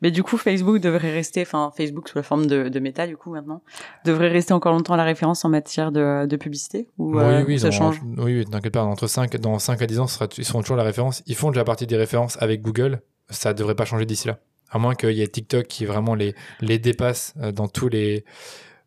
Mais 0.03 0.11
du 0.11 0.23
coup, 0.23 0.38
Facebook 0.38 0.81
devrait 0.81 1.12
rester, 1.12 1.43
enfin 1.43 1.71
Facebook 1.77 2.09
sous 2.09 2.16
la 2.16 2.23
forme 2.23 2.47
de, 2.47 2.69
de 2.69 2.81
méta, 2.81 3.07
du 3.07 3.16
coup 3.16 3.31
maintenant, 3.31 3.62
devrait 4.05 4.29
rester 4.29 4.55
encore 4.55 4.73
longtemps 4.73 4.97
la 4.97 5.05
référence 5.05 5.45
en 5.45 5.51
matière 5.51 5.93
de, 5.93 6.25
de 6.27 6.37
publicité 6.37 6.88
ou 6.97 7.16
Oui, 7.16 7.23
euh, 7.23 7.45
oui, 7.47 7.59
ça 7.59 7.71
change? 7.71 8.01
Oui, 8.16 8.38
oui 8.38 8.45
t'inquiète 8.47 8.73
pas, 8.73 8.83
entre 8.83 9.07
5, 9.07 9.37
dans 9.37 9.59
5 9.59 9.83
à 9.83 9.87
10 9.87 10.01
ans, 10.01 10.07
ils 10.38 10.45
seront 10.45 10.62
toujours 10.62 10.77
la 10.77 10.85
référence. 10.85 11.23
Ils 11.27 11.37
font 11.37 11.51
déjà 11.51 11.64
partie 11.64 11.87
des 11.87 11.97
références 11.97 12.40
avec 12.40 12.62
Google, 12.62 13.03
ça 13.31 13.55
devrait 13.55 13.75
pas 13.75 13.85
changer 13.85 14.07
d'ici 14.07 14.29
là. 14.29 14.38
À 14.71 14.79
moins 14.79 14.95
qu'il 14.95 15.12
y 15.12 15.23
ait 15.23 15.29
TikTok 15.29 15.66
qui 15.66 15.85
vraiment 15.85 16.14
les, 16.14 16.35
les 16.61 16.79
dépasse 16.79 17.35
euh, 17.40 17.51
dans 17.51 17.66
tous 17.66 17.88
les, 17.88 18.25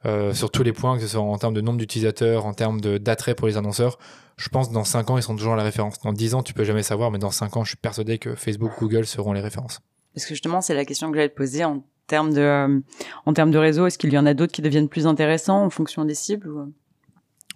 euh, 0.05 0.33
sur 0.33 0.51
tous 0.51 0.63
les 0.63 0.73
points, 0.73 0.95
que 0.95 1.01
ce 1.01 1.09
soit 1.09 1.21
en 1.21 1.37
termes 1.37 1.53
de 1.53 1.61
nombre 1.61 1.77
d'utilisateurs, 1.77 2.45
en 2.45 2.53
termes 2.53 2.81
d'attrait 2.81 3.35
pour 3.35 3.47
les 3.47 3.57
annonceurs. 3.57 3.97
Je 4.37 4.49
pense 4.49 4.69
que 4.69 4.73
dans 4.73 4.83
5 4.83 5.09
ans, 5.09 5.17
ils 5.17 5.23
sont 5.23 5.35
toujours 5.35 5.55
la 5.55 5.63
référence. 5.63 5.99
Dans 6.01 6.13
10 6.13 6.35
ans, 6.35 6.43
tu 6.43 6.53
peux 6.53 6.63
jamais 6.63 6.83
savoir, 6.83 7.11
mais 7.11 7.19
dans 7.19 7.31
5 7.31 7.57
ans, 7.57 7.63
je 7.63 7.69
suis 7.69 7.77
persuadé 7.77 8.17
que 8.17 8.35
Facebook, 8.35 8.71
Google 8.79 9.05
seront 9.05 9.33
les 9.33 9.41
références. 9.41 9.79
Parce 10.13 10.25
que 10.25 10.33
justement, 10.33 10.61
c'est 10.61 10.73
la 10.73 10.85
question 10.85 11.09
que 11.11 11.17
j'allais 11.17 11.29
te 11.29 11.35
poser 11.35 11.63
en 11.63 11.83
termes 12.07 12.33
de, 12.33 12.41
euh, 12.41 12.79
en 13.25 13.33
termes 13.33 13.51
de 13.51 13.57
réseau. 13.57 13.85
Est-ce 13.85 13.97
qu'il 13.97 14.11
y 14.11 14.17
en 14.17 14.25
a 14.25 14.33
d'autres 14.33 14.51
qui 14.51 14.61
deviennent 14.61 14.89
plus 14.89 15.07
intéressants 15.07 15.63
en 15.63 15.69
fonction 15.69 16.05
des 16.05 16.15
cibles 16.15 16.49
ou... 16.49 16.73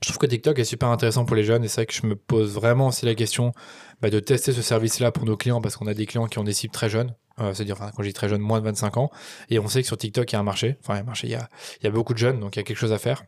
Je 0.04 0.10
trouve 0.10 0.20
que 0.20 0.28
TikTok 0.28 0.60
est 0.60 0.64
super 0.64 0.90
intéressant 0.90 1.26
pour 1.26 1.36
les 1.36 1.44
jeunes 1.44 1.64
et 1.64 1.68
c'est 1.68 1.82
vrai 1.82 1.86
que 1.88 1.94
je 1.94 2.06
me 2.06 2.16
pose 2.16 2.54
vraiment 2.54 2.88
aussi 2.88 3.06
la 3.06 3.16
question 3.16 3.52
bah, 4.02 4.10
de 4.10 4.20
tester 4.20 4.52
ce 4.52 4.62
service-là 4.62 5.12
pour 5.12 5.26
nos 5.26 5.38
clients 5.38 5.60
parce 5.60 5.76
qu'on 5.76 5.88
a 5.88 5.94
des 5.94 6.06
clients 6.06 6.28
qui 6.28 6.38
ont 6.38 6.44
des 6.44 6.54
cibles 6.54 6.74
très 6.74 6.90
jeunes. 6.90 7.16
Euh, 7.40 7.54
c'est-à-dire, 7.54 7.78
quand 7.78 8.04
je 8.04 8.08
dis 8.08 8.14
très 8.14 8.30
jeunes, 8.30 8.42
moins 8.42 8.60
de 8.60 8.66
25 8.66 8.98
ans. 8.98 9.12
Et 9.50 9.60
on 9.60 9.68
sait 9.68 9.82
que 9.82 9.88
sur 9.88 9.98
TikTok, 9.98 10.32
il 10.32 10.34
y 10.34 10.38
a 10.38 10.40
un 10.40 10.44
marché. 10.44 10.78
Enfin, 10.82 10.94
il 10.94 10.98
y 10.98 11.00
a 11.00 11.04
un 11.04 11.06
marché, 11.06 11.28
il 11.28 11.32
y 11.32 11.36
a, 11.36 11.50
il 11.82 11.84
y 11.84 11.88
a 11.88 11.92
beaucoup 11.92 12.14
de 12.14 12.20
jeunes, 12.20 12.40
donc 12.40 12.56
il 12.56 12.60
y 12.60 12.62
a 12.62 12.64
quelque 12.64 12.78
chose 12.78 12.94
à 12.94 12.98
faire. 12.98 13.24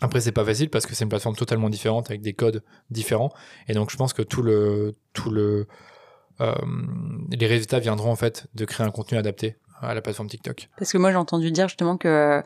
Après, 0.00 0.20
c'est 0.20 0.32
pas 0.32 0.44
facile 0.44 0.70
parce 0.70 0.86
que 0.86 0.94
c'est 0.94 1.04
une 1.04 1.08
plateforme 1.10 1.36
totalement 1.36 1.68
différente 1.70 2.10
avec 2.10 2.22
des 2.22 2.32
codes 2.32 2.62
différents. 2.90 3.32
Et 3.68 3.74
donc, 3.74 3.90
je 3.90 3.96
pense 3.96 4.12
que 4.12 4.22
tout 4.22 4.42
le, 4.42 4.94
tout 5.12 5.30
le, 5.30 5.66
euh, 6.40 6.54
les 7.30 7.46
résultats 7.46 7.78
viendront 7.78 8.10
en 8.10 8.16
fait 8.16 8.46
de 8.54 8.64
créer 8.64 8.86
un 8.86 8.90
contenu 8.90 9.18
adapté 9.18 9.56
à 9.80 9.94
la 9.94 10.02
plateforme 10.02 10.28
TikTok. 10.28 10.68
Parce 10.78 10.92
que 10.92 10.98
moi, 10.98 11.10
j'ai 11.10 11.16
entendu 11.16 11.50
dire 11.50 11.68
justement 11.68 11.96
que 11.96 12.42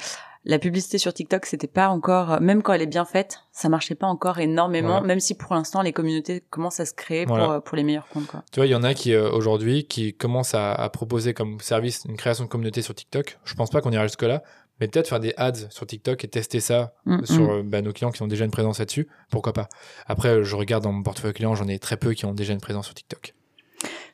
la 0.47 0.61
publicité 0.61 0.97
sur 0.99 1.13
TikTok, 1.13 1.45
c'était 1.45 1.67
pas 1.67 1.89
encore, 1.89 2.41
même 2.41 2.63
quand 2.63 2.73
elle 2.73 2.83
est 2.83 2.87
bien 2.87 3.05
faite, 3.05 3.41
ça 3.51 3.69
marchait 3.69 3.97
pas 3.97 4.07
encore 4.07 4.39
énormément, 4.39 5.01
même 5.01 5.19
si 5.19 5.35
pour 5.35 5.55
l'instant 5.55 5.83
les 5.83 5.93
communautés 5.93 6.43
commencent 6.51 6.79
à 6.79 6.87
se 6.87 6.95
créer 6.95 7.27
pour, 7.27 7.37
euh, 7.37 7.61
pour 7.61 7.77
les 7.77 7.83
meilleurs 7.83 8.07
comptes. 8.07 8.29
Quoi. 8.29 8.45
Tu 8.53 8.61
vois, 8.61 8.67
il 8.67 8.71
y 8.71 8.75
en 8.77 8.85
a 8.85 8.95
qui 8.95 9.13
euh, 9.13 9.29
aujourd'hui 9.31 9.87
qui 9.87 10.15
commencent 10.15 10.55
à, 10.55 10.89
proposer 10.93 11.35
comme 11.35 11.59
service 11.61 12.05
une 12.09 12.17
création 12.17 12.45
de 12.45 12.49
communauté 12.49 12.81
sur 12.81 12.95
TikTok. 12.95 13.39
Je 13.45 13.55
pense 13.55 13.71
pas 13.71 13.81
qu'on 13.81 13.91
ira 13.91 14.07
jusque 14.07 14.23
là, 14.23 14.45
mais 14.81 14.87
peut-être 14.87 15.09
faire 15.09 15.21
des 15.21 15.35
ads 15.37 15.69
sur 15.71 15.85
TikTok 15.85 16.25
et 16.25 16.29
tester 16.29 16.61
ça 16.61 16.95
mm, 17.07 17.25
sur 17.25 17.43
mm. 17.43 17.51
Euh, 17.51 17.63
bah, 17.65 17.83
nos 17.83 17.93
clients 17.93 18.13
qui 18.13 18.23
ont 18.23 18.29
déjà 18.29 18.45
une 18.45 18.53
présence 18.53 18.79
là-dessus. 18.79 19.09
Pourquoi 19.31 19.53
pas 19.53 19.69
Après, 20.07 20.45
je 20.45 20.55
regarde 20.55 20.85
dans 20.85 20.93
mon 20.93 21.03
portefeuille 21.03 21.33
client, 21.33 21.57
j'en 21.57 21.67
ai 21.67 21.81
très 21.81 21.97
peu 21.97 22.13
qui 22.13 22.25
ont 22.25 22.35
déjà 22.35 22.53
une 22.53 22.61
présence 22.61 22.87
sur 22.87 22.95
TikTok. 22.95 23.35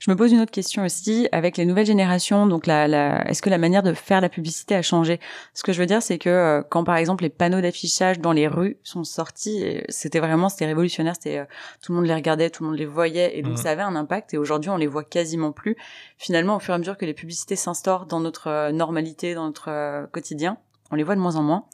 Je 0.03 0.11
me 0.11 0.17
pose 0.17 0.33
une 0.33 0.41
autre 0.41 0.51
question 0.51 0.85
aussi 0.85 1.29
avec 1.31 1.57
les 1.57 1.65
nouvelles 1.65 1.87
générations. 1.87 2.49
Donc, 2.49 2.67
la, 2.67 2.89
la, 2.89 3.25
est-ce 3.31 3.41
que 3.41 3.51
la 3.51 3.59
manière 3.59 3.85
de 3.85 3.93
faire 3.93 4.21
la 4.21 4.29
publicité 4.29 4.75
a 4.75 4.83
changé? 4.83 5.21
Ce 5.55 5.63
que 5.63 5.73
je 5.73 5.79
veux 5.79 5.87
dire, 5.87 6.03
c'est 6.03 6.19
que 6.19 6.29
euh, 6.29 6.63
quand 6.69 6.83
par 6.83 6.97
exemple 6.97 7.23
les 7.23 7.31
panneaux 7.31 7.61
d'affichage 7.61 8.19
dans 8.19 8.33
les 8.33 8.49
rues 8.49 8.79
sont 8.83 9.05
sortis, 9.05 9.81
c'était 9.89 10.19
vraiment 10.19 10.49
c'était 10.49 10.67
révolutionnaire. 10.67 11.15
C'était 11.15 11.39
euh, 11.39 11.45
tout 11.85 11.93
le 11.93 11.99
monde 11.99 12.09
les 12.09 12.15
regardait, 12.17 12.51
tout 12.51 12.65
le 12.65 12.71
monde 12.71 12.81
les 12.81 12.85
voyait, 12.85 13.39
et 13.39 13.43
donc 13.43 13.53
mmh. 13.53 13.59
ça 13.59 13.71
avait 13.71 13.83
un 13.83 13.95
impact. 13.95 14.35
Et 14.35 14.39
aujourd'hui, 14.39 14.71
on 14.71 14.77
les 14.77 14.89
voit 14.89 15.05
quasiment 15.05 15.53
plus. 15.53 15.77
Finalement, 16.19 16.57
au 16.57 16.59
fur 16.59 16.75
et 16.75 16.75
à 16.75 16.79
mesure 16.79 16.97
que 16.97 17.07
les 17.07 17.15
publicités 17.15 17.55
s'instaurent 17.55 18.07
dans 18.07 18.19
notre 18.19 18.49
euh, 18.49 18.73
normalité, 18.73 19.35
dans 19.35 19.45
notre 19.45 20.09
quotidien, 20.11 20.59
on 20.91 20.97
les 20.97 21.05
voit 21.05 21.15
de 21.15 21.21
moins 21.21 21.37
en 21.37 21.45
moins. 21.45 21.67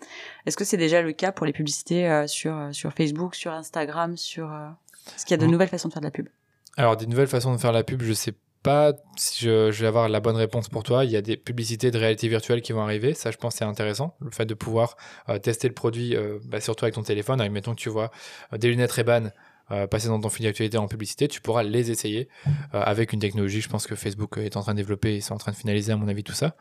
Est-ce 0.44 0.58
que 0.58 0.64
c'est 0.64 0.76
déjà 0.76 1.00
le 1.00 1.12
cas 1.12 1.32
pour 1.32 1.46
les 1.46 1.54
publicités 1.54 2.26
sur 2.26 2.68
sur 2.72 2.92
Facebook, 2.92 3.34
sur 3.34 3.52
Instagram, 3.52 4.18
sur 4.18 4.52
Est-ce 5.16 5.24
qu'il 5.24 5.34
y 5.34 5.40
a 5.40 5.40
de 5.40 5.46
mmh. 5.46 5.50
nouvelles 5.50 5.68
façons 5.68 5.88
de 5.88 5.94
faire 5.94 6.02
de 6.02 6.06
la 6.08 6.10
pub? 6.10 6.28
Alors, 6.78 6.96
des 6.96 7.06
nouvelles 7.06 7.26
façons 7.26 7.52
de 7.52 7.58
faire 7.58 7.72
la 7.72 7.82
pub, 7.82 8.02
je 8.02 8.12
sais 8.12 8.34
pas 8.62 8.92
si 9.16 9.44
je, 9.44 9.70
vais 9.70 9.86
avoir 9.88 10.08
la 10.08 10.20
bonne 10.20 10.36
réponse 10.36 10.68
pour 10.68 10.84
toi. 10.84 11.04
Il 11.04 11.10
y 11.10 11.16
a 11.16 11.22
des 11.22 11.36
publicités 11.36 11.90
de 11.90 11.98
réalité 11.98 12.28
virtuelle 12.28 12.62
qui 12.62 12.72
vont 12.72 12.82
arriver. 12.82 13.14
Ça, 13.14 13.32
je 13.32 13.36
pense, 13.36 13.56
c'est 13.56 13.64
intéressant. 13.64 14.14
Le 14.20 14.30
fait 14.30 14.46
de 14.46 14.54
pouvoir 14.54 14.96
euh, 15.28 15.40
tester 15.40 15.66
le 15.66 15.74
produit, 15.74 16.14
euh, 16.14 16.38
bah, 16.44 16.60
surtout 16.60 16.84
avec 16.84 16.94
ton 16.94 17.02
téléphone. 17.02 17.46
Mettons 17.48 17.74
que 17.74 17.80
tu 17.80 17.88
vois 17.88 18.12
euh, 18.52 18.58
des 18.58 18.68
lunettes 18.68 18.92
Ray-Ban 18.92 19.30
passer 19.90 20.08
dans 20.08 20.18
ton 20.18 20.30
fil 20.30 20.46
d'actualité 20.46 20.78
en 20.78 20.88
publicité, 20.88 21.28
tu 21.28 21.42
pourras 21.42 21.62
les 21.62 21.90
essayer 21.90 22.30
avec 22.72 23.12
une 23.12 23.20
technologie. 23.20 23.60
Je 23.60 23.68
pense 23.68 23.86
que 23.86 23.94
Facebook 23.96 24.38
est 24.38 24.56
en 24.56 24.62
train 24.62 24.72
de 24.72 24.78
développer, 24.78 25.16
ils 25.16 25.20
sont 25.20 25.34
en 25.34 25.36
train 25.36 25.52
de 25.52 25.58
finaliser, 25.58 25.92
à 25.92 25.96
mon 25.96 26.08
avis, 26.08 26.24
tout 26.24 26.32
ça. 26.32 26.56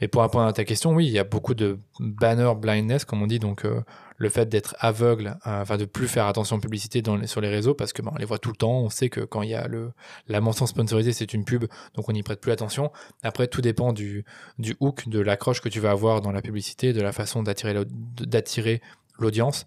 Mais 0.00 0.06
pour 0.06 0.22
répondre 0.22 0.46
à 0.46 0.52
ta 0.52 0.62
question, 0.62 0.92
oui, 0.92 1.06
il 1.06 1.10
y 1.10 1.18
a 1.18 1.24
beaucoup 1.24 1.54
de 1.54 1.80
banner 1.98 2.52
blindness, 2.56 3.04
comme 3.04 3.20
on 3.20 3.26
dit, 3.26 3.40
donc 3.40 3.66
le 4.22 4.28
fait 4.28 4.48
d'être 4.48 4.76
aveugle, 4.78 5.36
euh, 5.48 5.62
enfin 5.62 5.76
de 5.76 5.84
plus 5.84 6.06
faire 6.06 6.26
attention 6.26 6.54
aux 6.54 6.60
publicités 6.60 7.02
dans 7.02 7.26
sur 7.26 7.40
les 7.40 7.48
réseaux 7.48 7.74
parce 7.74 7.92
que 7.92 8.02
on 8.06 8.16
les 8.16 8.24
voit 8.24 8.38
tout 8.38 8.50
le 8.50 8.56
temps. 8.56 8.78
On 8.78 8.88
sait 8.88 9.08
que 9.08 9.20
quand 9.20 9.42
il 9.42 9.50
y 9.50 9.54
a 9.54 9.66
le 9.66 9.90
la 10.28 10.40
mention 10.40 10.64
sponsorisée, 10.66 11.12
c'est 11.12 11.34
une 11.34 11.44
pub, 11.44 11.64
donc 11.94 12.08
on 12.08 12.12
n'y 12.12 12.22
prête 12.22 12.40
plus 12.40 12.52
attention. 12.52 12.92
Après, 13.24 13.48
tout 13.48 13.60
dépend 13.60 13.92
du 13.92 14.24
du 14.58 14.76
hook, 14.78 15.08
de 15.08 15.18
l'accroche 15.18 15.60
que 15.60 15.68
tu 15.68 15.80
vas 15.80 15.90
avoir 15.90 16.20
dans 16.20 16.30
la 16.30 16.40
publicité, 16.40 16.92
de 16.92 17.02
la 17.02 17.10
façon 17.10 17.42
d'attirer 17.42 18.80
l'audience. 19.18 19.66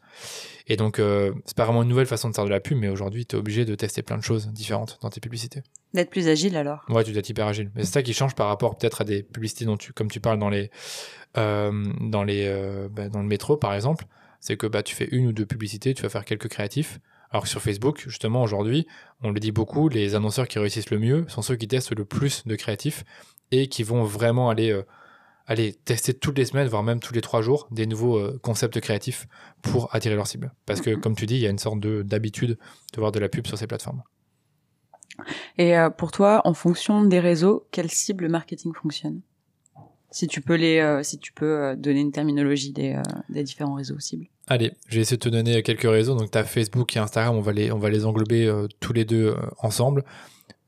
Et 0.67 0.77
donc, 0.77 0.99
euh, 0.99 1.33
c'est 1.45 1.57
pas 1.57 1.65
vraiment 1.65 1.83
une 1.83 1.89
nouvelle 1.89 2.07
façon 2.07 2.29
de 2.29 2.33
faire 2.33 2.45
de 2.45 2.49
la 2.49 2.61
pub, 2.61 2.77
mais 2.77 2.87
aujourd'hui, 2.87 3.25
tu 3.25 3.35
es 3.35 3.39
obligé 3.39 3.65
de 3.65 3.75
tester 3.75 4.03
plein 4.03 4.17
de 4.17 4.23
choses 4.23 4.47
différentes 4.47 4.97
dans 5.01 5.09
tes 5.09 5.19
publicités. 5.19 5.63
D'être 5.93 6.09
plus 6.09 6.29
agile 6.29 6.55
alors 6.55 6.85
Ouais, 6.87 7.03
tu 7.03 7.11
dois 7.11 7.19
être 7.19 7.29
hyper 7.29 7.47
agile. 7.47 7.71
Mais 7.75 7.83
c'est 7.83 7.91
ça 7.91 8.03
qui 8.03 8.13
change 8.13 8.35
par 8.35 8.47
rapport 8.47 8.77
peut-être 8.77 9.01
à 9.01 9.03
des 9.03 9.21
publicités 9.21 9.65
dont 9.65 9.77
tu, 9.77 9.91
comme 9.91 10.09
tu 10.09 10.21
parles 10.21 10.39
dans 10.39 10.49
les, 10.49 10.71
euh, 11.37 11.71
dans 11.99 12.23
les, 12.23 12.49
bah, 12.89 13.09
dans 13.09 13.21
le 13.21 13.27
métro 13.27 13.57
par 13.57 13.73
exemple 13.73 14.05
c'est 14.45 14.57
que 14.57 14.67
bah, 14.67 14.83
tu 14.83 14.93
fais 14.93 15.07
une 15.11 15.25
ou 15.25 15.31
deux 15.31 15.47
publicités, 15.47 15.95
tu 15.95 16.03
vas 16.03 16.09
faire 16.09 16.23
quelques 16.23 16.49
créatifs. 16.49 16.99
Alors 17.31 17.43
que 17.43 17.49
sur 17.49 17.63
Facebook, 17.63 18.03
justement, 18.07 18.43
aujourd'hui, 18.43 18.85
on 19.23 19.31
le 19.31 19.39
dit 19.39 19.51
beaucoup, 19.51 19.89
les 19.89 20.13
annonceurs 20.13 20.47
qui 20.47 20.59
réussissent 20.59 20.91
le 20.91 20.99
mieux 20.99 21.25
sont 21.29 21.41
ceux 21.41 21.55
qui 21.55 21.67
testent 21.67 21.95
le 21.95 22.05
plus 22.05 22.45
de 22.45 22.55
créatifs 22.55 23.03
et 23.49 23.67
qui 23.69 23.81
vont 23.81 24.03
vraiment 24.03 24.51
aller, 24.51 24.69
euh, 24.69 24.83
aller 25.47 25.73
tester 25.73 26.13
toutes 26.13 26.37
les 26.37 26.45
semaines, 26.45 26.67
voire 26.67 26.83
même 26.83 26.99
tous 26.99 27.11
les 27.11 27.21
trois 27.21 27.41
jours, 27.41 27.67
des 27.71 27.87
nouveaux 27.87 28.19
euh, 28.19 28.39
concepts 28.43 28.79
créatifs 28.81 29.25
pour 29.63 29.93
attirer 29.95 30.13
leur 30.13 30.27
cible. 30.27 30.53
Parce 30.67 30.79
que, 30.79 30.93
comme 30.93 31.15
tu 31.15 31.25
dis, 31.25 31.37
il 31.37 31.41
y 31.41 31.47
a 31.47 31.49
une 31.49 31.57
sorte 31.57 31.79
d'habitude 31.79 32.59
de, 32.93 32.99
voir 32.99 33.11
de 33.11 33.17
la 33.17 33.29
pub 33.29 33.47
sur 33.47 33.57
ces 33.57 33.65
plateformes. 33.65 34.03
Et 35.57 35.75
euh, 35.75 35.89
pour 35.89 36.11
toi, 36.11 36.41
en 36.45 36.53
fonction 36.53 37.03
des 37.03 37.19
réseaux, 37.19 37.65
quelle 37.71 37.89
cible 37.89 38.29
marketing 38.29 38.73
fonctionne? 38.75 39.21
Si 40.15 40.27
tu 40.27 40.39
peux 40.39 40.55
les, 40.55 40.79
euh, 40.79 41.03
si 41.03 41.19
tu 41.19 41.33
peux 41.33 41.59
euh, 41.59 41.75
donner 41.75 41.99
une 41.99 42.13
terminologie 42.13 42.71
des, 42.71 42.93
euh, 42.93 43.01
des 43.27 43.43
différents 43.43 43.73
réseaux 43.73 43.99
cibles. 43.99 44.27
Allez, 44.47 44.71
j'ai 44.87 45.01
essayé 45.01 45.17
de 45.17 45.21
te 45.21 45.27
donner 45.27 45.61
quelques 45.61 45.81
réseaux. 45.81 46.15
Donc, 46.15 46.31
tu 46.31 46.37
as 46.37 46.45
Facebook 46.45 46.95
et 46.95 46.99
Instagram, 46.99 47.35
on 47.35 47.41
va 47.41 47.51
les, 47.51 47.69
on 47.73 47.79
va 47.79 47.89
les 47.89 48.05
englober 48.05 48.49
tous 48.79 48.93
les 48.93 49.03
deux 49.03 49.35
ensemble. 49.59 50.05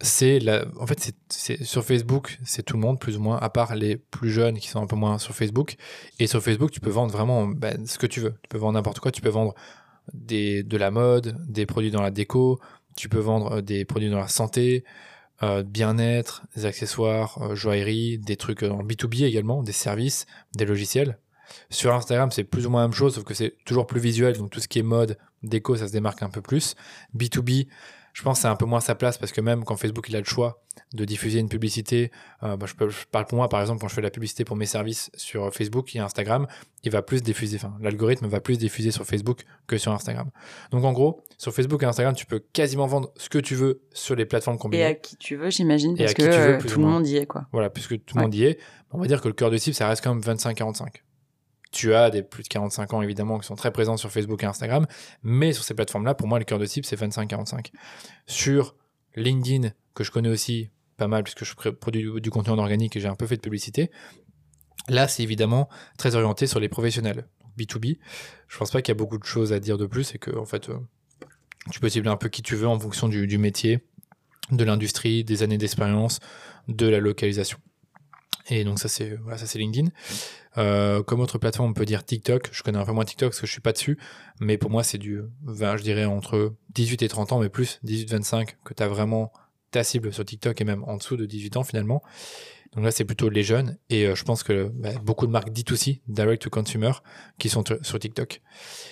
C'est 0.02 0.40
la, 0.40 0.66
en 0.82 0.86
fait, 0.86 1.14
c'est, 1.30 1.64
sur 1.64 1.86
Facebook, 1.86 2.40
c'est 2.44 2.62
tout 2.62 2.74
le 2.74 2.82
monde, 2.82 3.00
plus 3.00 3.16
ou 3.16 3.22
moins, 3.22 3.38
à 3.38 3.50
part 3.50 3.74
les 3.76 3.96
plus 3.96 4.32
jeunes 4.32 4.60
qui 4.60 4.68
sont 4.68 4.82
un 4.82 4.86
peu 4.86 4.98
moins 4.98 5.18
sur 5.18 5.34
Facebook. 5.34 5.78
Et 6.20 6.28
sur 6.28 6.44
Facebook, 6.44 6.72
tu 6.72 6.82
peux 6.82 6.90
vendre 6.90 7.14
vraiment 7.14 7.48
ben, 7.48 7.86
ce 7.88 7.98
que 7.98 8.08
tu 8.08 8.20
veux. 8.20 8.34
Tu 8.44 8.50
peux 8.50 8.58
vendre 8.58 8.74
n'importe 8.74 9.00
quoi. 9.00 9.12
Tu 9.14 9.22
peux 9.22 9.30
vendre 9.30 9.56
des, 10.14 10.64
de 10.64 10.76
la 10.76 10.92
mode, 10.92 11.38
des 11.48 11.66
produits 11.66 11.92
dans 11.92 12.02
la 12.02 12.12
déco, 12.12 12.60
tu 12.98 13.08
peux 13.08 13.20
vendre 13.20 13.62
des 13.62 13.86
produits 13.86 14.10
dans 14.10 14.20
la 14.20 14.28
santé, 14.28 14.84
euh, 15.44 15.64
bien-être, 15.64 16.44
des 16.56 16.66
accessoires, 16.66 17.40
euh, 17.42 17.56
joaillerie, 17.56 18.18
des 18.18 18.38
trucs 18.38 18.64
en 18.64 18.84
B2B 18.84 19.24
également, 19.26 19.64
des 19.64 19.72
services, 19.72 20.26
des 20.56 20.66
logiciels. 20.66 21.20
Sur 21.70 21.94
Instagram, 21.94 22.32
c'est 22.32 22.44
plus 22.44 22.66
ou 22.66 22.70
moins 22.70 22.82
la 22.82 22.88
même 22.88 22.96
chose, 22.96 23.16
sauf 23.16 23.24
que 23.24 23.34
c'est 23.34 23.56
toujours 23.64 23.88
plus 23.88 24.00
visuel, 24.00 24.38
donc 24.38 24.50
tout 24.50 24.60
ce 24.60 24.68
qui 24.68 24.80
est 24.80 24.84
mode, 24.84 25.18
déco, 25.44 25.76
ça 25.76 25.88
se 25.88 25.94
démarque 25.94 26.24
un 26.24 26.30
peu 26.30 26.42
plus. 26.42 26.76
B2B, 27.16 27.68
je 28.18 28.24
pense 28.24 28.40
que 28.40 28.42
c'est 28.42 28.48
un 28.48 28.56
peu 28.56 28.66
moins 28.66 28.80
sa 28.80 28.96
place 28.96 29.20
parce 29.20 29.32
que 29.32 29.42
même 29.42 29.64
quand 29.64 29.78
Facebook 29.78 30.10
il 30.10 30.16
a 30.16 30.20
le 30.20 30.26
choix 30.26 30.64
de 30.92 31.06
diffuser 31.06 31.38
une 31.38 31.50
publicité, 31.50 32.12
euh, 32.42 32.58
bah, 32.58 32.66
je, 32.68 32.74
peux, 32.74 32.90
je, 32.90 33.06
parle 33.12 33.28
pour 33.28 33.36
moi 33.36 33.48
par 33.48 33.62
exemple 33.62 33.80
quand 33.80 33.88
je 33.88 33.94
fais 33.94 34.02
la 34.02 34.10
publicité 34.10 34.44
pour 34.44 34.56
mes 34.56 34.66
services 34.66 35.12
sur 35.14 35.54
Facebook 35.54 35.96
et 35.96 36.00
Instagram, 36.00 36.48
il 36.82 36.90
va 36.90 37.04
plus 37.04 37.22
diffuser, 37.22 37.58
enfin 37.58 37.78
l'algorithme 37.80 38.26
va 38.26 38.40
plus 38.40 38.58
diffuser 38.58 38.90
sur 38.90 39.06
Facebook 39.06 39.44
que 39.68 39.78
sur 39.78 39.92
Instagram. 39.92 40.32
Donc 40.72 40.84
en 40.84 40.94
gros, 40.94 41.22
sur 41.38 41.54
Facebook 41.54 41.84
et 41.84 41.86
Instagram, 41.86 42.16
tu 42.16 42.26
peux 42.26 42.40
quasiment 42.54 42.88
vendre 42.88 43.12
ce 43.18 43.30
que 43.30 43.38
tu 43.38 43.54
veux 43.54 43.82
sur 43.94 44.16
les 44.16 44.26
plateformes 44.26 44.58
combinées. 44.58 44.82
Et 44.82 44.86
à 44.88 44.96
qui 44.96 45.16
tu 45.18 45.36
veux, 45.36 45.52
j'imagine, 45.52 45.96
parce 45.96 46.16
que 46.16 46.24
euh, 46.24 46.60
tout 46.60 46.80
le 46.80 46.88
monde 46.88 47.06
y 47.06 47.18
est 47.18 47.28
quoi. 47.28 47.46
Voilà, 47.52 47.70
puisque 47.70 48.04
tout 48.04 48.18
le 48.18 48.24
monde 48.24 48.34
y 48.34 48.46
est, 48.46 48.58
on 48.90 49.00
va 49.00 49.06
dire 49.06 49.22
que 49.22 49.28
le 49.28 49.36
cœur 49.36 49.52
de 49.52 49.58
cible 49.58 49.76
ça 49.76 49.88
reste 49.88 50.04
quand 50.04 50.16
même 50.16 50.24
25-45. 50.24 50.88
Tu 51.78 51.94
as 51.94 52.10
des 52.10 52.24
plus 52.24 52.42
de 52.42 52.48
45 52.48 52.94
ans 52.94 53.02
évidemment 53.04 53.38
qui 53.38 53.46
sont 53.46 53.56
très 53.56 53.72
présents 53.72 53.98
sur 53.98 54.12
Facebook 54.12 54.42
et 54.42 54.48
Instagram, 54.48 54.88
mais 55.22 55.54
sur 55.54 55.64
ces 55.64 55.76
plateformes-là, 55.76 56.16
pour 56.16 56.28
moi, 56.28 56.40
le 56.40 56.46
cœur 56.46 56.58
de 56.58 56.66
cible, 56.66 56.88
c'est 56.88 57.00
25-45. 57.00 57.72
Sur 58.26 58.76
LinkedIn, 59.16 59.70
que 59.94 60.04
je 60.04 60.10
connais 60.10 60.30
aussi 60.30 60.72
pas 60.98 61.08
mal 61.08 61.24
puisque 61.24 61.46
je 61.46 61.54
produis 61.70 62.20
du, 62.20 62.32
contenu 62.32 62.54
en 62.54 62.58
organique 62.58 62.96
et 62.96 63.00
j'ai 63.00 63.08
un 63.08 63.16
peu 63.16 63.28
fait 63.28 63.36
de 63.36 63.42
publicité, 63.42 63.92
là, 64.90 65.08
c'est 65.08 65.22
évidemment 65.22 65.70
très 66.00 66.16
orienté 66.16 66.48
sur 66.48 66.60
les 66.60 66.68
professionnels. 66.68 67.28
B2B, 67.60 68.00
je 68.48 68.58
pense 68.58 68.72
pas 68.72 68.82
qu'il 68.82 68.92
y 68.92 68.98
a 68.98 69.00
beaucoup 69.00 69.20
de 69.20 69.24
choses 69.24 69.54
à 69.54 69.60
dire 69.60 69.78
de 69.78 69.86
plus 69.86 70.16
et 70.16 70.18
que, 70.18 70.36
en 70.36 70.46
fait, 70.46 70.70
euh, 70.70 70.80
tu 71.72 71.80
peux 71.80 71.90
cibler 71.90 72.10
un 72.10 72.18
peu 72.18 72.30
qui 72.30 72.42
tu 72.42 72.56
veux 72.56 72.68
en 72.68 72.80
fonction 72.80 73.08
du 73.08 73.38
métier, 73.38 73.86
de 74.52 74.64
l'industrie, 74.64 75.24
des 75.24 75.44
années 75.44 75.60
d'expérience, 75.60 76.20
de 76.68 76.88
la 76.88 77.00
localisation. 77.00 77.60
Et 78.50 78.64
donc 78.64 78.80
ça 78.80 78.88
c'est 78.88 79.16
voilà, 79.16 79.38
ça 79.38 79.46
c'est 79.46 79.60
LinkedIn. 79.60 79.90
Euh, 80.58 81.04
comme 81.04 81.20
autre 81.20 81.38
plateforme, 81.38 81.72
on 81.72 81.74
peut 81.74 81.86
dire 81.86 82.04
TikTok. 82.04 82.50
Je 82.52 82.64
connais 82.64 82.78
un 82.78 82.86
peu 82.86 82.94
moins 82.94 83.06
TikTok 83.06 83.30
parce 83.30 83.42
que 83.42 83.48
je 83.48 83.52
suis 83.52 83.62
pas 83.62 83.74
dessus, 83.74 83.98
mais 84.40 84.58
pour 84.58 84.72
moi 84.72 84.84
c'est 84.84 84.98
du 84.98 85.22
20, 85.44 85.78
je 85.78 85.84
dirais 85.84 86.06
entre 86.06 86.54
18 86.74 87.02
et 87.02 87.08
30 87.08 87.34
ans, 87.34 87.40
mais 87.40 87.50
plus 87.50 87.80
18-25 87.86 88.56
que 88.64 88.74
tu 88.74 88.84
as 88.84 88.88
vraiment 88.88 89.32
ta 89.72 89.84
cible 89.84 90.14
sur 90.14 90.24
TikTok 90.26 90.60
et 90.62 90.64
même 90.64 90.84
en 90.86 90.98
dessous 90.98 91.18
de 91.18 91.26
18 91.26 91.58
ans 91.58 91.64
finalement. 91.64 92.02
Donc 92.74 92.84
là 92.84 92.92
c'est 92.92 93.06
plutôt 93.06 93.30
les 93.30 93.44
jeunes 93.44 93.78
et 93.90 94.06
euh, 94.06 94.16
je 94.16 94.24
pense 94.24 94.44
que 94.44 94.70
bah, 94.74 94.92
beaucoup 95.02 95.26
de 95.26 95.32
marques 95.32 95.50
D2C, 95.50 96.02
direct 96.08 96.44
to 96.44 96.50
consumer, 96.50 96.92
qui 97.38 97.50
sont 97.50 97.64
sur 97.82 98.00
TikTok. 98.00 98.42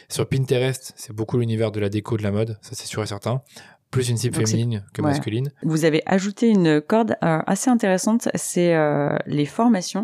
Sur 0.09 0.27
Pinterest, 0.27 0.93
c'est 0.95 1.13
beaucoup 1.13 1.37
l'univers 1.37 1.71
de 1.71 1.79
la 1.79 1.89
déco, 1.89 2.17
de 2.17 2.23
la 2.23 2.31
mode, 2.31 2.57
ça 2.61 2.71
c'est 2.73 2.87
sûr 2.87 3.03
et 3.03 3.07
certain 3.07 3.41
plus 3.95 4.09
une 4.09 4.17
cible 4.17 4.35
féminine 4.35 4.83
que 4.93 5.01
masculine. 5.01 5.51
Vous 5.63 5.85
avez 5.85 6.03
ajouté 6.05 6.49
une 6.49 6.81
corde 6.81 7.15
euh, 7.23 7.39
assez 7.47 7.69
intéressante, 7.69 8.27
c'est 8.35 8.75
euh, 8.75 9.17
les 9.25 9.45
formations. 9.45 10.03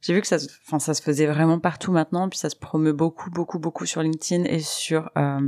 J'ai 0.00 0.14
vu 0.14 0.20
que 0.20 0.28
ça, 0.28 0.36
enfin, 0.64 0.78
ça 0.78 0.94
se 0.94 1.02
faisait 1.02 1.26
vraiment 1.26 1.58
partout 1.58 1.90
maintenant, 1.90 2.28
puis 2.28 2.38
ça 2.38 2.50
se 2.50 2.56
promeut 2.56 2.92
beaucoup, 2.92 3.30
beaucoup, 3.30 3.58
beaucoup 3.58 3.84
sur 3.84 4.00
LinkedIn 4.00 4.44
et 4.44 4.60
sur 4.60 5.10
euh, 5.16 5.40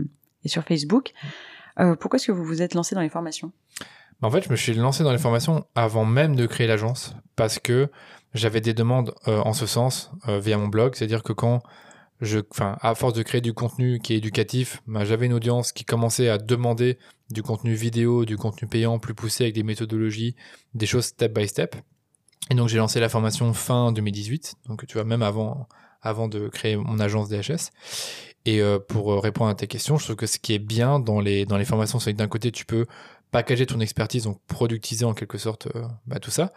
et 0.45 0.49
sur 0.49 0.64
Facebook. 0.64 1.12
pourquoi 1.76 2.16
est-ce 2.16 2.26
que 2.26 2.32
vous 2.32 2.45
vous 2.45 2.62
êtes 2.62 2.74
lancé 2.74 2.97
dans 2.97 3.01
les 3.01 3.09
formations? 3.09 3.53
En 4.22 4.30
fait, 4.30 4.42
je 4.42 4.51
me 4.51 4.57
suis 4.57 4.74
lancé 4.74 5.05
dans 5.05 5.12
les 5.12 5.18
formations 5.18 5.64
avant 5.74 6.05
même 6.05 6.34
de 6.34 6.47
créer 6.47 6.66
l'agence 6.66 7.14
parce 7.36 7.59
que 7.59 7.88
j'avais 8.32 8.61
des 8.61 8.74
demandes 8.74 9.14
en 9.26 9.53
ce 9.53 9.66
sens 9.66 10.11
via 10.26 10.59
mon 10.59 10.68
blog, 10.68 10.97
c'est-à-dire 10.97 11.22
que 11.22 11.32
quand 11.32 11.62
je, 12.20 12.40
enfin, 12.50 12.76
à 12.80 12.94
force 12.94 13.12
de 13.14 13.22
créer 13.22 13.40
du 13.40 13.52
contenu 13.52 13.98
qui 13.98 14.14
est 14.14 14.16
éducatif, 14.16 14.82
bah, 14.86 15.04
j'avais 15.04 15.26
une 15.26 15.32
audience 15.32 15.72
qui 15.72 15.84
commençait 15.84 16.28
à 16.28 16.38
demander 16.38 16.98
du 17.30 17.42
contenu 17.42 17.74
vidéo, 17.74 18.24
du 18.24 18.36
contenu 18.36 18.68
payant 18.68 18.98
plus 18.98 19.14
poussé 19.14 19.44
avec 19.44 19.54
des 19.54 19.62
méthodologies, 19.62 20.36
des 20.74 20.86
choses 20.86 21.06
step 21.06 21.32
by 21.36 21.48
step. 21.48 21.76
Et 22.50 22.54
donc 22.54 22.68
j'ai 22.68 22.78
lancé 22.78 23.00
la 23.00 23.08
formation 23.08 23.52
fin 23.54 23.92
2018, 23.92 24.56
donc 24.66 24.86
tu 24.86 24.94
vois 24.94 25.04
même 25.04 25.22
avant 25.22 25.66
avant 26.02 26.28
de 26.28 26.48
créer 26.48 26.76
mon 26.76 27.00
agence 27.00 27.30
DHS. 27.30 27.70
Et 28.44 28.60
euh, 28.60 28.78
pour 28.78 29.22
répondre 29.22 29.50
à 29.50 29.54
tes 29.54 29.66
questions, 29.66 29.96
je 29.96 30.04
trouve 30.04 30.16
que 30.16 30.26
ce 30.26 30.38
qui 30.38 30.52
est 30.52 30.58
bien 30.58 31.00
dans 31.00 31.20
les 31.20 31.46
dans 31.46 31.56
les 31.56 31.64
formations, 31.64 31.98
c'est 31.98 32.12
que 32.12 32.18
d'un 32.18 32.28
côté 32.28 32.52
tu 32.52 32.66
peux 32.66 32.84
packager 33.30 33.64
ton 33.64 33.80
expertise, 33.80 34.24
donc 34.24 34.38
productiser 34.46 35.06
en 35.06 35.14
quelque 35.14 35.38
sorte 35.38 35.68
euh, 35.74 35.84
bah, 36.06 36.20
tout 36.20 36.30
ça 36.30 36.52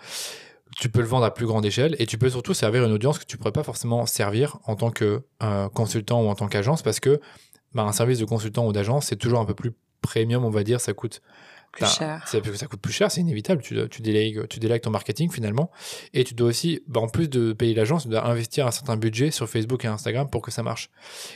tu 0.80 0.90
peux 0.90 1.02
le 1.02 1.08
vendre 1.08 1.26
à 1.26 1.34
plus 1.34 1.46
grande 1.46 1.66
échelle 1.66 1.96
et 2.00 2.06
tu 2.06 2.18
peux 2.18 2.30
surtout 2.30 2.54
servir 2.54 2.86
une 2.86 2.92
audience 2.92 3.20
que 3.20 3.26
tu 3.26 3.38
pourrais 3.38 3.52
pas 3.52 3.64
forcément 3.64 4.06
servir 4.06 4.58
en 4.66 4.76
tant 4.76 4.92
que 4.92 5.24
euh, 5.44 5.70
consultant 5.70 6.22
ou 6.24 6.28
en 6.28 6.36
tant 6.36 6.48
qu'agence 6.48 6.82
parce 6.82 7.00
que 7.00 7.20
bah, 7.74 7.84
un 7.84 7.92
service 7.92 8.20
de 8.20 8.26
consultant 8.26 8.66
ou 8.68 8.74
d'agence 8.74 9.08
c'est 9.08 9.16
toujours 9.16 9.40
un 9.40 9.46
peu 9.46 9.54
plus 9.54 9.74
premium 10.02 10.46
on 10.46 10.50
va 10.50 10.64
dire 10.64 10.80
ça 10.82 10.94
coûte 10.94 11.22
plus 11.72 11.86
cher. 11.86 12.24
C'est 12.26 12.40
parce 12.40 12.52
que 12.52 12.58
ça 12.58 12.66
coûte 12.66 12.82
plus 12.82 12.94
cher, 12.94 13.12
c'est 13.12 13.22
inévitable. 13.22 13.62
Tu, 13.62 13.76
tu, 13.90 14.02
délègues, 14.02 14.48
tu 14.48 14.60
délègues 14.60 14.82
ton 14.82 14.90
marketing 14.90 15.32
finalement. 15.32 15.72
Et 16.14 16.24
tu 16.24 16.34
dois 16.34 16.50
aussi, 16.50 16.82
bah, 16.88 17.02
en 17.02 17.08
plus 17.08 17.30
de 17.30 17.54
payer 17.54 17.74
l'agence, 17.74 18.04
tu 18.04 18.10
dois 18.10 18.26
investir 18.26 18.68
un 18.68 18.72
certain 18.72 18.98
budget 18.98 19.32
sur 19.32 19.48
Facebook 19.48 19.86
et 19.86 19.88
Instagram 19.88 20.30
pour 20.30 20.42
que 20.42 20.52
ça 20.52 20.64
marche. 20.64 20.90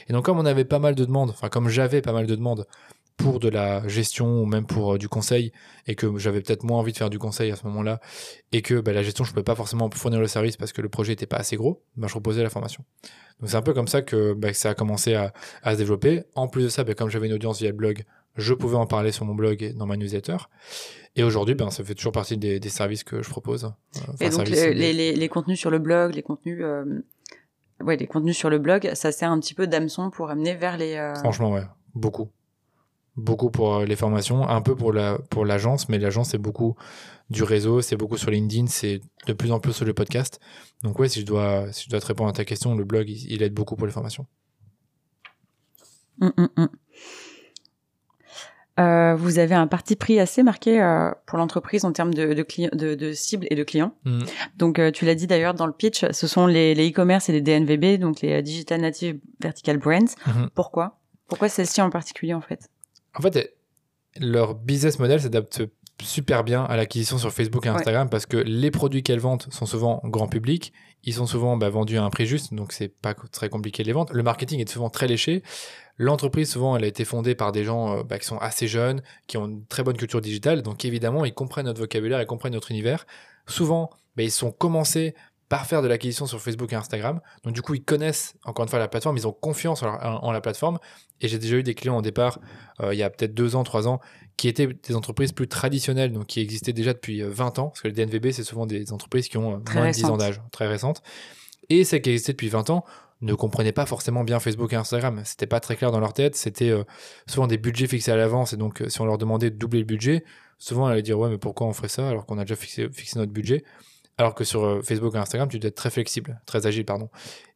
Et 0.07 0.13
donc, 0.13 0.25
comme 0.25 0.39
on 0.39 0.45
avait 0.45 0.65
pas 0.65 0.79
mal 0.79 0.95
de 0.95 1.05
demandes, 1.05 1.29
enfin, 1.29 1.49
comme 1.49 1.69
j'avais 1.69 2.01
pas 2.01 2.13
mal 2.13 2.25
de 2.25 2.35
demandes 2.35 2.65
pour 3.17 3.39
de 3.39 3.49
la 3.49 3.87
gestion 3.87 4.41
ou 4.41 4.45
même 4.45 4.65
pour 4.65 4.93
euh, 4.93 4.97
du 4.97 5.07
conseil 5.07 5.51
et 5.87 5.95
que 5.95 6.17
j'avais 6.17 6.41
peut-être 6.41 6.63
moins 6.63 6.79
envie 6.79 6.91
de 6.91 6.97
faire 6.97 7.09
du 7.09 7.19
conseil 7.19 7.51
à 7.51 7.55
ce 7.55 7.65
moment-là 7.67 7.99
et 8.51 8.61
que 8.61 8.79
bah, 8.79 8.93
la 8.93 9.03
gestion 9.03 9.23
je 9.23 9.31
pouvais 9.31 9.43
pas 9.43 9.55
forcément 9.55 9.89
fournir 9.91 10.19
le 10.19 10.27
service 10.27 10.57
parce 10.57 10.73
que 10.73 10.81
le 10.81 10.89
projet 10.89 11.13
était 11.13 11.25
pas 11.25 11.37
assez 11.37 11.55
gros, 11.55 11.83
bah, 11.97 12.07
je 12.07 12.13
proposais 12.13 12.43
la 12.43 12.49
formation. 12.49 12.83
Donc 13.39 13.49
c'est 13.49 13.57
un 13.57 13.61
peu 13.61 13.73
comme 13.73 13.87
ça 13.87 14.01
que 14.01 14.33
bah, 14.33 14.53
ça 14.53 14.71
a 14.71 14.73
commencé 14.73 15.13
à, 15.13 15.33
à, 15.63 15.73
se 15.73 15.77
développer. 15.77 16.23
En 16.35 16.47
plus 16.47 16.63
de 16.63 16.69
ça, 16.69 16.83
bah, 16.83 16.93
comme 16.93 17.09
j'avais 17.09 17.27
une 17.27 17.33
audience 17.33 17.59
via 17.59 17.69
le 17.69 17.75
blog, 17.75 18.03
je 18.35 18.53
pouvais 18.53 18.77
en 18.77 18.85
parler 18.85 19.11
sur 19.11 19.25
mon 19.25 19.35
blog 19.35 19.61
et 19.61 19.73
dans 19.73 19.85
ma 19.85 19.97
newsletter. 19.97 20.37
Et 21.15 21.23
aujourd'hui, 21.23 21.55
ben, 21.55 21.69
ça 21.69 21.83
fait 21.83 21.95
toujours 21.95 22.13
partie 22.13 22.37
des, 22.37 22.59
des 22.59 22.69
services 22.69 23.03
que 23.03 23.21
je 23.21 23.29
propose. 23.29 23.65
Euh, 23.65 23.99
et 24.21 24.29
donc 24.29 24.47
les, 24.47 24.73
les, 24.73 25.13
les, 25.13 25.29
contenus 25.29 25.59
sur 25.59 25.69
le 25.69 25.79
blog, 25.79 26.15
les 26.15 26.21
contenus, 26.21 26.59
euh, 26.61 26.85
ouais, 27.81 27.97
les 27.97 28.07
contenus 28.07 28.37
sur 28.37 28.49
le 28.49 28.59
blog, 28.59 28.91
ça 28.93 29.11
sert 29.11 29.29
un 29.29 29.39
petit 29.39 29.53
peu 29.53 29.67
d'hameçon 29.67 30.11
pour 30.11 30.29
amener 30.29 30.55
vers 30.55 30.77
les. 30.77 31.13
Franchement, 31.19 31.51
ouais, 31.51 31.65
beaucoup 31.93 32.29
beaucoup 33.15 33.51
pour 33.51 33.75
euh, 33.75 33.85
les 33.85 33.95
formations, 33.95 34.47
un 34.47 34.61
peu 34.61 34.75
pour 34.75 34.93
la 34.93 35.17
pour 35.29 35.45
l'agence, 35.45 35.89
mais 35.89 35.99
l'agence 35.99 36.29
c'est 36.29 36.37
beaucoup 36.37 36.75
du 37.29 37.43
réseau, 37.43 37.81
c'est 37.81 37.95
beaucoup 37.95 38.17
sur 38.17 38.31
LinkedIn, 38.31 38.67
c'est 38.67 39.01
de 39.27 39.33
plus 39.33 39.51
en 39.51 39.59
plus 39.59 39.73
sur 39.73 39.85
le 39.85 39.93
podcast. 39.93 40.39
Donc 40.83 40.99
ouais, 40.99 41.09
si 41.09 41.21
je 41.21 41.25
dois 41.25 41.71
si 41.71 41.85
je 41.85 41.89
dois 41.89 41.99
te 41.99 42.05
répondre 42.05 42.29
à 42.29 42.33
ta 42.33 42.45
question, 42.45 42.75
le 42.75 42.83
blog 42.83 43.09
il, 43.09 43.43
aide 43.43 43.53
beaucoup 43.53 43.75
pour 43.75 43.87
les 43.87 43.93
formations. 43.93 44.25
Hum, 46.21 46.31
hum, 46.37 46.49
hum. 46.57 46.69
Euh, 48.79 49.15
vous 49.15 49.37
avez 49.37 49.53
un 49.53 49.67
parti 49.67 49.95
pris 49.95 50.19
assez 50.19 50.43
marqué 50.43 50.81
euh, 50.81 51.11
pour 51.25 51.37
l'entreprise 51.37 51.83
en 51.83 51.91
termes 51.91 52.13
de, 52.13 52.33
de, 52.33 52.95
de, 52.95 53.11
cibles 53.11 53.45
et 53.51 53.55
de 53.55 53.63
clients. 53.63 53.93
Donc, 54.55 54.79
tu 54.93 55.05
l'as 55.05 55.13
dit 55.13 55.27
d'ailleurs 55.27 55.53
dans 55.53 55.67
le 55.67 55.73
pitch, 55.73 56.05
ce 56.09 56.25
sont 56.25 56.47
les 56.47 56.73
e-commerce 56.73 57.27
et 57.29 57.33
les 57.33 57.41
DNVB, 57.41 57.99
donc 57.99 58.21
les 58.21 58.41
Digital 58.41 58.81
Native 58.81 59.19
Vertical 59.41 59.77
Brands. 59.77 60.15
Pourquoi? 60.55 60.99
Pourquoi 61.27 61.49
celle-ci 61.49 61.81
en 61.81 61.89
particulier 61.89 62.33
en 62.33 62.41
fait? 62.41 62.69
En 63.17 63.21
fait, 63.21 63.55
leur 64.19 64.55
business 64.55 64.99
model 64.99 65.21
s'adapte 65.21 65.63
super 66.01 66.43
bien 66.43 66.63
à 66.63 66.75
l'acquisition 66.77 67.17
sur 67.17 67.31
Facebook 67.31 67.65
et 67.65 67.69
Instagram 67.69 68.09
parce 68.09 68.25
que 68.25 68.37
les 68.37 68.71
produits 68.71 69.03
qu'elles 69.03 69.19
vendent 69.19 69.45
sont 69.51 69.65
souvent 69.65 70.01
grand 70.05 70.27
public, 70.27 70.73
ils 71.03 71.13
sont 71.13 71.25
souvent 71.25 71.57
bah, 71.57 71.69
vendus 71.69 71.97
à 71.97 72.03
un 72.03 72.09
prix 72.09 72.25
juste, 72.25 72.53
donc 72.53 72.73
c'est 72.73 72.87
pas 72.87 73.13
très 73.13 73.49
compliqué 73.49 73.83
de 73.83 73.87
les 73.87 73.93
vendre. 73.93 74.13
Le 74.13 74.23
marketing 74.23 74.59
est 74.59 74.69
souvent 74.69 74.89
très 74.89 75.07
léché. 75.07 75.43
L'entreprise, 75.97 76.51
souvent, 76.51 76.75
elle 76.75 76.83
a 76.83 76.87
été 76.87 77.05
fondée 77.05 77.35
par 77.35 77.51
des 77.51 77.63
gens 77.63 77.97
euh, 77.97 78.03
bah, 78.03 78.19
qui 78.19 78.25
sont 78.25 78.37
assez 78.37 78.67
jeunes, 78.67 79.01
qui 79.27 79.37
ont 79.37 79.45
une 79.47 79.65
très 79.65 79.83
bonne 79.83 79.97
culture 79.97 80.21
digitale, 80.21 80.61
donc 80.61 80.85
évidemment, 80.85 81.25
ils 81.25 81.33
comprennent 81.33 81.65
notre 81.65 81.79
vocabulaire, 81.79 82.21
ils 82.21 82.27
comprennent 82.27 82.53
notre 82.53 82.71
univers. 82.71 83.05
Souvent, 83.47 83.89
bah, 84.15 84.23
ils 84.23 84.31
sont 84.31 84.51
commencés 84.51 85.15
par 85.51 85.65
faire 85.65 85.81
de 85.81 85.89
l'acquisition 85.89 86.27
sur 86.27 86.39
Facebook 86.39 86.71
et 86.71 86.77
Instagram. 86.77 87.19
Donc 87.43 87.53
du 87.53 87.61
coup, 87.61 87.73
ils 87.73 87.83
connaissent 87.83 88.35
encore 88.45 88.63
une 88.63 88.69
fois 88.69 88.79
la 88.79 88.87
plateforme, 88.87 89.17
ils 89.17 89.27
ont 89.27 89.33
confiance 89.33 89.83
en, 89.83 90.31
la 90.31 90.39
plateforme. 90.39 90.79
Et 91.19 91.27
j'ai 91.27 91.39
déjà 91.39 91.57
eu 91.57 91.63
des 91.63 91.75
clients 91.75 91.97
au 91.97 92.01
départ, 92.01 92.39
euh, 92.79 92.93
il 92.93 92.97
y 92.97 93.03
a 93.03 93.09
peut-être 93.09 93.33
deux 93.33 93.57
ans, 93.57 93.65
trois 93.65 93.85
ans, 93.85 93.99
qui 94.37 94.47
étaient 94.47 94.67
des 94.67 94.95
entreprises 94.95 95.33
plus 95.33 95.49
traditionnelles, 95.49 96.13
donc 96.13 96.27
qui 96.27 96.39
existaient 96.39 96.71
déjà 96.71 96.93
depuis 96.93 97.21
20 97.21 97.59
euh, 97.59 97.61
ans, 97.63 97.67
parce 97.67 97.81
que 97.81 97.89
le 97.89 97.93
DNVB, 97.93 98.31
c'est 98.31 98.45
souvent 98.45 98.65
des 98.65 98.93
entreprises 98.93 99.27
qui 99.27 99.37
ont 99.37 99.55
euh, 99.55 99.73
moins 99.73 99.89
de 99.89 99.93
10 99.93 100.05
ans 100.05 100.15
d'âge, 100.15 100.41
très 100.53 100.67
récentes. 100.67 101.03
Et 101.67 101.83
celles 101.83 102.01
qui 102.01 102.11
existaient 102.11 102.31
depuis 102.31 102.47
20 102.47 102.69
ans 102.69 102.85
ne 103.19 103.33
comprenaient 103.33 103.73
pas 103.73 103.85
forcément 103.85 104.23
bien 104.23 104.39
Facebook 104.39 104.71
et 104.71 104.77
Instagram. 104.77 105.21
C'était 105.25 105.47
pas 105.47 105.59
très 105.59 105.75
clair 105.75 105.91
dans 105.91 105.99
leur 105.99 106.13
tête, 106.13 106.37
c'était 106.37 106.73
souvent 107.27 107.47
des 107.47 107.57
budgets 107.57 107.87
fixés 107.87 108.13
à 108.13 108.15
l'avance, 108.15 108.53
et 108.53 108.57
donc 108.57 108.81
si 108.87 109.01
on 109.01 109.05
leur 109.05 109.17
demandait 109.17 109.49
de 109.49 109.57
doubler 109.57 109.79
le 109.79 109.85
budget, 109.85 110.23
souvent 110.59 110.87
elles 110.87 110.93
allaient 110.93 111.01
dire 111.01 111.19
ouais 111.19 111.29
mais 111.29 111.37
pourquoi 111.37 111.67
on 111.67 111.73
ferait 111.73 111.89
ça 111.89 112.07
alors 112.07 112.25
qu'on 112.25 112.37
a 112.37 112.45
déjà 112.45 112.55
fixé, 112.55 112.87
fixé 112.89 113.19
notre 113.19 113.33
budget? 113.33 113.65
Alors 114.21 114.35
que 114.35 114.43
sur 114.43 114.63
euh, 114.63 114.81
Facebook 114.81 115.15
et 115.15 115.17
Instagram, 115.17 115.49
tu 115.49 115.57
dois 115.57 115.69
être 115.69 115.75
très 115.75 115.89
flexible, 115.89 116.39
très 116.45 116.67
agile, 116.67 116.85
pardon. 116.85 117.09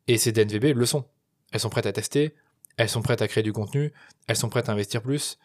Et 0.08 0.18
ces 0.18 0.32
DNVB 0.32 0.76
le 0.76 0.86
sont. 0.86 1.06
Elles 1.52 1.60
sont 1.60 1.70
prêtes 1.70 1.86
à 1.86 1.94
tester, 1.94 2.36
elles 2.78 2.90
sont 2.90 3.04
prêtes 3.04 3.22
à 3.22 3.28
créer 3.28 3.44
du 3.44 3.54
contenu, 3.54 3.94
elles 4.28 4.36
sont 4.36 4.50
prêtes 4.50 4.68
à 4.68 4.72
investir 4.72 5.04
plus. 5.04 5.38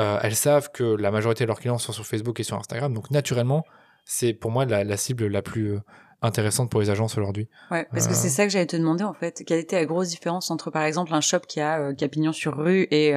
Euh, 0.00 0.18
elles 0.22 0.34
savent 0.34 0.70
que 0.72 0.82
la 0.82 1.10
majorité 1.10 1.44
de 1.44 1.48
leurs 1.48 1.60
clients 1.60 1.78
sont 1.78 1.92
sur 1.92 2.06
Facebook 2.06 2.40
et 2.40 2.42
sur 2.42 2.58
Instagram. 2.58 2.92
Donc 2.94 3.10
naturellement, 3.10 3.64
c'est 4.06 4.32
pour 4.32 4.50
moi 4.50 4.64
la, 4.64 4.96
cible 4.96 5.26
la 5.26 5.42
plus 5.42 5.74
euh, 5.74 5.80
intéressante 6.22 6.70
pour 6.70 6.80
les 6.80 6.88
agences 6.88 7.18
aujourd'hui. 7.18 7.48
Ouais, 7.70 7.86
parce 7.92 8.08
que 8.08 8.14
c'est 8.14 8.30
ça 8.30 8.44
que 8.44 8.50
j'allais 8.50 8.66
te 8.66 8.76
demander 8.76 9.04
en 9.04 9.12
fait. 9.12 9.44
Quelle 9.46 9.58
était 9.58 9.76
la 9.76 9.84
grosse 9.84 10.08
différence 10.08 10.50
entre 10.50 10.70
par 10.70 10.84
exemple 10.84 11.12
un 11.12 11.20
shop 11.20 11.40
qui 11.40 11.60
a, 11.60 11.92
qui 11.92 12.04
a 12.04 12.08
pignon 12.08 12.32
sur 12.32 12.56
rue 12.56 12.88
et 12.90 13.14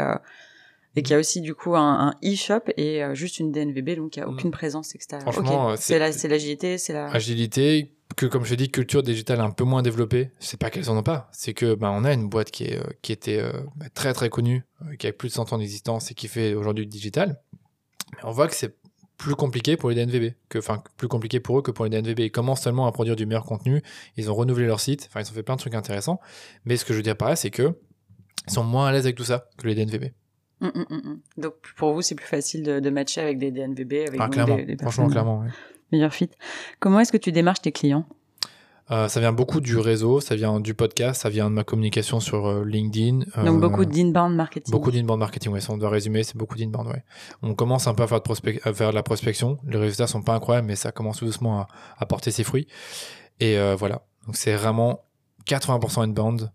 et 0.96 1.04
qui 1.04 1.14
a 1.14 1.20
aussi 1.20 1.42
du 1.42 1.54
coup 1.56 1.76
un, 1.76 2.14
e-shop 2.24 2.62
et 2.78 3.04
euh, 3.04 3.16
juste 3.16 3.40
une 3.40 3.52
DNVB, 3.52 3.96
donc 3.96 4.16
il 4.16 4.20
n'y 4.20 4.26
a 4.26 4.30
aucune 4.30 4.50
mm. 4.50 4.54
présence 4.54 4.96
extérieure. 4.96 5.32
Franchement, 5.32 5.72
euh, 5.72 5.76
c'est 5.78 6.00
l'agilité, 6.00 6.78
c'est 6.78 6.94
la... 6.94 7.08
Agilité, 7.08 7.94
que 8.16 8.26
comme 8.26 8.46
je 8.46 8.56
dis, 8.56 8.70
culture 8.70 9.04
digitale 9.04 9.42
un 9.42 9.52
peu 9.52 9.64
moins 9.64 9.82
développée, 9.82 10.32
c'est 10.40 10.60
pas 10.60 10.70
qu'elles 10.70 10.90
en 10.90 10.98
ont 10.98 11.04
pas, 11.04 11.30
c'est 11.32 11.54
que 11.54 11.76
bah, 11.76 11.92
on 11.92 12.04
a 12.06 12.14
une 12.14 12.30
boîte 12.30 12.52
qui, 12.52 12.66
est, 12.66 12.78
euh, 12.78 12.84
qui 13.02 13.12
était 13.12 13.42
bah, 13.76 13.88
très 13.94 14.14
très 14.14 14.30
connue, 14.30 14.64
qui 15.00 15.08
a 15.08 15.14
plus 15.14 15.30
de 15.30 15.34
100 15.34 15.54
ans 15.54 15.58
d'existence 15.58 16.12
et 16.12 16.14
qui 16.14 16.28
fait 16.28 16.54
aujourd'hui 16.54 16.86
du 16.86 16.92
digital. 16.92 17.42
Mais 18.14 18.20
on 18.24 18.32
voit 18.32 18.48
que 18.48 18.56
c'est 18.56 18.76
plus 19.18 19.36
compliqué 19.36 19.78
pour 19.78 19.90
les 19.90 19.96
DNVB, 19.96 20.34
que, 20.50 20.60
enfin 20.60 20.84
plus 20.98 21.08
compliqué 21.08 21.40
pour 21.40 21.60
eux 21.60 21.62
que 21.62 21.72
pour 21.72 21.86
les 21.86 21.92
DNVB. 21.92 22.20
Ils 22.20 22.32
commencent 22.32 22.62
seulement 22.62 22.86
à 22.86 22.92
produire 22.92 23.16
du 23.16 23.26
meilleur 23.26 23.46
contenu, 23.46 23.82
ils 24.18 24.30
ont 24.30 24.36
renouvelé 24.36 24.66
leur 24.66 24.80
site, 24.80 25.08
enfin 25.10 25.22
ils 25.22 25.30
ont 25.30 25.34
fait 25.34 25.44
plein 25.44 25.56
de 25.56 25.62
trucs 25.62 25.76
intéressants. 25.76 26.20
Mais 26.66 26.78
ce 26.78 26.86
que 26.86 26.94
je 26.94 26.98
veux 26.98 27.04
dire 27.04 27.16
par 27.16 27.30
là, 27.30 27.36
c'est 27.36 27.52
que 27.52 27.78
ils 28.48 28.54
sont 28.54 28.64
moins 28.64 28.88
à 28.88 28.92
l'aise 28.92 29.06
avec 29.06 29.16
tout 29.16 29.24
ça 29.24 29.48
que 29.58 29.68
les 29.68 29.76
DNVB. 29.76 30.12
Mm, 30.62 30.68
mm, 30.68 30.86
mm, 30.90 31.20
Donc 31.38 31.54
pour 31.78 31.94
vous, 31.94 32.02
c'est 32.02 32.16
plus 32.16 32.26
facile 32.28 32.64
de, 32.64 32.80
de, 32.80 32.90
matcher 32.90 33.22
avec 33.22 33.38
des 33.38 33.52
DNVB, 33.52 34.08
avec 34.08 34.20
ah, 34.20 34.30
clairement. 34.30 34.58
Franchement, 34.82 35.08
clairement. 35.08 35.44
Meilleur 35.92 36.14
fit. 36.14 36.30
Comment 36.80 37.00
est-ce 37.00 37.12
que 37.12 37.18
tu 37.18 37.32
démarches 37.32 37.62
tes 37.62 37.72
clients? 37.72 38.06
Euh, 38.92 39.08
ça 39.08 39.20
vient 39.20 39.32
beaucoup 39.34 39.62
du 39.62 39.78
réseau, 39.78 40.20
ça 40.20 40.36
vient 40.36 40.60
du 40.60 40.76
podcast, 40.76 41.24
ça 41.24 41.30
vient 41.30 41.50
de 41.50 41.56
ma 41.56 41.64
communication 41.64 42.20
sur 42.20 42.46
euh, 42.46 42.64
LinkedIn. 42.64 43.20
Donc 43.20 43.28
euh, 43.38 43.52
beaucoup 43.58 43.84
d'inbound 43.84 44.36
marketing. 44.36 44.72
Beaucoup 44.72 44.92
d'inbound 44.92 45.20
marketing, 45.20 45.52
ouais. 45.54 45.60
Si 45.62 45.72
on 45.72 45.78
doit 45.78 45.90
résumer, 45.90 46.22
c'est 46.22 46.38
beaucoup 46.38 46.56
d'inbound, 46.56 46.88
ouais. 46.90 47.04
On 47.42 47.56
commence 47.56 47.88
un 47.88 47.96
peu 47.96 48.04
à 48.04 48.08
faire, 48.08 48.22
de 48.22 48.28
prospec- 48.30 48.60
à 48.64 48.74
faire 48.74 48.92
de 48.92 48.96
la 48.96 49.02
prospection. 49.02 49.58
Les 49.68 49.78
résultats 49.80 50.06
sont 50.06 50.22
pas 50.22 50.36
incroyables, 50.36 50.68
mais 50.68 50.76
ça 50.76 50.92
commence 50.92 51.24
doucement 51.24 51.62
à, 51.62 51.68
à 51.98 52.06
porter 52.06 52.30
ses 52.30 52.44
fruits. 52.44 52.68
Et 53.40 53.58
voilà. 53.76 54.06
Donc 54.28 54.36
c'est 54.36 54.56
vraiment 54.56 55.02
80% 55.48 56.04
inbound. 56.04 56.52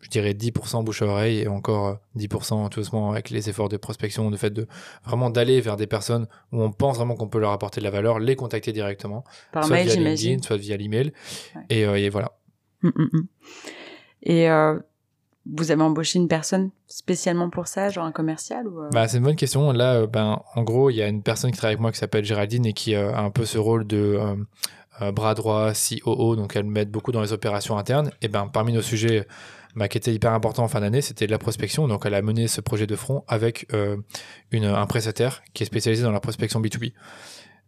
Je 0.00 0.08
dirais 0.08 0.32
10% 0.32 0.82
bouche 0.84 1.02
à 1.02 1.06
oreille 1.06 1.40
et 1.40 1.48
encore 1.48 1.86
euh, 1.86 1.94
10% 2.16 2.68
tout 2.70 2.80
doucement 2.80 3.10
avec 3.10 3.30
les 3.30 3.48
efforts 3.48 3.68
de 3.68 3.76
prospection, 3.76 4.30
le 4.30 4.36
fait 4.36 4.50
de 4.50 4.66
vraiment 5.04 5.30
d'aller 5.30 5.60
vers 5.60 5.76
des 5.76 5.86
personnes 5.86 6.26
où 6.52 6.62
on 6.62 6.72
pense 6.72 6.96
vraiment 6.96 7.14
qu'on 7.16 7.28
peut 7.28 7.40
leur 7.40 7.52
apporter 7.52 7.80
de 7.80 7.84
la 7.84 7.90
valeur, 7.90 8.18
les 8.18 8.36
contacter 8.36 8.72
directement, 8.72 9.24
Par 9.52 9.64
soit 9.64 9.76
mail, 9.76 9.88
via. 9.88 9.96
LinkedIn, 9.96 10.42
soit 10.42 10.56
via 10.56 10.76
l'email. 10.76 11.12
Ouais. 11.54 11.62
Et, 11.68 11.84
euh, 11.84 11.98
et 11.98 12.08
voilà. 12.08 12.32
Mm, 12.82 12.88
mm, 12.88 13.08
mm. 13.12 13.28
Et 14.22 14.50
euh, 14.50 14.78
vous 15.46 15.70
avez 15.70 15.82
embauché 15.82 16.18
une 16.18 16.28
personne 16.28 16.70
spécialement 16.86 17.50
pour 17.50 17.66
ça, 17.66 17.88
genre 17.88 18.04
un 18.04 18.12
commercial 18.12 18.68
ou 18.68 18.82
euh, 18.82 18.88
Bah, 18.92 19.08
c'est 19.08 19.18
une 19.18 19.24
bonne 19.24 19.36
question. 19.36 19.72
Là, 19.72 19.94
euh, 19.94 20.06
ben, 20.06 20.40
en 20.54 20.62
gros, 20.62 20.90
il 20.90 20.96
y 20.96 21.02
a 21.02 21.08
une 21.08 21.22
personne 21.22 21.50
qui 21.50 21.56
travaille 21.56 21.74
avec 21.74 21.80
moi 21.80 21.92
qui 21.92 21.98
s'appelle 21.98 22.24
Géraldine 22.24 22.66
et 22.66 22.72
qui 22.72 22.94
euh, 22.94 23.12
a 23.12 23.20
un 23.20 23.30
peu 23.30 23.44
ce 23.44 23.58
rôle 23.58 23.86
de 23.86 24.18
euh, 24.18 24.36
euh, 25.02 25.12
bras 25.12 25.34
droit, 25.34 25.72
COO, 25.72 26.36
donc 26.36 26.56
elle 26.56 26.64
m'aide 26.64 26.90
beaucoup 26.90 27.12
dans 27.12 27.22
les 27.22 27.32
opérations 27.32 27.78
internes. 27.78 28.10
Et 28.20 28.28
ben, 28.28 28.48
parmi 28.52 28.72
nos 28.72 28.82
sujets 28.82 29.26
bah, 29.76 29.88
qui 29.88 29.98
étaient 29.98 30.12
hyper 30.12 30.32
importants 30.32 30.64
en 30.64 30.68
fin 30.68 30.80
d'année, 30.80 31.00
c'était 31.00 31.26
la 31.26 31.38
prospection. 31.38 31.88
Donc, 31.88 32.04
elle 32.06 32.14
a 32.14 32.22
mené 32.22 32.48
ce 32.48 32.60
projet 32.60 32.86
de 32.86 32.96
front 32.96 33.24
avec 33.28 33.66
euh, 33.72 33.96
une, 34.50 34.64
un 34.64 34.86
prestataire 34.86 35.42
qui 35.54 35.62
est 35.62 35.66
spécialisé 35.66 36.02
dans 36.02 36.12
la 36.12 36.20
prospection 36.20 36.60
B2B. 36.60 36.92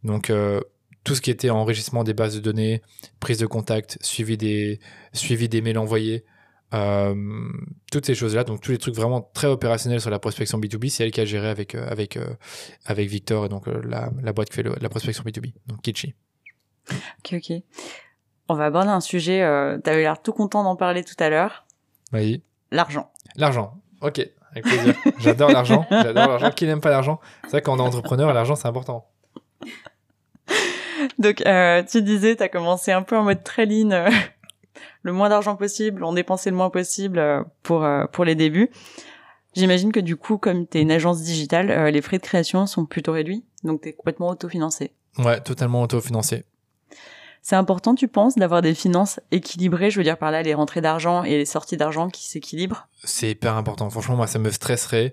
Donc, 0.05 0.31
euh, 0.31 0.61
tout 1.05 1.15
ce 1.15 1.21
qui 1.21 1.31
était 1.31 1.51
enrichissement 1.51 2.05
des 2.05 2.15
bases 2.15 2.35
de 2.35 2.41
données, 2.41 2.83
prise 3.21 3.39
de 3.39 3.47
contact, 3.47 3.99
suivi 4.01 4.37
des, 4.37 4.81
suivi 5.13 5.49
des 5.49 5.61
mails 5.61 5.79
envoyés, 5.79 6.25
euh, 6.75 7.15
toutes 7.91 8.07
ces 8.07 8.15
choses-là, 8.15 8.45
donc 8.45 8.61
tous 8.61 8.73
les 8.73 8.79
trucs 8.79 8.95
vraiment 8.95 9.21
très 9.35 9.49
opérationnels 9.49 10.01
sur 10.01 10.11
la 10.11 10.19
prospection 10.19 10.59
B2B, 10.59 10.89
c'est 10.89 11.05
elle 11.05 11.11
qui 11.11 11.21
a 11.21 11.25
géré 11.25 11.49
avec, 11.49 11.75
avec, 11.75 12.19
avec 12.87 13.09
Victor 13.09 13.45
et 13.45 13.49
donc 13.49 13.67
la, 13.67 14.11
la 14.23 14.33
boîte 14.33 14.49
qui 14.49 14.57
fait 14.57 14.63
la 14.63 14.89
prospection 14.89 15.23
B2B, 15.25 15.53
donc 15.67 15.83
Kitchi. 15.83 16.15
Ok, 16.91 17.35
ok. 17.35 17.63
On 18.49 18.55
va 18.55 18.67
aborder 18.67 18.91
un 18.91 19.01
sujet. 19.01 19.43
Euh, 19.43 19.79
T'avais 19.79 20.03
l'air 20.03 20.21
tout 20.21 20.33
content 20.33 20.63
d'en 20.63 20.77
parler 20.77 21.05
tout 21.05 21.15
à 21.19 21.31
l'heure. 21.31 21.65
Oui. 22.13 22.43
L'argent. 22.71 23.11
L'argent. 23.37 23.75
Ok, 24.01 24.19
avec 24.51 24.65
plaisir. 24.65 24.95
J'adore 25.19 25.51
l'argent. 25.51 25.87
J'adore 25.91 26.29
l'argent. 26.29 26.51
Qui 26.51 26.67
n'aime 26.67 26.81
pas 26.81 26.91
l'argent? 26.91 27.21
C'est 27.45 27.51
vrai 27.51 27.63
quand 27.63 27.75
on 27.75 27.79
est 27.79 27.87
entrepreneur, 27.87 28.33
l'argent 28.33 28.57
c'est 28.57 28.69
important. 28.69 29.09
Donc, 31.19 31.45
euh, 31.47 31.83
tu 31.83 32.03
disais, 32.03 32.37
t'as 32.37 32.49
commencé 32.49 32.93
un 32.93 33.03
peu 33.03 33.17
en 33.17 33.25
mode 33.25 33.43
très 33.43 33.67
lean, 33.67 33.91
euh, 33.91 34.11
le 35.03 35.13
moins 35.13 35.29
d'argent 35.29 35.57
possible, 35.57 36.05
on 36.05 36.13
dépensait 36.13 36.51
le 36.51 36.57
moins 36.57 36.71
possible 36.71 37.19
euh, 37.19 37.43
pour 37.63 37.87
pour 38.13 38.25
les 38.25 38.35
débuts. 38.35 38.71
J'imagine 39.55 39.93
que 39.93 40.01
du 40.01 40.17
coup, 40.17 40.39
comme 40.39 40.67
t'es 40.67 40.81
une 40.81 40.91
agence 40.91 41.23
digitale, 41.23 41.91
les 41.91 42.01
frais 42.01 42.19
de 42.19 42.23
création 42.23 42.67
sont 42.67 42.87
plutôt 42.87 43.13
réduits, 43.13 43.45
donc 43.65 43.83
t'es 43.83 43.93
complètement 43.93 44.29
autofinancé. 44.29 44.93
Ouais, 45.19 45.41
totalement 45.41 45.83
autofinancé. 45.83 46.45
C'est 47.43 47.57
important, 47.57 47.97
tu 47.97 48.07
penses, 48.07 48.37
d'avoir 48.37 48.63
des 48.63 48.73
finances 48.73 49.19
équilibrées, 49.33 49.91
je 49.91 49.99
veux 49.99 50.05
dire 50.05 50.17
par 50.17 50.31
là 50.31 50.43
les 50.43 50.55
rentrées 50.55 50.81
d'argent 50.81 51.25
et 51.25 51.37
les 51.37 51.45
sorties 51.45 51.77
d'argent 51.77 52.09
qui 52.09 52.29
s'équilibrent? 52.29 52.87
C'est 53.03 53.31
hyper 53.31 53.57
important. 53.57 53.91
Franchement, 53.91 54.15
moi, 54.15 54.29
ça 54.29 54.39
me 54.39 54.51
stresserait 54.51 55.13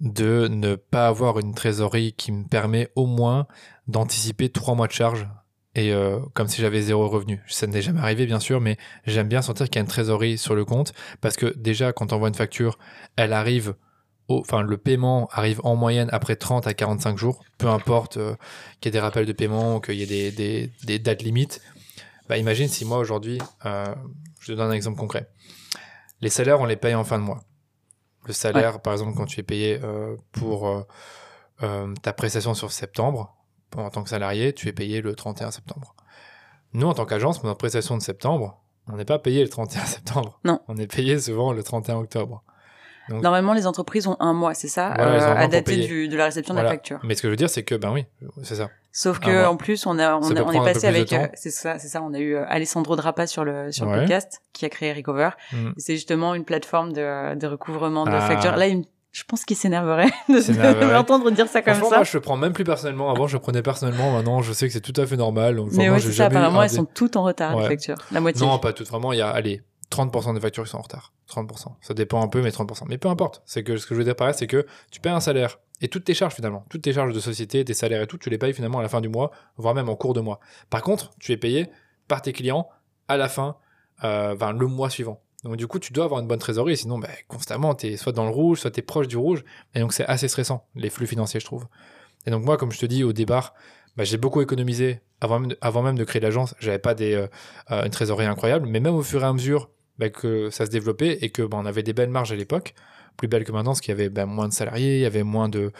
de 0.00 0.48
ne 0.48 0.74
pas 0.74 1.06
avoir 1.06 1.38
une 1.38 1.54
trésorerie 1.54 2.14
qui 2.14 2.32
me 2.32 2.44
permet 2.44 2.88
au 2.96 3.04
moins 3.06 3.46
d'anticiper 3.88 4.48
trois 4.48 4.74
mois 4.74 4.86
de 4.86 4.92
charge 4.92 5.28
et 5.74 5.92
euh, 5.92 6.18
comme 6.32 6.48
si 6.48 6.62
j'avais 6.62 6.80
zéro 6.80 7.08
revenu. 7.08 7.42
Ça 7.46 7.66
n'est 7.66 7.82
jamais 7.82 8.00
arrivé, 8.00 8.24
bien 8.24 8.40
sûr, 8.40 8.60
mais 8.60 8.78
j'aime 9.04 9.28
bien 9.28 9.42
sentir 9.42 9.66
qu'il 9.66 9.76
y 9.76 9.78
a 9.78 9.82
une 9.82 9.88
trésorerie 9.88 10.38
sur 10.38 10.54
le 10.54 10.64
compte 10.64 10.94
parce 11.20 11.36
que 11.36 11.54
déjà, 11.56 11.92
quand 11.92 12.14
on 12.14 12.18
voit 12.18 12.28
une 12.28 12.34
facture, 12.34 12.78
elle 13.16 13.34
arrive, 13.34 13.74
au, 14.28 14.40
enfin, 14.40 14.62
le 14.62 14.76
paiement 14.76 15.28
arrive 15.32 15.60
en 15.64 15.76
moyenne 15.76 16.08
après 16.12 16.36
30 16.36 16.66
à 16.66 16.74
45 16.74 17.16
jours, 17.16 17.44
peu 17.58 17.68
importe 17.68 18.16
euh, 18.16 18.34
qu'il 18.80 18.88
y 18.88 18.96
ait 18.96 18.98
des 18.98 19.00
rappels 19.00 19.26
de 19.26 19.32
paiement, 19.32 19.80
qu'il 19.80 19.94
y 19.94 20.02
ait 20.02 20.06
des, 20.06 20.30
des, 20.32 20.72
des 20.84 20.98
dates 20.98 21.22
limites. 21.22 21.60
Bah, 22.28 22.36
imagine 22.36 22.68
si 22.68 22.84
moi 22.84 22.98
aujourd'hui, 22.98 23.38
euh, 23.64 23.94
je 24.40 24.52
te 24.52 24.56
donne 24.56 24.70
un 24.70 24.74
exemple 24.74 24.98
concret. 24.98 25.28
Les 26.20 26.30
salaires, 26.30 26.60
on 26.60 26.64
les 26.64 26.76
paye 26.76 26.94
en 26.94 27.04
fin 27.04 27.18
de 27.18 27.24
mois. 27.24 27.42
Le 28.24 28.32
salaire, 28.32 28.80
par 28.80 28.92
exemple, 28.92 29.16
quand 29.16 29.26
tu 29.26 29.38
es 29.38 29.44
payé 29.44 29.78
euh, 29.84 30.16
pour 30.32 30.86
ta 31.60 32.12
prestation 32.12 32.54
sur 32.54 32.72
septembre, 32.72 33.36
en 33.76 33.90
tant 33.90 34.02
que 34.02 34.08
salarié, 34.08 34.52
tu 34.52 34.68
es 34.68 34.72
payé 34.72 35.00
le 35.00 35.14
31 35.14 35.50
septembre. 35.50 35.94
Nous, 36.72 36.86
en 36.86 36.94
tant 36.94 37.06
qu'agence, 37.06 37.42
notre 37.44 37.58
prestation 37.58 37.96
de 37.96 38.02
septembre, 38.02 38.60
on 38.88 38.96
n'est 38.96 39.04
pas 39.04 39.18
payé 39.18 39.42
le 39.42 39.48
31 39.48 39.84
septembre. 39.84 40.40
Non. 40.44 40.60
On 40.68 40.76
est 40.76 40.92
payé 40.92 41.18
souvent 41.20 41.52
le 41.52 41.62
31 41.62 41.96
octobre. 41.96 42.42
Donc- 43.08 43.22
Normalement, 43.22 43.52
les 43.54 43.66
entreprises 43.66 44.06
ont 44.06 44.16
un 44.20 44.32
mois, 44.32 44.54
c'est 44.54 44.68
ça, 44.68 44.88
mois 44.96 45.06
à 45.36 45.46
dater 45.48 45.76
du, 45.86 46.08
de 46.08 46.16
la 46.16 46.24
réception 46.26 46.54
de 46.54 46.60
la 46.60 46.68
facture. 46.68 46.98
Mais 47.04 47.14
ce 47.14 47.22
que 47.22 47.28
je 47.28 47.30
veux 47.30 47.36
dire, 47.36 47.50
c'est 47.50 47.62
que, 47.62 47.74
ben 47.74 47.92
oui, 47.92 48.04
c'est 48.42 48.56
ça. 48.56 48.68
Sauf 48.92 49.18
que 49.18 49.44
en 49.46 49.56
plus, 49.56 49.84
on 49.86 49.98
a, 49.98 50.16
on, 50.16 50.34
a- 50.34 50.42
on 50.42 50.52
est 50.52 50.72
passé 50.72 50.86
avec, 50.86 51.12
euh, 51.12 51.26
c'est 51.34 51.50
ça, 51.50 51.78
c'est 51.78 51.88
ça, 51.88 52.00
on 52.02 52.14
a 52.14 52.18
eu 52.18 52.34
euh, 52.34 52.44
Alessandro 52.48 52.96
Drapa 52.96 53.26
sur 53.26 53.44
le 53.44 53.70
sur 53.70 53.84
le 53.86 53.98
podcast 53.98 54.40
qui 54.54 54.64
a 54.64 54.70
créé 54.70 54.92
Recover. 54.94 55.30
Mm. 55.52 55.70
C'est 55.76 55.94
justement 55.96 56.34
une 56.34 56.44
plateforme 56.44 56.92
de, 56.94 57.34
de 57.34 57.46
recouvrement 57.46 58.04
de 58.04 58.10
Ah. 58.12 58.20
factures. 58.22 58.56
Là, 58.56 58.68
il 58.68 58.78
me- 58.78 58.84
je 59.12 59.24
pense 59.24 59.44
qu'il 59.44 59.56
s'énerverait 59.56 60.10
de, 60.28 60.92
m'entendre 60.92 61.30
dire 61.30 61.46
ça 61.48 61.60
comme 61.62 61.74
ça. 61.74 61.80
moi, 61.80 62.02
je 62.04 62.16
le 62.16 62.20
prends 62.22 62.36
même 62.38 62.52
plus 62.54 62.64
personnellement. 62.64 63.10
Avant, 63.10 63.26
je 63.26 63.36
le 63.36 63.40
prenais 63.40 63.62
personnellement. 63.62 64.12
Maintenant, 64.12 64.40
je 64.42 64.52
sais 64.54 64.66
que 64.66 64.72
c'est 64.72 64.80
tout 64.80 64.98
à 65.00 65.06
fait 65.06 65.16
normal. 65.16 65.58
Mais 65.72 65.90
j'ai 65.94 66.00
c'est 66.00 66.12
ça. 66.12 66.26
Apparemment, 66.26 66.62
elles 66.62 66.70
sont 66.70 66.84
toutes 66.86 67.16
en 67.16 67.22
retard 67.24 67.58
les 67.60 67.66
factures, 67.68 67.96
la 68.12 68.20
moitié. 68.20 68.46
Non, 68.46 68.58
pas 68.58 68.72
toutes. 68.72 68.88
Vraiment, 68.88 69.12
il 69.12 69.18
y 69.18 69.22
a, 69.22 69.28
allez, 69.28 69.62
30% 69.90 70.34
des 70.34 70.40
factures 70.40 70.64
qui 70.64 70.70
sont 70.70 70.78
en 70.78 70.82
retard. 70.82 71.12
30%. 71.28 71.74
Ça 71.80 71.94
dépend 71.94 72.22
un 72.22 72.28
peu, 72.28 72.42
mais 72.42 72.50
30%. 72.50 72.84
Mais 72.88 72.98
peu 72.98 73.08
importe. 73.08 73.42
C'est 73.46 73.62
que 73.62 73.76
ce 73.76 73.86
que 73.86 73.94
je 73.94 73.98
veux 73.98 74.04
dire 74.04 74.16
par 74.16 74.26
là, 74.26 74.32
c'est 74.32 74.46
que 74.46 74.66
tu 74.90 75.00
payes 75.00 75.12
un 75.12 75.20
salaire 75.20 75.58
et 75.80 75.88
toutes 75.88 76.04
tes 76.04 76.14
charges 76.14 76.34
finalement, 76.34 76.64
toutes 76.70 76.82
tes 76.82 76.92
charges 76.92 77.12
de 77.12 77.20
société, 77.20 77.64
tes 77.64 77.74
salaires 77.74 78.02
et 78.02 78.06
tout, 78.06 78.16
tu 78.16 78.30
les 78.30 78.38
payes 78.38 78.54
finalement 78.54 78.78
à 78.78 78.82
la 78.82 78.88
fin 78.88 79.00
du 79.00 79.08
mois, 79.08 79.30
voire 79.56 79.74
même 79.74 79.88
en 79.88 79.96
cours 79.96 80.14
de 80.14 80.20
mois. 80.20 80.40
Par 80.70 80.82
contre, 80.82 81.12
tu 81.18 81.32
es 81.32 81.36
payé 81.36 81.68
par 82.08 82.22
tes 82.22 82.32
clients 82.32 82.68
à 83.08 83.16
la 83.16 83.28
fin, 83.28 83.56
euh, 84.04 84.34
le 84.52 84.66
mois 84.66 84.88
suivant. 84.88 85.20
Donc 85.44 85.56
du 85.56 85.66
coup, 85.66 85.78
tu 85.78 85.92
dois 85.92 86.06
avoir 86.06 86.20
une 86.20 86.26
bonne 86.26 86.38
trésorerie, 86.38 86.76
sinon 86.76 86.98
bah, 86.98 87.08
constamment, 87.28 87.74
tu 87.74 87.88
es 87.88 87.96
soit 87.96 88.12
dans 88.12 88.24
le 88.24 88.30
rouge, 88.30 88.60
soit 88.60 88.70
tu 88.70 88.80
es 88.80 88.82
proche 88.82 89.06
du 89.06 89.16
rouge. 89.16 89.44
Et 89.74 89.80
donc 89.80 89.92
c'est 89.92 90.06
assez 90.06 90.28
stressant, 90.28 90.66
les 90.74 90.88
flux 90.88 91.06
financiers, 91.06 91.40
je 91.40 91.44
trouve. 91.44 91.66
Et 92.26 92.30
donc 92.30 92.42
moi, 92.42 92.56
comme 92.56 92.72
je 92.72 92.78
te 92.78 92.86
dis 92.86 93.04
au 93.04 93.12
départ, 93.12 93.54
bah, 93.96 94.04
j'ai 94.04 94.16
beaucoup 94.16 94.40
économisé 94.40 95.00
avant 95.20 95.40
même 95.40 95.94
de, 95.94 95.98
de 95.98 96.04
créer 96.04 96.20
l'agence. 96.20 96.54
J'avais 96.58 96.78
pas 96.78 96.94
des, 96.94 97.14
euh, 97.14 97.26
euh, 97.70 97.84
une 97.84 97.90
trésorerie 97.90 98.26
incroyable, 98.26 98.66
mais 98.66 98.80
même 98.80 98.94
au 98.94 99.02
fur 99.02 99.22
et 99.22 99.26
à 99.26 99.32
mesure 99.32 99.70
bah, 99.98 100.08
que 100.10 100.50
ça 100.50 100.66
se 100.66 100.70
développait 100.70 101.18
et 101.22 101.30
que 101.30 101.42
bah, 101.42 101.56
on 101.60 101.66
avait 101.66 101.82
des 101.82 101.92
belles 101.92 102.10
marges 102.10 102.32
à 102.32 102.36
l'époque, 102.36 102.74
plus 103.16 103.28
belles 103.28 103.44
que 103.44 103.52
maintenant, 103.52 103.70
parce 103.70 103.80
qu'il 103.80 103.92
y 103.92 103.98
avait 103.98 104.08
bah, 104.10 104.26
moins 104.26 104.46
de 104.48 104.52
salariés, 104.52 104.96
il 104.96 105.00
y 105.00 105.06
avait 105.06 105.22
moins 105.22 105.48
de, 105.48 105.72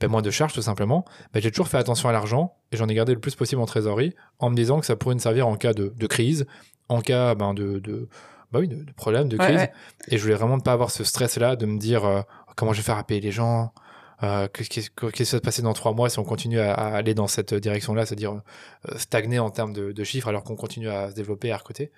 bah, 0.00 0.08
moins 0.08 0.22
de 0.22 0.30
charges 0.30 0.52
tout 0.52 0.62
simplement. 0.62 1.04
Bah, 1.32 1.40
j'ai 1.40 1.50
toujours 1.50 1.68
fait 1.68 1.78
attention 1.78 2.08
à 2.08 2.12
l'argent 2.12 2.54
et 2.70 2.76
j'en 2.76 2.86
ai 2.88 2.94
gardé 2.94 3.14
le 3.14 3.20
plus 3.20 3.34
possible 3.34 3.60
en 3.62 3.66
trésorerie 3.66 4.14
en 4.38 4.50
me 4.50 4.56
disant 4.56 4.78
que 4.80 4.86
ça 4.86 4.96
pourrait 4.96 5.14
me 5.14 5.20
servir 5.20 5.48
en 5.48 5.56
cas 5.56 5.72
de, 5.72 5.92
de 5.96 6.06
crise, 6.06 6.46
en 6.88 7.00
cas 7.00 7.34
de, 7.34 7.78
de, 7.78 8.08
bah 8.52 8.58
oui, 8.60 8.68
de, 8.68 8.76
de 8.84 8.92
problème, 8.92 9.28
de 9.28 9.38
Ouais, 9.38 9.44
crise. 9.44 9.56
ouais. 9.58 9.72
Et 10.08 10.18
je 10.18 10.22
voulais 10.22 10.34
vraiment 10.34 10.56
ne 10.58 10.62
pas 10.62 10.72
avoir 10.72 10.90
ce 10.90 11.04
stress-là 11.04 11.56
de 11.56 11.64
me 11.64 11.78
dire 11.78 12.04
euh, 12.04 12.20
comment 12.56 12.72
je 12.74 12.78
vais 12.80 12.84
faire 12.84 12.98
à 12.98 13.04
payer 13.04 13.22
les 13.22 13.32
gens. 13.32 13.72
euh, 14.22 14.46
Qu'est-ce 14.52 14.68
qui 14.68 14.80
va 15.00 15.24
se 15.24 15.36
passer 15.38 15.62
dans 15.62 15.72
trois 15.72 15.94
mois 15.94 16.10
si 16.10 16.18
on 16.18 16.24
continue 16.24 16.60
à, 16.60 16.74
à 16.74 16.94
aller 16.94 17.14
dans 17.14 17.26
cette 17.26 17.54
direction-là, 17.54 18.04
c'est-à-dire 18.04 18.32
euh, 18.90 18.98
stagner 18.98 19.38
en 19.38 19.48
termes 19.48 19.72
de, 19.72 19.92
de 19.92 20.04
chiffres 20.04 20.28
alors 20.28 20.44
qu'on 20.44 20.56
continue 20.56 20.90
à 20.90 21.08
se 21.10 21.14
développer 21.14 21.50
à 21.50 21.56
recruter. 21.56 21.90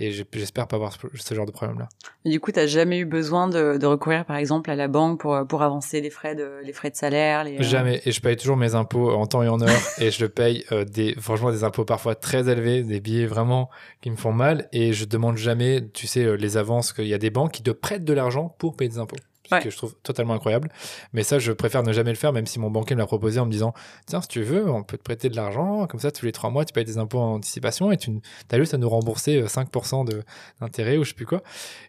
Et 0.00 0.10
j'espère 0.10 0.66
pas 0.66 0.74
avoir 0.74 0.92
ce, 0.92 1.34
genre 1.34 1.46
de 1.46 1.52
problème-là. 1.52 1.88
Du 2.24 2.40
coup, 2.40 2.50
t'as 2.50 2.66
jamais 2.66 2.98
eu 2.98 3.04
besoin 3.04 3.46
de, 3.46 3.76
de 3.76 3.86
recourir, 3.86 4.24
par 4.24 4.36
exemple, 4.36 4.68
à 4.70 4.74
la 4.74 4.88
banque 4.88 5.20
pour 5.20 5.46
pour 5.46 5.62
avancer 5.62 6.00
les 6.00 6.10
frais 6.10 6.34
de 6.34 6.60
les 6.64 6.72
frais 6.72 6.90
de 6.90 6.96
salaire. 6.96 7.44
Les, 7.44 7.58
euh, 7.58 7.62
Jamais. 7.62 8.02
Et 8.04 8.10
je 8.10 8.20
paye 8.20 8.36
toujours 8.36 8.56
mes 8.56 8.74
impôts 8.74 9.12
en 9.12 9.26
temps 9.26 9.42
et 9.42 9.48
en 9.48 9.60
heure. 9.60 9.70
et 9.98 10.10
je 10.10 10.26
paye 10.26 10.64
euh, 10.72 10.84
des, 10.84 11.14
franchement, 11.14 11.52
des 11.52 11.62
impôts 11.62 11.84
parfois 11.84 12.16
très 12.16 12.48
élevés, 12.48 12.82
des 12.82 13.00
billets 13.00 13.26
vraiment 13.26 13.70
qui 14.00 14.10
me 14.10 14.16
font 14.16 14.32
mal. 14.32 14.68
Et 14.72 14.92
je 14.92 15.04
demande 15.04 15.36
jamais, 15.36 15.88
tu 15.92 16.08
sais, 16.08 16.24
euh, 16.24 16.34
les 16.34 16.56
avances 16.56 16.92
qu'il 16.92 17.06
y 17.06 17.14
a 17.14 17.18
des 17.18 17.30
banques 17.30 17.52
qui 17.52 17.62
te 17.62 17.70
prêtent 17.70 18.04
de 18.04 18.12
l'argent 18.12 18.54
pour 18.58 18.76
payer 18.76 18.90
des 18.90 18.98
impôts. 18.98 19.16
Ce 19.48 19.54
Ouais. 19.54 19.60
que 19.62 19.68
je 19.68 19.76
trouve 19.76 19.94
totalement 20.02 20.32
incroyable. 20.34 20.70
Mais 21.12 21.22
ça, 21.22 21.38
je 21.38 21.52
préfère 21.52 21.82
ne 21.82 21.92
jamais 21.92 22.10
le 22.10 22.16
faire, 22.16 22.32
même 22.32 22.46
si 22.46 22.58
mon 22.58 22.70
banquier 22.70 22.94
me 22.96 23.00
l'a 23.00 23.06
proposé 23.06 23.38
en 23.40 23.46
me 23.46 23.50
disant 23.50 23.74
Tiens, 24.06 24.22
si 24.22 24.28
tu 24.28 24.42
veux, 24.42 24.70
on 24.70 24.82
peut 24.82 24.96
te 24.96 25.02
prêter 25.02 25.28
de 25.28 25.36
l'argent. 25.36 25.86
Comme 25.86 26.00
ça, 26.00 26.10
tous 26.10 26.24
les 26.24 26.32
trois 26.32 26.48
mois, 26.48 26.64
tu 26.64 26.72
payes 26.72 26.84
des 26.86 26.96
impôts 26.96 27.18
en 27.20 27.34
anticipation 27.34 27.92
et 27.92 27.98
tu 27.98 28.10
as 28.50 28.56
juste 28.58 28.72
à 28.72 28.78
nous 28.78 28.88
rembourser 28.88 29.42
euh, 29.42 29.46
5% 29.46 30.04
de- 30.06 30.22
d'intérêt 30.62 30.96
ou 30.96 31.04
je 31.04 31.10
sais 31.10 31.14
plus 31.14 31.26
quoi. 31.26 31.42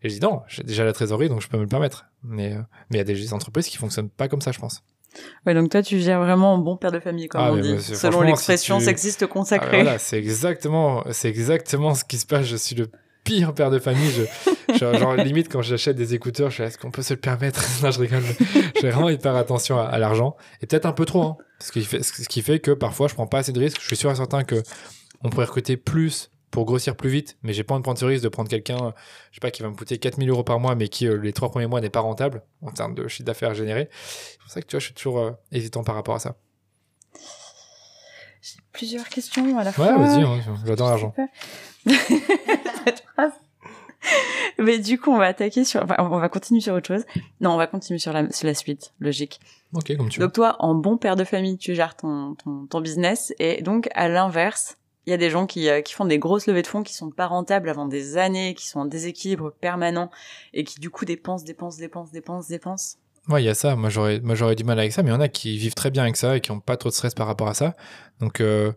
Et 0.03 0.09
je 0.09 0.15
dis 0.15 0.19
Non, 0.21 0.41
j'ai 0.47 0.63
déjà 0.63 0.83
la 0.83 0.91
trésorerie, 0.91 1.29
donc 1.29 1.41
je 1.41 1.47
peux 1.47 1.55
me 1.57 1.61
le 1.63 1.69
permettre. 1.69 2.05
Mais 2.23 2.53
euh, 2.53 2.59
mais 2.89 2.95
il 2.95 2.97
y 2.97 3.01
a 3.01 3.03
des 3.05 3.33
entreprises 3.33 3.67
qui 3.69 3.77
fonctionnent 3.77 4.09
pas 4.09 4.27
comme 4.27 4.41
ça, 4.41 4.51
je 4.51 4.59
pense. 4.59 4.81
Ouais, 5.45 5.53
donc 5.53 5.69
toi, 5.69 5.81
tu 5.81 5.99
gères 6.01 6.19
vraiment 6.19 6.55
en 6.55 6.57
bon 6.57 6.75
père 6.75 6.91
de 6.91 6.99
famille, 6.99 7.29
comme 7.29 7.39
Ah, 7.39 7.53
on 7.53 7.57
dit, 7.57 7.71
bah, 7.75 7.79
selon 7.79 8.19
l'expression 8.21 8.79
si 8.79 8.81
tu- 8.81 8.89
sexiste 8.89 9.23
Ah, 9.23 9.27
consacrée. 9.27 9.81
voilà, 9.81 9.97
c'est 9.97 10.17
exactement, 10.17 11.05
c'est 11.11 11.29
exactement 11.29 11.93
ce 11.95 12.03
qui 12.03 12.17
se 12.17 12.25
passe. 12.25 12.45
Je 12.47 12.57
suis 12.57 12.75
le 12.75 12.89
pire 13.25 13.53
père 13.53 13.69
de 13.71 13.79
famille. 13.79 14.09
Je, 14.09 14.77
genre, 14.77 14.93
genre, 14.95 15.15
limite 15.15 15.51
quand 15.51 15.61
j'achète 15.61 15.97
des 15.97 16.13
écouteurs, 16.13 16.49
je 16.49 16.53
suis 16.55 16.61
là, 16.63 16.69
est-ce 16.69 16.77
qu'on 16.77 16.91
peut 16.91 17.01
se 17.01 17.13
le 17.13 17.19
permettre? 17.19 17.61
Non, 17.83 17.91
je 17.91 17.99
rigole. 17.99 18.23
Je 18.23 18.79
fais 18.79 18.89
vraiment 18.89 19.09
hyper 19.09 19.35
attention 19.35 19.77
à, 19.77 19.83
à 19.83 19.97
l'argent 19.99 20.37
et 20.61 20.67
peut-être 20.67 20.85
un 20.85 20.93
peu 20.93 21.05
trop. 21.05 21.23
Hein, 21.23 21.37
ce 21.59 21.71
qui 21.73 21.83
fait, 21.83 22.03
ce 22.03 22.27
qui 22.27 22.41
fait 22.41 22.59
que 22.59 22.71
parfois 22.71 23.07
je 23.09 23.13
prends 23.15 23.27
pas 23.27 23.39
assez 23.39 23.51
de 23.51 23.59
risques. 23.59 23.81
Je 23.81 23.87
suis 23.87 23.97
sûr 23.97 24.09
et 24.11 24.15
certain 24.15 24.43
que 24.43 24.63
on 25.23 25.29
pourrait 25.29 25.45
recruter 25.45 25.75
plus 25.75 26.31
pour 26.51 26.63
grossir 26.65 26.95
plus 26.95 27.09
vite, 27.09 27.37
mais 27.43 27.51
j'ai 27.51 27.63
pas 27.63 27.73
envie 27.73 27.81
de 27.81 27.83
prendre 27.83 27.99
ce 27.99 28.05
risque 28.05 28.23
de 28.23 28.29
prendre 28.29 28.49
quelqu'un, 28.49 28.93
je 29.31 29.35
sais 29.35 29.41
pas, 29.41 29.51
qui 29.51 29.61
va 29.61 29.69
me 29.69 29.75
coûter 29.75 29.97
4000 29.97 30.29
euros 30.29 30.43
par 30.43 30.59
mois, 30.59 30.75
mais 30.75 30.87
qui 30.87 31.05
les 31.07 31.33
trois 31.33 31.49
premiers 31.49 31.67
mois 31.67 31.81
n'est 31.81 31.89
pas 31.89 31.99
rentable 31.99 32.43
en 32.61 32.71
termes 32.71 32.95
de 32.95 33.09
chiffre 33.09 33.25
d'affaires 33.25 33.53
généré. 33.53 33.89
C'est 33.91 34.39
pour 34.39 34.49
ça 34.49 34.61
que 34.61 34.67
tu 34.67 34.71
vois, 34.75 34.79
je 34.79 34.85
suis 34.85 34.93
toujours 34.93 35.31
hésitant 35.51 35.83
par 35.83 35.95
rapport 35.95 36.15
à 36.15 36.19
ça. 36.19 36.37
J'ai 38.41 38.59
plusieurs 38.71 39.09
questions 39.09 39.57
à 39.57 39.63
la 39.63 39.73
fois. 39.73 39.87
Ouais, 39.87 39.97
vas-y, 39.97 40.21
hein, 40.21 40.39
j'adore 40.65 40.89
l'argent. 40.89 41.13
Mais 44.59 44.77
du 44.77 44.99
coup, 44.99 45.11
on 45.11 45.17
va 45.17 45.25
attaquer 45.25 45.65
sur, 45.65 45.83
enfin, 45.83 45.95
on 45.99 46.19
va 46.19 46.29
continuer 46.29 46.61
sur 46.61 46.73
autre 46.73 46.87
chose. 46.87 47.05
Non, 47.41 47.51
on 47.51 47.57
va 47.57 47.67
continuer 47.67 47.99
sur 47.99 48.13
la, 48.13 48.29
sur 48.31 48.47
la 48.47 48.53
suite, 48.53 48.93
logique. 48.99 49.39
Ok, 49.73 49.95
comme 49.97 50.09
tu 50.09 50.19
veux. 50.19 50.25
Donc 50.25 50.33
toi, 50.33 50.55
en 50.59 50.75
bon 50.75 50.97
père 50.97 51.15
de 51.15 51.23
famille, 51.23 51.57
tu 51.57 51.73
gères 51.75 51.95
ton, 51.95 52.35
ton, 52.35 52.67
ton 52.67 52.81
business, 52.81 53.33
et 53.39 53.61
donc 53.61 53.89
à 53.95 54.07
l'inverse, 54.07 54.77
il 55.07 55.11
y 55.11 55.13
a 55.13 55.17
des 55.17 55.29
gens 55.29 55.45
qui, 55.45 55.69
euh, 55.69 55.81
qui 55.81 55.93
font 55.93 56.05
des 56.05 56.19
grosses 56.19 56.47
levées 56.47 56.61
de 56.61 56.67
fonds 56.67 56.83
qui 56.83 56.93
sont 56.93 57.09
pas 57.09 57.27
rentables 57.27 57.69
avant 57.69 57.85
des 57.85 58.17
années, 58.17 58.53
qui 58.55 58.67
sont 58.67 58.81
en 58.81 58.85
déséquilibre 58.85 59.51
permanent, 59.51 60.09
et 60.53 60.63
qui 60.63 60.79
du 60.79 60.89
coup 60.89 61.05
dépensent, 61.05 61.45
dépensent, 61.45 61.79
dépensent, 61.79 62.11
dépensent, 62.11 62.49
dépensent. 62.49 62.97
Ouais, 63.27 63.41
il 63.41 63.45
y 63.45 63.49
a 63.49 63.55
ça. 63.55 63.75
Moi, 63.75 63.89
j'aurais, 63.89 64.19
moi, 64.19 64.35
j'aurais 64.35 64.55
du 64.55 64.63
mal 64.63 64.79
avec 64.79 64.91
ça, 64.91 65.01
mais 65.01 65.09
il 65.09 65.13
y 65.13 65.15
en 65.15 65.21
a 65.21 65.27
qui 65.27 65.57
vivent 65.57 65.73
très 65.73 65.89
bien 65.89 66.03
avec 66.03 66.15
ça 66.15 66.37
et 66.37 66.41
qui 66.41 66.51
ont 66.51 66.59
pas 66.59 66.77
trop 66.77 66.89
de 66.89 66.93
stress 66.93 67.15
par 67.15 67.25
rapport 67.25 67.47
à 67.47 67.55
ça. 67.55 67.75
Donc, 68.19 68.39
euh, 68.39 68.71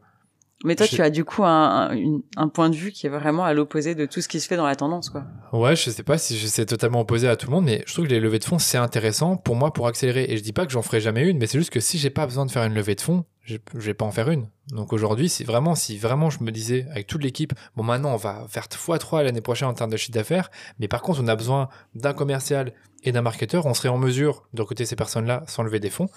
mais 0.65 0.75
toi, 0.75 0.87
tu 0.89 1.01
as 1.03 1.11
du 1.11 1.25
coup 1.25 1.45
un, 1.45 2.21
un, 2.37 2.49
point 2.49 2.69
de 2.69 2.75
vue 2.75 2.91
qui 2.91 3.07
est 3.07 3.11
vraiment 3.11 3.45
à 3.45 3.55
l'opposé 3.55 3.95
de 3.95 4.07
tout 4.07 4.21
ce 4.21 4.29
qui 4.29 4.41
se 4.41 4.49
fait 4.49 4.57
dans 4.57 4.67
la 4.67 4.75
tendance, 4.75 5.09
quoi. 5.09 5.25
Ouais, 5.53 5.77
je 5.77 5.91
sais 5.91 6.03
pas 6.03 6.19
si 6.19 6.37
c'est 6.49 6.67
totalement 6.67 7.01
opposé 7.01 7.29
à 7.29 7.37
tout 7.37 7.47
le 7.47 7.53
monde, 7.53 7.65
mais 7.65 7.85
je 7.87 7.93
trouve 7.93 8.07
que 8.07 8.11
les 8.11 8.19
levées 8.19 8.41
de 8.41 8.45
fonds, 8.45 8.59
c'est 8.59 8.79
intéressant 8.79 9.37
pour 9.37 9.55
moi 9.55 9.73
pour 9.73 9.87
accélérer. 9.87 10.27
Et 10.29 10.37
je 10.37 10.43
dis 10.43 10.53
pas 10.53 10.67
que 10.67 10.73
j'en 10.73 10.83
ferai 10.83 11.01
jamais 11.01 11.29
une, 11.29 11.39
mais 11.39 11.47
c'est 11.47 11.59
juste 11.59 11.71
que 11.71 11.81
si 11.81 11.97
j'ai 11.97 12.11
pas 12.11 12.27
besoin 12.27 12.45
de 12.45 12.51
faire 12.51 12.65
une 12.65 12.75
levée 12.75 12.97
de 12.97 13.01
fonds, 13.01 13.25
je 13.45 13.59
vais 13.75 13.95
pas 13.95 14.05
en 14.05 14.11
faire 14.11 14.31
une. 14.31 14.49
Donc 14.73 14.93
aujourd'hui, 14.93 15.29
si 15.29 15.45
vraiment, 15.45 15.75
si 15.75 15.97
vraiment 15.97 16.29
je 16.29 16.43
me 16.43 16.51
disais 16.51 16.87
avec 16.91 17.07
toute 17.07 17.23
l'équipe, 17.23 17.55
bon 17.77 17.83
maintenant 17.83 18.13
on 18.13 18.17
va 18.17 18.47
faire 18.49 18.65
x3 18.65 19.23
l'année 19.23 19.41
prochaine 19.41 19.69
en 19.69 19.75
termes 19.75 19.91
de 19.91 19.97
chiffre 19.97 20.13
d'affaires, 20.13 20.51
mais 20.79 20.89
par 20.89 21.01
contre 21.01 21.21
on 21.23 21.29
a 21.29 21.37
besoin 21.37 21.69
d'un 21.95 22.13
commercial 22.13 22.75
et 23.05 23.13
d'un 23.13 23.23
marketeur, 23.23 23.65
on 23.65 23.75
serait 23.75 23.89
en 23.89 23.97
mesure 23.97 24.47
de 24.53 24.61
recruter 24.61 24.85
ces 24.85 24.97
personnes-là 24.97 25.45
sans 25.47 25.63
lever 25.63 25.81
des 25.81 25.89
fonds 25.89 26.09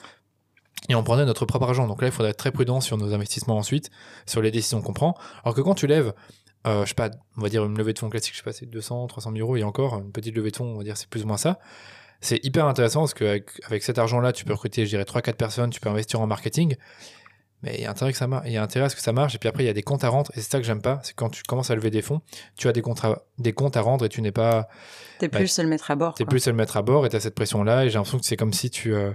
et 0.90 0.96
on 0.96 1.04
prenait 1.04 1.26
notre 1.26 1.46
propre 1.46 1.68
argent. 1.68 1.88
Donc 1.88 2.02
là, 2.02 2.08
il 2.08 2.12
faudrait 2.12 2.32
être 2.32 2.38
très 2.38 2.52
prudent 2.52 2.82
sur 2.82 2.98
nos 2.98 3.14
investissements 3.14 3.58
ensuite, 3.58 3.90
sur 4.26 4.42
les 4.42 4.52
décisions 4.52 4.82
qu'on 4.82 4.94
prend. 4.94 5.16
Alors 5.44 5.56
que 5.56 5.62
quand 5.62 5.76
tu 5.76 5.88
lèves, 5.88 6.14
euh, 6.68 6.84
je 6.84 6.90
sais 6.90 6.96
pas, 6.96 7.10
on 7.38 7.42
va 7.42 7.50
dire 7.50 7.66
une 7.66 7.78
levée 7.78 7.94
de 7.94 8.00
fonds 8.00 8.10
classique, 8.10 8.34
je 8.34 8.40
sais 8.40 8.44
pas, 8.44 8.54
c'est 8.54 8.66
200, 8.66 9.08
300 9.08 9.32
000 9.32 9.46
euros 9.46 9.58
et 9.58 9.64
encore, 9.64 10.00
une 10.00 10.12
petite 10.12 10.36
levée 10.36 10.52
de 10.52 10.58
fonds, 10.58 10.66
on 10.66 10.78
va 10.78 10.84
dire 10.84 10.98
c'est 10.98 11.10
plus 11.10 11.24
ou 11.24 11.28
moins 11.28 11.38
ça. 11.38 11.60
C'est 12.20 12.44
hyper 12.46 12.68
intéressant 12.68 13.02
parce 13.02 13.16
qu'avec 13.16 13.50
avec 13.66 13.84
cet 13.84 13.98
argent-là, 13.98 14.32
tu 14.32 14.46
peux 14.46 14.54
recruter, 14.54 14.86
je 14.86 14.92
dirais, 14.92 15.04
3-4 15.04 15.34
personnes, 15.34 15.70
tu 15.72 15.80
peux 15.80 15.90
investir 15.90 16.22
en 16.22 16.28
marketing. 16.28 16.76
Mais 17.64 17.76
il 17.76 17.82
y 17.82 17.86
a 17.86 17.92
intérêt 17.92 18.12
que 18.12 18.18
ça 18.18 18.28
marche, 18.28 18.46
il 18.48 18.54
y 18.54 18.58
a 18.58 18.64
intérêt 18.64 18.86
à 18.86 18.90
ce 18.90 18.96
que 18.96 19.02
ça 19.02 19.14
marche. 19.14 19.36
Et 19.36 19.38
puis 19.38 19.48
après, 19.48 19.64
il 19.64 19.68
y 19.68 19.70
a 19.70 19.74
des 19.74 19.84
comptes 19.84 20.04
à 20.04 20.10
rendre. 20.10 20.32
Et 20.36 20.42
c'est 20.42 20.50
ça 20.50 20.58
que 20.60 20.66
j'aime 20.66 20.82
pas. 20.82 21.00
C'est 21.04 21.16
quand 21.16 21.30
tu 21.30 21.44
commences 21.44 21.70
à 21.70 21.76
lever 21.76 21.92
des 21.92 22.02
fonds, 22.02 22.22
tu 22.58 22.68
as 22.68 22.72
des 22.72 22.82
comptes 22.82 23.04
à, 23.06 23.22
des 23.38 23.54
comptes 23.54 23.78
à 23.78 23.82
rendre 23.82 24.06
et 24.06 24.10
tu 24.10 24.22
n'es 24.22 24.32
pas. 24.32 24.68
T'es 25.20 25.28
bah, 25.28 25.38
plus 25.38 25.48
seul 25.48 25.68
mettre 25.68 25.92
à 25.92 25.96
bord. 25.96 26.16
T'es 26.16 26.26
plus 26.26 26.40
seul 26.40 26.56
mettre 26.56 26.78
à 26.78 26.82
bord 26.82 27.06
et 27.06 27.10
t'as 27.10 27.20
cette 27.20 27.36
pression-là. 27.36 27.86
Et 27.86 27.90
j'ai 27.90 27.96
l'impression 27.96 28.20
que 28.20 28.26
c'est 28.26 28.38
comme 28.38 28.54
si 28.54 28.72
tu, 28.72 28.96
euh, 28.96 29.12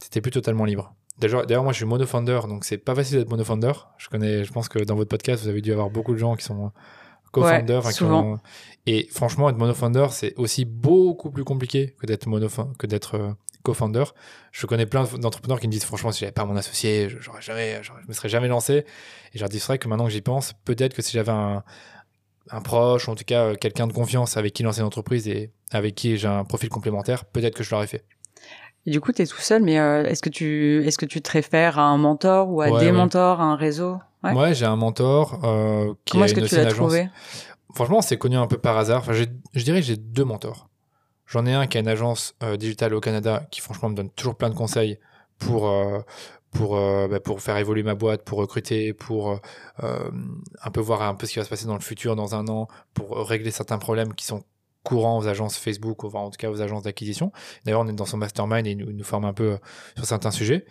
t'étais 0.00 0.20
plus 0.20 0.32
totalement 0.32 0.64
libre. 0.64 0.94
D'ailleurs, 1.18 1.62
moi, 1.62 1.72
je 1.72 1.76
suis 1.78 1.86
monofounder, 1.86 2.40
donc 2.48 2.64
c'est 2.64 2.78
pas 2.78 2.94
facile 2.94 3.18
d'être 3.18 3.28
monofounder. 3.30 3.72
Je 3.98 4.08
connais, 4.08 4.42
je 4.44 4.52
pense 4.52 4.68
que 4.68 4.78
dans 4.78 4.96
votre 4.96 5.10
podcast, 5.10 5.42
vous 5.42 5.48
avez 5.50 5.60
dû 5.60 5.70
avoir 5.70 5.90
beaucoup 5.90 6.14
de 6.14 6.18
gens 6.18 6.34
qui 6.34 6.44
sont 6.44 6.72
co-founders. 7.30 7.86
Et 8.86 9.06
franchement, 9.12 9.50
être 9.50 9.58
monofounder, 9.58 10.06
c'est 10.10 10.34
aussi 10.38 10.64
beaucoup 10.64 11.30
plus 11.30 11.44
compliqué 11.44 11.94
que 12.00 12.06
d'être 12.06 12.26
que 12.78 12.86
d'être 12.86 13.14
euh, 13.16 13.32
co-founder. 13.62 14.04
Je 14.52 14.66
connais 14.66 14.86
plein 14.86 15.04
d'entrepreneurs 15.04 15.60
qui 15.60 15.66
me 15.66 15.72
disent, 15.72 15.84
franchement, 15.84 16.10
si 16.10 16.20
j'avais 16.20 16.32
pas 16.32 16.46
mon 16.46 16.56
associé, 16.56 17.08
j'aurais 17.20 17.42
jamais, 17.42 17.82
je 17.82 17.92
me 18.08 18.12
serais 18.14 18.30
jamais 18.30 18.48
lancé. 18.48 18.72
Et 18.74 18.84
je 19.34 19.40
leur 19.40 19.50
dis, 19.50 19.60
c'est 19.60 19.66
vrai 19.66 19.78
que 19.78 19.88
maintenant 19.88 20.06
que 20.06 20.12
j'y 20.12 20.22
pense, 20.22 20.54
peut-être 20.64 20.94
que 20.94 21.02
si 21.02 21.12
j'avais 21.12 21.32
un, 21.32 21.62
un 22.50 22.60
proche, 22.62 23.08
ou 23.08 23.10
en 23.10 23.14
tout 23.14 23.24
cas 23.24 23.44
euh, 23.44 23.54
quelqu'un 23.54 23.86
de 23.86 23.92
confiance 23.92 24.36
avec 24.38 24.54
qui 24.54 24.62
lancer 24.62 24.80
une 24.80 24.86
entreprise 24.86 25.28
et 25.28 25.50
avec 25.70 25.94
qui 25.94 26.16
j'ai 26.16 26.28
un 26.28 26.44
profil 26.44 26.70
complémentaire, 26.70 27.26
peut-être 27.26 27.54
que 27.54 27.62
je 27.62 27.70
l'aurais 27.70 27.86
fait. 27.86 28.04
Et 28.86 28.90
du 28.90 29.00
coup, 29.00 29.12
tu 29.12 29.22
es 29.22 29.26
tout 29.26 29.40
seul, 29.40 29.62
mais 29.62 29.78
euh, 29.78 30.04
est-ce 30.04 30.22
que 30.22 30.30
tu 30.30 30.84
est-ce 30.86 30.96
que 30.96 31.06
tu 31.06 31.20
te 31.20 31.30
réfères 31.30 31.78
à 31.78 31.82
un 31.82 31.98
mentor 31.98 32.50
ou 32.50 32.62
à 32.62 32.80
des 32.80 32.92
mentors, 32.92 33.40
à 33.40 33.44
un 33.44 33.56
réseau? 33.56 33.98
Ouais, 34.22 34.54
j'ai 34.54 34.66
un 34.66 34.76
mentor 34.76 35.40
euh, 35.44 35.92
qui 36.04 36.12
Comment 36.12 36.24
est-ce 36.24 36.34
que 36.34 36.40
tu 36.40 36.56
l'as 36.56 36.66
trouvé? 36.66 37.08
Franchement, 37.74 38.02
c'est 38.02 38.16
connu 38.16 38.36
un 38.36 38.46
peu 38.46 38.58
par 38.58 38.76
hasard. 38.76 39.00
Enfin, 39.00 39.12
je 39.12 39.64
dirais 39.64 39.80
que 39.80 39.86
j'ai 39.86 39.96
deux 39.96 40.24
mentors. 40.24 40.68
J'en 41.26 41.46
ai 41.46 41.54
un 41.54 41.66
qui 41.68 41.76
a 41.76 41.80
une 41.80 41.88
agence 41.88 42.34
euh, 42.42 42.56
digitale 42.56 42.94
au 42.94 43.00
Canada 43.00 43.46
qui, 43.50 43.60
franchement, 43.60 43.90
me 43.90 43.94
donne 43.94 44.10
toujours 44.10 44.34
plein 44.34 44.50
de 44.50 44.54
conseils 44.54 44.98
pour 45.38 45.72
pour 46.50 46.74
bah, 46.74 47.20
pour 47.20 47.40
faire 47.40 47.56
évoluer 47.58 47.82
ma 47.82 47.94
boîte, 47.94 48.24
pour 48.24 48.38
recruter, 48.38 48.92
pour 48.92 49.40
un 49.78 50.70
peu 50.72 50.80
voir 50.80 51.02
un 51.02 51.14
peu 51.14 51.26
ce 51.26 51.32
qui 51.32 51.38
va 51.38 51.44
se 51.44 51.50
passer 51.50 51.66
dans 51.66 51.74
le 51.74 51.80
futur, 51.80 52.16
dans 52.16 52.34
un 52.34 52.48
an, 52.48 52.66
pour 52.92 53.16
régler 53.28 53.50
certains 53.50 53.78
problèmes 53.78 54.14
qui 54.14 54.24
sont 54.24 54.42
courant 54.82 55.18
aux 55.18 55.26
agences 55.26 55.56
Facebook, 55.56 56.04
ou 56.04 56.08
en 56.08 56.30
tout 56.30 56.38
cas 56.38 56.50
aux 56.50 56.62
agences 56.62 56.84
d'acquisition. 56.84 57.32
D'ailleurs, 57.64 57.80
on 57.80 57.88
est 57.88 57.92
dans 57.92 58.06
son 58.06 58.16
mastermind 58.16 58.66
et 58.66 58.70
il 58.70 58.78
nous, 58.78 58.92
nous 58.92 59.04
forme 59.04 59.24
un 59.24 59.34
peu 59.34 59.52
euh, 59.52 59.56
sur 59.96 60.06
certains 60.06 60.30
sujets. 60.30 60.64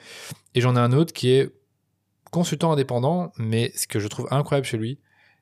Et 0.55 0.61
j'en 0.61 0.75
ai 0.75 0.79
un 0.79 0.93
autre 0.93 1.13
qui 1.13 1.31
est 1.31 1.51
consultant 2.31 2.71
indépendant, 2.71 3.31
mais 3.37 3.71
ce 3.75 3.87
que 3.87 3.99
je 3.99 4.07
trouve 4.07 4.27
incroyable 4.31 4.65
chez 4.65 4.77
lui, 4.77 4.99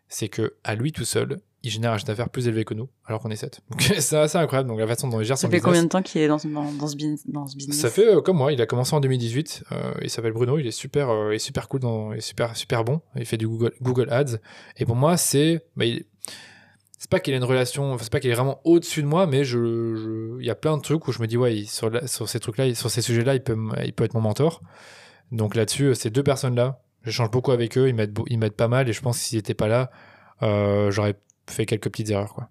c'est 0.10 0.30
que 0.30 0.56
à 0.64 0.76
lui 0.76 0.92
tout 0.92 1.06
seul, 1.06 1.40
il 1.64 1.72
génère 1.72 1.92
un 1.92 1.98
chiffre 1.98 2.08
d'affaires 2.08 2.30
plus 2.30 2.48
élevé 2.48 2.66
que 2.66 2.74
nous, 2.74 2.88
alors 3.06 3.22
qu'on 3.22 3.30
est 3.30 3.36
7. 3.36 3.62
c'est 4.00 4.18
assez 4.18 4.38
incroyable. 4.38 4.70
Donc 4.70 4.80
la 4.80 4.88
façon 4.88 5.08
dont 5.08 5.20
il 5.20 5.26
gère 5.26 5.38
ça 5.38 5.44
son 5.44 5.48
business. 5.48 5.62
Ça 5.62 5.66
fait 5.66 5.70
combien 5.70 5.84
de 5.84 5.90
temps 5.90 6.02
qu'il 6.02 6.22
est 6.22 6.28
dans, 6.28 6.38
dans, 6.38 6.88
ce, 6.88 6.96
business 6.96 7.78
Ça 7.80 7.90
fait 7.90 8.08
euh, 8.08 8.22
comme 8.22 8.38
moi. 8.38 8.54
Il 8.54 8.62
a 8.62 8.66
commencé 8.66 8.96
en 8.96 9.00
2018. 9.00 9.64
Euh, 9.72 9.94
il 10.02 10.10
s'appelle 10.10 10.34
Bruno. 10.34 10.60
Il 10.60 10.68
est 10.68 10.72
super, 10.72 11.10
il 11.32 11.36
est 11.36 11.40
super 11.40 11.68
cool, 11.68 11.82
dans, 11.82 12.14
il 12.14 12.20
est 12.20 12.22
super, 12.22 12.56
super 12.56 12.84
bon. 12.84 13.02
Il 13.16 13.26
fait 13.26 13.38
du 13.38 13.48
Google, 13.48 13.74
Google 13.82 14.10
Ads. 14.12 14.38
Et 14.78 14.86
pour 14.86 14.96
moi, 14.96 15.18
c'est, 15.18 15.66
bah, 15.76 15.86
c'est 16.98 17.10
pas 17.10 17.20
qu'il 17.20 17.34
a 17.34 17.38
une 17.38 17.44
relation, 17.44 17.98
c'est 18.00 18.12
pas 18.12 18.20
qu'il 18.20 18.32
est 18.32 18.36
vraiment 18.36 18.60
au-dessus 18.64 19.04
de 19.04 19.08
moi, 19.08 19.28
mais 19.28 19.44
je, 19.44 20.38
il 20.40 20.46
y 20.46 20.50
a 20.50 20.56
plein 20.56 20.78
de 20.78 20.82
trucs 20.82 21.08
où 21.08 21.12
je 21.12 21.22
me 21.22 21.28
dis, 21.28 21.38
ouais, 21.38 21.64
sur, 21.66 21.92
sur 22.08 22.28
ces 22.28 22.40
trucs-là, 22.40 22.74
sur 22.74 22.90
ces 22.90 23.02
sujets-là, 23.02 23.36
il 23.36 23.44
peut, 23.44 23.58
il 23.86 23.94
peut 23.94 24.04
être 24.04 24.16
mon 24.16 24.22
mentor. 24.22 24.62
Donc 25.32 25.56
là-dessus, 25.56 25.94
ces 25.96 26.10
deux 26.10 26.24
personnes-là, 26.24 26.82
j'échange 27.04 27.30
beaucoup 27.30 27.52
avec 27.52 27.78
eux, 27.78 27.88
ils 27.88 27.96
m'aident, 27.96 28.18
ils 28.28 28.40
m'aident 28.40 28.54
pas 28.54 28.68
mal, 28.68 28.90
et 28.90 28.94
je 28.94 29.02
pense 29.02 29.18
que 29.18 29.24
s'ils 29.24 29.38
étaient 29.38 29.54
pas 29.54 29.68
là, 29.68 29.92
euh, 30.42 30.90
j'aurais 30.92 31.16
fait 31.50 31.66
quelques 31.66 31.90
petites 31.90 32.10
erreurs, 32.10 32.34
quoi. 32.34 32.50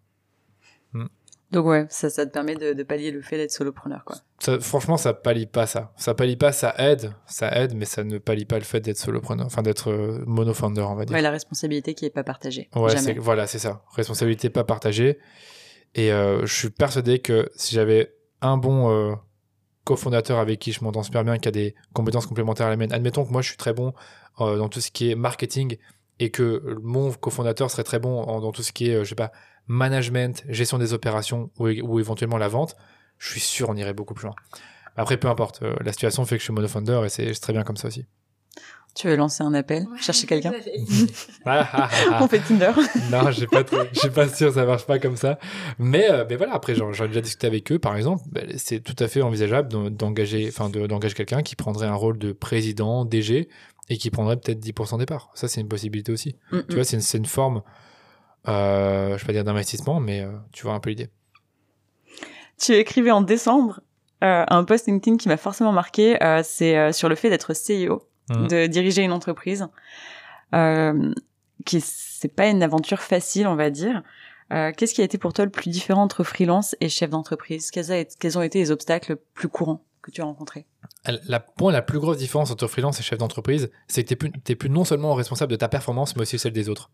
Donc 1.52 1.66
ouais, 1.66 1.86
ça, 1.90 2.10
ça 2.10 2.26
te 2.26 2.32
permet 2.32 2.56
de, 2.56 2.72
de 2.72 2.82
pallier 2.82 3.12
le 3.12 3.22
fait 3.22 3.36
d'être 3.36 3.52
solopreneur, 3.52 4.04
quoi. 4.04 4.16
Ça, 4.40 4.58
franchement, 4.58 4.96
ça 4.96 5.14
pallie 5.14 5.46
pas 5.46 5.66
ça. 5.66 5.92
Ça 5.96 6.12
pallie 6.12 6.36
pas, 6.36 6.50
ça 6.52 6.74
aide, 6.78 7.12
ça 7.26 7.50
aide, 7.56 7.74
mais 7.74 7.84
ça 7.84 8.02
ne 8.02 8.18
pallie 8.18 8.44
pas 8.44 8.58
le 8.58 8.64
fait 8.64 8.80
d'être 8.80 8.98
solopreneur, 8.98 9.46
enfin 9.46 9.62
d'être 9.62 9.90
euh, 9.90 10.24
monofounder, 10.26 10.82
on 10.82 10.96
va 10.96 11.04
dire. 11.04 11.14
Ouais, 11.14 11.22
la 11.22 11.30
responsabilité 11.30 11.94
qui 11.94 12.04
est 12.04 12.10
pas 12.10 12.24
partagée. 12.24 12.68
Ouais, 12.74 12.96
c'est, 12.96 13.14
voilà, 13.14 13.46
c'est 13.46 13.60
ça. 13.60 13.84
Responsabilité 13.92 14.50
pas 14.50 14.64
partagée. 14.64 15.18
Et 15.94 16.12
euh, 16.12 16.44
je 16.44 16.54
suis 16.54 16.70
persuadé 16.70 17.20
que 17.20 17.48
si 17.54 17.74
j'avais 17.74 18.12
un 18.42 18.58
bon 18.58 18.90
euh, 18.90 19.14
cofondateur 19.84 20.38
avec 20.38 20.58
qui 20.58 20.72
je 20.72 20.82
m'entends 20.84 21.04
super 21.04 21.24
bien, 21.24 21.38
qui 21.38 21.48
a 21.48 21.52
des 21.52 21.74
compétences 21.94 22.26
complémentaires 22.26 22.66
à 22.66 22.70
la 22.70 22.76
mienne, 22.76 22.92
admettons 22.92 23.24
que 23.24 23.30
moi 23.30 23.40
je 23.40 23.48
suis 23.48 23.56
très 23.56 23.72
bon 23.72 23.94
euh, 24.40 24.58
dans 24.58 24.68
tout 24.68 24.80
ce 24.80 24.90
qui 24.90 25.10
est 25.10 25.14
marketing 25.14 25.78
et 26.18 26.30
que 26.30 26.76
mon 26.82 27.12
cofondateur 27.12 27.70
serait 27.70 27.84
très 27.84 27.98
bon 27.98 28.24
dans 28.40 28.52
tout 28.52 28.62
ce 28.62 28.72
qui 28.72 28.90
est, 28.90 29.04
je 29.04 29.08
sais 29.08 29.14
pas, 29.14 29.32
management, 29.66 30.44
gestion 30.48 30.78
des 30.78 30.92
opérations 30.92 31.50
ou, 31.58 31.98
éventuellement 31.98 32.38
la 32.38 32.48
vente, 32.48 32.76
je 33.18 33.30
suis 33.30 33.40
sûr 33.40 33.68
on 33.68 33.76
irait 33.76 33.94
beaucoup 33.94 34.14
plus 34.14 34.26
loin. 34.26 34.34
Après, 34.96 35.18
peu 35.18 35.28
importe, 35.28 35.62
euh, 35.62 35.74
la 35.84 35.92
situation 35.92 36.24
fait 36.24 36.36
que 36.36 36.40
je 36.40 36.44
suis 36.44 36.54
monofounder 36.54 37.02
et 37.04 37.08
c'est 37.08 37.32
très 37.34 37.52
bien 37.52 37.64
comme 37.64 37.76
ça 37.76 37.88
aussi. 37.88 38.06
Tu 38.94 39.08
veux 39.08 39.16
lancer 39.16 39.42
un 39.42 39.52
appel, 39.52 39.86
chercher 40.00 40.26
quelqu'un 40.26 40.54
ah, 41.44 41.68
ah, 41.70 41.90
ah, 42.12 42.18
On 42.22 42.28
fait 42.28 42.38
Tinder. 42.38 42.70
non, 43.10 43.30
j'ai 43.30 43.46
pas, 43.46 43.62
je 43.92 43.98
suis 43.98 44.08
pas 44.08 44.26
sûr, 44.26 44.54
ça 44.54 44.64
marche 44.64 44.86
pas 44.86 44.98
comme 44.98 45.16
ça. 45.16 45.38
Mais, 45.78 46.10
euh, 46.10 46.24
mais 46.26 46.36
voilà, 46.36 46.54
après, 46.54 46.74
j'en 46.74 46.88
déjà 46.88 47.20
discuté 47.20 47.46
avec 47.46 47.70
eux, 47.70 47.78
par 47.78 47.94
exemple, 47.94 48.22
ben, 48.32 48.50
c'est 48.56 48.80
tout 48.80 48.96
à 48.98 49.06
fait 49.06 49.20
envisageable 49.20 49.68
d'engager, 49.90 50.48
enfin, 50.48 50.70
d'engager 50.70 51.14
quelqu'un 51.14 51.42
qui 51.42 51.56
prendrait 51.56 51.86
un 51.86 51.94
rôle 51.94 52.16
de 52.16 52.32
président, 52.32 53.04
DG, 53.04 53.50
et 53.90 53.98
qui 53.98 54.08
prendrait 54.08 54.38
peut-être 54.38 54.64
10% 54.64 54.98
des 54.98 55.06
parts. 55.06 55.30
Ça, 55.34 55.46
c'est 55.46 55.60
une 55.60 55.68
possibilité 55.68 56.10
aussi. 56.10 56.36
Mm, 56.50 56.60
tu 56.68 56.74
vois, 56.74 56.82
mm. 56.82 56.84
c'est 56.84 57.16
une, 57.18 57.20
une, 57.20 57.26
forme 57.26 57.62
euh, 58.48 59.16
je 59.16 59.22
vais 59.22 59.26
pas 59.26 59.32
dire 59.32 59.44
d'investissement, 59.44 60.00
mais 60.00 60.20
euh, 60.20 60.30
tu 60.52 60.64
vois 60.64 60.74
un 60.74 60.80
peu 60.80 60.90
l'idée. 60.90 61.10
Tu 62.58 62.72
écrivais 62.74 63.10
en 63.10 63.20
décembre 63.20 63.80
euh, 64.24 64.44
un 64.48 64.64
post 64.64 64.86
LinkedIn 64.86 65.16
qui 65.16 65.28
m'a 65.28 65.36
forcément 65.36 65.72
marqué, 65.72 66.16
c'est 66.44 66.92
sur 66.92 67.08
le 67.08 67.14
fait 67.14 67.28
d'être 67.28 67.52
CEO, 67.52 68.02
mmh. 68.30 68.46
de 68.46 68.66
diriger 68.66 69.02
une 69.02 69.12
entreprise, 69.12 69.68
qui 71.64 71.80
c'est 71.80 72.34
pas 72.34 72.48
une 72.48 72.62
aventure 72.62 73.00
facile, 73.00 73.46
on 73.46 73.56
va 73.56 73.70
dire. 73.70 74.02
Qu'est-ce 74.48 74.94
qui 74.94 75.02
a 75.02 75.04
été 75.04 75.18
pour 75.18 75.32
toi 75.32 75.44
le 75.44 75.50
plus 75.50 75.70
différent 75.70 76.02
entre 76.02 76.24
freelance 76.24 76.76
et 76.80 76.88
chef 76.88 77.10
d'entreprise? 77.10 77.70
Quels, 77.70 78.38
ont 78.38 78.42
été 78.42 78.58
les 78.58 78.70
obstacles 78.70 79.16
plus 79.34 79.48
courants 79.48 79.84
que 80.00 80.10
tu 80.10 80.22
as 80.22 80.24
rencontrés? 80.24 80.66
La, 81.28 81.40
pour 81.40 81.70
la 81.70 81.82
plus 81.82 81.98
grosse 81.98 82.16
différence 82.16 82.50
entre 82.50 82.68
freelance 82.68 83.00
et 83.00 83.02
chef 83.02 83.18
d'entreprise, 83.18 83.70
c'est 83.86 84.02
que 84.02 84.08
tu 84.08 84.16
plus, 84.16 84.32
es 84.48 84.54
plus 84.54 84.70
non 84.70 84.84
seulement 84.84 85.14
responsable 85.14 85.50
de 85.50 85.56
ta 85.56 85.68
performance, 85.68 86.16
mais 86.16 86.22
aussi 86.22 86.38
celle 86.38 86.52
des 86.52 86.70
autres. 86.70 86.90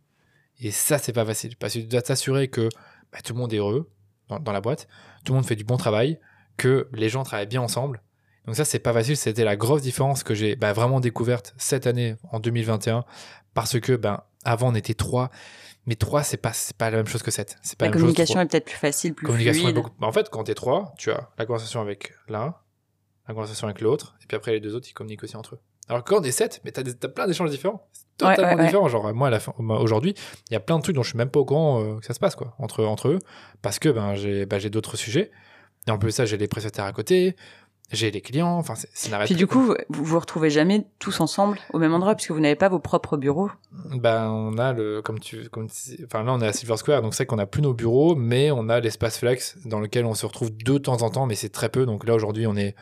Et 0.63 0.71
ça, 0.71 0.99
c'est 0.99 1.13
pas 1.13 1.27
facile 1.27 1.57
parce 1.57 1.75
que 1.75 1.81
tu 1.81 1.87
dois 1.87 2.03
t'assurer 2.03 2.49
que 2.49 2.69
bah, 3.13 3.19
tout 3.23 3.35
le 3.35 3.41
monde 3.41 3.53
est 3.53 3.59
heureux 3.59 3.91
dans, 4.29 4.53
la 4.53 4.61
boîte, 4.61 4.87
tout 5.25 5.33
le 5.33 5.39
monde 5.39 5.47
fait 5.47 5.57
du 5.57 5.65
bon 5.65 5.77
travail, 5.77 6.19
que 6.57 6.89
les 6.93 7.09
gens 7.09 7.25
travaillent 7.25 7.49
bien 7.49 7.61
ensemble. 7.61 8.01
Donc 8.47 8.55
ça, 8.55 8.65
c'est 8.65 8.79
pas 8.79 8.93
facile. 8.93 9.17
C'était 9.17 9.45
la 9.45 9.57
grosse 9.57 9.83
différence 9.83 10.23
que 10.23 10.35
j'ai 10.35 10.55
bah, 10.55 10.73
vraiment 10.73 11.01
découverte 11.01 11.53
cette 11.59 11.89
année, 11.89 12.15
en 12.31 12.39
2021, 12.39 13.05
parce 13.55 13.79
que 13.81 13.97
ben 13.97 14.23
avant 14.45 14.71
on 14.71 14.75
était 14.75 14.95
trois 14.95 15.31
Mais 15.87 15.97
3, 15.97 16.23
c'est 16.23 16.37
pas, 16.37 16.53
pas 16.79 16.91
la 16.91 16.99
même 16.99 17.07
chose 17.07 17.25
que 17.25 17.33
7. 17.33 17.59
C'est 17.61 17.77
pas 17.77 17.87
la, 17.87 17.91
la 17.91 17.97
communication 17.97 18.35
chose, 18.35 18.45
est 18.45 18.49
peut-être 18.49 18.67
plus 18.67 18.77
facile, 18.77 19.15
plus 19.15 19.27
communication 19.27 19.63
fluide. 19.63 19.77
est 19.77 19.81
beaucoup... 19.83 19.93
En 20.01 20.13
fait, 20.13 20.31
quand 20.31 20.45
t'es 20.45 20.55
3, 20.55 20.95
tu 20.97 21.11
as 21.11 21.29
la 21.39 21.45
conversation 21.45 21.81
avec 21.81 22.15
l'un, 22.29 22.55
la 23.27 23.35
conversation 23.35 23.67
avec 23.67 23.81
l'autre, 23.81 24.17
et 24.23 24.27
puis 24.27 24.37
après 24.37 24.53
les 24.53 24.61
deux 24.61 24.77
autres, 24.77 24.89
ils 24.89 24.95
communiquent 24.95 25.25
aussi 25.25 25.37
entre 25.37 25.57
eux. 25.57 25.61
Alors 25.89 26.05
que 26.05 26.11
quand 26.11 26.21
on 26.21 26.23
est 26.23 26.31
7, 26.31 26.61
mais 26.65 26.73
t'as, 26.73 26.83
plein 27.09 27.27
d'échanges 27.27 27.51
différents. 27.51 27.87
C'est 27.93 28.05
totalement 28.17 28.53
ouais, 28.53 28.57
ouais. 28.57 28.65
différent. 28.67 28.89
Genre, 28.89 29.13
moi, 29.13 29.81
aujourd'hui, 29.81 30.15
il 30.51 30.53
y 30.53 30.57
a 30.57 30.61
plein 30.61 30.79
de 30.79 30.83
trucs 30.83 30.95
dont 30.95 31.03
je 31.03 31.09
suis 31.09 31.19
même 31.19 31.31
pas 31.31 31.41
au 31.41 31.45
courant 31.45 31.83
euh, 31.83 31.99
que 31.99 32.07
ça 32.07 32.15
se 32.15 32.21
passe, 32.21 32.37
quoi, 32.37 32.55
entre, 32.59 32.85
entre 32.85 33.09
eux, 33.09 33.19
parce 33.63 33.79
que 33.79 33.89
ben, 33.89 34.15
j'ai, 34.15 34.47
ben, 34.47 34.59
j'ai 34.59 34.71
d'autres 34.71 34.97
sujets. 34.97 35.31
Et 35.89 35.91
en 35.91 35.99
plus 35.99 36.09
de 36.09 36.13
ça, 36.13 36.25
j'ai 36.25 36.37
les 36.37 36.47
prestataires 36.47 36.85
à 36.85 36.93
côté, 36.93 37.35
j'ai 37.93 38.11
les 38.11 38.21
clients, 38.21 38.57
enfin, 38.57 38.75
c'est, 38.75 38.89
ça 38.95 39.11
n'arrête 39.11 39.27
Puis 39.27 39.35
du 39.35 39.47
coup, 39.47 39.75
vous 39.89 40.05
vous 40.05 40.19
retrouvez 40.19 40.49
jamais 40.49 40.87
tous 40.99 41.21
ensemble 41.21 41.59
au 41.73 41.79
même 41.79 41.93
endroit 41.93 42.15
puisque 42.15 42.31
vous 42.31 42.41
n'avez 42.41 42.57
pas 42.57 42.69
vos 42.69 42.79
propres 42.79 43.17
bureaux. 43.17 43.51
Ben, 43.73 44.31
on 44.31 44.57
a 44.59 44.73
le, 44.73 45.03
comme 45.03 45.19
tu, 45.19 45.49
comme 45.51 45.69
enfin 46.05 46.23
là, 46.23 46.33
on 46.33 46.41
est 46.41 46.47
à 46.47 46.53
Silver 46.53 46.77
Square, 46.77 47.03
donc 47.03 47.15
c'est 47.15 47.27
qu'on 47.27 47.37
n'a 47.37 47.47
plus 47.47 47.61
nos 47.61 47.75
bureaux, 47.75 48.15
mais 48.15 48.51
on 48.51 48.69
a 48.69 48.81
l'espace 48.81 49.19
flex 49.19 49.59
dans 49.67 49.81
lequel 49.81 50.07
on 50.07 50.15
se 50.15 50.25
retrouve 50.25 50.57
de 50.57 50.79
temps 50.79 51.03
en 51.03 51.11
temps, 51.11 51.27
mais 51.27 51.35
c'est 51.35 51.51
très 51.51 51.69
peu. 51.69 51.85
Donc 51.85 52.07
là, 52.07 52.15
aujourd'hui, 52.15 52.47
on 52.47 52.57
est 52.57 52.75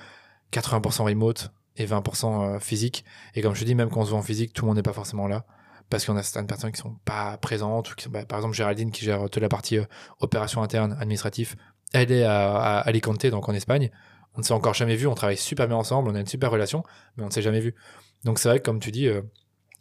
80% 0.52 1.04
remote 1.04 1.50
et 1.76 1.86
20% 1.86 2.56
euh, 2.56 2.60
physique. 2.60 3.04
Et 3.34 3.42
comme 3.42 3.54
je 3.54 3.60
te 3.60 3.64
dis, 3.64 3.74
même 3.74 3.90
quand 3.90 4.00
on 4.00 4.04
se 4.04 4.10
voit 4.10 4.18
en 4.18 4.22
physique, 4.22 4.52
tout 4.52 4.64
le 4.64 4.68
monde 4.68 4.76
n'est 4.76 4.82
pas 4.82 4.92
forcément 4.92 5.28
là. 5.28 5.44
Parce 5.88 6.04
qu'on 6.04 6.16
a 6.16 6.22
certaines 6.22 6.46
personnes 6.46 6.70
qui 6.70 6.80
sont 6.80 6.96
pas 7.04 7.36
présentes, 7.38 7.90
ou 7.90 8.10
bah, 8.10 8.24
par 8.24 8.38
exemple 8.38 8.54
Géraldine 8.54 8.92
qui 8.92 9.04
gère 9.04 9.28
toute 9.28 9.42
la 9.42 9.48
partie 9.48 9.78
euh, 9.78 9.84
opération 10.20 10.62
interne, 10.62 10.96
administratif, 11.00 11.56
elle 11.92 12.12
est 12.12 12.24
à, 12.24 12.78
Alicante, 12.78 13.26
donc 13.26 13.48
en 13.48 13.54
Espagne. 13.54 13.90
On 14.36 14.40
ne 14.40 14.44
s'est 14.44 14.52
encore 14.52 14.74
jamais 14.74 14.94
vu, 14.94 15.06
on 15.08 15.14
travaille 15.14 15.36
super 15.36 15.66
bien 15.66 15.76
ensemble, 15.76 16.08
on 16.08 16.14
a 16.14 16.20
une 16.20 16.26
super 16.26 16.50
relation, 16.50 16.84
mais 17.16 17.24
on 17.24 17.26
ne 17.26 17.32
s'est 17.32 17.42
jamais 17.42 17.60
vu. 17.60 17.74
Donc 18.22 18.38
c'est 18.38 18.48
vrai 18.48 18.60
que 18.60 18.64
comme 18.64 18.78
tu 18.78 18.92
dis, 18.92 19.08
euh, 19.08 19.22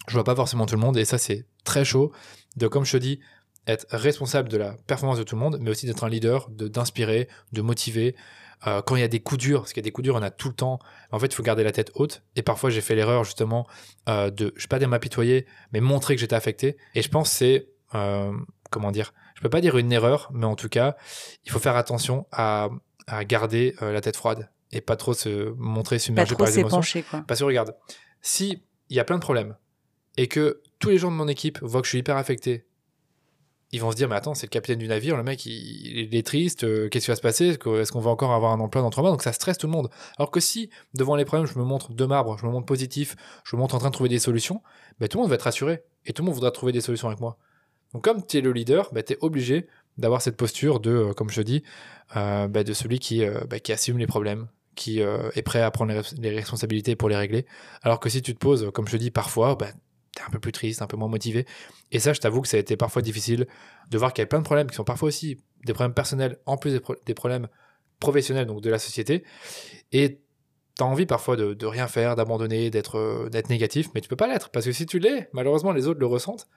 je 0.07 0.13
vois 0.13 0.23
pas 0.23 0.35
forcément 0.35 0.65
tout 0.65 0.75
le 0.75 0.81
monde, 0.81 0.97
et 0.97 1.05
ça 1.05 1.19
c'est 1.19 1.45
très 1.63 1.85
chaud 1.85 2.11
de, 2.57 2.67
comme 2.67 2.85
je 2.85 2.93
te 2.93 2.97
dis, 2.97 3.19
être 3.67 3.85
responsable 3.91 4.49
de 4.49 4.57
la 4.57 4.75
performance 4.87 5.19
de 5.19 5.23
tout 5.23 5.35
le 5.35 5.41
monde, 5.41 5.59
mais 5.61 5.69
aussi 5.69 5.85
d'être 5.85 6.03
un 6.03 6.09
leader, 6.09 6.49
de 6.49 6.67
d'inspirer, 6.67 7.27
de 7.51 7.61
motiver. 7.61 8.15
Euh, 8.67 8.81
quand 8.81 8.95
il 8.95 9.01
y 9.01 9.03
a 9.03 9.07
des 9.07 9.21
coups 9.21 9.39
durs, 9.39 9.61
parce 9.61 9.73
qu'il 9.73 9.81
y 9.81 9.85
a 9.85 9.87
des 9.87 9.91
coups 9.91 10.03
durs, 10.03 10.15
on 10.15 10.21
a 10.21 10.31
tout 10.31 10.49
le 10.49 10.53
temps. 10.53 10.79
En 11.11 11.19
fait, 11.19 11.27
il 11.27 11.35
faut 11.35 11.43
garder 11.43 11.63
la 11.63 11.71
tête 11.71 11.91
haute. 11.95 12.23
Et 12.35 12.41
parfois, 12.41 12.69
j'ai 12.69 12.81
fait 12.81 12.95
l'erreur 12.95 13.23
justement 13.23 13.67
euh, 14.09 14.29
de, 14.29 14.53
je 14.55 14.63
vais 14.63 14.67
pas 14.67 14.79
dire 14.79 14.89
m'apitoyer, 14.89 15.45
mais 15.71 15.79
montrer 15.79 16.15
que 16.15 16.21
j'étais 16.21 16.35
affecté. 16.35 16.77
Et 16.95 17.01
je 17.01 17.09
pense 17.09 17.29
que 17.29 17.35
c'est, 17.35 17.69
euh, 17.95 18.33
comment 18.69 18.91
dire, 18.91 19.13
je 19.35 19.41
peux 19.41 19.49
pas 19.49 19.61
dire 19.61 19.77
une 19.77 19.91
erreur, 19.91 20.29
mais 20.33 20.45
en 20.45 20.55
tout 20.55 20.69
cas, 20.69 20.97
il 21.45 21.51
faut 21.51 21.59
faire 21.59 21.77
attention 21.77 22.27
à, 22.31 22.69
à 23.07 23.23
garder 23.23 23.75
euh, 23.81 23.93
la 23.93 24.01
tête 24.01 24.17
froide 24.17 24.49
et 24.71 24.81
pas 24.81 24.97
trop 24.97 25.13
se 25.13 25.53
montrer 25.57 25.97
submergé 25.97 26.35
par 26.35 26.47
les 26.47 26.59
émotions. 26.59 26.81
s'épancher, 26.81 27.03
quoi. 27.03 27.23
Parce 27.27 27.39
que 27.39 27.45
regarde, 27.45 27.75
si 28.21 28.63
il 28.89 28.97
y 28.97 28.99
a 28.99 29.03
plein 29.03 29.17
de 29.17 29.21
problèmes 29.21 29.55
et 30.17 30.27
que 30.27 30.61
tous 30.79 30.89
les 30.89 30.97
gens 30.97 31.11
de 31.11 31.15
mon 31.15 31.27
équipe 31.27 31.59
voient 31.61 31.81
que 31.81 31.85
je 31.85 31.91
suis 31.91 31.99
hyper 31.99 32.17
affecté, 32.17 32.65
ils 33.71 33.81
vont 33.81 33.91
se 33.91 33.95
dire 33.95 34.09
mais 34.09 34.15
attends 34.15 34.33
c'est 34.33 34.47
le 34.47 34.51
capitaine 34.51 34.79
du 34.79 34.87
navire, 34.87 35.15
le 35.15 35.23
mec 35.23 35.45
il, 35.45 36.15
est 36.15 36.25
triste, 36.25 36.63
euh, 36.63 36.89
qu'est-ce 36.89 37.05
qui 37.05 37.11
va 37.11 37.15
se 37.15 37.21
passer, 37.21 37.49
Est-ce 37.49 37.91
qu'on 37.91 37.99
va 37.99 38.09
encore 38.09 38.31
avoir 38.31 38.51
un 38.51 38.59
emploi 38.59 38.81
dans 38.81 38.89
trois 38.89 39.03
mois? 39.03 39.11
Donc 39.11 39.21
ça 39.21 39.33
stresse 39.33 39.57
tout 39.57 39.67
le 39.67 39.73
monde. 39.73 39.89
Alors 40.17 40.31
que 40.31 40.39
si 40.39 40.69
devant 40.95 41.15
les 41.15 41.25
problèmes 41.25 41.47
je 41.47 41.57
me 41.59 41.63
montre 41.63 41.93
de 41.93 42.05
marbre, 42.05 42.37
je 42.39 42.45
me 42.45 42.51
montre 42.51 42.65
positif, 42.65 43.15
je 43.43 43.55
me 43.55 43.61
montre 43.61 43.75
en 43.75 43.79
train 43.79 43.89
de 43.89 43.93
trouver 43.93 44.09
des 44.09 44.19
solutions, 44.19 44.61
ben, 44.99 45.07
tout 45.07 45.17
le 45.17 45.21
monde 45.21 45.29
va 45.29 45.35
être 45.35 45.43
rassuré 45.43 45.83
et 46.05 46.13
tout 46.13 46.23
le 46.23 46.27
monde 46.27 46.35
voudra 46.35 46.51
trouver 46.51 46.71
des 46.71 46.81
solutions 46.81 47.07
avec 47.07 47.19
moi. 47.19 47.37
Donc 47.93 48.03
comme 48.03 48.25
tu 48.25 48.37
es 48.37 48.41
le 48.41 48.51
leader, 48.51 48.89
ben, 48.91 49.03
tu 49.03 49.13
es 49.13 49.17
obligé 49.21 49.67
d'avoir 49.97 50.21
cette 50.21 50.37
posture 50.37 50.79
de, 50.79 50.91
euh, 50.91 51.13
comme 51.13 51.29
je 51.29 51.41
dis, 51.41 51.63
euh, 52.15 52.47
ben, 52.47 52.63
de 52.63 52.73
celui 52.73 52.99
qui, 52.99 53.23
assume 53.71 53.97
les 53.97 54.07
problèmes, 54.07 54.47
qui 54.75 54.99
est 55.01 55.41
prêt 55.41 55.61
à 55.61 55.69
prendre 55.71 55.91
les, 55.91 55.99
res- 55.99 56.21
les 56.21 56.29
responsabilités 56.29 56.95
pour 56.95 57.09
les 57.09 57.17
régler. 57.17 57.45
Alors 57.81 57.99
que 57.99 58.07
si 58.09 58.21
tu 58.21 58.33
te 58.33 58.39
poses, 58.39 58.71
comme 58.73 58.87
je 58.87 58.95
dis, 58.95 59.11
parfois, 59.11 59.57
t'es 60.19 60.25
un 60.27 60.29
peu 60.29 60.39
plus 60.39 60.51
triste, 60.51 60.81
un 60.81 60.87
peu 60.87 60.97
moins 60.97 61.07
motivé. 61.07 61.45
Et 61.91 61.99
ça, 61.99 62.13
je 62.13 62.19
t'avoue 62.19 62.41
que 62.41 62.47
ça 62.47 62.57
a 62.57 62.59
été 62.59 62.77
parfois 62.77 63.01
difficile 63.01 63.47
de 63.89 63.97
voir 63.97 64.13
qu'il 64.13 64.21
y 64.21 64.23
avait 64.23 64.29
plein 64.29 64.39
de 64.39 64.45
problèmes 64.45 64.67
qui 64.69 64.75
sont 64.75 64.83
parfois 64.83 65.07
aussi 65.07 65.41
des 65.65 65.73
problèmes 65.73 65.93
personnels, 65.93 66.37
en 66.45 66.57
plus 66.57 66.71
des, 66.71 66.79
pro- 66.79 66.95
des 67.05 67.13
problèmes 67.13 67.47
professionnels, 67.99 68.45
donc 68.45 68.61
de 68.61 68.69
la 68.69 68.79
société. 68.79 69.23
Et 69.91 70.19
t'as 70.75 70.85
envie 70.85 71.05
parfois 71.05 71.35
de, 71.35 71.53
de 71.53 71.65
rien 71.65 71.87
faire, 71.87 72.15
d'abandonner, 72.15 72.69
d'être 72.69 72.97
euh, 72.97 73.29
d'être 73.29 73.49
négatif, 73.49 73.89
mais 73.93 74.01
tu 74.01 74.07
peux 74.09 74.15
pas 74.15 74.27
l'être. 74.27 74.49
Parce 74.51 74.65
que 74.65 74.71
si 74.71 74.85
tu 74.85 74.99
l'es, 74.99 75.29
malheureusement, 75.33 75.71
les 75.71 75.87
autres 75.87 75.99
le 75.99 76.05
ressentent. 76.05 76.47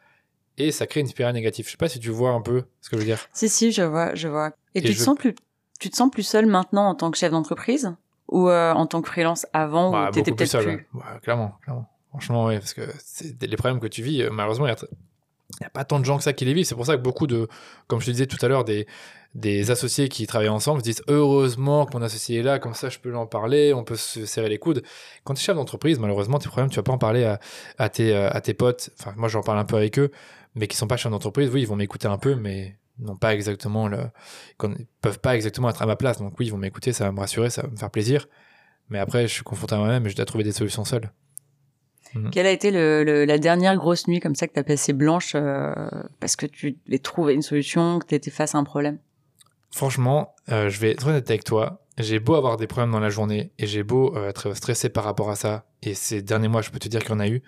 Et 0.58 0.70
ça 0.70 0.86
crée 0.86 1.00
une 1.00 1.06
spirale 1.06 1.32
négative. 1.34 1.64
Je 1.66 1.70
sais 1.70 1.76
pas 1.78 1.88
si 1.88 1.98
tu 1.98 2.10
vois 2.10 2.30
un 2.30 2.42
peu 2.42 2.64
ce 2.82 2.90
que 2.90 2.96
je 2.96 3.00
veux 3.00 3.06
dire. 3.06 3.26
Si, 3.32 3.48
si, 3.48 3.72
je 3.72 3.82
vois, 3.82 4.14
je 4.14 4.28
vois. 4.28 4.50
Et, 4.74 4.78
Et 4.78 4.82
tu, 4.82 4.92
je- 4.92 4.98
te 4.98 5.02
sens 5.04 5.16
plus, 5.16 5.34
tu 5.80 5.88
te 5.88 5.96
sens 5.96 6.10
plus 6.10 6.22
seul 6.22 6.44
maintenant 6.46 6.88
en 6.88 6.94
tant 6.94 7.10
que 7.10 7.16
chef 7.16 7.30
d'entreprise 7.32 7.94
ou 8.28 8.48
euh, 8.50 8.72
en 8.72 8.86
tant 8.86 9.00
que 9.00 9.08
freelance 9.08 9.46
avant 9.54 9.90
Bah, 9.92 10.08
où 10.10 10.12
t'étais 10.12 10.30
plus 10.30 10.36
peut-être 10.36 10.50
seul. 10.50 10.76
plus... 10.76 10.86
Ouais, 10.94 11.20
clairement, 11.22 11.54
clairement. 11.62 11.88
Franchement, 12.12 12.44
ouais, 12.44 12.58
parce 12.58 12.74
que 12.74 12.82
les 13.40 13.56
problèmes 13.56 13.80
que 13.80 13.86
tu 13.86 14.02
vis, 14.02 14.22
euh, 14.22 14.30
malheureusement, 14.30 14.66
il 14.66 14.74
n'y 15.60 15.66
a 15.66 15.70
pas 15.70 15.84
tant 15.84 15.98
de 15.98 16.04
gens 16.04 16.18
que 16.18 16.22
ça 16.22 16.34
qui 16.34 16.44
les 16.44 16.52
vivent. 16.52 16.66
C'est 16.66 16.74
pour 16.74 16.84
ça 16.84 16.96
que 16.96 17.02
beaucoup 17.02 17.26
de, 17.26 17.48
comme 17.86 18.00
je 18.00 18.06
te 18.06 18.10
disais 18.10 18.26
tout 18.26 18.36
à 18.44 18.48
l'heure, 18.48 18.64
des, 18.64 18.86
des 19.34 19.70
associés 19.70 20.10
qui 20.10 20.26
travaillent 20.26 20.50
ensemble 20.50 20.80
se 20.80 20.84
disent 20.84 21.02
heureusement 21.08 21.86
que 21.86 21.96
mon 21.96 22.02
associé 22.02 22.40
est 22.40 22.42
là, 22.42 22.58
comme 22.58 22.74
ça 22.74 22.90
je 22.90 22.98
peux 22.98 23.16
en 23.16 23.26
parler, 23.26 23.72
on 23.72 23.82
peut 23.82 23.96
se 23.96 24.26
serrer 24.26 24.50
les 24.50 24.58
coudes. 24.58 24.82
Quand 25.24 25.32
tu 25.32 25.40
es 25.40 25.42
chef 25.44 25.56
d'entreprise, 25.56 25.98
malheureusement, 25.98 26.38
tes 26.38 26.48
problèmes, 26.48 26.68
tu 26.68 26.76
vas 26.76 26.82
pas 26.82 26.92
en 26.92 26.98
parler 26.98 27.24
à, 27.24 27.40
à 27.78 27.88
tes, 27.88 28.14
euh, 28.14 28.28
à 28.30 28.42
tes 28.42 28.52
potes. 28.52 28.90
Enfin, 29.00 29.14
moi 29.16 29.28
j'en 29.28 29.42
parle 29.42 29.58
un 29.58 29.64
peu 29.64 29.76
avec 29.76 29.98
eux, 29.98 30.10
mais 30.54 30.66
qui 30.66 30.76
sont 30.76 30.86
pas 30.86 30.98
chefs 30.98 31.10
d'entreprise. 31.12 31.48
Oui, 31.50 31.62
ils 31.62 31.66
vont 31.68 31.76
m'écouter 31.76 32.08
un 32.08 32.18
peu, 32.18 32.34
mais 32.34 32.76
n'ont 32.98 33.16
pas 33.16 33.32
exactement 33.34 33.88
le, 33.88 34.10
peuvent 35.00 35.18
pas 35.18 35.34
exactement 35.34 35.70
être 35.70 35.80
à 35.80 35.86
ma 35.86 35.96
place. 35.96 36.18
Donc 36.18 36.38
oui, 36.38 36.46
ils 36.46 36.50
vont 36.50 36.58
m'écouter, 36.58 36.92
ça 36.92 37.04
va 37.04 37.12
me 37.12 37.20
rassurer, 37.20 37.48
ça 37.48 37.62
va 37.62 37.68
me 37.68 37.76
faire 37.76 37.90
plaisir. 37.90 38.28
Mais 38.90 38.98
après, 38.98 39.26
je 39.26 39.32
suis 39.32 39.42
confronté 39.42 39.74
à 39.74 39.78
moi-même 39.78 40.06
et 40.06 40.10
je 40.10 40.16
dois 40.16 40.26
trouver 40.26 40.44
des 40.44 40.52
solutions 40.52 40.84
seul. 40.84 41.10
Quelle 42.30 42.46
a 42.46 42.50
été 42.50 42.70
le, 42.70 43.04
le- 43.04 43.24
la 43.24 43.38
dernière 43.38 43.76
grosse 43.76 44.06
nuit 44.08 44.20
comme 44.20 44.34
ça 44.34 44.46
que 44.48 44.52
t'as 44.52 44.62
passé 44.62 44.92
blanche 44.92 45.32
euh, 45.34 45.72
parce 46.20 46.36
que 46.36 46.46
tu 46.46 46.76
devais 46.86 46.98
trouver 46.98 47.34
une 47.34 47.42
solution, 47.42 47.98
que 47.98 48.06
t'étais 48.06 48.30
face 48.30 48.54
à 48.54 48.58
un 48.58 48.64
problème? 48.64 48.98
Franchement, 49.70 50.34
euh, 50.50 50.68
je 50.68 50.78
vais 50.80 50.90
être 50.90 51.06
honnête 51.06 51.28
avec 51.30 51.44
toi. 51.44 51.80
J'ai 51.98 52.18
beau 52.18 52.34
avoir 52.34 52.56
des 52.56 52.66
problèmes 52.66 52.90
dans 52.90 53.00
la 53.00 53.10
journée 53.10 53.52
et 53.58 53.66
j'ai 53.66 53.82
beau 53.82 54.14
euh, 54.16 54.28
être 54.28 54.54
stressé 54.54 54.88
par 54.88 55.04
rapport 55.04 55.30
à 55.30 55.36
ça. 55.36 55.64
Et 55.82 55.94
ces 55.94 56.22
derniers 56.22 56.48
mois, 56.48 56.62
je 56.62 56.70
peux 56.70 56.78
te 56.78 56.88
dire 56.88 57.00
qu'il 57.00 57.10
y 57.10 57.14
en 57.14 57.20
a 57.20 57.28
eu. 57.28 57.42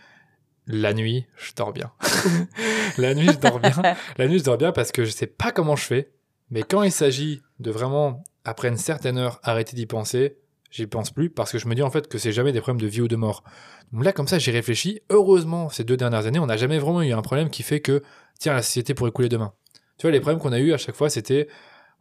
La 0.67 0.95
nuit, 0.95 1.27
je 1.37 1.53
dors 1.55 1.73
bien. 1.73 1.93
la 2.99 3.15
nuit, 3.15 3.27
je 3.33 3.39
dors 3.39 3.61
bien. 3.61 3.73
La 4.17 4.27
nuit, 4.29 4.39
je 4.39 4.45
dors 4.45 4.57
bien 4.57 4.73
parce 4.73 4.93
que 4.93 5.05
je 5.05 5.11
sais 5.11 5.27
pas 5.27 5.53
comment 5.53 5.77
je 5.77 5.85
fais. 5.85 6.11
Mais 6.51 6.63
quand 6.63 6.83
il 6.83 6.93
s'agit 6.93 7.43
de 7.61 7.71
vraiment, 7.71 8.25
après 8.45 8.69
une 8.69 8.77
certaine 8.79 9.19
heure, 9.19 9.41
arrêter 9.43 9.77
d'y 9.77 9.85
penser, 9.87 10.39
j'y 10.75 10.87
pense 10.89 11.11
plus 11.13 11.31
parce 11.31 11.53
que 11.53 11.59
je 11.59 11.69
me 11.69 11.75
dis 11.75 11.83
en 11.83 11.91
fait 11.91 12.09
que 12.09 12.19
c'est 12.19 12.33
jamais 12.33 12.51
des 12.51 12.61
problèmes 12.61 12.81
de 12.81 12.89
vie 12.89 13.01
ou 13.01 13.09
de 13.09 13.17
mort. 13.17 13.45
Donc 13.93 14.05
là, 14.05 14.13
comme 14.13 14.27
ça, 14.27 14.39
j'y 14.39 14.51
réfléchis. 14.51 15.01
Heureusement, 15.09 15.69
ces 15.69 15.85
deux 15.85 15.97
dernières 15.97 16.27
années, 16.27 16.41
on 16.41 16.47
n'a 16.47 16.57
jamais 16.57 16.79
vraiment 16.79 17.03
eu 17.03 17.13
un 17.13 17.23
problème 17.23 17.49
qui 17.49 17.63
fait 17.63 17.81
que, 17.81 18.03
tiens, 18.41 18.55
la 18.55 18.63
société 18.63 18.93
pourrait 18.93 19.13
couler 19.13 19.29
demain. 19.29 19.53
Tu 19.99 20.03
vois, 20.03 20.11
les 20.11 20.21
problèmes 20.21 20.41
qu'on 20.41 20.53
a 20.53 20.59
eu 20.59 20.73
à 20.73 20.77
chaque 20.77 20.97
fois, 20.97 21.09
c'était, 21.09 21.47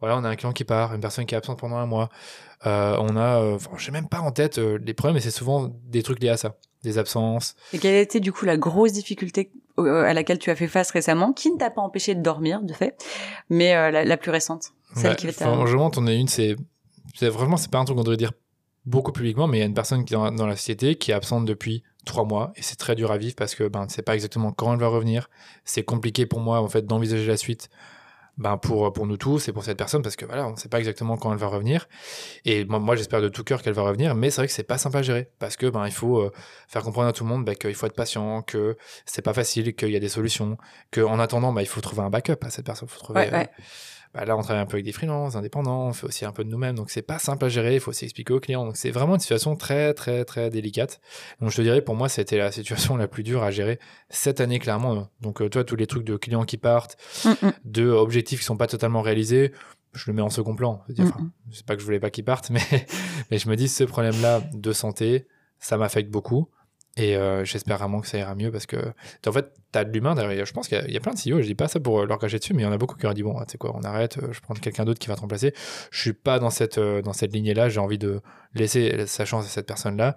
voilà, 0.00 0.18
on 0.18 0.24
a 0.24 0.28
un 0.28 0.34
client 0.34 0.52
qui 0.52 0.64
part, 0.64 0.92
une 0.92 1.00
personne 1.00 1.24
qui 1.24 1.36
est 1.36 1.38
absente 1.38 1.60
pendant 1.60 1.76
un 1.76 1.86
mois. 1.86 2.08
Euh, 2.66 2.96
on 2.98 3.16
a, 3.16 3.40
euh, 3.40 3.54
enfin, 3.54 3.70
j'ai 3.78 3.92
même 3.92 4.08
pas 4.08 4.18
en 4.18 4.32
tête 4.32 4.58
euh, 4.58 4.78
les 4.84 4.92
problèmes, 4.92 5.14
mais 5.14 5.20
c'est 5.20 5.30
souvent 5.30 5.70
des 5.84 6.02
trucs 6.02 6.20
liés 6.20 6.30
à 6.30 6.36
ça, 6.36 6.56
des 6.82 6.98
absences. 6.98 7.54
Et 7.72 7.78
quelle 7.78 7.94
a 7.94 8.00
été 8.00 8.18
du 8.18 8.32
coup 8.32 8.44
la 8.44 8.56
grosse 8.56 8.92
difficulté 8.92 9.52
euh, 9.78 10.02
à 10.02 10.14
laquelle 10.14 10.40
tu 10.40 10.50
as 10.50 10.56
fait 10.56 10.66
face 10.66 10.90
récemment, 10.90 11.32
qui 11.32 11.52
ne 11.52 11.58
t'a 11.58 11.70
pas 11.70 11.82
empêché 11.82 12.16
de 12.16 12.22
dormir, 12.22 12.60
de 12.62 12.72
fait, 12.72 13.04
mais 13.50 13.76
euh, 13.76 13.92
la, 13.92 14.04
la 14.04 14.16
plus 14.16 14.32
récente, 14.32 14.72
celle 14.96 15.10
Ouais, 15.10 15.16
qui 15.16 15.28
enfin, 15.28 15.54
Franchement, 15.54 15.90
t'en 15.90 16.06
as 16.08 16.14
une, 16.14 16.26
c'est, 16.28 16.56
c'est 17.14 17.28
vraiment, 17.28 17.56
c'est 17.56 17.70
pas 17.70 17.78
un 17.78 17.84
truc 17.84 17.96
qu'on 17.96 18.02
devrait 18.02 18.16
dire 18.16 18.32
beaucoup 18.86 19.12
publiquement, 19.12 19.46
mais 19.46 19.58
il 19.58 19.60
y 19.60 19.64
a 19.64 19.66
une 19.66 19.74
personne 19.74 20.04
qui 20.04 20.14
est 20.14 20.16
dans, 20.16 20.30
dans 20.32 20.46
la 20.46 20.56
société 20.56 20.96
qui 20.96 21.10
est 21.10 21.14
absente 21.14 21.44
depuis 21.44 21.82
trois 22.04 22.24
mois 22.24 22.52
et 22.56 22.62
c'est 22.62 22.76
très 22.76 22.94
dur 22.94 23.10
à 23.10 23.16
vivre 23.18 23.34
parce 23.34 23.54
que 23.54 23.66
ben, 23.66 23.86
c'est 23.88 24.02
pas 24.02 24.14
exactement 24.14 24.52
quand 24.52 24.72
elle 24.74 24.78
va 24.80 24.88
revenir. 24.88 25.30
C'est 25.64 25.84
compliqué 25.84 26.26
pour 26.26 26.40
moi 26.40 26.60
en 26.60 26.68
fait 26.68 26.86
d'envisager 26.86 27.26
la 27.26 27.36
suite. 27.36 27.70
Ben 28.36 28.56
pour, 28.56 28.92
pour 28.92 29.06
nous 29.06 29.16
tous 29.16 29.46
et 29.46 29.52
pour 29.52 29.62
cette 29.62 29.78
personne 29.78 30.02
parce 30.02 30.16
que 30.16 30.24
voilà, 30.24 30.48
on 30.48 30.56
sait 30.56 30.68
pas 30.68 30.80
exactement 30.80 31.16
quand 31.16 31.30
elle 31.30 31.38
va 31.38 31.46
revenir. 31.46 31.86
Et 32.44 32.64
moi, 32.64 32.80
moi 32.80 32.96
j'espère 32.96 33.22
de 33.22 33.28
tout 33.28 33.44
cœur 33.44 33.62
qu'elle 33.62 33.74
va 33.74 33.82
revenir, 33.82 34.16
mais 34.16 34.30
c'est 34.30 34.40
vrai 34.40 34.48
que 34.48 34.52
c'est 34.52 34.64
pas 34.64 34.76
simple 34.76 34.96
à 34.96 35.02
gérer 35.02 35.30
parce 35.38 35.56
que 35.56 35.66
ben 35.66 35.86
il 35.86 35.92
faut 35.92 36.18
euh, 36.18 36.32
faire 36.66 36.82
comprendre 36.82 37.06
à 37.06 37.12
tout 37.12 37.22
le 37.22 37.28
monde 37.30 37.44
ben, 37.44 37.54
qu'il 37.54 37.74
faut 37.76 37.86
être 37.86 37.94
patient, 37.94 38.42
que 38.42 38.76
c'est 39.06 39.22
pas 39.22 39.34
facile, 39.34 39.72
qu'il 39.76 39.90
y 39.90 39.96
a 39.96 40.00
des 40.00 40.08
solutions, 40.08 40.58
qu'en 40.92 41.20
attendant 41.20 41.52
ben, 41.52 41.60
il 41.60 41.68
faut 41.68 41.80
trouver 41.80 42.02
un 42.02 42.10
backup 42.10 42.44
à 42.44 42.50
cette 42.50 42.66
personne, 42.66 42.88
faut 42.88 42.98
trouver 42.98 43.20
Ouais, 43.20 43.30
ouais. 43.30 43.48
euh, 43.56 43.62
bah 44.14 44.24
là, 44.24 44.36
on 44.36 44.42
travaille 44.42 44.62
un 44.62 44.66
peu 44.66 44.76
avec 44.76 44.84
des 44.84 44.92
freelances, 44.92 45.34
indépendants, 45.34 45.88
on 45.88 45.92
fait 45.92 46.06
aussi 46.06 46.24
un 46.24 46.32
peu 46.32 46.44
de 46.44 46.48
nous-mêmes, 46.48 46.76
donc 46.76 46.90
c'est 46.90 47.02
pas 47.02 47.18
simple 47.18 47.44
à 47.46 47.48
gérer, 47.48 47.74
il 47.74 47.80
faut 47.80 47.90
aussi 47.90 48.04
expliquer 48.04 48.32
aux 48.32 48.40
clients. 48.40 48.64
Donc 48.64 48.76
c'est 48.76 48.90
vraiment 48.90 49.14
une 49.14 49.20
situation 49.20 49.56
très, 49.56 49.92
très, 49.92 50.24
très 50.24 50.50
délicate. 50.50 51.00
Donc 51.40 51.50
je 51.50 51.56
te 51.56 51.62
dirais, 51.62 51.82
pour 51.82 51.96
moi, 51.96 52.08
c'était 52.08 52.38
la 52.38 52.52
situation 52.52 52.96
la 52.96 53.08
plus 53.08 53.24
dure 53.24 53.42
à 53.42 53.50
gérer 53.50 53.78
cette 54.08 54.40
année, 54.40 54.58
clairement. 54.58 55.08
Donc 55.20 55.42
euh, 55.42 55.48
toi, 55.48 55.64
tous 55.64 55.76
les 55.76 55.86
trucs 55.86 56.04
de 56.04 56.16
clients 56.16 56.44
qui 56.44 56.56
partent, 56.56 56.96
Mm, 57.24 57.46
mm. 57.46 57.52
de 57.64 57.88
objectifs 57.88 58.40
qui 58.40 58.44
sont 58.44 58.56
pas 58.56 58.66
totalement 58.66 59.02
réalisés, 59.02 59.52
je 59.92 60.04
le 60.10 60.14
mets 60.14 60.22
en 60.22 60.30
second 60.30 60.54
plan. 60.54 60.82
Mm, 60.88 61.02
enfin, 61.02 61.30
c'est 61.52 61.66
pas 61.66 61.74
que 61.74 61.80
je 61.80 61.84
voulais 61.84 62.00
pas 62.00 62.10
qu'ils 62.10 62.24
partent, 62.24 62.50
mais, 62.50 62.86
mais 63.30 63.38
je 63.38 63.48
me 63.48 63.56
dis, 63.56 63.68
ce 63.68 63.84
problème-là 63.84 64.42
de 64.52 64.72
santé, 64.72 65.26
ça 65.58 65.76
m'affecte 65.76 66.10
beaucoup. 66.10 66.48
Et 66.96 67.16
euh, 67.16 67.44
j'espère 67.44 67.78
vraiment 67.78 68.00
que 68.00 68.06
ça 68.06 68.18
ira 68.18 68.36
mieux 68.36 68.52
parce 68.52 68.66
que, 68.66 68.76
en 69.26 69.32
fait, 69.32 69.52
tu 69.72 69.78
as 69.80 69.84
de 69.84 69.90
l'humain 69.92 70.14
derrière. 70.14 70.46
Je 70.46 70.52
pense 70.52 70.68
qu'il 70.68 70.78
y, 70.78 70.80
a- 70.80 70.86
il 70.86 70.94
y 70.94 70.96
a 70.96 71.00
plein 71.00 71.12
de 71.12 71.18
CEO, 71.18 71.40
je 71.40 71.46
dis 71.46 71.56
pas 71.56 71.66
ça 71.66 71.80
pour 71.80 72.00
euh, 72.00 72.06
leur 72.06 72.18
cacher 72.20 72.38
dessus, 72.38 72.54
mais 72.54 72.62
il 72.62 72.64
y 72.64 72.68
en 72.68 72.72
a 72.72 72.78
beaucoup 72.78 72.94
qui 72.96 73.04
auraient 73.04 73.16
dit 73.16 73.24
Bon, 73.24 73.34
tu 73.40 73.50
sais 73.50 73.58
quoi, 73.58 73.72
on 73.74 73.82
arrête, 73.82 74.18
euh, 74.18 74.32
je 74.32 74.40
prends 74.40 74.54
quelqu'un 74.54 74.84
d'autre 74.84 75.00
qui 75.00 75.08
va 75.08 75.16
te 75.16 75.20
remplacer. 75.20 75.52
Je 75.90 76.00
suis 76.00 76.12
pas 76.12 76.38
dans 76.38 76.50
cette, 76.50 76.78
dans 76.78 77.12
cette 77.12 77.32
lignée-là, 77.34 77.68
j'ai 77.68 77.80
envie 77.80 77.98
de 77.98 78.20
laisser 78.54 79.06
sa 79.06 79.24
chance 79.24 79.44
à 79.44 79.48
cette 79.48 79.66
personne-là 79.66 80.16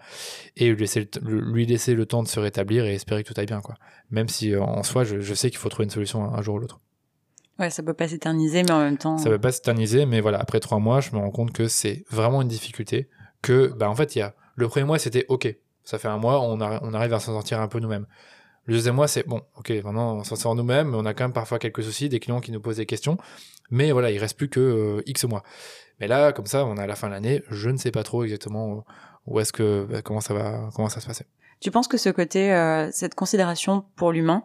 et 0.55 0.69
lui 0.69 0.77
laisser, 0.77 1.09
le, 1.23 1.39
lui 1.41 1.65
laisser 1.65 1.95
le 1.95 2.05
temps 2.05 2.21
de 2.21 2.27
se 2.27 2.39
rétablir 2.39 2.85
et 2.85 2.93
espérer 2.93 3.23
que 3.23 3.33
tout 3.33 3.39
aille 3.39 3.47
bien. 3.47 3.61
Quoi. 3.61 3.73
Même 4.11 4.27
si 4.29 4.55
en 4.55 4.83
soi, 4.83 5.03
je, 5.03 5.19
je 5.19 5.33
sais 5.33 5.49
qu'il 5.49 5.57
faut 5.57 5.69
trouver 5.69 5.85
une 5.85 5.89
solution 5.89 6.23
un, 6.23 6.37
un 6.37 6.41
jour 6.43 6.55
ou 6.55 6.59
l'autre. 6.59 6.79
Ouais, 7.57 7.71
ça 7.71 7.81
peut 7.81 7.95
pas 7.95 8.07
s'éterniser, 8.07 8.61
mais 8.61 8.69
en 8.71 8.81
même 8.81 8.99
temps. 8.99 9.17
Ça 9.17 9.31
peut 9.31 9.39
pas 9.39 9.51
s'éterniser, 9.51 10.05
mais 10.05 10.21
voilà, 10.21 10.37
après 10.37 10.59
trois 10.59 10.77
mois, 10.77 11.01
je 11.01 11.09
me 11.13 11.17
rends 11.17 11.31
compte 11.31 11.53
que 11.53 11.67
c'est 11.67 12.03
vraiment 12.11 12.43
une 12.43 12.47
difficulté. 12.47 13.09
Que, 13.41 13.73
bah, 13.75 13.89
en 13.89 13.95
fait, 13.95 14.15
il 14.15 14.19
y 14.19 14.21
a. 14.21 14.35
Le 14.55 14.67
premier 14.67 14.85
mois, 14.85 14.99
c'était 14.99 15.25
OK. 15.29 15.47
Ça 15.87 15.97
fait 15.97 16.09
un 16.09 16.17
mois, 16.17 16.41
on, 16.41 16.59
on 16.59 16.93
arrive 16.93 17.13
à 17.13 17.19
s'en 17.21 17.31
sortir 17.31 17.61
un 17.61 17.69
peu 17.69 17.79
nous-mêmes. 17.79 18.07
Le 18.65 18.73
deuxième 18.73 18.95
mois, 18.95 19.07
c'est 19.07 19.25
bon, 19.25 19.41
OK, 19.55 19.69
maintenant, 19.69 20.17
on 20.17 20.25
s'en 20.25 20.35
sort 20.35 20.53
nous-mêmes, 20.53 20.89
mais 20.89 20.97
on 20.97 21.05
a 21.05 21.13
quand 21.13 21.23
même 21.23 21.31
parfois 21.31 21.59
quelques 21.59 21.81
soucis, 21.81 22.09
des 22.09 22.19
clients 22.19 22.41
qui 22.41 22.51
nous 22.51 22.59
posent 22.59 22.75
des 22.75 22.85
questions. 22.85 23.17
Mais 23.69 23.93
voilà, 23.93 24.11
il 24.11 24.17
reste 24.19 24.35
plus 24.35 24.49
que 24.49 24.59
euh, 24.59 25.01
X 25.05 25.23
mois. 25.23 25.43
Mais 26.01 26.07
là, 26.09 26.33
comme 26.33 26.45
ça, 26.45 26.65
on 26.65 26.75
est 26.75 26.81
à 26.81 26.87
la 26.87 26.95
fin 26.97 27.07
de 27.07 27.13
l'année, 27.13 27.41
je 27.49 27.69
ne 27.69 27.77
sais 27.77 27.91
pas 27.91 28.03
trop 28.03 28.25
exactement 28.25 28.83
où 29.27 29.39
est-ce 29.39 29.53
que, 29.53 29.87
bah, 29.89 30.01
comment 30.01 30.19
ça 30.19 30.33
va, 30.33 30.69
comment 30.75 30.89
ça 30.89 30.99
se 30.99 31.07
passer. 31.07 31.25
Tu 31.61 31.71
penses 31.71 31.87
que 31.87 31.97
ce 31.97 32.09
côté, 32.09 32.53
euh, 32.53 32.91
cette 32.91 33.15
considération 33.15 33.85
pour 33.95 34.11
l'humain, 34.11 34.43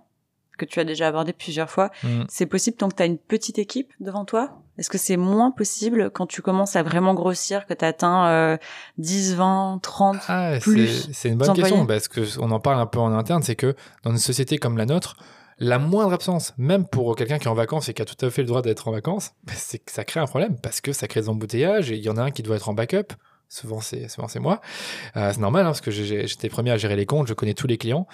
que 0.65 0.71
tu 0.71 0.81
as 0.81 0.85
déjà 0.85 1.09
abordé 1.09 1.33
plusieurs 1.33 1.71
fois, 1.71 1.91
mm. 2.03 2.25
c'est 2.29 2.47
possible 2.47 2.77
tant 2.77 2.89
que 2.89 2.97
tu 2.97 3.03
as 3.03 3.07
une 3.07 3.19
petite 3.19 3.59
équipe 3.59 3.93
devant 4.01 4.25
toi? 4.25 4.59
Est-ce 4.79 4.89
que 4.89 4.99
c'est 4.99 5.17
moins 5.17 5.51
possible 5.51 6.11
quand 6.11 6.27
tu 6.27 6.41
commences 6.41 6.77
à 6.77 6.83
vraiment 6.83 7.15
grossir, 7.15 7.67
que 7.67 7.75
tu 7.75 7.85
atteins 7.85 8.27
euh, 8.29 8.57
10, 8.99 9.35
20, 9.35 9.81
30 9.83 10.17
ah, 10.29 10.53
plus 10.61 11.11
C'est 11.13 11.29
une 11.29 11.37
bonne 11.37 11.53
question, 11.53 11.87
parce 11.87 12.09
que 12.09 12.39
on 12.41 12.51
en 12.51 12.61
parle 12.61 12.81
un 12.81 12.87
peu 12.87 12.99
en 12.99 13.13
interne, 13.13 13.43
c'est 13.43 13.57
que 13.57 13.75
dans 14.03 14.11
une 14.11 14.19
société 14.19 14.59
comme 14.59 14.79
la 14.79 14.87
nôtre, 14.87 15.17
la 15.59 15.79
moindre 15.79 16.13
absence, 16.13 16.55
même 16.59 16.87
pour 16.87 17.15
quelqu'un 17.15 17.39
qui 17.39 17.45
est 17.45 17.51
en 17.51 17.55
vacances 17.55 17.89
et 17.89 17.95
qui 17.95 18.03
a 18.03 18.05
tout 18.05 18.25
à 18.25 18.31
fait 18.31 18.43
le 18.43 18.49
droit 18.49 18.63
d'être 18.63 18.89
en 18.89 18.93
vacances, 18.93 19.33
bah, 19.45 19.53
c'est 19.57 19.79
que 19.79 19.93
ça 19.93 20.05
crée 20.05 20.21
un 20.21 20.27
problème 20.27 20.57
parce 20.61 20.81
que 20.81 20.93
ça 20.93 21.07
crée 21.07 21.21
des 21.21 21.29
embouteillages 21.29 21.91
et 21.91 21.97
il 21.97 22.03
y 22.03 22.09
en 22.09 22.17
a 22.17 22.23
un 22.23 22.31
qui 22.31 22.43
doit 22.43 22.57
être 22.57 22.69
en 22.69 22.75
backup. 22.75 23.13
Souvent 23.49 23.81
c'est 23.81 24.09
souvent 24.09 24.29
c'est 24.29 24.41
moi. 24.41 24.63
Euh, 25.17 25.31
c'est 25.33 25.41
normal 25.41 25.63
hein, 25.67 25.69
parce 25.69 25.83
que 25.83 25.91
j'étais 25.91 26.49
premier 26.49 26.71
à 26.71 26.79
gérer 26.79 26.97
les 26.97 27.05
comptes, 27.05 27.27
je 27.27 27.35
connais 27.35 27.53
tous 27.53 27.67
les 27.67 27.77
clients. 27.77 28.07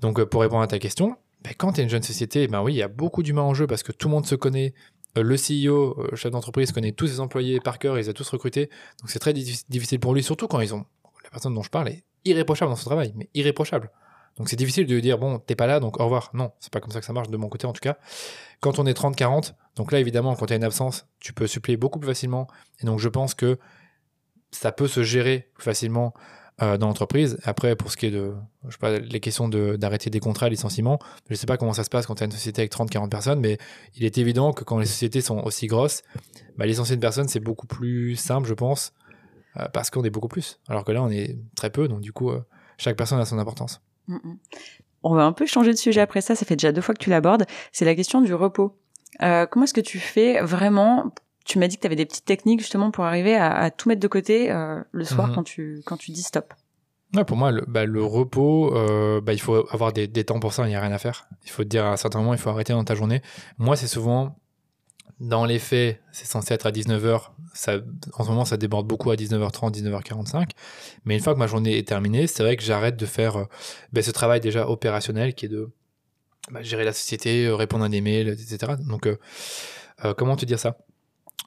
Donc 0.00 0.18
euh, 0.18 0.26
pour 0.26 0.40
répondre 0.40 0.62
à 0.62 0.66
ta 0.66 0.80
question, 0.80 1.16
bah, 1.42 1.50
quand 1.56 1.72
tu 1.72 1.80
es 1.80 1.84
une 1.84 1.90
jeune 1.90 2.02
société, 2.02 2.46
ben 2.48 2.62
oui, 2.62 2.74
il 2.74 2.78
y 2.78 2.82
a 2.82 2.88
beaucoup 2.88 3.22
d'humains 3.22 3.42
en 3.42 3.54
jeu 3.54 3.66
parce 3.66 3.82
que 3.82 3.92
tout 3.92 4.08
le 4.08 4.14
monde 4.14 4.26
se 4.26 4.34
connaît. 4.34 4.74
Euh, 5.18 5.22
le 5.22 5.36
CEO, 5.36 6.14
chef 6.14 6.30
d'entreprise, 6.30 6.72
connaît 6.72 6.92
tous 6.92 7.08
ses 7.08 7.20
employés 7.20 7.60
par 7.60 7.78
cœur, 7.78 7.96
il 7.96 8.02
les 8.02 8.08
a 8.08 8.12
tous 8.12 8.28
recrutés. 8.28 8.70
Donc 9.00 9.10
c'est 9.10 9.18
très 9.18 9.32
difficile 9.32 10.00
pour 10.00 10.14
lui, 10.14 10.22
surtout 10.22 10.46
quand 10.46 10.60
ils 10.60 10.74
ont 10.74 10.84
la 11.24 11.30
personne 11.30 11.54
dont 11.54 11.62
je 11.62 11.70
parle 11.70 11.88
est 11.88 12.04
irréprochable 12.24 12.70
dans 12.70 12.76
son 12.76 12.86
travail, 12.86 13.12
mais 13.16 13.28
irréprochable. 13.34 13.90
Donc 14.36 14.48
c'est 14.48 14.56
difficile 14.56 14.86
de 14.86 15.00
dire, 15.00 15.18
bon, 15.18 15.38
t'es 15.38 15.54
pas 15.54 15.66
là, 15.66 15.80
donc 15.80 16.00
au 16.00 16.04
revoir. 16.04 16.30
Non, 16.34 16.52
c'est 16.60 16.72
pas 16.72 16.80
comme 16.80 16.92
ça 16.92 17.00
que 17.00 17.06
ça 17.06 17.12
marche 17.12 17.28
de 17.28 17.36
mon 17.36 17.48
côté 17.48 17.66
en 17.66 17.72
tout 17.72 17.80
cas. 17.80 17.98
Quand 18.60 18.78
on 18.78 18.86
est 18.86 18.98
30-40, 18.98 19.54
donc 19.76 19.92
là 19.92 19.98
évidemment, 19.98 20.34
quand 20.34 20.46
tu 20.46 20.52
as 20.52 20.56
une 20.56 20.64
absence, 20.64 21.06
tu 21.18 21.32
peux 21.32 21.46
suppléer 21.46 21.76
beaucoup 21.76 21.98
plus 21.98 22.08
facilement. 22.08 22.46
Et 22.80 22.86
donc 22.86 22.98
je 23.00 23.08
pense 23.08 23.34
que 23.34 23.58
ça 24.50 24.72
peut 24.72 24.88
se 24.88 25.02
gérer 25.02 25.50
facilement 25.58 26.14
euh, 26.62 26.76
dans 26.76 26.88
l'entreprise. 26.88 27.38
Après, 27.44 27.74
pour 27.74 27.90
ce 27.90 27.96
qui 27.96 28.06
est 28.06 28.10
de, 28.10 28.34
je 28.66 28.72
sais 28.72 28.78
pas, 28.78 28.98
les 28.98 29.20
questions 29.20 29.48
d'arrêter 29.48 30.10
des 30.10 30.20
contrats, 30.20 30.50
licenciements, 30.50 30.98
je 31.30 31.34
sais 31.34 31.46
pas 31.46 31.56
comment 31.56 31.72
ça 31.72 31.84
se 31.84 31.90
passe 31.90 32.06
quand 32.06 32.16
tu 32.16 32.22
as 32.22 32.26
une 32.26 32.32
société 32.32 32.60
avec 32.60 32.70
30-40 32.70 33.08
personnes, 33.08 33.40
mais 33.40 33.56
il 33.96 34.04
est 34.04 34.18
évident 34.18 34.52
que 34.52 34.62
quand 34.62 34.78
les 34.78 34.84
sociétés 34.84 35.22
sont 35.22 35.38
aussi 35.38 35.68
grosses, 35.68 36.02
bah, 36.58 36.66
licencier 36.66 36.96
une 36.96 37.00
personne, 37.00 37.28
c'est 37.28 37.40
beaucoup 37.40 37.66
plus 37.66 38.14
simple, 38.14 38.46
je 38.46 38.52
pense, 38.52 38.92
euh, 39.56 39.68
parce 39.72 39.88
qu'on 39.88 40.04
est 40.04 40.10
beaucoup 40.10 40.28
plus. 40.28 40.60
Alors 40.68 40.84
que 40.84 40.92
là, 40.92 41.02
on 41.02 41.08
est 41.08 41.38
très 41.56 41.70
peu, 41.70 41.88
donc 41.88 42.02
du 42.02 42.12
coup, 42.12 42.30
euh, 42.30 42.44
chaque 42.76 42.96
personne 42.96 43.20
a 43.20 43.24
son 43.24 43.38
importance. 43.38 43.80
Mm, 44.08 44.16
mm. 44.16 44.38
On 45.02 45.14
va 45.14 45.24
un 45.24 45.32
peu 45.32 45.46
changer 45.46 45.72
de 45.72 45.78
sujet 45.78 46.02
après 46.02 46.20
ça, 46.20 46.34
ça 46.34 46.44
fait 46.44 46.56
déjà 46.56 46.72
deux 46.72 46.82
fois 46.82 46.94
que 46.94 47.02
tu 47.02 47.08
l'abordes, 47.08 47.46
c'est 47.72 47.86
la 47.86 47.94
question 47.94 48.20
du 48.20 48.34
repos. 48.34 48.76
Comment 49.18 49.64
est-ce 49.64 49.74
que 49.74 49.80
tu 49.80 49.98
fais 49.98 50.40
vraiment 50.40 51.12
Tu 51.44 51.58
m'as 51.58 51.68
dit 51.68 51.76
que 51.76 51.82
tu 51.82 51.86
avais 51.86 51.96
des 51.96 52.06
petites 52.06 52.24
techniques 52.24 52.60
justement 52.60 52.90
pour 52.90 53.04
arriver 53.04 53.34
à, 53.36 53.70
tout 53.70 53.88
mettre 53.88 54.00
de 54.00 54.08
côté 54.08 54.50
euh, 54.50 54.80
le 54.92 55.04
soir 55.04 55.30
mm-hmm. 55.30 55.34
quand, 55.34 55.42
tu, 55.42 55.82
quand 55.84 55.96
tu 55.96 56.10
dis 56.10 56.22
stop. 56.22 56.54
Ouais, 57.14 57.24
pour 57.24 57.36
moi, 57.36 57.50
le, 57.50 57.64
bah, 57.66 57.82
repos, 57.86 58.74
euh, 58.76 59.20
bah, 59.20 59.32
il 59.32 59.40
faut 59.40 59.66
avoir 59.72 59.92
des, 59.92 60.06
des 60.06 60.24
temps 60.24 60.38
pour 60.38 60.52
ça, 60.52 60.64
il 60.66 60.68
n'y 60.68 60.76
a 60.76 60.80
rien 60.80 60.92
à 60.92 60.98
faire. 60.98 61.26
Il 61.44 61.50
faut 61.50 61.64
te 61.64 61.68
dire 61.68 61.84
à 61.84 61.92
un 61.92 61.96
certain 61.96 62.20
moment, 62.20 62.34
il 62.34 62.38
faut 62.38 62.50
arrêter 62.50 62.72
dans 62.72 62.84
ta 62.84 62.94
journée. 62.94 63.20
Moi, 63.58 63.74
c'est 63.74 63.88
souvent 63.88 64.36
dans 65.18 65.44
les 65.44 65.58
faits, 65.58 66.00
c'est 66.12 66.24
censé 66.24 66.54
être 66.54 66.66
à 66.66 66.70
19h. 66.70 67.30
Ça, 67.52 67.78
en 68.14 68.24
ce 68.24 68.28
moment, 68.28 68.44
ça 68.44 68.56
déborde 68.56 68.86
beaucoup 68.86 69.10
à 69.10 69.16
19h30, 69.16 69.72
19h45. 69.72 70.50
Mais 71.04 71.16
une 71.16 71.20
fois 71.20 71.34
que 71.34 71.38
ma 71.40 71.48
journée 71.48 71.76
est 71.76 71.88
terminée, 71.88 72.28
c'est 72.28 72.44
vrai 72.44 72.56
que 72.56 72.62
j'arrête 72.62 72.96
de 72.96 73.06
faire 73.06 73.36
euh, 73.36 73.44
ben, 73.92 74.02
ce 74.02 74.12
travail 74.12 74.40
déjà 74.40 74.68
opérationnel 74.68 75.34
qui 75.34 75.46
est 75.46 75.48
de 75.48 75.68
bah, 76.52 76.62
gérer 76.62 76.84
la 76.84 76.92
société, 76.92 77.50
répondre 77.50 77.84
à 77.84 77.88
des 77.88 78.00
mails, 78.00 78.28
etc. 78.28 78.74
Donc, 78.88 79.08
comment 80.16 80.36
te 80.36 80.46
dire 80.46 80.58
ça? 80.58 80.78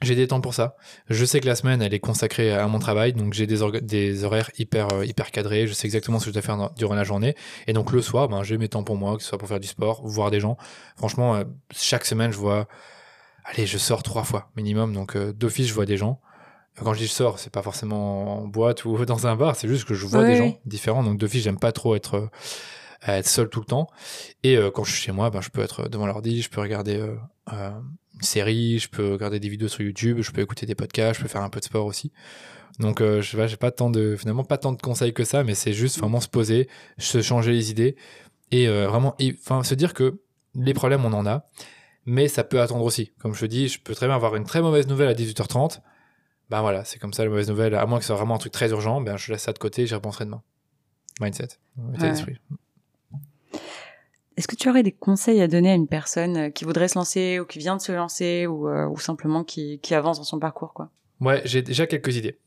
J'ai 0.03 0.15
des 0.15 0.27
temps 0.27 0.41
pour 0.41 0.53
ça. 0.53 0.75
Je 1.09 1.25
sais 1.25 1.39
que 1.39 1.45
la 1.45 1.55
semaine, 1.55 1.81
elle 1.81 1.93
est 1.93 1.99
consacrée 1.99 2.53
à 2.53 2.67
mon 2.67 2.79
travail, 2.79 3.13
donc 3.13 3.33
j'ai 3.33 3.47
des, 3.47 3.59
des, 3.81 4.23
horaires 4.23 4.49
hyper, 4.57 5.03
hyper 5.03 5.31
cadrés. 5.31 5.67
Je 5.67 5.73
sais 5.73 5.87
exactement 5.87 6.19
ce 6.19 6.25
que 6.25 6.31
je 6.31 6.33
dois 6.33 6.41
faire 6.41 6.71
durant 6.77 6.95
la 6.95 7.03
journée. 7.03 7.35
Et 7.67 7.73
donc 7.73 7.91
le 7.91 8.01
soir, 8.01 8.27
ben, 8.27 8.43
j'ai 8.43 8.57
mes 8.57 8.69
temps 8.69 8.83
pour 8.83 8.97
moi, 8.97 9.17
que 9.17 9.23
ce 9.23 9.29
soit 9.29 9.37
pour 9.37 9.47
faire 9.47 9.59
du 9.59 9.67
sport, 9.67 10.01
voir 10.05 10.31
des 10.31 10.39
gens. 10.39 10.57
Franchement, 10.97 11.43
chaque 11.71 12.05
semaine, 12.05 12.31
je 12.31 12.37
vois 12.37 12.67
allez, 13.45 13.65
je 13.65 13.77
sors 13.77 14.03
trois 14.03 14.23
fois 14.23 14.49
minimum, 14.55 14.93
donc 14.93 15.15
euh, 15.15 15.33
d'office, 15.33 15.67
je 15.67 15.73
vois 15.73 15.85
des 15.85 15.97
gens. 15.97 16.19
Quand 16.77 16.93
je 16.93 16.99
dis 16.99 17.07
je 17.07 17.11
sors, 17.11 17.37
c'est 17.37 17.51
pas 17.51 17.61
forcément 17.61 18.39
en 18.39 18.47
boîte 18.47 18.85
ou 18.85 19.05
dans 19.05 19.27
un 19.27 19.35
bar, 19.35 19.55
c'est 19.55 19.67
juste 19.67 19.85
que 19.85 19.93
je 19.93 20.05
vois 20.05 20.25
des 20.25 20.35
gens 20.35 20.57
différents. 20.65 21.03
Donc 21.03 21.17
d'office, 21.17 21.43
j'aime 21.43 21.59
pas 21.59 21.71
trop 21.71 21.95
être 21.95 22.15
euh, 22.15 22.29
être 23.07 23.27
seul 23.27 23.49
tout 23.49 23.59
le 23.59 23.65
temps. 23.65 23.87
Et 24.43 24.57
euh, 24.57 24.71
quand 24.71 24.83
je 24.83 24.91
suis 24.91 25.01
chez 25.01 25.11
moi, 25.11 25.29
ben, 25.29 25.41
je 25.41 25.49
peux 25.49 25.61
être 25.61 25.87
devant 25.89 26.07
l'ordi, 26.07 26.41
je 26.41 26.49
peux 26.49 26.61
regarder 26.61 27.05
une 28.23 28.27
série, 28.27 28.79
je 28.79 28.89
peux 28.89 29.11
regarder 29.11 29.39
des 29.39 29.49
vidéos 29.49 29.67
sur 29.67 29.81
YouTube, 29.81 30.21
je 30.21 30.31
peux 30.31 30.41
écouter 30.41 30.65
des 30.65 30.75
podcasts, 30.75 31.19
je 31.19 31.23
peux 31.23 31.29
faire 31.29 31.43
un 31.43 31.49
peu 31.49 31.59
de 31.59 31.65
sport 31.65 31.85
aussi. 31.85 32.11
Donc 32.79 33.01
je 33.01 33.21
sais 33.21 33.37
pas, 33.37 33.47
j'ai 33.47 33.57
pas 33.57 33.71
tant 33.71 33.89
de 33.89 34.15
finalement 34.15 34.45
pas 34.45 34.57
tant 34.57 34.71
de 34.71 34.81
conseils 34.81 35.13
que 35.13 35.23
ça, 35.23 35.43
mais 35.43 35.55
c'est 35.55 35.73
juste 35.73 35.99
vraiment 35.99 36.21
se 36.21 36.29
poser, 36.29 36.69
se 36.97 37.21
changer 37.21 37.51
les 37.51 37.69
idées 37.69 37.95
et 38.51 38.67
vraiment, 38.67 39.15
enfin 39.39 39.63
se 39.63 39.75
dire 39.75 39.93
que 39.93 40.21
les 40.55 40.73
problèmes 40.73 41.03
on 41.05 41.13
en 41.13 41.25
a 41.25 41.49
mais 42.05 42.27
ça 42.27 42.43
peut 42.43 42.61
attendre 42.61 42.83
aussi. 42.83 43.11
Comme 43.19 43.33
je 43.33 43.41
te 43.41 43.45
dis, 43.45 43.67
je 43.67 43.79
peux 43.79 43.95
très 43.95 44.07
bien 44.07 44.15
avoir 44.15 44.35
une 44.35 44.43
très 44.43 44.61
mauvaise 44.61 44.87
nouvelle 44.87 45.07
à 45.07 45.13
18h30. 45.13 45.79
Ben 46.49 46.61
voilà, 46.61 46.83
c'est 46.83 46.99
comme 46.99 47.13
ça 47.13 47.23
la 47.23 47.29
mauvaise 47.29 47.49
nouvelle. 47.49 47.75
À 47.75 47.85
moins 47.85 47.99
que 47.99 48.03
ce 48.03 48.07
soit 48.07 48.15
vraiment 48.17 48.35
un 48.35 48.39
truc 48.39 48.51
très 48.51 48.69
urgent, 48.71 49.01
ben 49.01 49.17
je 49.17 49.31
laisse 49.31 49.43
ça 49.43 49.53
de 49.53 49.59
côté 49.59 49.83
et 49.83 49.87
j'y 49.87 49.95
repenserai 49.95 50.25
demain. 50.25 50.41
Mindset, 51.21 51.49
Est-ce 54.35 54.47
que 54.47 54.55
tu 54.55 54.69
aurais 54.69 54.83
des 54.83 54.91
conseils 54.91 55.41
à 55.41 55.47
donner 55.47 55.71
à 55.71 55.75
une 55.75 55.87
personne 55.87 56.37
euh, 56.37 56.49
qui 56.49 56.65
voudrait 56.65 56.87
se 56.87 56.97
lancer 56.97 57.39
ou 57.39 57.45
qui 57.45 57.59
vient 57.59 57.75
de 57.75 57.81
se 57.81 57.91
lancer 57.91 58.47
ou, 58.47 58.67
euh, 58.67 58.95
simplement 58.97 59.43
qui, 59.43 59.79
avance 59.91 60.17
dans 60.17 60.23
son 60.23 60.39
parcours 60.39 60.73
quoi? 60.73 60.89
Ouais, 61.21 61.41
j'ai 61.45 61.61
déjà 61.61 61.85
quelques 61.85 62.15
idées. 62.15 62.39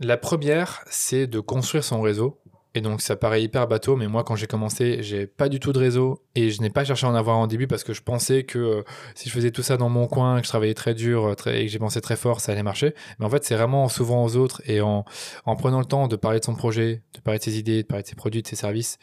La 0.00 0.16
première, 0.16 0.84
c'est 0.88 1.26
de 1.26 1.40
construire 1.40 1.84
son 1.84 2.00
réseau 2.00 2.38
et 2.74 2.80
donc 2.82 3.00
ça 3.00 3.16
paraît 3.16 3.42
hyper 3.42 3.66
bateau, 3.66 3.96
mais 3.96 4.06
moi 4.06 4.22
quand 4.22 4.36
j'ai 4.36 4.46
commencé, 4.46 5.02
j'ai 5.02 5.26
pas 5.26 5.48
du 5.48 5.58
tout 5.58 5.72
de 5.72 5.78
réseau 5.78 6.22
et 6.34 6.50
je 6.50 6.60
n'ai 6.60 6.70
pas 6.70 6.84
cherché 6.84 7.06
à 7.06 7.10
en 7.10 7.14
avoir 7.14 7.38
en 7.38 7.46
début 7.46 7.66
parce 7.66 7.84
que 7.84 7.92
je 7.92 8.02
pensais 8.02 8.44
que 8.44 8.58
euh, 8.58 8.82
si 9.14 9.28
je 9.28 9.34
faisais 9.34 9.50
tout 9.50 9.62
ça 9.62 9.76
dans 9.76 9.88
mon 9.88 10.06
coin, 10.06 10.40
que 10.40 10.44
je 10.44 10.50
travaillais 10.50 10.74
très 10.74 10.94
dur 10.94 11.34
très, 11.36 11.62
et 11.62 11.66
que 11.66 11.72
j'ai 11.72 11.78
pensé 11.78 12.00
très 12.00 12.16
fort, 12.16 12.40
ça 12.40 12.52
allait 12.52 12.62
marcher. 12.62 12.94
Mais 13.18 13.26
en 13.26 13.30
fait, 13.30 13.44
c'est 13.44 13.56
vraiment 13.56 13.84
en 13.84 13.88
s'ouvrant 13.88 14.24
aux 14.24 14.36
autres 14.36 14.62
et 14.66 14.80
en, 14.82 15.04
en 15.46 15.56
prenant 15.56 15.80
le 15.80 15.86
temps 15.86 16.06
de 16.06 16.16
parler 16.16 16.38
de 16.38 16.44
son 16.44 16.54
projet, 16.54 17.02
de 17.14 17.20
parler 17.20 17.38
de 17.38 17.44
ses 17.44 17.58
idées, 17.58 17.82
de 17.82 17.86
parler 17.86 18.02
de 18.02 18.08
ses 18.08 18.14
produits, 18.14 18.42
de 18.42 18.46
ses 18.46 18.56
services, 18.56 18.98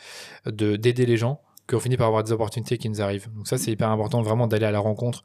de 0.46 0.78
d'aider 0.78 1.06
les 1.06 1.18
gens, 1.18 1.42
qu'on 1.68 1.80
finit 1.80 1.98
par 1.98 2.08
avoir 2.08 2.24
des 2.24 2.32
opportunités 2.32 2.78
qui 2.78 2.90
nous 2.90 3.02
arrivent. 3.02 3.30
Donc 3.36 3.48
ça, 3.48 3.58
c'est 3.58 3.72
hyper 3.72 3.90
important 3.90 4.22
vraiment 4.22 4.48
d'aller 4.48 4.66
à 4.66 4.72
la 4.72 4.80
rencontre 4.80 5.24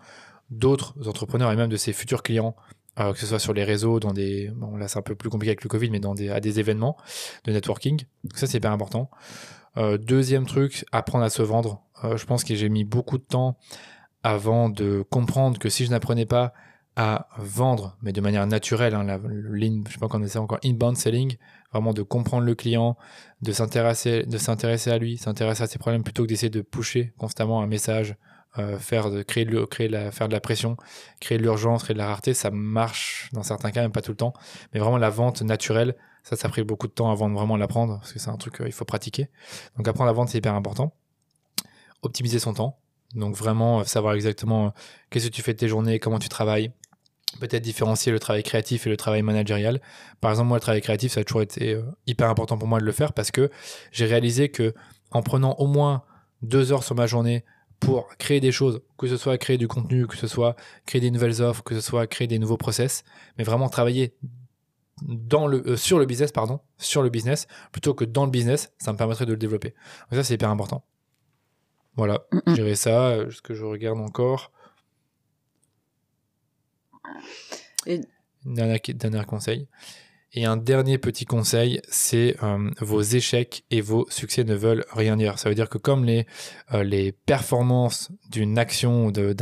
d'autres 0.51 0.95
entrepreneurs 1.09 1.51
et 1.51 1.57
même 1.57 1.71
de 1.71 1.77
ses 1.77 1.93
futurs 1.93 2.23
clients 2.23 2.55
euh, 3.01 3.15
que 3.15 3.19
ce 3.19 3.27
soit 3.27 3.39
sur 3.39 3.55
les 3.55 3.65
réseaux, 3.65 4.01
dans 4.01 4.13
des, 4.13 4.51
bon 4.55 4.77
là 4.77 4.87
c'est 4.87 4.99
un 4.99 5.03
peu 5.03 5.15
plus 5.15 5.31
compliqué 5.31 5.51
avec 5.51 5.65
le 5.65 5.69
Covid, 5.71 5.89
mais 5.89 5.99
dans 5.99 6.15
des, 6.15 6.29
à 6.29 6.41
des 6.41 6.61
événements 6.61 6.99
de 7.45 7.53
networking. 7.53 8.03
Donc 8.25 8.37
ça 8.37 8.47
c'est 8.47 8.59
hyper 8.59 8.71
important. 8.71 9.11
Euh, 9.79 9.97
deuxième 9.97 10.47
truc, 10.47 10.85
apprendre 10.93 11.25
à 11.25 11.31
se 11.31 11.41
vendre. 11.41 11.83
Euh, 12.05 12.19
je 12.19 12.27
pense 12.27 12.45
que 12.45 12.55
j'ai 12.55 12.69
mis 12.69 12.85
beaucoup 12.85 13.17
de 13.17 13.25
temps 13.25 13.57
avant 14.23 14.69
de 14.69 15.05
comprendre 15.09 15.59
que 15.59 15.71
si 15.71 15.87
je 15.87 15.91
n'apprenais 15.91 16.27
pas 16.27 16.53
à 16.95 17.29
vendre, 17.39 17.97
mais 18.03 18.13
de 18.13 18.21
manière 18.21 18.47
naturelle, 18.47 18.95
hein, 18.95 19.05
la, 19.05 19.19
je 19.19 19.93
sais 19.93 19.99
pas 19.99 20.09
comment 20.09 20.25
on 20.25 20.27
essaie 20.27 20.39
encore, 20.39 20.59
inbound 20.63 20.99
selling, 20.99 21.39
vraiment 21.73 21.95
de 21.95 22.03
comprendre 22.03 22.45
le 22.45 22.55
client, 22.55 22.99
de 23.43 23.53
s'intéresser, 23.53 24.25
de 24.25 24.39
s'intéresser 24.39 24.91
à 24.91 24.99
lui, 24.99 25.19
s'intéresser 25.19 25.65
à 25.65 25.67
ses 25.67 25.79
problèmes 25.79 26.05
plutôt 26.05 26.23
que 26.23 26.29
d'essayer 26.29 26.51
de 26.51 26.63
pusher 26.63 27.13
constamment 27.19 27.61
un 27.61 27.67
message 27.67 28.17
euh, 28.59 28.79
faire 28.79 29.11
de 29.11 29.23
créer 29.23 29.47
de, 29.47 29.67
la, 29.87 30.13
faire 30.13 30.29
de 30.29 30.35
la 30.35 30.41
pression, 30.41 30.77
créer 31.21 31.39
de 31.39 31.43
l'urgence, 31.43 31.85
créer 31.85 31.95
de 31.95 31.99
la 31.99 32.07
rareté, 32.07 32.35
ça 32.35 32.51
marche 32.51 33.31
dans 33.33 33.43
certains 33.43 33.71
cas, 33.71 33.81
même 33.81 33.93
pas 33.93 34.03
tout 34.03 34.11
le 34.11 34.17
temps. 34.17 34.35
Mais 34.73 34.81
vraiment 34.81 34.99
la 34.99 35.09
vente 35.09 35.41
naturelle, 35.41 35.97
ça, 36.23 36.37
ça 36.37 36.49
a 36.55 36.63
beaucoup 36.63 36.87
de 36.87 36.93
temps 36.93 37.11
avant 37.11 37.31
de 37.31 37.35
vraiment 37.35 37.57
l'apprendre, 37.57 37.99
parce 37.99 38.13
que 38.13 38.19
c'est 38.19 38.29
un 38.29 38.37
truc 38.37 38.59
qu'il 38.59 38.73
faut 38.73 38.85
pratiquer. 38.85 39.31
Donc 39.79 39.89
apprendre 39.89 40.07
la 40.07 40.13
vente, 40.13 40.29
c'est 40.29 40.37
hyper 40.37 40.55
important. 40.55 40.95
Optimiser 42.03 42.39
son 42.39 42.53
temps. 42.53 42.79
Donc 43.15 43.35
vraiment 43.37 43.81
euh, 43.81 43.85
savoir 43.85 44.13
exactement 44.15 44.67
euh, 44.67 44.71
qu'est-ce 45.09 45.29
que 45.29 45.33
tu 45.33 45.41
fais 45.41 45.55
de 45.55 45.59
tes 45.59 45.69
journées, 45.69 45.99
comment 45.99 46.19
tu 46.19 46.29
travailles. 46.29 46.73
Peut-être 47.41 47.63
différencier 47.63 48.13
le 48.13 48.19
travail 48.19 48.43
créatif 48.43 48.87
et 48.87 48.91
le 48.91 48.97
travail 48.97 49.23
managérial. 49.23 49.81
Par 50.21 50.31
exemple, 50.31 50.49
moi, 50.49 50.59
le 50.59 50.63
travail 50.63 50.83
créatif, 50.83 51.13
ça 51.13 51.21
a 51.21 51.25
toujours 51.25 51.43
été 51.43 51.81
hyper 52.07 52.29
important 52.29 52.59
pour 52.59 52.69
moi 52.69 52.79
de 52.79 52.85
le 52.85 52.93
faire 52.93 53.13
parce 53.13 53.31
que 53.31 53.51
j'ai 53.91 54.07
réalisé 54.07 54.51
que 54.51 54.75
en 55.11 55.23
prenant 55.23 55.55
au 55.55 55.67
moins 55.67 56.03
deux 56.43 56.73
heures 56.73 56.85
sur 56.85 56.95
ma 56.95 57.07
journée 57.07 57.45
pour 57.81 58.09
créer 58.17 58.41
des 58.41 58.53
choses, 58.53 58.81
que 58.97 59.09
ce 59.09 59.17
soit 59.17 59.39
créer 59.39 59.59
du 59.59 59.67
contenu, 59.67 60.07
que 60.07 60.17
ce 60.17 60.27
soit 60.27 60.57
créer 60.87 61.01
des 61.01 61.11
nouvelles 61.11 61.43
offres, 61.43 61.65
que 61.65 61.75
ce 61.75 61.81
soit 61.81 62.07
créer 62.07 62.29
des 62.29 62.39
nouveaux 62.39 62.57
process, 62.57 63.03
mais 63.39 63.45
vraiment 63.45 63.69
travailler 63.69 64.15
dans 65.03 65.49
le, 65.49 65.67
euh, 65.67 65.77
sur 65.77 65.99
le 65.99 66.07
business, 66.07 66.31
pardon, 66.31 66.61
sur 66.79 67.03
le 67.03 67.11
business, 67.11 67.49
plutôt 67.73 67.93
que 67.93 68.05
dans 68.05 68.25
le 68.25 68.31
business, 68.31 68.73
ça 68.79 68.93
me 68.93 68.99
permettrait 68.99 69.27
de 69.27 69.33
le 69.33 69.37
développer. 69.37 69.71
Donc 69.71 70.19
ça, 70.19 70.23
c'est 70.23 70.35
hyper 70.35 70.51
important. 70.51 70.85
Voilà, 71.97 72.25
gérer 72.55 72.77
ça, 72.77 73.09
euh, 73.09 73.31
ce 73.31 73.43
que 73.43 73.55
je 73.55 73.65
regarde 73.65 73.99
encore. 73.99 74.53
Dernier, 78.45 79.25
conseil. 79.27 79.69
Et 80.35 80.47
un 80.47 80.57
dernier 80.57 80.97
petit 80.97 81.27
conseil, 81.27 81.81
c'est 81.89 82.37
euh, 82.43 82.71
vos 82.81 83.03
échecs 83.03 83.65
et 83.71 83.83
vos 83.83 84.07
succès 84.09 84.45
ne 84.45 84.55
veulent 84.55 84.85
rien 84.93 85.17
dire. 85.17 85.39
Ça 85.39 85.49
veut 85.51 85.55
dire 85.55 85.69
que 85.69 85.79
comme 85.79 86.05
les, 86.05 86.27
euh, 86.73 86.83
les 86.85 87.13
performances 87.13 88.11
d'une 88.31 88.59
action, 88.59 89.07
ou 89.07 89.13
euh, 89.17 89.35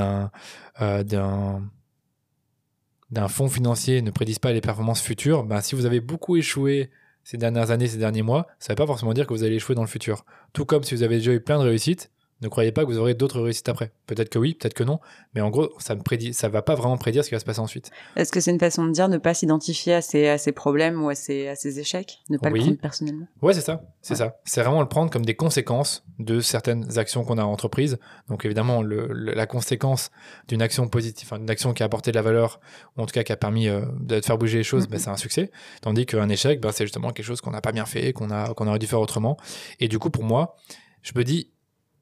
d'un 3.10 3.28
fonds 3.28 3.48
financier 3.48 4.02
ne 4.02 4.10
prédisent 4.10 4.40
pas 4.40 4.52
les 4.52 4.60
performances 4.60 5.00
futures, 5.00 5.44
ben, 5.44 5.60
si 5.60 5.76
vous 5.76 5.86
avez 5.86 6.00
beaucoup 6.00 6.36
échoué 6.36 6.90
ces 7.22 7.36
dernières 7.36 7.70
années, 7.70 7.86
ces 7.86 7.98
derniers 7.98 8.22
mois, 8.22 8.48
ça 8.58 8.72
ne 8.72 8.74
veut 8.74 8.82
pas 8.82 8.86
forcément 8.86 9.14
dire 9.14 9.26
que 9.26 9.32
vous 9.32 9.44
allez 9.44 9.56
échouer 9.56 9.76
dans 9.76 9.82
le 9.82 9.88
futur. 9.88 10.24
Tout 10.52 10.64
comme 10.64 10.82
si 10.82 10.94
vous 10.94 11.04
avez 11.04 11.18
déjà 11.18 11.32
eu 11.32 11.40
plein 11.40 11.58
de 11.58 11.64
réussites, 11.64 12.10
ne 12.43 12.49
croyez 12.49 12.72
pas 12.72 12.82
que 12.84 12.86
vous 12.91 12.99
aurez 12.99 13.14
d'autres 13.14 13.41
réussites 13.41 13.68
après. 13.68 13.93
Peut-être 14.07 14.28
que 14.30 14.38
oui, 14.38 14.55
peut-être 14.55 14.74
que 14.74 14.84
non, 14.84 14.99
mais 15.34 15.41
en 15.41 15.51
gros, 15.51 15.70
ça 15.78 15.95
ne 15.95 16.01
prédit, 16.01 16.32
ça 16.32 16.49
va 16.49 16.62
pas 16.62 16.74
vraiment 16.74 16.97
prédire 16.97 17.22
ce 17.24 17.28
qui 17.28 17.34
va 17.34 17.38
se 17.38 17.45
passer 17.45 17.61
ensuite. 17.61 17.91
Est-ce 18.16 18.32
que 18.32 18.41
c'est 18.41 18.51
une 18.51 18.59
façon 18.59 18.86
de 18.86 18.93
dire 18.93 19.09
ne 19.09 19.18
pas 19.18 19.34
s'identifier 19.34 19.95
à 19.95 20.03
ses, 20.03 20.26
à 20.28 20.38
ses 20.38 20.53
problèmes 20.53 21.03
ou 21.03 21.09
à 21.11 21.14
ses, 21.14 21.49
à 21.49 21.55
ses 21.55 21.78
échecs? 21.80 22.18
Ne 22.30 22.38
pas 22.38 22.49
Oui. 22.51 22.61
le 22.61 22.64
prendre 22.66 22.80
personnellement? 22.80 23.26
Ouais, 23.43 23.53
c'est 23.53 23.61
ça, 23.61 23.82
c'est 24.01 24.14
Ouais. 24.14 24.18
ça. 24.18 24.36
C'est 24.45 24.62
vraiment 24.62 24.80
le 24.80 24.88
prendre 24.88 25.11
comme 25.11 25.24
des 25.24 25.36
conséquences 25.36 26.05
de 26.18 26.41
certaines 26.41 26.99
actions 26.99 27.24
qu'on 27.24 27.38
a 27.38 27.45
entreprises. 27.45 27.99
Donc 28.28 28.45
évidemment, 28.45 28.82
le, 28.82 29.07
le- 29.09 29.34
la 29.34 29.47
conséquence 29.47 30.11
d'une 30.49 30.62
action 30.62 30.88
positive, 30.88 31.28
enfin, 31.30 31.38
d'une 31.38 31.51
action 31.51 31.72
qui 31.74 31.82
a 31.82 31.86
apporté 31.86 32.11
de 32.11 32.16
la 32.16 32.22
valeur, 32.22 32.61
ou 32.97 33.03
en 33.03 33.07
tout 33.07 33.12
cas 33.12 33.22
qui 33.22 33.32
a 33.32 33.36
permis 33.36 33.68
euh, 33.68 33.82
de 34.01 34.20
faire 34.20 34.38
bouger 34.38 34.59
les 34.59 34.64
choses, 34.64 34.86
ben, 34.88 34.99
c'est 34.99 35.11
un 35.11 35.16
succès. 35.16 35.51
Tandis 35.82 36.07
qu'un 36.07 36.28
échec, 36.28 36.61
ben, 36.61 36.72
c'est 36.72 36.84
justement 36.84 37.11
quelque 37.11 37.26
chose 37.26 37.41
qu'on 37.41 37.51
n'a 37.51 37.61
pas 37.61 37.72
bien 37.72 37.86
fait, 37.86 38.12
qu'on 38.12 38.30
a, 38.30 38.55
qu'on 38.55 38.66
aurait 38.66 38.78
dû 38.78 38.86
faire 38.86 39.01
autrement. 39.01 39.36
Et 39.78 39.88
du 39.88 39.99
coup, 39.99 40.11
pour 40.11 40.24
moi, 40.24 40.57
je 41.03 41.12
me 41.16 41.22
dis, 41.24 41.51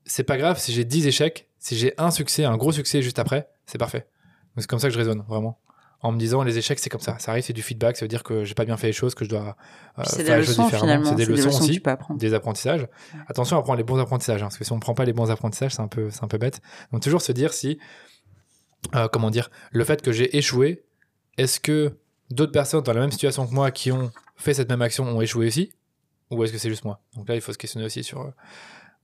c'est 0.09 0.25
pas 0.25 0.37
grave 0.37 0.59
si 0.59 0.73
j'ai 0.73 0.85
10 0.85 1.07
échecs, 1.07 1.49
si 1.59 1.77
j'ai 1.77 1.95
un 1.99 2.11
succès, 2.11 2.45
un 2.45 2.57
gros 2.57 2.73
succès 2.73 3.03
juste 3.03 3.19
après, 3.19 3.49
c'est 3.67 3.79
parfait. 3.79 4.09
C'est 4.57 4.67
comme 4.67 4.79
ça 4.79 4.89
que 4.89 4.95
je 4.95 4.99
raisonne, 4.99 5.23
vraiment. 5.29 5.61
En 6.01 6.13
me 6.13 6.19
disant, 6.19 6.43
les 6.43 6.59
échecs, 6.59 6.79
c'est 6.79 6.91
comme 6.91 7.01
ça. 7.01 7.19
Ça 7.19 7.33
arrive, 7.33 7.45
c'est 7.45 7.53
du 7.53 7.63
feedback, 7.63 7.97
ça 7.97 8.05
veut 8.05 8.09
dire 8.09 8.23
que 8.23 8.45
j'ai 8.45 8.55
pas 8.55 8.65
bien 8.65 8.77
fait 8.77 8.87
les 8.87 8.93
choses, 8.93 9.15
que 9.15 9.25
je 9.25 9.31
dois 9.31 9.57
euh, 9.99 10.05
faire 10.05 10.17
des 10.17 10.23
les 10.25 10.37
choses 10.39 10.49
leçons 10.51 10.65
différemment. 10.65 11.05
C'est 11.05 11.15
des 11.17 11.25
leçons 11.27 11.51
que 11.51 11.55
aussi 11.57 11.83
des 12.17 12.35
apprentissages. 12.35 12.87
Attention 13.29 13.59
à 13.59 13.63
prendre 13.63 13.79
les 13.79 13.85
bons 13.85 13.99
apprentissages, 13.99 14.43
hein, 14.43 14.47
parce 14.47 14.59
que 14.59 14.65
si 14.65 14.73
on 14.73 14.77
ne 14.77 14.81
prend 14.81 14.95
pas 14.95 15.05
les 15.05 15.13
bons 15.13 15.31
apprentissages, 15.31 15.75
c'est 15.75 15.83
un 15.83 15.89
peu, 15.89 16.11
c'est 16.11 16.23
un 16.23 16.29
peu 16.29 16.39
bête. 16.39 16.61
Donc 16.93 17.03
toujours 17.03 17.23
se 17.23 17.33
dire 17.33 17.53
si, 17.53 17.79
euh, 18.95 19.09
comment 19.09 19.31
dire, 19.31 19.51
le 19.73 19.85
fait 19.85 20.01
que 20.01 20.13
j'ai 20.13 20.37
échoué, 20.37 20.85
est-ce 21.37 21.59
que 21.59 21.99
d'autres 22.31 22.53
personnes 22.53 22.83
dans 22.83 22.93
la 22.93 23.01
même 23.01 23.13
situation 23.13 23.47
que 23.47 23.53
moi 23.53 23.73
qui 23.73 23.91
ont 23.91 24.13
fait 24.37 24.55
cette 24.55 24.69
même 24.69 24.83
action 24.83 25.05
ont 25.05 25.21
échoué 25.21 25.49
aussi, 25.49 25.73
ou 26.31 26.45
est-ce 26.45 26.53
que 26.53 26.59
c'est 26.59 26.69
juste 26.69 26.85
moi? 26.85 27.01
Donc 27.17 27.29
là, 27.29 27.35
il 27.35 27.41
faut 27.41 27.53
se 27.53 27.59
questionner 27.59 27.87
aussi 27.87 28.05
sur 28.05 28.21
euh, 28.21 28.31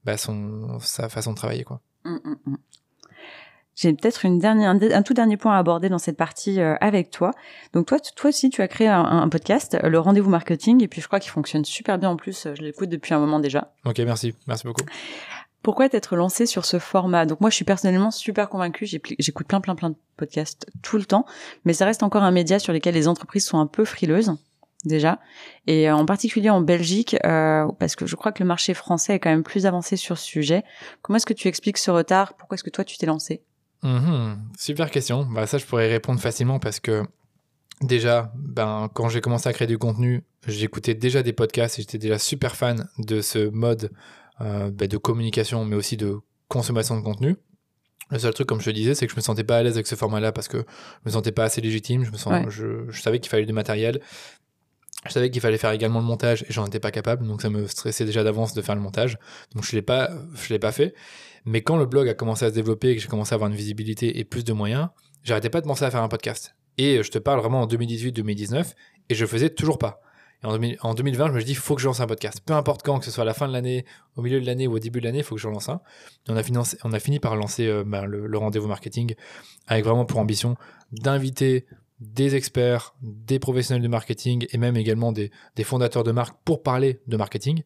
bah, 0.05 0.17
son, 0.17 0.79
sa 0.79 1.09
façon 1.09 1.31
de 1.31 1.37
travailler, 1.37 1.63
quoi. 1.63 1.81
Mm, 2.03 2.15
mm, 2.23 2.35
mm. 2.45 2.57
J'ai 3.75 3.91
peut-être 3.91 4.23
une 4.23 4.39
dernière, 4.39 4.69
un, 4.69 5.01
tout 5.01 5.13
dernier 5.13 5.35
point 5.35 5.53
à 5.53 5.57
aborder 5.57 5.89
dans 5.89 5.97
cette 5.97 6.15
partie 6.15 6.61
euh, 6.61 6.75
avec 6.79 7.11
toi. 7.11 7.31
Donc 7.73 7.87
toi, 7.87 7.99
aussi, 8.23 8.49
tu 8.49 8.61
as 8.61 8.69
créé 8.69 8.87
un, 8.87 9.03
un 9.03 9.27
podcast, 9.27 9.77
le 9.83 9.99
Rendez-vous 9.99 10.29
Marketing, 10.29 10.81
et 10.81 10.87
puis 10.87 11.01
je 11.01 11.07
crois 11.07 11.19
qu'il 11.19 11.31
fonctionne 11.31 11.65
super 11.65 11.97
bien 11.97 12.09
en 12.09 12.15
plus. 12.15 12.47
Je 12.55 12.61
l'écoute 12.61 12.87
depuis 12.87 13.13
un 13.13 13.19
moment 13.19 13.39
déjà. 13.39 13.73
Ok, 13.83 13.97
merci, 13.99 14.33
merci 14.47 14.65
beaucoup. 14.65 14.85
Pourquoi 15.61 15.89
t'être 15.89 16.15
lancé 16.15 16.45
sur 16.45 16.63
ce 16.63 16.77
format? 16.77 17.25
Donc 17.25 17.41
moi, 17.41 17.49
je 17.49 17.55
suis 17.55 17.65
personnellement 17.65 18.11
super 18.11 18.49
convaincue. 18.49 18.85
J'écoute 18.85 19.47
plein, 19.47 19.59
plein, 19.59 19.75
plein 19.75 19.89
de 19.89 19.95
podcasts 20.15 20.67
tout 20.83 20.97
le 20.97 21.05
temps, 21.05 21.25
mais 21.65 21.73
ça 21.73 21.85
reste 21.85 22.03
encore 22.03 22.23
un 22.23 22.31
média 22.31 22.59
sur 22.59 22.71
lequel 22.71 22.93
les 22.93 23.07
entreprises 23.07 23.45
sont 23.45 23.57
un 23.57 23.65
peu 23.65 23.83
frileuses 23.83 24.37
déjà, 24.85 25.19
et 25.67 25.89
euh, 25.89 25.95
en 25.95 26.05
particulier 26.05 26.49
en 26.49 26.61
Belgique, 26.61 27.15
euh, 27.25 27.67
parce 27.79 27.95
que 27.95 28.05
je 28.05 28.15
crois 28.15 28.31
que 28.31 28.41
le 28.43 28.47
marché 28.47 28.73
français 28.73 29.15
est 29.15 29.19
quand 29.19 29.29
même 29.29 29.43
plus 29.43 29.65
avancé 29.65 29.95
sur 29.97 30.17
ce 30.17 30.25
sujet. 30.25 30.63
Comment 31.01 31.17
est-ce 31.17 31.25
que 31.25 31.33
tu 31.33 31.47
expliques 31.47 31.77
ce 31.77 31.91
retard? 31.91 32.35
Pourquoi 32.35 32.55
est-ce 32.55 32.63
que 32.63 32.69
toi 32.69 32.83
tu 32.83 32.97
t'es 32.97 33.05
lancé? 33.05 33.41
Mhm, 33.83 34.37
super 34.57 34.89
question. 34.89 35.25
Bah, 35.25 35.45
ça, 35.47 35.57
je 35.57 35.65
pourrais 35.65 35.89
répondre 35.89 36.19
facilement 36.19 36.59
parce 36.59 36.79
que 36.79 37.03
déjà, 37.81 38.31
ben, 38.35 38.89
quand 38.93 39.09
j'ai 39.09 39.21
commencé 39.21 39.47
à 39.49 39.53
créer 39.53 39.67
du 39.67 39.77
contenu, 39.77 40.23
j'écoutais 40.47 40.93
déjà 40.95 41.23
des 41.23 41.33
podcasts 41.33 41.77
et 41.79 41.81
j'étais 41.81 41.97
déjà 41.97 42.17
super 42.17 42.55
fan 42.55 42.87
de 42.97 43.21
ce 43.21 43.49
mode 43.49 43.91
euh, 44.41 44.71
ben, 44.71 44.87
de 44.87 44.97
communication, 44.97 45.65
mais 45.65 45.75
aussi 45.75 45.97
de 45.97 46.17
consommation 46.47 46.97
de 46.97 47.01
contenu. 47.01 47.35
Le 48.11 48.19
seul 48.19 48.33
truc, 48.35 48.47
comme 48.47 48.59
je 48.59 48.65
te 48.65 48.69
disais, 48.75 48.93
c'est 48.93 49.07
que 49.07 49.11
je 49.11 49.17
me 49.17 49.21
sentais 49.21 49.43
pas 49.43 49.57
à 49.57 49.63
l'aise 49.63 49.73
avec 49.73 49.87
ce 49.87 49.95
format-là 49.95 50.31
parce 50.31 50.47
que 50.47 50.57
je 50.57 51.09
me 51.09 51.11
sentais 51.11 51.31
pas 51.31 51.43
assez 51.45 51.59
légitime. 51.59 52.05
Je, 52.05 52.11
me 52.11 52.17
sens, 52.17 52.33
Ouais. 52.33 52.45
je, 52.49 52.85
je 52.89 53.01
savais 53.01 53.19
qu'il 53.19 53.29
fallait 53.31 53.47
du 53.47 53.53
matériel. 53.53 53.99
Je 55.07 55.13
savais 55.13 55.29
qu'il 55.29 55.41
fallait 55.41 55.57
faire 55.57 55.71
également 55.71 55.99
le 55.99 56.05
montage 56.05 56.43
et 56.49 56.53
j'en 56.53 56.65
étais 56.65 56.79
pas 56.79 56.91
capable, 56.91 57.27
donc 57.27 57.41
ça 57.41 57.49
me 57.49 57.67
stressait 57.67 58.05
déjà 58.05 58.23
d'avance 58.23 58.53
de 58.53 58.61
faire 58.61 58.75
le 58.75 58.81
montage. 58.81 59.17
Donc 59.53 59.63
je 59.63 59.75
l'ai 59.75 59.81
pas, 59.81 60.09
je 60.33 60.49
l'ai 60.51 60.59
pas 60.59 60.71
fait. 60.71 60.95
Mais 61.45 61.61
quand 61.61 61.77
le 61.77 61.85
blog 61.85 62.09
a 62.09 62.15
commencé 62.15 62.45
à 62.45 62.49
se 62.49 62.55
développer 62.55 62.89
et 62.89 62.95
que 62.95 63.01
j'ai 63.01 63.07
commencé 63.07 63.33
à 63.33 63.35
avoir 63.35 63.49
une 63.49 63.55
visibilité 63.55 64.19
et 64.19 64.23
plus 64.23 64.43
de 64.43 64.51
moyens, 64.51 64.89
j'arrêtais 65.23 65.51
pas 65.51 65.61
de 65.61 65.67
penser 65.67 65.85
à 65.85 65.91
faire 65.91 66.01
un 66.01 66.07
podcast. 66.07 66.55
Et 66.77 67.03
je 67.03 67.11
te 67.11 67.19
parle 67.19 67.39
vraiment 67.39 67.61
en 67.61 67.67
2018-2019 67.67 68.73
et 69.09 69.15
je 69.15 69.25
faisais 69.25 69.49
toujours 69.49 69.77
pas. 69.77 70.01
Et 70.43 70.47
en, 70.47 70.53
2000 70.53 70.77
en 70.81 70.93
2020, 70.95 71.27
je 71.27 71.31
me 71.33 71.39
suis 71.39 71.45
dit, 71.45 71.55
faut 71.55 71.75
que 71.75 71.81
je 71.81 71.87
lance 71.87 71.99
un 71.99 72.07
podcast. 72.07 72.41
Peu 72.43 72.53
importe 72.53 72.81
quand, 72.83 72.99
que 72.99 73.05
ce 73.05 73.11
soit 73.11 73.21
à 73.21 73.25
la 73.25 73.35
fin 73.35 73.47
de 73.47 73.53
l'année, 73.53 73.85
au 74.15 74.23
milieu 74.23 74.41
de 74.41 74.45
l'année 74.45 74.67
ou 74.67 74.73
au 74.73 74.79
début 74.79 74.99
de 74.99 75.05
l'année, 75.05 75.19
il 75.19 75.23
faut 75.23 75.35
que 75.35 75.41
je 75.41 75.47
lance 75.47 75.69
un. 75.69 75.81
Et 76.27 76.31
on 76.31 76.91
a, 76.93 76.99
fini 76.99 77.19
par 77.19 77.35
lancer 77.35 77.67
euh, 77.67 77.83
ben, 77.85 78.05
le 78.05 78.37
rendez-vous 78.37 78.67
marketing 78.67 79.13
avec 79.67 79.85
vraiment 79.85 80.05
pour 80.05 80.19
ambition 80.19 80.57
d'inviter 80.91 81.67
des 81.99 82.35
experts, 82.35 82.95
des 83.01 83.39
professionnels 83.39 83.81
de 83.83 83.87
marketing 83.87 84.45
et 84.51 84.57
même 84.57 84.75
également 84.75 85.11
des, 85.11 85.31
des 85.55 85.63
fondateurs 85.63 86.03
de 86.03 86.11
marques 86.11 86.37
pour 86.43 86.61
parler 86.63 86.99
de 87.07 87.17
marketing. 87.17 87.63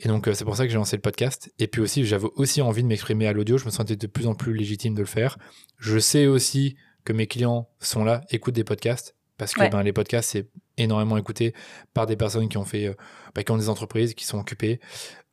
Et 0.00 0.08
donc, 0.08 0.26
euh, 0.26 0.34
c'est 0.34 0.44
pour 0.44 0.56
ça 0.56 0.64
que 0.64 0.70
j'ai 0.70 0.76
lancé 0.76 0.96
le 0.96 1.02
podcast. 1.02 1.52
Et 1.58 1.68
puis 1.68 1.80
aussi, 1.80 2.04
j'avais 2.04 2.26
aussi 2.34 2.60
envie 2.62 2.82
de 2.82 2.88
m'exprimer 2.88 3.26
à 3.28 3.32
l'audio. 3.32 3.56
Je 3.58 3.64
me 3.64 3.70
sentais 3.70 3.96
de 3.96 4.06
plus 4.08 4.26
en 4.26 4.34
plus 4.34 4.52
légitime 4.54 4.94
de 4.94 5.00
le 5.00 5.06
faire. 5.06 5.38
Je 5.78 5.98
sais 5.98 6.26
aussi 6.26 6.76
que 7.04 7.12
mes 7.12 7.26
clients 7.26 7.68
sont 7.80 8.02
là, 8.04 8.22
écoutent 8.30 8.54
des 8.54 8.64
podcasts. 8.64 9.14
Parce 9.36 9.52
que 9.54 9.60
Ouais. 9.62 9.68
ben, 9.70 9.82
les 9.82 9.92
podcasts, 9.92 10.30
c'est 10.30 10.48
énormément 10.76 11.16
écouté 11.16 11.54
par 11.92 12.06
des 12.06 12.16
personnes 12.16 12.48
qui 12.48 12.56
ont 12.56 12.64
fait, 12.64 12.86
euh, 12.86 12.94
bah, 13.34 13.42
qui 13.44 13.50
ont 13.52 13.56
des 13.56 13.68
entreprises, 13.68 14.14
qui 14.14 14.24
sont 14.24 14.38
occupées 14.38 14.80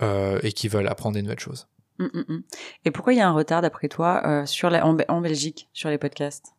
euh, 0.02 0.40
et 0.44 0.52
qui 0.54 0.68
veulent 0.68 0.88
apprendre 0.88 1.16
des 1.16 1.22
nouvelles 1.22 1.40
choses. 1.40 1.68
Mm, 2.00 2.06
mm, 2.06 2.26
mm. 2.28 2.44
Et 2.86 2.92
pourquoi 2.92 3.14
il 3.14 3.18
y 3.18 3.22
a 3.22 3.28
un 3.28 3.34
retard, 3.34 3.62
d'après 3.62 3.90
toi, 3.90 4.22
euh, 4.26 4.46
sur 4.46 4.70
la, 4.70 4.86
en 4.86 5.22
Belgique, 5.22 5.70
sur 5.74 5.90
les 5.90 5.98
podcasts? 5.98 6.54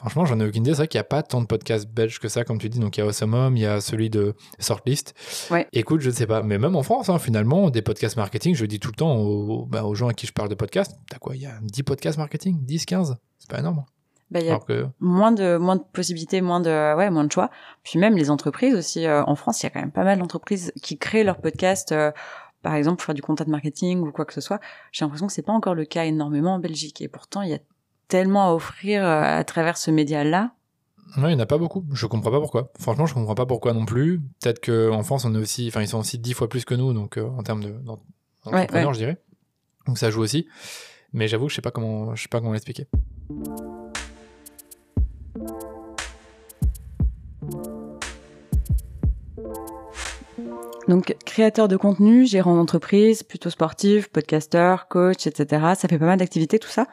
Franchement, 0.00 0.24
j'en 0.24 0.40
ai 0.40 0.46
aucune 0.46 0.62
idée. 0.62 0.70
C'est 0.72 0.78
vrai 0.78 0.88
qu'il 0.88 0.98
n'y 0.98 1.02
a 1.02 1.04
pas 1.04 1.22
tant 1.22 1.40
de 1.42 1.46
podcasts 1.46 1.86
belges 1.86 2.18
que 2.20 2.28
ça, 2.28 2.42
comme 2.42 2.58
tu 2.58 2.68
dis. 2.70 2.78
Donc, 2.80 2.96
il 2.96 3.00
y 3.00 3.02
a 3.02 3.06
Awesome 3.06 3.34
Home, 3.34 3.56
il 3.56 3.60
y 3.60 3.66
a 3.66 3.80
celui 3.82 4.08
de 4.08 4.34
Sortlist. 4.58 5.14
Ouais. 5.50 5.66
Écoute, 5.74 6.00
je 6.00 6.08
ne 6.08 6.14
sais 6.14 6.26
pas. 6.26 6.42
Mais 6.42 6.56
même 6.58 6.74
en 6.74 6.82
France, 6.82 7.08
hein, 7.10 7.18
finalement, 7.18 7.68
des 7.70 7.82
podcasts 7.82 8.16
marketing, 8.16 8.54
je 8.54 8.64
dis 8.64 8.80
tout 8.80 8.88
le 8.90 8.96
temps 8.96 9.14
aux, 9.16 9.66
bah, 9.66 9.84
aux 9.84 9.94
gens 9.94 10.08
à 10.08 10.14
qui 10.14 10.26
je 10.26 10.32
parle 10.32 10.48
de 10.48 10.54
podcasts. 10.54 10.96
T'as 11.10 11.18
quoi? 11.18 11.36
Il 11.36 11.42
y 11.42 11.46
a 11.46 11.52
10 11.62 11.82
podcasts 11.82 12.16
marketing? 12.18 12.64
10, 12.64 12.86
15 12.86 13.16
C'est 13.38 13.50
pas 13.50 13.58
énorme. 13.58 13.84
bah, 14.30 14.40
Il 14.40 14.46
y 14.46 14.50
a 14.50 14.58
que, 14.58 14.86
moins 15.00 15.32
de, 15.32 15.58
moins 15.58 15.76
de 15.76 15.82
possibilités, 15.92 16.40
moins 16.40 16.60
de, 16.60 16.96
ouais, 16.96 17.10
moins 17.10 17.24
de 17.24 17.32
choix. 17.32 17.50
Puis 17.82 17.98
même 17.98 18.16
les 18.16 18.30
entreprises 18.30 18.74
aussi. 18.74 19.06
euh, 19.06 19.22
en 19.24 19.34
France, 19.36 19.62
il 19.62 19.64
y 19.64 19.68
a 19.68 19.70
quand 19.70 19.80
même 19.80 19.92
pas 19.92 20.04
mal 20.04 20.18
d'entreprises 20.18 20.72
qui 20.82 20.96
créent 20.96 21.24
leurs 21.24 21.42
podcasts, 21.42 21.92
euh, 21.92 22.10
par 22.62 22.74
exemple, 22.74 22.96
pour 22.96 23.06
faire 23.06 23.14
du 23.14 23.22
content 23.22 23.44
marketing 23.48 24.00
ou 24.00 24.12
quoi 24.12 24.24
que 24.24 24.32
ce 24.34 24.40
soit. 24.40 24.60
J'ai 24.92 25.04
l'impression 25.04 25.26
que 25.26 25.32
c'est 25.32 25.42
pas 25.42 25.52
encore 25.52 25.74
le 25.74 25.84
cas 25.84 26.04
énormément 26.04 26.54
en 26.54 26.58
Belgique. 26.58 27.00
Et 27.02 27.08
pourtant, 27.08 27.42
il 27.42 27.50
y 27.50 27.54
a 27.54 27.58
tellement 28.10 28.50
à 28.50 28.52
offrir 28.54 29.02
euh, 29.04 29.22
à 29.38 29.44
travers 29.44 29.76
ce 29.78 29.90
média-là. 29.90 30.52
ouais, 31.16 31.22
il 31.24 31.28
n'y 31.28 31.34
en 31.34 31.38
a 31.40 31.46
pas 31.46 31.58
beaucoup. 31.58 31.84
Je 31.92 32.06
comprends 32.06 32.30
pas 32.30 32.40
pourquoi. 32.40 32.70
Franchement, 32.78 33.06
je 33.06 33.14
comprends 33.14 33.34
pas 33.34 33.46
pourquoi 33.46 33.72
non 33.72 33.86
plus. 33.86 34.20
Peut-être 34.42 34.60
qu'en 34.64 35.02
France, 35.02 35.24
on 35.24 35.34
est 35.34 35.38
aussi, 35.38 35.68
enfin, 35.68 35.80
ils 35.82 35.88
sont 35.88 35.98
aussi 35.98 36.18
10 36.18 36.34
fois 36.34 36.48
plus 36.48 36.64
que 36.64 36.74
nous, 36.74 36.92
donc 36.92 37.16
euh, 37.16 37.26
en 37.38 37.42
termes 37.42 37.62
de- 37.64 37.74
ouais. 38.46 38.66
je 38.92 38.98
dirais. 38.98 39.16
Donc 39.86 39.96
ça 39.98 40.10
joue 40.10 40.20
aussi. 40.20 40.46
Mais 41.12 41.26
j'avoue 41.26 41.46
que 41.46 41.50
je 41.50 41.56
sais 41.56 41.62
pas 41.62 41.70
comment, 41.72 42.14
je 42.14 42.22
sais 42.22 42.28
pas 42.28 42.40
comment 42.40 42.52
l'expliquer. 42.52 42.86
Donc, 50.90 51.14
créateur 51.24 51.68
de 51.68 51.76
contenu, 51.76 52.26
gérant 52.26 52.56
d'entreprise, 52.56 53.22
plutôt 53.22 53.48
sportif, 53.48 54.08
podcasteur, 54.08 54.88
coach, 54.88 55.26
etc. 55.26 55.46
Ça 55.78 55.86
fait 55.88 55.98
pas 56.00 56.06
mal 56.06 56.18
d'activités, 56.18 56.58
tout 56.58 56.68
ça. 56.68 56.86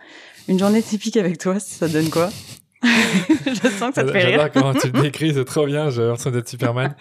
Une 0.47 0.59
journée 0.59 0.83
typique 0.83 1.17
avec 1.17 1.39
toi, 1.39 1.59
ça 1.59 1.87
donne 1.87 2.09
quoi? 2.09 2.29
Je 2.83 3.69
sens 3.69 3.89
que 3.89 3.95
ça 3.95 4.03
te 4.03 4.11
fait 4.11 4.21
J'adore 4.21 4.43
rire. 4.43 4.51
comment 4.53 4.73
tu 4.75 4.91
le 4.91 5.01
décris, 5.01 5.33
c'est 5.33 5.45
trop 5.45 5.65
bien, 5.65 5.89
j'ai 5.89 6.03
l'impression 6.03 6.29
d'être 6.29 6.47
Superman. 6.47 6.95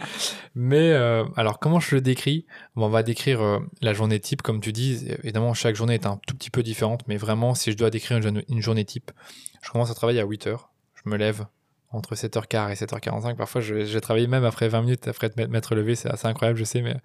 Mais 0.54 0.92
euh, 0.92 1.24
alors, 1.36 1.58
comment 1.58 1.80
je 1.80 1.96
le 1.96 2.00
décris? 2.00 2.46
Bon, 2.76 2.86
On 2.86 2.88
va 2.88 3.02
décrire 3.02 3.42
euh, 3.42 3.58
la 3.82 3.92
journée 3.92 4.18
type, 4.18 4.40
comme 4.40 4.60
tu 4.62 4.72
dis. 4.72 5.06
Évidemment, 5.22 5.52
chaque 5.52 5.76
journée 5.76 5.94
est 5.94 6.06
un 6.06 6.18
tout 6.26 6.34
petit 6.34 6.50
peu 6.50 6.62
différente, 6.62 7.02
mais 7.08 7.18
vraiment, 7.18 7.54
si 7.54 7.72
je 7.72 7.76
dois 7.76 7.90
décrire 7.90 8.16
une, 8.16 8.22
journée- 8.22 8.44
une 8.48 8.62
journée 8.62 8.86
type, 8.86 9.10
je 9.62 9.70
commence 9.70 9.90
à 9.90 9.94
travailler 9.94 10.20
à 10.20 10.24
8 10.24 10.46
heures. 10.46 10.70
Je 11.04 11.10
me 11.10 11.16
lève 11.18 11.44
entre 11.96 12.14
7h15 12.14 12.70
et 12.70 12.74
7h45. 12.74 13.36
Parfois, 13.36 13.60
j'ai 13.60 14.00
travaillé 14.00 14.26
même 14.26 14.44
après 14.44 14.68
20 14.68 14.82
minutes 14.82 15.08
après 15.08 15.30
m'être 15.36 15.50
m'être 15.50 15.74
levé. 15.74 15.94
C'est 15.94 16.10
assez 16.10 16.26
incroyable, 16.26 16.58
je 16.58 16.64
sais, 16.64 16.82
mais 16.82 16.96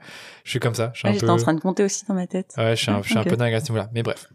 je 0.43 0.49
suis 0.49 0.59
comme 0.59 0.75
ça. 0.75 0.91
Ouais, 1.03 1.13
J'étais 1.13 1.25
peu... 1.25 1.31
en 1.31 1.37
train 1.37 1.53
de 1.53 1.59
compter 1.59 1.83
aussi 1.83 2.05
dans 2.05 2.13
ma 2.13 2.27
tête. 2.27 2.53
Ouais, 2.57 2.75
je 2.75 2.81
suis 2.81 2.91
un, 2.91 3.23
peu 3.23 3.37
dingue 3.37 3.53
à 3.53 3.59
ce 3.59 3.65
niveau-là. 3.65 3.89
Mais 3.93 4.03
bref. 4.03 4.27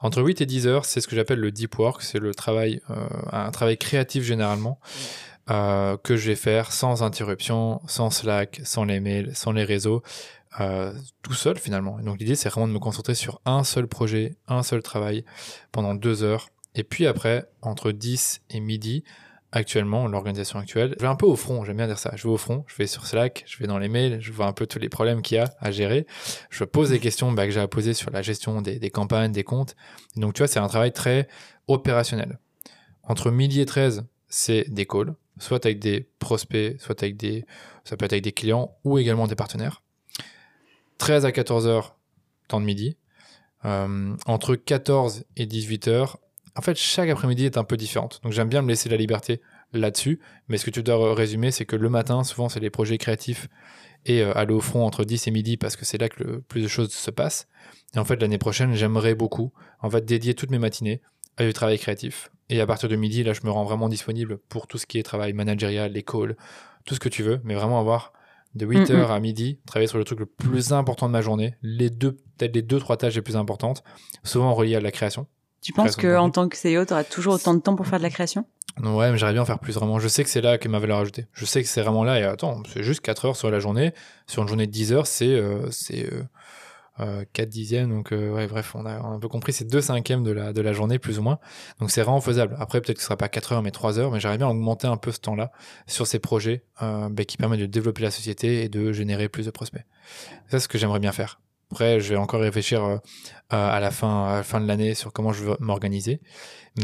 Entre 0.00 0.22
8 0.22 0.42
et 0.42 0.46
10 0.46 0.66
heures, 0.66 0.84
c'est 0.84 1.00
ce 1.00 1.08
que 1.08 1.16
j'appelle 1.16 1.38
le 1.38 1.50
deep 1.50 1.78
work. 1.78 2.02
C'est 2.02 2.18
le 2.18 2.34
travail, 2.34 2.82
euh, 2.90 3.06
un 3.32 3.50
travail 3.50 3.78
créatif 3.78 4.22
généralement, 4.22 4.78
euh, 5.50 5.96
que 5.96 6.16
je 6.16 6.28
vais 6.28 6.36
faire 6.36 6.72
sans 6.72 7.02
interruption, 7.02 7.80
sans 7.86 8.10
Slack, 8.10 8.60
sans 8.64 8.84
les 8.84 9.00
mails, 9.00 9.34
sans 9.34 9.52
les 9.52 9.64
réseaux, 9.64 10.02
euh, 10.60 10.92
tout 11.22 11.32
seul 11.32 11.58
finalement. 11.58 11.98
Et 11.98 12.02
donc 12.02 12.18
l'idée, 12.18 12.34
c'est 12.34 12.48
vraiment 12.48 12.68
de 12.68 12.72
me 12.72 12.78
concentrer 12.78 13.14
sur 13.14 13.40
un 13.44 13.64
seul 13.64 13.86
projet, 13.86 14.36
un 14.46 14.62
seul 14.62 14.82
travail 14.82 15.24
pendant 15.72 15.94
deux 15.94 16.22
heures. 16.22 16.48
Et 16.74 16.84
puis 16.84 17.06
après, 17.06 17.48
entre 17.62 17.92
10 17.92 18.42
et 18.50 18.60
midi, 18.60 19.04
actuellement, 19.54 20.08
l'organisation 20.08 20.58
actuelle. 20.58 20.94
Je 20.98 21.02
vais 21.02 21.08
un 21.08 21.14
peu 21.14 21.26
au 21.26 21.36
front, 21.36 21.64
j'aime 21.64 21.76
bien 21.76 21.86
dire 21.86 21.98
ça. 21.98 22.12
Je 22.16 22.24
vais 22.24 22.28
au 22.28 22.36
front, 22.36 22.64
je 22.66 22.74
vais 22.76 22.88
sur 22.88 23.06
Slack, 23.06 23.44
je 23.46 23.58
vais 23.58 23.66
dans 23.66 23.78
les 23.78 23.88
mails, 23.88 24.20
je 24.20 24.32
vois 24.32 24.46
un 24.46 24.52
peu 24.52 24.66
tous 24.66 24.80
les 24.80 24.88
problèmes 24.88 25.22
qu'il 25.22 25.36
y 25.36 25.40
a 25.40 25.54
à 25.60 25.70
gérer. 25.70 26.06
Je 26.50 26.64
pose 26.64 26.90
des 26.90 26.98
questions 26.98 27.30
bah, 27.30 27.46
que 27.46 27.52
j'ai 27.52 27.60
à 27.60 27.68
poser 27.68 27.94
sur 27.94 28.10
la 28.10 28.20
gestion 28.20 28.60
des, 28.60 28.90
campagnes, 28.90 29.32
des 29.32 29.44
comptes. 29.44 29.76
Donc 30.16 30.34
tu 30.34 30.40
vois, 30.40 30.48
c'est 30.48 30.58
un 30.58 30.66
travail 30.66 30.92
très 30.92 31.28
opérationnel. 31.68 32.38
Entre 33.04 33.30
midi 33.30 33.60
et 33.60 33.66
13, 33.66 34.04
c'est 34.28 34.68
des 34.68 34.86
calls, 34.86 35.14
soit 35.38 35.64
avec 35.64 35.78
des 35.78 36.08
prospects, 36.18 36.80
soit 36.80 37.00
avec 37.02 37.16
des, 37.16 37.46
ça 37.84 37.96
peut 37.96 38.06
être 38.06 38.12
avec 38.12 38.24
des 38.24 38.32
clients 38.32 38.76
ou 38.82 38.98
également 38.98 39.28
des 39.28 39.36
partenaires. 39.36 39.82
13 40.98 41.26
à 41.26 41.32
14 41.32 41.68
heures, 41.68 41.96
temps 42.48 42.60
de 42.60 42.66
midi. 42.66 42.96
Euh, 43.64 44.16
entre 44.26 44.56
14 44.56 45.24
et 45.36 45.46
18 45.46 45.88
heures, 45.88 46.18
en 46.56 46.62
fait, 46.62 46.76
chaque 46.76 47.08
après-midi 47.08 47.44
est 47.44 47.58
un 47.58 47.64
peu 47.64 47.76
différente. 47.76 48.20
Donc 48.22 48.32
j'aime 48.32 48.48
bien 48.48 48.62
me 48.62 48.68
laisser 48.68 48.88
la 48.88 48.96
liberté 48.96 49.40
là-dessus. 49.72 50.20
Mais 50.48 50.58
ce 50.58 50.64
que 50.64 50.70
tu 50.70 50.82
dois 50.82 51.14
résumer, 51.14 51.50
c'est 51.50 51.64
que 51.64 51.76
le 51.76 51.88
matin, 51.88 52.22
souvent, 52.24 52.48
c'est 52.48 52.60
les 52.60 52.70
projets 52.70 52.98
créatifs 52.98 53.48
et 54.06 54.22
euh, 54.22 54.36
aller 54.36 54.54
au 54.54 54.60
front 54.60 54.84
entre 54.84 55.04
10 55.04 55.26
et 55.26 55.30
midi 55.30 55.56
parce 55.56 55.76
que 55.76 55.84
c'est 55.84 55.98
là 55.98 56.08
que 56.08 56.22
le 56.22 56.40
plus 56.40 56.62
de 56.62 56.68
choses 56.68 56.92
se 56.92 57.10
passent. 57.10 57.48
Et 57.94 57.98
en 57.98 58.04
fait, 58.04 58.20
l'année 58.20 58.38
prochaine, 58.38 58.74
j'aimerais 58.74 59.14
beaucoup, 59.14 59.52
en 59.80 59.90
fait, 59.90 60.04
dédier 60.04 60.34
toutes 60.34 60.50
mes 60.50 60.58
matinées 60.58 61.00
à 61.36 61.44
du 61.44 61.52
travail 61.52 61.78
créatif. 61.78 62.30
Et 62.50 62.60
à 62.60 62.66
partir 62.66 62.88
de 62.88 62.96
midi, 62.96 63.24
là, 63.24 63.32
je 63.32 63.40
me 63.44 63.50
rends 63.50 63.64
vraiment 63.64 63.88
disponible 63.88 64.38
pour 64.48 64.66
tout 64.66 64.78
ce 64.78 64.86
qui 64.86 64.98
est 64.98 65.02
travail 65.02 65.32
managérial, 65.32 65.92
les 65.92 66.02
calls, 66.02 66.36
tout 66.84 66.94
ce 66.94 67.00
que 67.00 67.08
tu 67.08 67.22
veux, 67.22 67.40
mais 67.42 67.54
vraiment 67.54 67.80
avoir 67.80 68.12
de 68.54 68.66
8h 68.66 68.92
Mm, 68.92 68.98
mm. 68.98 69.10
à 69.10 69.20
midi, 69.20 69.58
travailler 69.66 69.88
sur 69.88 69.98
le 69.98 70.04
truc 70.04 70.20
le 70.20 70.26
plus 70.26 70.72
important 70.72 71.06
de 71.06 71.12
ma 71.12 71.22
journée, 71.22 71.56
les 71.62 71.90
deux, 71.90 72.12
peut-être 72.12 72.54
les 72.54 72.62
deux, 72.62 72.78
trois 72.78 72.96
tâches 72.96 73.16
les 73.16 73.22
plus 73.22 73.36
importantes, 73.36 73.82
souvent 74.22 74.54
reliées 74.54 74.76
à 74.76 74.80
la 74.80 74.92
création. 74.92 75.26
Tu 75.64 75.72
penses 75.72 75.96
Création 75.96 76.08
de 76.08 76.14
que 76.14 76.18
en 76.18 76.24
contenu. 76.26 76.32
tant 76.32 76.48
que 76.48 76.56
CEO, 76.56 76.84
tu 76.84 76.92
auras 76.92 77.04
toujours 77.04 77.34
autant 77.34 77.54
de 77.54 77.60
temps 77.60 77.74
pour 77.74 77.86
faire 77.86 77.98
de 77.98 78.04
la 78.04 78.10
création? 78.10 78.46
Non, 78.80 78.96
ouais, 78.96 79.10
mais 79.10 79.18
j'aimerais 79.18 79.32
bien 79.32 79.42
en 79.42 79.46
faire 79.46 79.58
plus 79.58 79.74
vraiment. 79.74 79.98
Je 79.98 80.08
sais 80.08 80.22
que 80.24 80.30
c'est 80.30 80.40
là 80.40 80.58
que 80.58 80.68
ma 80.68 80.78
valeur 80.78 80.98
ajoutée. 80.98 81.26
Je 81.32 81.44
sais 81.44 81.62
que 81.62 81.68
c'est 81.68 81.80
vraiment 81.80 82.04
là. 82.04 82.20
Et 82.20 82.24
attends, 82.24 82.62
c'est 82.72 82.82
juste 82.82 83.00
4 83.00 83.24
heures 83.24 83.36
sur 83.36 83.50
la 83.50 83.60
journée. 83.60 83.94
Sur 84.26 84.42
une 84.42 84.48
journée 84.48 84.66
de 84.66 84.72
10 84.72 84.92
heures, 84.92 85.06
c'est 85.06 85.28
euh, 85.30 85.68
euh, 85.92 86.22
euh, 87.00 87.24
4 87.32 87.48
dixièmes. 87.48 87.88
Donc, 87.90 88.12
euh, 88.12 88.30
ouais, 88.32 88.46
bref, 88.46 88.74
on 88.74 88.84
a, 88.84 89.00
on 89.00 89.12
a 89.12 89.14
un 89.14 89.18
peu 89.20 89.28
compris. 89.28 89.52
C'est 89.52 89.64
2 89.64 89.80
cinquièmes 89.80 90.22
de 90.24 90.32
la, 90.32 90.52
de 90.52 90.60
la 90.60 90.72
journée, 90.72 90.98
plus 90.98 91.18
ou 91.18 91.22
moins. 91.22 91.38
Donc, 91.80 91.90
c'est 91.92 92.02
vraiment 92.02 92.20
faisable. 92.20 92.56
Après, 92.58 92.80
peut-être 92.80 92.96
que 92.96 93.02
ce 93.02 93.06
sera 93.06 93.16
pas 93.16 93.28
4 93.28 93.52
heures, 93.52 93.62
mais 93.62 93.70
3 93.70 93.98
heures. 94.00 94.10
Mais 94.10 94.20
j'aimerais 94.20 94.38
bien 94.38 94.48
augmenter 94.48 94.86
un 94.88 94.96
peu 94.96 95.12
ce 95.12 95.20
temps-là 95.20 95.50
sur 95.86 96.06
ces 96.06 96.18
projets 96.18 96.64
euh, 96.82 97.08
ben, 97.08 97.24
qui 97.24 97.36
permettent 97.36 97.60
de 97.60 97.66
développer 97.66 98.02
la 98.02 98.10
société 98.10 98.64
et 98.64 98.68
de 98.68 98.92
générer 98.92 99.28
plus 99.28 99.46
de 99.46 99.50
prospects. 99.50 99.84
C'est 100.48 100.58
ce 100.58 100.68
que 100.68 100.78
j'aimerais 100.78 101.00
bien 101.00 101.12
faire. 101.12 101.40
Après, 101.72 102.00
je 102.00 102.10
vais 102.10 102.16
encore 102.16 102.40
réfléchir 102.40 102.84
euh, 102.84 102.98
à 103.50 103.80
la 103.80 103.90
fin, 103.90 104.42
fin 104.42 104.60
de 104.60 104.66
l'année 104.66 104.94
sur 104.94 105.12
comment 105.12 105.32
je 105.32 105.44
veux 105.44 105.56
m'organiser. 105.60 106.20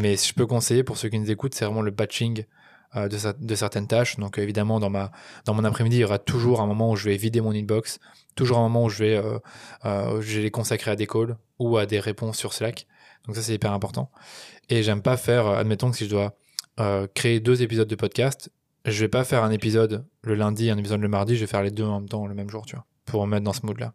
Mais 0.01 0.17
si 0.17 0.29
je 0.29 0.35
peux 0.35 0.47
conseiller 0.47 0.83
pour 0.83 0.97
ceux 0.97 1.09
qui 1.09 1.19
nous 1.19 1.31
écoutent, 1.31 1.55
c'est 1.55 1.65
vraiment 1.65 1.83
le 1.83 1.91
batching 1.91 2.45
euh, 2.97 3.09
de, 3.09 3.17
cer- 3.17 3.39
de 3.39 3.55
certaines 3.55 3.87
tâches. 3.87 4.17
Donc 4.19 4.39
évidemment, 4.39 4.81
dans, 4.81 4.91
ma, 4.91 5.13
dans 5.45 5.55
mon 5.55 5.65
après-midi, 5.65 5.97
il 5.97 6.01
y 6.01 6.05
aura 6.05 6.19
toujours 6.19 6.61
un 6.61 6.67
moment 6.67 6.91
où 6.91 6.97
je 6.97 7.09
vais 7.09 7.17
vider 7.17 7.41
mon 7.41 7.53
inbox, 7.53 8.01
toujours 8.35 8.59
un 8.59 8.63
moment 8.63 8.85
où 8.85 8.89
je 8.89 9.05
vais, 9.05 9.17
euh, 9.17 9.39
euh, 9.85 10.23
les 10.23 10.51
consacrer 10.51 10.91
à 10.91 10.97
des 10.97 11.07
calls 11.07 11.37
ou 11.59 11.77
à 11.77 11.87
des 11.87 12.01
réponses 12.01 12.37
sur 12.37 12.53
Slack. 12.53 12.87
Donc 13.27 13.37
ça, 13.37 13.43
c'est 13.43 13.55
hyper 13.55 13.73
important. 13.73 14.11
Et 14.71 14.83
j'aime 14.83 15.03
pas 15.03 15.17
faire, 15.17 15.47
admettons 15.47 15.91
que 15.91 15.97
si 15.97 16.07
je 16.07 16.11
dois 16.11 16.35
créer 17.15 17.41
deux 17.41 17.61
épisodes 17.61 17.89
de 17.89 17.95
podcast, 17.95 18.51
je 18.87 19.01
vais 19.01 19.09
pas 19.09 19.25
faire 19.25 19.45
un 19.45 19.51
épisode 19.51 20.07
le 20.23 20.35
lundi, 20.35 20.71
un 20.71 20.79
épisode 20.79 21.03
le 21.03 21.09
mardi, 21.09 21.37
je 21.37 21.41
vais 21.41 21.47
faire 21.47 21.63
les 21.63 21.71
deux 21.71 21.85
en 21.85 22.01
même 22.01 22.09
temps 22.09 22.27
le 22.27 22.35
même 22.35 22.49
jour, 22.49 22.65
tu 22.65 22.77
vois, 22.77 22.87
pour 23.05 23.27
me 23.27 23.33
mettre 23.33 23.45
dans 23.45 23.53
ce 23.53 23.67
mood-là. 23.67 23.93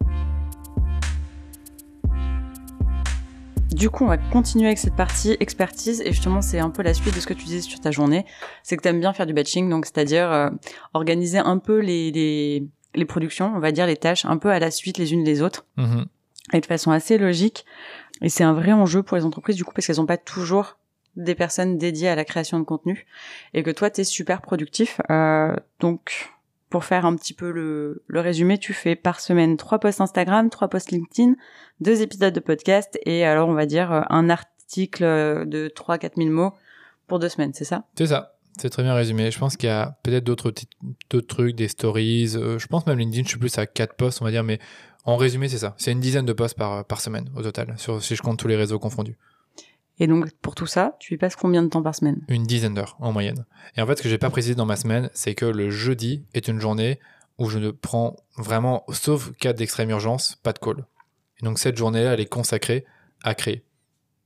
Du 3.72 3.90
coup, 3.90 4.04
on 4.04 4.08
va 4.08 4.16
continuer 4.16 4.66
avec 4.66 4.78
cette 4.78 4.96
partie 4.96 5.36
expertise 5.40 6.00
et 6.00 6.12
justement, 6.12 6.40
c'est 6.40 6.60
un 6.60 6.70
peu 6.70 6.82
la 6.82 6.94
suite 6.94 7.14
de 7.14 7.20
ce 7.20 7.26
que 7.26 7.34
tu 7.34 7.44
disais 7.44 7.60
sur 7.60 7.80
ta 7.80 7.90
journée. 7.90 8.24
C'est 8.62 8.76
que 8.76 8.82
tu 8.82 8.88
aimes 8.88 9.00
bien 9.00 9.12
faire 9.12 9.26
du 9.26 9.34
batching, 9.34 9.68
donc 9.68 9.84
c'est-à-dire 9.86 10.30
euh, 10.32 10.48
organiser 10.94 11.38
un 11.38 11.58
peu 11.58 11.78
les, 11.80 12.10
les, 12.10 12.64
les 12.94 13.04
productions, 13.04 13.52
on 13.54 13.58
va 13.58 13.72
dire 13.72 13.86
les 13.86 13.96
tâches, 13.96 14.24
un 14.24 14.38
peu 14.38 14.50
à 14.50 14.58
la 14.58 14.70
suite 14.70 14.98
les 14.98 15.12
unes 15.12 15.24
des 15.24 15.42
autres 15.42 15.66
Mhm. 15.76 16.06
et 16.54 16.60
de 16.60 16.66
façon 16.66 16.90
assez 16.90 17.18
logique. 17.18 17.66
Et 18.22 18.28
c'est 18.30 18.44
un 18.44 18.54
vrai 18.54 18.72
enjeu 18.72 19.02
pour 19.02 19.16
les 19.18 19.24
entreprises 19.24 19.56
du 19.56 19.64
coup 19.64 19.74
parce 19.74 19.86
qu'elles 19.86 19.96
n'ont 19.96 20.06
pas 20.06 20.16
toujours 20.16 20.78
des 21.16 21.34
personnes 21.34 21.76
dédiées 21.76 22.08
à 22.08 22.14
la 22.14 22.24
création 22.24 22.58
de 22.58 22.64
contenu 22.64 23.06
et 23.52 23.62
que 23.62 23.70
toi, 23.70 23.90
tu 23.90 24.02
es 24.02 24.04
super 24.04 24.40
productif. 24.42 25.00
Euh, 25.10 25.54
donc, 25.80 26.30
pour 26.70 26.84
faire 26.84 27.06
un 27.06 27.14
petit 27.14 27.34
peu 27.34 27.50
le, 27.50 28.02
résumé, 28.20 28.58
tu 28.58 28.72
fais 28.72 28.96
par 28.96 29.20
semaine 29.20 29.56
trois 29.56 29.78
posts 29.78 30.00
Instagram, 30.00 30.50
trois 30.50 30.68
posts 30.68 30.90
LinkedIn, 30.90 31.34
deux 31.80 32.02
épisodes 32.02 32.34
de 32.34 32.40
podcast 32.40 32.98
et 33.04 33.24
alors 33.24 33.48
on 33.48 33.54
va 33.54 33.66
dire 33.66 33.92
euh, 33.92 34.02
un 34.08 34.28
article 34.30 35.04
euh, 35.04 35.44
de 35.44 35.68
3-4 35.68 36.12
000 36.16 36.30
mots 36.30 36.52
pour 37.06 37.18
deux 37.18 37.28
semaines, 37.28 37.52
c'est 37.54 37.64
ça? 37.64 37.84
C'est 37.96 38.08
ça. 38.08 38.32
C'est 38.58 38.70
très 38.70 38.82
bien 38.82 38.94
résumé. 38.94 39.30
Je 39.30 39.38
pense 39.38 39.56
qu'il 39.56 39.68
y 39.68 39.72
a 39.72 39.98
peut-être 40.02 40.24
d'autres 40.24 40.52
trucs, 41.20 41.54
des 41.54 41.68
stories. 41.68 42.36
euh, 42.36 42.58
je 42.58 42.66
pense 42.66 42.86
même 42.86 42.98
LinkedIn, 42.98 43.24
je 43.24 43.28
suis 43.28 43.38
plus 43.38 43.56
à 43.58 43.66
4 43.66 43.94
posts, 43.94 44.22
on 44.22 44.24
va 44.24 44.30
dire, 44.30 44.42
mais 44.42 44.58
en 45.04 45.16
résumé, 45.16 45.48
c'est 45.48 45.58
ça. 45.58 45.74
C'est 45.78 45.92
une 45.92 46.00
dizaine 46.00 46.26
de 46.26 46.32
posts 46.32 46.56
par, 46.56 47.00
semaine 47.00 47.30
au 47.36 47.42
total, 47.42 47.74
si 47.76 48.16
je 48.16 48.22
compte 48.22 48.38
tous 48.38 48.48
les 48.48 48.56
réseaux 48.56 48.78
confondus. 48.78 49.16
Et 49.98 50.06
donc 50.06 50.30
pour 50.42 50.54
tout 50.54 50.66
ça, 50.66 50.96
tu 51.00 51.14
y 51.14 51.16
passes 51.16 51.36
combien 51.36 51.62
de 51.62 51.68
temps 51.68 51.82
par 51.82 51.94
semaine? 51.94 52.20
Une 52.28 52.44
dizaine 52.44 52.74
d'heures 52.74 52.96
en 53.00 53.12
moyenne. 53.12 53.46
Et 53.76 53.80
en 53.80 53.86
fait, 53.86 53.96
ce 53.96 54.02
que 54.02 54.08
j'ai 54.08 54.18
pas 54.18 54.30
précisé 54.30 54.54
dans 54.54 54.66
ma 54.66 54.76
semaine, 54.76 55.10
c'est 55.14 55.34
que 55.34 55.46
le 55.46 55.70
jeudi 55.70 56.24
est 56.34 56.48
une 56.48 56.60
journée 56.60 57.00
où 57.38 57.48
je 57.48 57.58
ne 57.58 57.70
prends 57.70 58.16
vraiment, 58.36 58.84
sauf 58.90 59.32
cas 59.38 59.52
d'extrême 59.52 59.90
urgence, 59.90 60.36
pas 60.42 60.52
de 60.52 60.58
call. 60.58 60.86
Et 61.40 61.44
donc 61.44 61.58
cette 61.58 61.76
journée-là, 61.76 62.14
elle 62.14 62.20
est 62.20 62.26
consacrée 62.26 62.84
à 63.22 63.34
créer. 63.34 63.62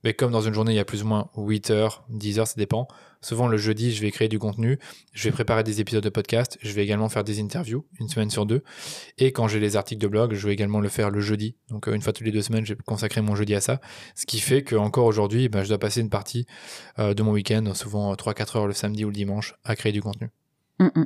Mais 0.03 0.13
comme 0.13 0.31
dans 0.31 0.41
une 0.41 0.53
journée, 0.53 0.73
il 0.73 0.75
y 0.75 0.79
a 0.79 0.85
plus 0.85 1.03
ou 1.03 1.07
moins 1.07 1.29
8 1.37 1.71
heures, 1.71 2.03
10 2.09 2.39
heures, 2.39 2.47
ça 2.47 2.55
dépend. 2.57 2.87
Souvent, 3.21 3.47
le 3.47 3.57
jeudi, 3.57 3.93
je 3.93 4.01
vais 4.01 4.09
créer 4.09 4.27
du 4.27 4.39
contenu, 4.39 4.79
je 5.13 5.25
vais 5.25 5.31
préparer 5.31 5.63
des 5.63 5.79
épisodes 5.79 6.03
de 6.03 6.09
podcast, 6.09 6.57
je 6.61 6.73
vais 6.73 6.83
également 6.83 7.07
faire 7.07 7.23
des 7.23 7.39
interviews, 7.39 7.85
une 7.99 8.09
semaine 8.09 8.31
sur 8.31 8.47
deux. 8.47 8.63
Et 9.19 9.31
quand 9.31 9.47
j'ai 9.47 9.59
les 9.59 9.75
articles 9.75 10.01
de 10.01 10.07
blog, 10.07 10.33
je 10.33 10.47
vais 10.47 10.53
également 10.53 10.79
le 10.79 10.89
faire 10.89 11.11
le 11.11 11.21
jeudi. 11.21 11.55
Donc, 11.69 11.87
euh, 11.87 11.93
une 11.93 12.01
fois 12.01 12.13
toutes 12.13 12.25
les 12.25 12.31
deux 12.31 12.41
semaines, 12.41 12.65
je 12.65 12.73
vais 12.73 12.79
consacrer 12.83 13.21
mon 13.21 13.35
jeudi 13.35 13.53
à 13.53 13.61
ça. 13.61 13.79
Ce 14.15 14.25
qui 14.25 14.39
fait 14.39 14.63
que 14.63 14.75
encore 14.75 15.05
aujourd'hui, 15.05 15.49
ben, 15.49 15.63
je 15.63 15.69
dois 15.69 15.77
passer 15.77 16.01
une 16.01 16.09
partie 16.09 16.47
euh, 16.97 17.13
de 17.13 17.21
mon 17.21 17.31
week-end, 17.31 17.73
souvent 17.75 18.13
3-4 18.15 18.57
heures 18.57 18.67
le 18.67 18.73
samedi 18.73 19.05
ou 19.05 19.09
le 19.09 19.15
dimanche, 19.15 19.55
à 19.63 19.75
créer 19.75 19.91
du 19.91 20.01
contenu. 20.01 20.29
Mm, 20.79 20.87
mm. 20.95 21.05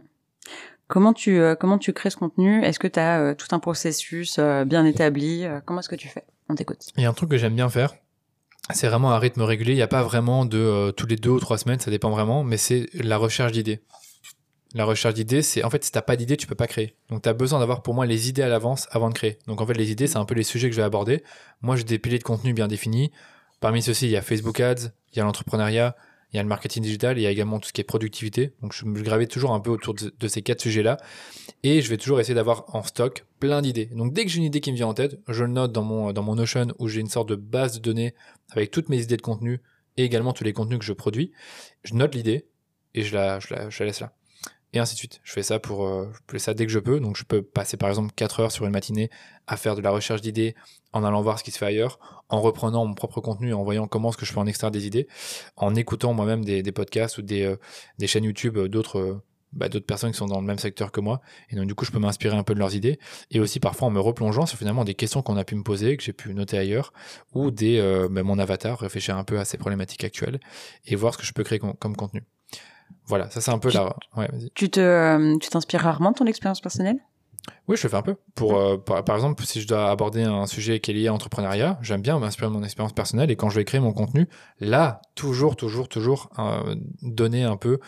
Comment 0.88 1.14
tu 1.14 1.40
euh, 1.40 1.56
comment 1.56 1.80
tu 1.80 1.94
crées 1.94 2.12
ce 2.12 2.18
contenu? 2.18 2.64
Est-ce 2.64 2.78
que 2.78 2.88
tu 2.88 3.00
as 3.00 3.34
tout 3.36 3.48
un 3.52 3.60
processus 3.60 4.38
euh, 4.38 4.66
bien 4.66 4.86
établi? 4.86 5.44
Euh, 5.44 5.60
Comment 5.66 5.80
est-ce 5.80 5.90
que 5.90 5.96
tu 5.96 6.08
fais? 6.08 6.26
On 6.48 6.54
t'écoute. 6.54 6.92
Il 6.96 7.02
y 7.02 7.06
a 7.06 7.10
un 7.10 7.14
truc 7.14 7.32
que 7.32 7.38
j'aime 7.38 7.56
bien 7.56 7.70
faire, 7.70 7.96
c'est 8.74 8.88
vraiment 8.88 9.12
un 9.12 9.20
rythme 9.20 9.42
régulier. 9.42 9.74
Il 9.74 9.78
n'y 9.78 9.82
a 9.82 9.88
pas 9.88 10.04
vraiment 10.04 10.46
de 10.46 10.58
euh, 10.58 10.92
tous 10.92 11.06
les 11.06 11.16
deux 11.16 11.30
ou 11.30 11.40
trois 11.40 11.58
semaines, 11.58 11.80
ça 11.80 11.92
dépend 11.92 12.10
vraiment, 12.10 12.44
mais 12.44 12.58
c'est 12.58 12.88
la 12.94 13.18
recherche 13.18 13.52
d'idées. 13.52 13.82
La 14.74 14.84
recherche 14.84 15.14
d'idées, 15.14 15.42
c'est 15.42 15.64
en 15.64 15.70
fait, 15.70 15.84
si 15.84 15.92
t'as 15.92 16.02
pas 16.02 16.16
d'idées, 16.16 16.36
tu 16.36 16.48
peux 16.48 16.56
pas 16.56 16.68
créer. 16.68 16.96
Donc, 17.10 17.22
tu 17.22 17.30
as 17.30 17.34
besoin 17.34 17.60
d'avoir 17.60 17.82
pour 17.82 17.94
moi 17.94 18.06
les 18.06 18.28
idées 18.28 18.42
à 18.42 18.50
l'avance 18.50 18.88
avant 18.92 19.10
de 19.10 19.14
créer. 19.14 19.40
Donc, 19.48 19.62
en 19.62 19.66
fait, 19.66 19.74
les 19.74 19.92
idées, 19.92 20.08
c'est 20.08 20.18
un 20.18 20.26
peu 20.26 20.36
les 20.36 20.44
sujets 20.44 20.70
que 20.70 20.76
je 20.76 20.82
vais 20.82 20.86
aborder. 20.86 21.24
Moi, 21.62 21.76
j'ai 21.76 21.84
des 21.84 22.00
piliers 22.00 22.18
de 22.18 22.24
contenu 22.24 22.54
bien 22.54 22.68
définis. 22.68 23.12
Parmi 23.62 23.82
ceux-ci, 23.82 24.08
il 24.08 24.12
y 24.12 24.18
a 24.18 24.22
Facebook 24.22 24.60
Ads, 24.60 24.92
il 25.14 25.18
y 25.18 25.20
a 25.22 25.24
l'entrepreneuriat, 25.24 25.96
il 26.32 26.38
y 26.38 26.40
a 26.40 26.44
le 26.44 26.50
marketing 26.50 26.84
digital, 26.84 27.18
il 27.18 27.22
y 27.22 27.28
a 27.28 27.32
également 27.32 27.60
tout 27.60 27.70
ce 27.70 27.74
qui 27.74 27.82
est 27.82 27.86
productivité. 27.86 28.54
Donc, 28.62 28.74
je 28.74 28.86
me 28.86 29.02
gravais 29.02 29.28
toujours 29.28 29.54
un 29.54 29.60
peu 29.60 29.70
autour 29.70 29.94
de, 29.94 30.28
ces 30.28 30.42
quatre 30.42 30.62
sujets-là. 30.62 30.98
Et 31.64 31.82
je 31.82 31.90
vais 31.90 31.98
toujours 31.98 32.20
essayer 32.20 32.36
d'avoir 32.36 32.66
en 32.76 32.84
stock 32.84 33.26
plein 33.40 33.62
d'idées. 33.62 33.86
Donc, 33.88 34.14
dès 34.14 34.26
que 34.26 34.32
j'ai 34.32 34.40
une 34.40 34.44
idée 34.44 34.60
qui 34.60 34.72
me 34.72 34.78
vient 34.78 34.88
en 34.88 34.94
tête, 34.94 35.20
je 35.28 35.44
le 35.44 35.52
note 35.52 35.72
dans 35.72 35.84
mon, 35.84 36.36
Notion 36.36 36.68
où 36.80 36.88
j'ai 36.88 37.00
une 37.00 37.10
sorte 37.10 37.30
de 37.30 37.36
base 37.36 37.76
de 37.76 37.80
données 37.80 38.14
avec 38.52 38.72
toutes 38.72 38.90
mes 38.90 39.02
idées 39.02 39.18
de 39.18 39.22
contenu 39.22 39.62
et 39.98 40.04
également 40.04 40.34
tous 40.34 40.44
les 40.44 40.54
contenus 40.54 40.80
que 40.80 40.86
je 40.86 40.94
produis. 40.94 41.32
Je 41.84 41.94
note 41.94 42.16
l'idée 42.16 42.48
et 42.94 43.04
je 43.04 43.16
la, 43.16 43.40
je 43.40 43.54
la 43.54 43.86
laisse 43.86 44.02
là. 44.02 44.14
Et 44.76 44.80
ainsi 44.80 44.94
de 44.96 44.98
suite. 45.00 45.22
Je 45.24 45.32
fais 45.32 45.42
ça 45.42 45.58
pour, 45.58 45.86
euh, 45.88 46.12
je 46.14 46.20
fais 46.34 46.40
ça 46.40 46.54
dès 46.54 46.66
que 46.66 46.72
je 46.72 46.80
peux. 46.80 47.00
Donc 47.00 47.16
je 47.16 47.24
peux 47.24 47.42
passer 47.42 47.78
par 47.78 47.88
exemple 47.88 48.12
4 48.14 48.42
heures 48.42 48.52
sur 48.52 48.66
une 48.66 48.74
matinée 48.74 49.10
à 49.48 49.56
faire 49.56 49.74
de 49.74 49.82
la 49.82 49.90
recherche 49.90 50.20
d'idées 50.20 50.54
en 50.92 51.06
allant 51.06 51.22
voir 51.22 51.40
ce 51.40 51.46
qui 51.46 51.52
se 51.52 51.58
fait 51.58 51.66
ailleurs, 51.66 51.98
en 52.28 52.42
reprenant 52.42 52.86
mon 52.86 52.94
propre 52.94 53.22
contenu, 53.22 53.54
en 53.54 53.64
voyant 53.64 53.88
comment 53.88 54.10
est-ce 54.10 54.18
que 54.18 54.26
je 54.26 54.34
peux 54.34 54.40
en 54.40 54.48
extraire 54.48 54.72
des 54.72 54.86
idées, 54.86 55.08
en 55.56 55.76
écoutant 55.76 56.14
moi-même 56.14 56.44
des, 56.44 56.62
podcasts 56.74 57.18
ou 57.18 57.22
des, 57.22 57.44
euh, 57.44 57.56
des 58.00 58.08
chaînes 58.08 58.26
YouTube 58.26 58.58
d'autres 58.58 59.00
euh, 59.00 59.22
bah, 59.54 59.70
d'autres 59.70 59.86
personnes 59.86 60.12
qui 60.12 60.18
sont 60.18 60.26
dans 60.26 60.42
le 60.42 60.46
même 60.46 60.60
secteur 60.60 60.92
que 60.92 61.00
moi. 61.00 61.22
Et 61.50 61.56
donc 61.56 61.68
du 61.68 61.76
coup, 61.76 61.86
je 61.86 61.92
peux 61.92 62.00
m'inspirer 62.00 62.36
un 62.36 62.44
peu 62.44 62.54
de 62.54 62.60
leurs 62.60 62.76
idées. 62.76 63.00
Et 63.32 63.40
aussi 63.40 63.62
parfois 63.62 63.88
en 63.88 63.92
me 63.92 64.02
replongeant 64.02 64.46
sur 64.46 64.58
finalement 64.58 64.84
des 64.84 64.96
questions 64.96 65.22
qu'on 65.22 65.38
a 65.38 65.46
pu 65.46 65.56
me 65.56 65.64
poser, 65.64 65.96
que 65.96 66.04
j'ai 66.04 66.12
pu 66.12 66.34
noter 66.34 66.58
ailleurs, 66.58 66.92
ou 67.34 67.50
des, 67.52 67.80
bah, 68.12 68.24
mon 68.24 68.40
avatar, 68.40 68.80
réfléchir 68.80 69.16
un 69.18 69.24
peu 69.24 69.40
à 69.40 69.46
ces 69.46 69.58
problématiques 69.58 70.04
actuelles 70.04 70.42
et 70.86 70.98
voir 70.98 71.14
ce 71.14 71.20
que 71.20 71.26
je 71.26 71.32
peux 71.32 71.46
créer 71.46 71.60
com- 71.60 71.76
comme 71.80 71.96
contenu. 71.96 72.24
Voilà, 73.08 73.30
ça 73.30 73.42
c'est 73.42 73.52
un 73.52 73.60
peu 73.60 73.70
Tu-. 73.70 73.78
Ouais. 74.18 74.30
Tu 74.54 74.70
te 74.70 74.80
euh, 74.80 75.38
tu 75.40 75.50
t'inspires 75.50 75.82
rarement 75.82 76.12
de 76.12 76.18
ton 76.18 76.26
expérience 76.26 76.62
personnelle? 76.62 76.98
Oui, 77.68 77.78
je 77.78 77.84
le 77.84 77.90
fais 77.90 77.98
un 77.98 78.02
peu. 78.02 78.16
Pour, 78.34 78.58
euh, 78.58 78.78
par, 78.78 79.04
par 79.04 79.16
exemple, 79.16 79.44
si 79.46 79.62
je 79.62 79.68
dois 79.68 79.92
aborder 79.92 80.24
un 80.24 80.48
sujet 80.48 80.80
qui 80.80 80.92
est 80.92 80.94
lié 80.96 81.08
à 81.08 81.12
l'entrepreneuriat, 81.12 81.78
j'aime 81.82 82.02
bien 82.02 82.18
m'inspirer 82.18 82.48
de 82.48 82.54
mon 82.54 82.64
expérience 82.64 82.94
personnelle 82.94 83.30
et 83.30 83.36
quand 83.36 83.50
je 83.50 83.58
vais 83.60 83.66
créer 83.66 83.80
mon 83.80 83.94
contenu, 83.94 84.28
là, 84.60 85.02
toujours, 85.14 85.56
toujours, 85.56 85.88
toujours 85.88 86.30
euh, 86.40 86.76
donner 87.04 87.44
un 87.44 87.58
peu 87.58 87.80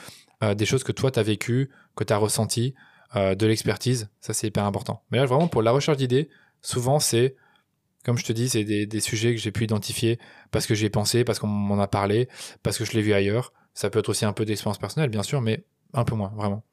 euh, 0.44 0.53
des 0.53 0.65
choses 0.65 0.84
que 0.84 0.91
toi, 0.91 1.10
tu 1.10 1.19
as 1.19 1.24
vécues, 1.24 1.72
que 1.95 2.03
tu 2.03 2.14
as 2.14 2.18
ressenties, 2.18 2.76
de 3.15 3.48
l'expertise. 3.48 4.10
Ça, 4.19 4.34
c'est 4.34 4.48
hyper 4.48 4.65
important. 4.65 5.02
Mais 5.10 5.18
là, 5.18 5.26
vraiment, 5.26 5.48
pour 5.48 5.64
la 5.64 5.72
recherche 5.72 5.98
d'idées, 5.98 6.30
souvent, 6.61 6.99
c'est, 6.99 7.36
comme 8.03 8.18
je 8.18 8.26
te 8.26 8.34
dis, 8.34 8.49
c'est 8.49 8.65
des, 8.65 8.86
des 8.86 8.99
sujets 8.99 9.34
que 9.34 9.41
j'ai 9.41 9.52
pu 9.52 9.64
identifier 9.64 10.19
parce 10.52 10.68
que 10.68 10.76
j'y 10.76 10.86
ai 10.86 10.90
pensé, 10.91 11.24
parce 11.24 11.40
qu'on 11.40 11.48
m'en 11.48 11.80
a 11.80 11.88
parlé, 11.88 12.28
parce 12.61 12.78
que 12.78 12.86
je 12.86 12.91
l'ai 12.91 13.02
vu 13.02 13.14
ailleurs. 13.14 13.53
Ça 13.78 13.91
peut 13.91 13.99
être 13.99 14.10
aussi 14.10 14.26
un 14.26 14.34
peu 14.34 14.44
d'expérience 14.44 14.80
personnelle, 14.80 15.12
bien 15.12 15.22
sûr, 15.22 15.40
mais 15.40 15.64
un 15.94 16.04
peu 16.04 16.16
moins, 16.16 16.34
vraiment. 16.36 16.64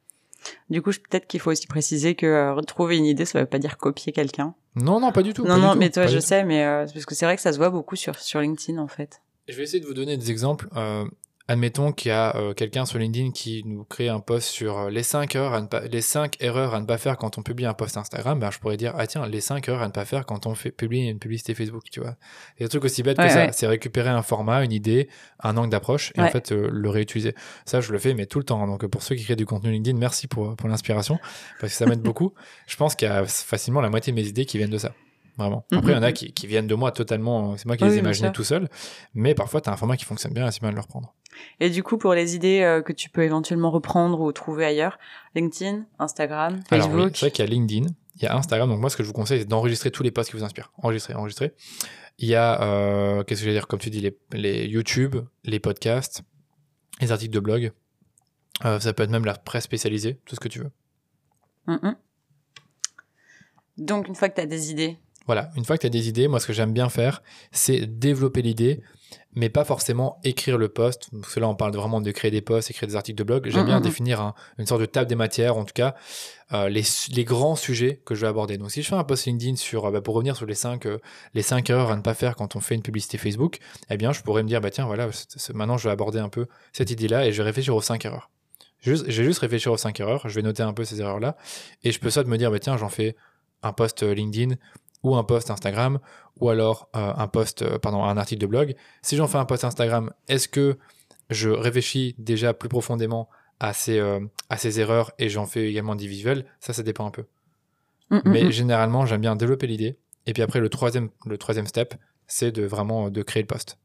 Du 0.71 0.81
coup, 0.81 0.89
peut-être 0.89 1.27
qu'il 1.27 1.39
faut 1.39 1.51
aussi 1.51 1.67
préciser 1.67 2.15
que 2.15 2.25
euh, 2.25 2.59
trouver 2.63 2.97
une 2.97 3.05
idée, 3.05 3.27
ça 3.27 3.41
veut 3.41 3.47
pas 3.47 3.59
dire 3.59 3.77
copier 3.77 4.11
quelqu'un. 4.11 4.55
Non, 4.75 5.01
non, 5.01 5.13
pas 5.13 5.23
du 5.23 5.35
tout. 5.35 5.45
Non, 5.45 5.59
non, 5.59 5.75
tout, 5.75 5.79
mais 5.81 5.91
toi, 5.91 6.07
je 6.07 6.19
sais, 6.19 6.45
mais 6.45 6.65
euh, 6.65 6.87
parce 6.87 7.05
que 7.05 7.15
c'est 7.15 7.27
vrai 7.27 7.37
que 7.37 7.43
ça 7.43 7.53
se 7.53 7.59
voit 7.59 7.69
beaucoup 7.69 7.95
sur 7.95 8.19
sur 8.19 8.41
LinkedIn 8.41 8.79
en 8.79 8.89
fait. 8.89 9.21
Je 9.49 9.55
vais 9.55 9.65
essayer 9.65 9.81
de 9.81 9.87
vous 9.87 9.93
donner 9.93 10.17
des 10.17 10.31
exemples. 10.31 10.67
Euh, 10.77 11.05
admettons 11.49 11.93
qu'il 11.93 12.09
y 12.09 12.13
a 12.13 12.37
euh, 12.37 12.55
quelqu'un 12.55 12.87
sur 12.87 12.99
LinkedIn 12.99 13.31
qui 13.33 13.63
nous 13.67 13.85
crée 13.85 14.09
un 14.09 14.21
post 14.21 14.49
sur 14.49 14.79
euh, 14.79 14.91
les 14.91 15.03
5 15.03 15.37
heures 15.37 15.53
à 15.53 15.61
ne 15.61 15.67
pas, 15.67 15.81
les 15.81 16.01
5 16.01 16.37
erreurs 16.41 16.75
à 16.75 16.81
ne 16.81 16.87
pas 16.87 16.97
faire 16.97 17.19
quand 17.19 17.37
on 17.39 17.43
publie 17.43 17.67
un 17.67 17.75
post 17.75 17.97
Instagram. 17.97 18.39
Ben, 18.39 18.51
je 18.51 18.59
pourrais 18.59 18.77
dire, 18.77 18.95
ah 18.97 19.07
tiens, 19.07 19.27
les 19.27 19.41
5 19.41 19.69
heures 19.69 19.83
à 19.83 19.87
ne 19.87 19.93
pas 19.93 20.05
faire 20.05 20.25
quand 20.25 20.47
on 20.47 20.55
fait 20.55 20.71
publie 20.71 21.09
une 21.09 21.19
publicité 21.19 21.55
Facebook, 21.55 21.85
tu 21.91 22.01
vois. 22.01 22.17
C'est 22.57 22.65
un 22.65 22.69
truc 22.69 22.85
aussi 22.85 23.03
bête 23.03 23.19
Ouais, 23.19 23.27
que 23.27 23.33
ça. 23.33 23.53
C'est 23.53 23.67
récupérer 23.67 24.11
un 24.11 24.23
format, 24.23 24.65
une 24.65 24.73
idée, 24.73 25.09
un 25.43 25.57
angle 25.57 25.71
d'approche 25.71 26.13
et 26.15 26.21
en 26.21 26.29
fait 26.29 26.53
euh, 26.53 26.69
le 26.73 26.89
réutiliser. 26.89 27.35
Ça, 27.67 27.81
je 27.81 27.93
le 27.93 27.99
fais, 27.99 28.15
mais 28.15 28.27
tout 28.27 28.39
le 28.39 28.45
temps. 28.45 28.67
Donc 28.67 28.85
euh, 28.85 28.89
pour 28.89 29.03
ceux 29.03 29.15
qui 29.15 29.25
créent 29.25 29.37
du 29.37 29.47
contenu 29.47 29.71
LinkedIn, 29.71 29.99
merci 29.99 30.27
pour, 30.27 30.57
pour 30.57 30.69
l'inspiration 30.69 31.19
parce 31.61 31.73
que 31.73 31.79
ça 31.79 31.87
m'aide 31.87 32.03
beaucoup. 32.03 32.33
Je 32.67 32.77
pense 32.77 32.95
qu'il 32.95 33.09
y 33.09 33.11
a 33.11 33.25
facilement 33.27 33.81
la 33.81 33.91
moitié 33.91 34.13
de 34.13 34.17
mes 34.17 34.27
idées 34.27 34.47
qui 34.47 34.57
viennent 34.59 34.71
de 34.71 34.79
ça. 34.79 34.93
Vraiment. 35.37 35.65
Après, 35.73 35.93
il 35.93 35.97
y 35.97 35.99
en 35.99 36.03
a 36.03 36.13
qui, 36.13 36.33
qui 36.33 36.47
viennent 36.47 36.67
de 36.69 36.75
moi 36.75 36.93
totalement. 36.93 37.57
C'est 37.57 37.67
moi 37.67 37.77
qui 37.77 37.85
les 37.85 37.97
ai 37.97 37.99
imaginés 37.99 38.31
tout 38.33 38.45
seul. 38.45 38.69
Mais 39.15 39.35
parfois, 39.35 39.61
tu 39.61 39.69
as 39.69 39.73
un 39.73 39.77
format 39.77 39.97
qui 39.97 40.05
fonctionne 40.05 40.33
bien 40.33 40.47
et 40.47 40.53
c'est 40.53 40.61
bien 40.61 40.71
de 40.71 40.77
le 40.77 40.81
reprendre. 40.81 41.15
Et 41.59 41.71
du 41.71 41.83
coup, 41.83 41.99
pour 41.99 42.15
les 42.15 42.37
idées 42.37 42.61
euh, 42.63 42.83
que 42.83 42.93
tu 42.93 43.11
peux 43.11 43.23
éventuellement 43.23 43.71
reprendre 43.71 44.21
ou 44.21 44.31
trouver 44.33 44.65
ailleurs, 44.65 44.99
LinkedIn, 45.35 45.87
Instagram, 45.99 46.61
Alors 46.71 46.87
oui, 46.87 46.93
Facebook? 46.93 47.11
c'est 47.15 47.21
vrai 47.27 47.31
qu'il 47.33 47.45
y 47.45 47.49
a 47.49 47.51
LinkedIn, 47.51 47.87
il 48.17 48.23
y 48.23 48.27
a 48.27 48.37
Instagram. 48.37 48.69
Donc 48.69 48.79
moi, 48.79 48.91
ce 48.91 48.97
que 48.97 49.03
je 49.03 49.09
vous 49.09 49.15
conseille, 49.15 49.41
c'est 49.41 49.49
d'enregistrer 49.49 49.91
tous 49.91 50.05
les 50.05 50.13
posts 50.13 50.31
qui 50.31 50.37
vous 50.37 50.45
inspirent. 50.45 50.73
Enregistrer, 50.79 51.15
enregistrer. 51.15 51.55
Il 52.19 52.29
y 52.29 52.37
a, 52.37 52.63
euh, 52.63 53.25
qu'est-ce 53.25 53.41
que 53.41 53.45
je 53.47 53.51
vais 53.51 53.57
dire, 53.57 53.67
comme 53.67 53.81
tu 53.81 53.91
dis, 53.91 54.01
les, 54.01 54.17
les 54.33 54.67
YouTube, 54.67 55.17
les 55.43 55.59
podcasts, 55.59 56.23
les 57.01 57.11
articles 57.11 57.35
de 57.35 57.41
blog. 57.41 57.73
Euh, 58.65 58.79
ça 58.79 58.93
peut 58.93 59.03
être 59.03 59.11
même 59.11 59.25
la 59.25 59.35
presse 59.35 59.65
spécialisée, 59.65 60.21
tout 60.27 60.37
ce 60.37 60.41
que 60.41 60.49
tu 60.49 60.61
veux. 60.61 60.71
Mhm. 61.67 61.97
Donc, 63.79 64.07
une 64.07 64.15
fois 64.15 64.29
que 64.29 64.37
tu 64.37 64.41
as 64.41 64.47
des 64.47 64.71
idées, 64.71 64.99
Voilà, 65.27 65.51
une 65.57 65.65
fois 65.65 65.77
que 65.77 65.83
tu 65.83 65.87
as 65.87 65.91
des 65.91 66.09
idées, 66.09 66.29
moi 66.29 66.39
ce 66.41 66.47
que 66.47 66.53
j'aime 66.53 66.73
bien 66.73 66.89
faire, 66.89 67.23
c'est 67.51 67.87
développer 67.87 68.43
l'idée, 68.43 68.83
mais 69.35 69.49
pas 69.49 69.65
forcément 69.65 70.21
écrire 70.23 70.59
le 70.59 70.69
post. 70.69 71.09
Parce 71.21 71.35
que 71.35 71.41
là, 71.41 71.49
on 71.49 71.55
parle 71.55 71.75
vraiment 71.75 72.01
de 72.01 72.11
créer 72.11 72.31
des 72.31 72.41
posts, 72.43 72.71
écrire 72.71 72.89
des 72.89 72.95
articles 72.97 73.19
de 73.19 73.25
blog. 73.25 73.49
J'aime 73.49 73.63
Mm, 73.63 73.67
bien 73.67 73.77
mm, 73.77 73.81
mm. 73.81 73.83
définir 73.85 74.21
un- 74.21 74.35
une 74.59 74.67
sorte 74.67 74.81
de 74.83 74.87
table 74.87 75.09
des 75.09 75.15
matières, 75.15 75.57
en 75.57 75.65
tout 75.65 75.73
cas, 75.75 75.95
euh, 76.53 76.69
les, 76.69 76.85
grands 77.25 77.57
sujets 77.57 78.03
que 78.05 78.15
je 78.15 78.21
vais 78.21 78.27
aborder. 78.29 78.59
Donc, 78.59 78.71
si 78.71 78.83
je 78.83 78.89
fais 78.89 78.95
un 78.97 79.03
post 79.05 79.27
LinkedIn 79.27 79.57
sur, 79.57 79.87
euh, 79.87 79.91
bah, 79.91 80.01
pour 80.03 80.15
revenir 80.15 80.37
sur 80.37 80.47
les 80.47 80.55
5 80.55 80.87
les 81.33 81.43
cinq 81.43 81.71
erreurs 81.71 81.91
à 81.91 81.97
ne 81.97 82.03
pas 82.03 82.15
faire 82.15 82.37
quand 82.37 82.55
on 82.55 82.61
fait 82.61 82.75
une 82.75 82.83
publicité 82.83 83.17
Facebook, 83.19 83.59
eh 83.91 83.97
bien, 83.97 84.13
je 84.13 84.21
pourrais 84.23 84.43
me 84.43 84.49
dire, 84.49 84.61
bah 84.61 84.71
tiens, 84.71 84.85
voilà, 84.87 85.09
maintenant 85.55 85.79
je 85.79 85.89
vais 85.89 85.93
aborder 85.93 86.19
un 86.19 86.29
peu 86.29 86.47
cette 86.73 86.91
idée-là 86.91 87.27
et 87.27 87.33
je 87.33 87.39
vais 87.39 87.45
réfléchir 87.45 87.75
aux 87.75 87.81
5 87.83 88.05
erreurs. 88.05 88.31
Juste, 88.81 89.05
je 89.09 89.23
vais 89.23 89.27
juste 89.27 89.39
réfléchir 89.41 89.73
aux 89.73 89.79
5 89.79 89.99
erreurs, 90.01 90.29
je 90.29 90.35
vais 90.35 90.43
noter 90.43 90.63
un 90.63 90.75
peu 90.75 90.85
ces 90.85 91.01
erreurs-là, 91.01 91.37
et 91.83 91.91
je 91.93 91.99
peux 91.99 92.11
soit 92.11 92.25
me 92.25 92.37
dire, 92.37 92.51
bah 92.51 92.59
tiens, 92.59 92.77
j'en 92.77 92.91
fais 92.91 93.17
un 93.63 93.73
post 93.73 94.03
euh, 94.03 94.13
LinkedIn 94.15 94.57
ou 95.05 95.15
un 95.15 95.23
post 95.23 95.51
Instagram, 95.51 96.01
ou 96.41 96.49
alors 96.49 96.89
euh, 96.97 97.13
un 97.17 97.29
post, 97.29 97.63
euh, 97.63 97.79
pardon, 97.79 98.03
un 98.03 98.17
article 98.17 98.41
de 98.41 98.47
blog. 98.47 98.75
Si 99.03 99.17
j'en 99.17 99.29
fais 99.29 99.39
un 99.39 99.45
post 99.45 99.63
Instagram, 99.63 100.11
est-ce 100.29 100.49
que 100.49 100.79
je 101.31 101.51
réfléchis 101.51 102.17
déjà 102.19 102.55
plus 102.55 102.69
profondément 102.69 103.29
à 103.61 103.73
ces, 103.73 104.01
euh, 104.01 104.21
à 104.49 104.57
ces 104.57 104.81
erreurs 104.81 105.13
et 105.19 105.29
j'en 105.29 105.47
fais 105.47 105.69
également 105.69 105.95
des 105.95 106.07
visuels 106.07 106.47
Ça, 106.59 106.73
ça 106.73 106.83
dépend 106.83 107.07
un 107.07 107.11
peu. 107.11 107.25
Mhm, 108.11 108.23
Mais 108.25 108.45
mhm. 108.45 108.51
généralement, 108.51 109.07
j'aime 109.07 109.21
bien 109.21 109.37
développer 109.37 109.67
l'idée. 109.67 109.97
Et 110.27 110.33
puis 110.33 110.43
après, 110.43 110.59
le 110.59 110.71
troisième, 110.71 111.11
le 111.27 111.39
troisième 111.39 111.67
step, 111.67 111.95
c'est 112.27 112.51
de 112.51 112.65
vraiment 112.65 113.11
de 113.11 113.23
créer 113.23 113.43
le 113.43 113.47
post. 113.47 113.79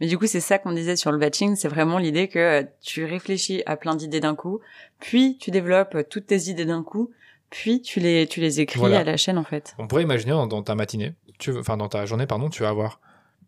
Mais 0.00 0.06
du 0.06 0.18
coup, 0.18 0.26
c'est 0.26 0.40
ça 0.40 0.58
qu'on 0.58 0.72
disait 0.72 0.96
sur 0.96 1.10
le 1.12 1.18
batching, 1.18 1.56
c'est 1.56 1.68
vraiment 1.68 1.98
l'idée 1.98 2.28
que 2.28 2.66
tu 2.82 3.04
réfléchis 3.04 3.62
à 3.66 3.76
plein 3.76 3.96
d'idées 3.96 4.20
d'un 4.20 4.34
coup, 4.34 4.60
puis 5.00 5.38
tu 5.38 5.50
développes 5.50 5.96
toutes 6.10 6.26
tes 6.26 6.50
idées 6.50 6.66
d'un 6.66 6.82
coup, 6.82 7.10
puis 7.52 7.80
tu 7.82 8.00
les, 8.00 8.26
tu 8.26 8.40
les 8.40 8.60
écris 8.60 8.78
Voilà. 8.80 9.00
à 9.00 9.04
la 9.04 9.16
chaîne 9.16 9.38
en 9.38 9.44
fait. 9.44 9.74
On 9.78 9.86
pourrait 9.86 10.02
imaginer 10.02 10.32
dans, 10.32 10.46
dans 10.48 10.62
ta 10.62 10.74
matinée, 10.74 11.12
tu 11.38 11.52
veux- 11.52 11.60
enfin 11.60 11.76
dans 11.76 11.88
ta 11.88 12.04
journée, 12.06 12.26
pardon, 12.26 12.48
tu 12.48 12.62
vas 12.62 12.70
avoir 12.70 13.00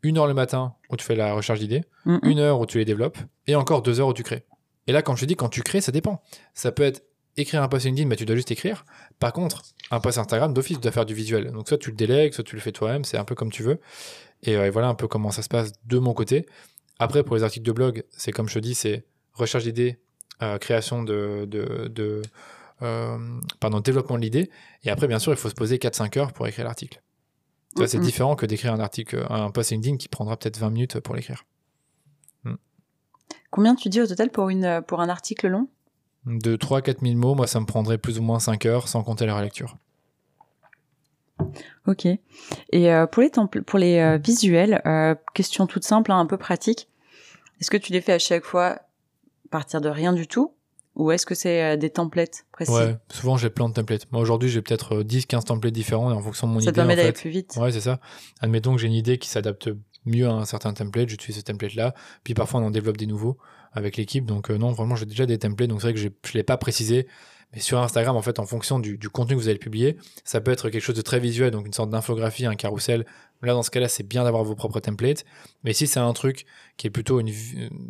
une 0.03 0.19
heure 0.19 0.27
le 0.27 0.35
matin 0.35 0.75
où 0.91 0.97
tu 0.97 1.05
fais 1.05 1.17
la 1.17 1.33
recherche 1.35 1.59
d'idées, 1.61 1.83
une 2.23 2.39
heure 2.39 2.61
où 2.61 2.67
tu 2.67 2.77
les 2.79 2.85
développes, 2.85 3.17
et 3.47 3.55
encore 3.57 3.81
deux 3.83 3.99
heures 4.01 4.09
où 4.09 4.13
tu 4.13 4.23
crées. 4.23 4.45
Et 4.87 4.93
là, 4.93 5.01
quand 5.01 5.17
je 5.17 5.23
te 5.23 5.27
dis 5.27 5.35
quand 5.35 5.49
tu 5.49 5.63
crées, 5.63 5.81
ça 5.81 5.91
dépend. 5.93 6.21
Ça 6.53 6.71
peut 6.73 6.83
être 6.83 7.03
écrire 7.39 7.63
un 7.63 7.69
post 7.69 7.87
LinkedIn, 7.87 8.07
mais 8.07 8.17
tu 8.17 8.27
dois 8.27 8.37
juste 8.37 8.51
écrire. 8.51 8.85
Par 9.19 9.33
contre, 9.33 9.63
un 9.91 9.99
post 10.01 10.19
Instagram, 10.19 10.53
d'office, 10.53 10.77
tu 10.77 10.83
dois 10.83 10.93
faire 10.93 11.07
du 11.07 11.15
visuel. 11.15 11.51
Donc 11.53 11.67
soit 11.69 11.79
tu 11.79 11.89
le 11.91 11.97
délègues, 11.97 12.35
soit 12.35 12.45
tu 12.45 12.55
le 12.55 12.61
fais 12.61 12.71
toi-même, 12.71 13.03
c'est 13.05 13.17
un 13.17 13.25
peu 13.25 13.35
comme 13.35 13.51
tu 13.51 13.63
veux. 13.63 13.81
Et, 14.43 14.57
euh, 14.57 14.67
et 14.67 14.71
voilà 14.71 14.89
un 14.89 14.95
peu 14.95 15.09
comment 15.09 15.31
ça 15.31 15.41
se 15.41 15.49
passe 15.49 15.73
de 15.87 15.99
mon 15.99 16.13
côté. 16.13 16.45
Après, 16.99 17.25
pour 17.25 17.35
les 17.37 17.43
articles 17.43 17.65
de 17.65 17.73
blog, 17.73 18.05
c'est 18.11 18.31
comme 18.31 18.49
je 18.51 18.55
te 18.55 18.59
dis, 18.59 18.75
c'est 18.75 19.07
recherche 19.33 19.65
d'idées, 19.65 19.99
euh, 20.43 20.59
création 20.59 21.03
de, 21.03 21.47
de, 21.49 21.89
de 21.89 22.21
pardon, 22.79 23.81
développement 23.81 24.17
de 24.17 24.23
l'idée. 24.23 24.51
Et 24.83 24.91
après, 24.91 25.07
bien 25.09 25.19
sûr, 25.19 25.33
il 25.33 25.39
faut 25.39 25.49
se 25.49 25.55
poser 25.55 25.79
4-5 25.79 26.17
heures 26.19 26.33
pour 26.33 26.47
écrire 26.47 26.65
l'article. 26.65 27.01
C'est 27.87 27.99
Mhm. 27.99 28.05
différent 28.05 28.37
que 28.37 28.47
d'écrire 28.47 28.73
un 28.73 28.81
article, 28.81 29.27
un 29.31 29.51
post 29.51 29.73
LinkedIn 29.73 29.97
qui 29.97 30.09
prendra 30.09 30.37
peut-être 30.37 30.59
20 30.59 30.71
minutes 30.71 31.01
pour 31.01 31.15
l'écrire. 31.15 31.45
Combien 33.51 33.75
tu 33.77 33.89
dis 33.89 34.01
au 34.01 34.07
total 34.07 34.31
pour, 34.31 34.49
une, 34.49 34.65
euh, 34.65 34.81
pour 34.81 35.01
un 35.01 35.09
article 35.09 35.47
long? 35.49 35.69
De 36.27 36.57
3-4 36.57 37.01
000 37.03 37.15
mots, 37.15 37.35
moi, 37.37 37.47
ça 37.47 37.61
me 37.61 37.67
prendrait 37.67 37.99
plus 37.99 38.19
ou 38.19 38.23
moins 38.23 38.41
5 38.41 38.67
heures 38.67 38.89
sans 38.89 39.03
compter 39.05 39.27
la 39.27 39.37
relecture. 39.37 39.77
Ok. 41.87 42.07
Et 42.07 42.93
euh, 42.93 43.07
pour 43.07 43.23
les, 43.23 43.31
pour 43.31 43.79
les 43.79 43.99
euh, 43.99 44.19
visuels, 44.19 44.83
euh, 44.87 45.15
question 45.35 45.67
toute 45.67 45.85
simple, 45.85 46.11
hein, 46.13 46.19
un 46.19 46.27
peu 46.27 46.37
pratique, 46.37 46.89
est-ce 47.61 47.71
que 47.71 47.77
tu 47.77 47.93
les 47.93 48.01
fais 48.01 48.13
à 48.13 48.19
chaque 48.19 48.45
fois 48.45 48.81
partir 49.51 49.81
de 49.81 49.89
rien 49.89 50.13
du 50.13 50.27
tout? 50.27 50.53
Ou 50.95 51.11
est-ce 51.11 51.27
que 51.27 51.35
c'est 51.35 51.63
euh, 51.63 51.77
des 51.77 51.91
templates 51.91 52.45
précis? 52.53 52.71
Ouais, 52.73 52.97
souvent 53.11 53.37
j'ai 53.37 53.51
plein 53.51 53.69
de 53.69 53.75
templates. 53.75 54.11
Moi 54.13 54.21
aujourd'hui 54.21 54.49
j'ai 54.49 54.63
peut-être 54.63 55.03
10-15 55.03 55.45
templates 55.45 55.73
différents 55.73 56.11
et 56.11 56.15
en 56.15 56.21
fonction 56.23 56.47
de 56.47 56.53
mon 56.53 56.61
Ça 56.61 56.67
te 56.67 56.71
idée. 56.71 56.77
permet 56.77 56.93
en 56.95 56.97
d'aller 56.97 57.13
plus 57.13 57.31
vite? 57.31 57.57
Ouais, 57.57 57.73
c'est 57.73 57.81
ça. 57.81 58.01
Admettons 58.41 58.75
que 58.75 58.81
j'ai 58.81 58.87
une 58.87 58.93
idée 58.95 59.19
qui 59.19 59.29
s'adapte 59.29 59.71
mieux 60.07 60.27
à 60.29 60.33
un 60.33 60.45
certain 60.45 60.73
template, 60.73 61.09
j'utilise 61.09 61.37
ce 61.39 61.43
template-là. 61.45 61.95
Puis 62.23 62.35
parfois 62.35 62.61
on 62.61 62.65
en 62.67 62.71
développe 62.71 62.97
des 62.97 63.07
nouveaux 63.07 63.39
avec 63.73 63.97
l'équipe. 63.97 64.25
Donc 64.27 64.51
euh, 64.51 64.57
non, 64.59 64.71
vraiment 64.73 64.95
j'ai 64.97 65.07
déjà 65.07 65.27
des 65.27 65.39
templates. 65.39 65.69
Donc 65.69 65.81
c'est 65.81 65.89
vrai 65.89 65.95
que 65.95 66.01
je 66.01 66.09
ne 66.09 66.33
l'ai 66.35 66.43
pas 66.45 66.57
précisé. 66.57 67.07
Mais 67.53 67.61
sur 67.61 67.79
Instagram, 67.79 68.17
en 68.17 68.23
fait, 68.23 68.41
en 68.41 68.47
fonction 68.47 68.81
du, 68.81 68.99
du 68.99 69.09
contenu 69.09 69.37
que 69.37 69.41
vous 69.41 69.49
allez 69.49 69.59
publier, 69.61 69.97
ça 70.25 70.41
peut 70.41 70.51
être 70.51 70.71
quelque 70.71 70.83
chose 70.83 70.97
de 70.97 71.03
très 71.03 71.21
visuel, 71.21 71.53
donc 71.53 71.65
une 71.67 71.73
sorte 71.73 71.89
d'infographie, 71.89 72.47
un 72.47 72.57
carrousel. 72.57 73.07
Là, 73.45 73.53
dans 73.53 73.63
ce 73.63 73.71
cas-là, 73.71 73.89
c'est 73.89 74.03
bien 74.07 74.25
d'avoir 74.25 74.43
vos 74.45 74.55
propres 74.55 74.81
templates. 74.81 75.25
Mais 75.63 75.73
si 75.73 75.87
c'est 75.87 76.01
un 76.01 76.13
truc 76.13 76.47
qui 76.77 76.87
est 76.87 76.91
plutôt 76.91 77.21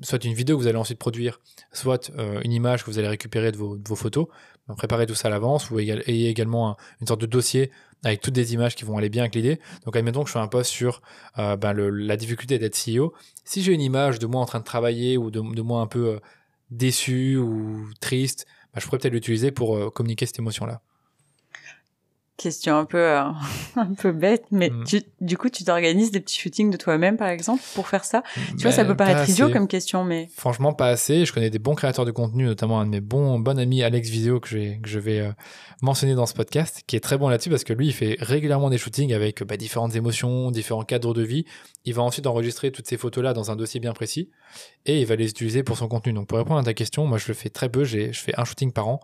soit 0.02 0.24
une 0.24 0.35
vidéo 0.35 0.56
que 0.56 0.62
vous 0.62 0.68
allez 0.68 0.78
ensuite 0.78 0.98
produire, 0.98 1.40
soit 1.72 2.10
euh, 2.18 2.40
une 2.44 2.52
image 2.52 2.85
que 2.85 2.90
vous 2.90 2.98
allez 2.98 3.09
récupérer 3.09 3.52
de 3.52 3.56
vos, 3.56 3.78
photos, 3.97 4.26
ben, 4.68 4.74
préparez 4.74 5.06
tout 5.06 5.14
ça 5.14 5.28
à 5.28 5.31
l'avance. 5.31 5.70
Égal- 5.70 6.02
ayez 6.06 6.28
également 6.28 6.70
un- 6.70 6.76
une 7.01 7.06
sorte 7.06 7.20
de 7.20 7.26
dossier 7.26 7.70
avec 8.05 8.20
toutes 8.20 8.35
des 8.35 8.52
images 8.55 8.74
qui 8.74 8.85
vont 8.85 8.98
aller 8.98 9.09
bien 9.09 9.22
avec 9.22 9.35
l'idée. 9.35 9.60
Donc, 9.85 9.97
admettons 9.97 10.22
que 10.22 10.28
je 10.28 10.32
fais 10.35 10.39
un 10.39 10.48
post 10.48 10.70
sur 10.70 11.01
euh, 11.39 11.56
ben, 11.56 11.72
la 11.72 12.16
difficulté 12.16 12.59
d'être 12.59 12.76
CEO. 12.76 13.14
Si 13.44 13.62
j'ai 13.62 13.72
une 13.72 13.81
image 13.81 14.18
de 14.18 14.26
moi 14.26 14.40
en 14.43 14.47
train 14.47 14.59
de 14.60 14.64
travailler 14.64 15.16
ou 15.16 15.31
de, 15.31 15.40
moi 15.40 15.81
un 15.81 15.86
peu 15.86 16.06
euh, 16.14 16.18
déçu 16.70 17.36
ou 17.36 17.89
triste, 18.01 18.47
ben, 18.74 18.81
je 18.81 18.86
pourrais 18.86 18.98
peut-être 18.98 19.12
l'utiliser 19.14 19.51
pour 19.52 19.93
communiquer 19.93 20.26
cette 20.26 20.39
émotion-là. 20.39 20.81
Question 22.36 22.77
un 22.77 22.85
peu 22.85 22.98
euh, 22.98 23.23
un 23.77 23.94
peu 23.97 24.11
bête, 24.11 24.44
mais 24.51 24.69
Mm. 24.70 24.85
tu, 24.85 25.02
du 25.20 25.39
coup 25.39 25.48
tu 25.51 25.62
t'organises 25.62 26.11
des 26.11 26.19
petits 26.20 26.39
shootings 26.40 26.69
de 26.70 26.77
toi-même 26.77 27.16
par 27.16 27.28
exemple 27.28 27.62
pour 27.77 27.86
faire 27.86 28.05
ça? 28.05 28.23
Tu 28.56 28.62
vois, 28.62 28.73
ça 28.73 28.82
Ben, 28.82 28.89
peut 28.89 28.97
paraître 28.97 29.28
idiot 29.31 29.51
comme 29.51 29.69
question, 29.69 30.02
mais 30.02 30.28
Franchement, 30.36 30.73
pas 30.73 30.89
assez. 30.89 31.24
Je 31.27 31.32
connais 31.32 31.51
des 31.51 31.61
bons 31.61 31.77
créateurs 31.77 32.05
de 32.05 32.11
contenu, 32.11 32.44
notamment 32.44 32.81
un 32.81 32.86
de 32.86 32.90
mes 32.90 33.01
bons 33.01 33.39
bon 33.39 33.56
amis, 33.59 33.82
Alex 33.85 34.09
Viseo, 34.09 34.40
que, 34.40 34.48
j'ai- 34.48 34.81
que 34.82 34.89
je 34.89 34.98
vais 34.98 35.20
euh, 35.20 35.31
mentionner 35.81 36.15
dans 36.16 36.27
ce 36.27 36.35
podcast, 36.35 36.82
qui 36.89 36.97
est 36.97 37.01
très 37.01 37.19
bon 37.19 37.28
là-dessus 37.28 37.51
parce 37.51 37.62
que 37.65 37.73
lui, 37.73 37.86
il 37.86 37.93
fait 37.93 38.16
régulièrement 38.19 38.69
des 38.69 38.78
shootings 38.78 39.12
avec 39.15 39.44
bah, 39.44 39.56
différentes 39.56 39.94
émotions, 39.94 40.51
différents 40.51 40.82
cadres 40.85 41.15
de 41.15 41.23
vie. 41.23 41.44
Il 41.85 41.94
va 41.94 42.02
ensuite 42.02 42.27
enregistrer 42.27 42.73
toutes 42.73 42.89
ces 42.89 42.97
photos-là 42.97 43.32
dans 43.32 43.51
un 43.52 43.56
dossier 43.56 43.78
bien 43.78 43.93
précis 43.93 44.31
et 44.86 45.01
il 45.01 45.06
va 45.06 45.15
les 45.16 45.28
utiliser 45.31 45.62
pour 45.62 45.77
son 45.77 45.86
contenu. 45.86 46.12
Donc, 46.12 46.27
pour 46.27 46.39
répondre 46.39 46.59
à 46.59 46.65
ta 46.65 46.74
question, 46.74 47.06
moi, 47.06 47.19
je 47.19 47.28
le 47.28 47.35
fais 47.35 47.51
très 47.51 47.69
peu. 47.69 47.85
J'ai, 47.85 48.12
je 48.12 48.20
fais 48.20 48.32
un 48.39 48.44
shooting 48.44 48.73
par 48.73 48.89
an 48.89 49.01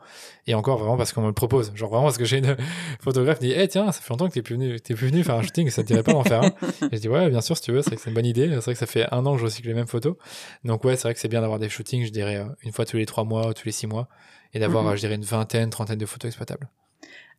et 0.46 0.54
encore 0.54 0.78
vraiment 0.78 0.96
parce 0.96 1.12
qu'on 1.12 1.20
me 1.22 1.26
le 1.28 1.32
propose. 1.34 1.72
Genre 1.74 1.90
vraiment 1.90 2.04
parce 2.06 2.18
que 2.18 2.24
j'ai 2.24 2.38
une 2.38 2.56
photographe 3.20 3.38
dit 3.40 3.52
Eh, 3.54 3.68
tiens, 3.68 3.92
ça 3.92 4.00
fait 4.00 4.10
longtemps 4.10 4.28
que 4.28 4.34
t'es 4.34 4.42
plus 4.42 4.54
venu, 4.56 4.76
plus 4.80 4.94
venu 5.08 5.22
faire 5.24 5.36
un 5.36 5.42
shooting, 5.42 5.70
ça 5.70 5.82
te 5.82 5.86
dirait 5.88 6.02
pas 6.02 6.12
d'en 6.12 6.24
faire 6.24 6.42
un 6.42 6.52
Et 6.92 6.96
je 6.96 7.00
dis 7.00 7.08
Ouais, 7.08 7.28
bien 7.30 7.40
sûr, 7.40 7.56
si 7.56 7.62
tu 7.62 7.72
veux, 7.72 7.82
c'est 7.82 7.90
vrai 7.90 7.96
que 7.96 8.02
c'est 8.02 8.10
une 8.10 8.14
bonne 8.14 8.26
idée. 8.26 8.48
C'est 8.48 8.60
vrai 8.60 8.72
que 8.74 8.78
ça 8.78 8.86
fait 8.86 9.06
un 9.12 9.24
an 9.26 9.32
que 9.34 9.38
je 9.40 9.44
recycle 9.44 9.68
les 9.68 9.74
mêmes 9.74 9.86
photos. 9.86 10.16
Donc 10.64 10.84
ouais, 10.84 10.96
c'est 10.96 11.02
vrai 11.02 11.14
que 11.14 11.20
c'est 11.20 11.28
bien 11.28 11.40
d'avoir 11.40 11.58
des 11.58 11.68
shootings, 11.68 12.04
je 12.06 12.10
dirais, 12.12 12.36
euh, 12.36 12.44
une 12.62 12.72
fois 12.72 12.84
tous 12.84 12.96
les 12.96 13.06
trois 13.06 13.24
mois, 13.24 13.52
tous 13.54 13.64
les 13.66 13.72
six 13.72 13.86
mois, 13.86 14.08
et 14.52 14.58
d'avoir, 14.58 14.84
Mhm. 14.84 14.90
euh, 14.90 14.94
je 14.96 15.00
dirais, 15.00 15.14
une 15.14 15.22
vingtaine, 15.24 15.70
trentaine 15.70 15.98
de 15.98 16.06
photos 16.06 16.28
exploitables. 16.28 16.68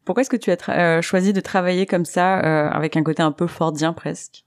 pourquoi 0.05 0.21
est-ce 0.21 0.29
que 0.29 0.37
tu 0.37 0.51
as 0.51 0.57
euh, 0.69 1.01
choisi 1.01 1.31
de 1.33 1.41
travailler 1.41 1.85
comme 1.85 2.05
ça 2.05 2.39
euh, 2.39 2.69
avec 2.69 2.97
un 2.97 3.03
côté 3.03 3.21
un 3.21 3.31
peu 3.31 3.45
fordien 3.47 3.93
presque, 3.93 4.45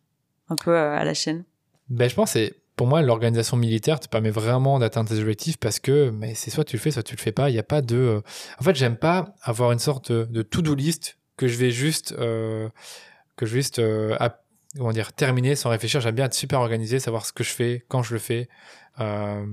un 0.48 0.56
peu 0.56 0.72
euh, 0.72 0.96
à 0.96 1.04
la 1.04 1.14
chaîne? 1.14 1.44
Ben, 1.88 2.08
je 2.10 2.14
pense 2.16 2.32
que 2.32 2.38
c'est, 2.40 2.54
pour 2.76 2.88
moi, 2.88 3.02
l'organisation 3.02 3.56
militaire 3.56 4.00
te 4.00 4.08
permet 4.08 4.30
vraiment 4.30 4.80
d'atteindre 4.80 5.08
tes 5.10 5.20
objectifs 5.20 5.58
parce 5.58 5.78
que, 5.78 6.10
mais 6.10 6.34
c'est 6.34 6.50
soit 6.50 6.64
tu 6.64 6.74
le 6.76 6.80
fais, 6.80 6.90
soit 6.90 7.04
tu 7.04 7.14
le 7.14 7.20
fais 7.20 7.30
pas. 7.30 7.50
Il 7.50 7.52
n'y 7.52 7.58
a 7.60 7.62
pas 7.62 7.82
de, 7.82 8.20
en 8.58 8.64
fait, 8.64 8.74
j'aime 8.74 8.96
pas 8.96 9.34
avoir 9.42 9.70
une 9.70 9.78
sorte 9.78 10.10
de, 10.10 10.24
de 10.24 10.42
to-do 10.42 10.74
list 10.74 11.18
que 11.36 11.48
je 11.48 11.56
vais 11.56 11.70
juste, 11.70 12.12
euh, 12.18 12.68
que 13.36 13.46
je 13.46 13.60
euh, 13.78 14.16
comment 14.76 14.92
dire, 14.92 15.12
terminer 15.12 15.56
sans 15.56 15.70
réfléchir. 15.70 16.00
J'aime 16.00 16.14
bien 16.14 16.26
être 16.26 16.34
super 16.34 16.60
organisé, 16.60 16.98
savoir 16.98 17.26
ce 17.26 17.32
que 17.32 17.44
je 17.44 17.50
fais, 17.50 17.84
quand 17.88 18.02
je 18.02 18.14
le 18.14 18.20
fais. 18.20 18.48
Euh, 19.00 19.44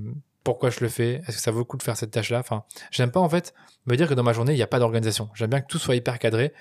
pourquoi 0.44 0.72
je 0.72 0.80
le 0.80 0.90
fais, 0.90 1.22
est-ce 1.28 1.38
que 1.38 1.42
ça 1.42 1.52
vaut 1.52 1.60
le 1.60 1.66
coup 1.66 1.78
de 1.78 1.84
faire 1.84 1.98
cette 1.98 2.12
tâche-là? 2.12 2.40
Enfin, 2.40 2.64
j'aime 2.90 3.12
pas 3.12 3.20
en 3.20 3.30
fait 3.30 3.54
me 3.86 3.96
dire 3.96 4.08
que 4.08 4.16
dans 4.16 4.24
ma 4.24 4.34
journée, 4.34 4.54
il 4.54 4.58
n'y 4.58 4.64
a 4.64 4.68
pas 4.68 4.80
d'organisation. 4.80 5.30
J'aime 5.36 5.52
bien 5.52 5.62
que 5.62 5.68
tout 5.68 5.78
soit 5.78 5.96
hyper 5.96 6.18
cadré 6.18 6.54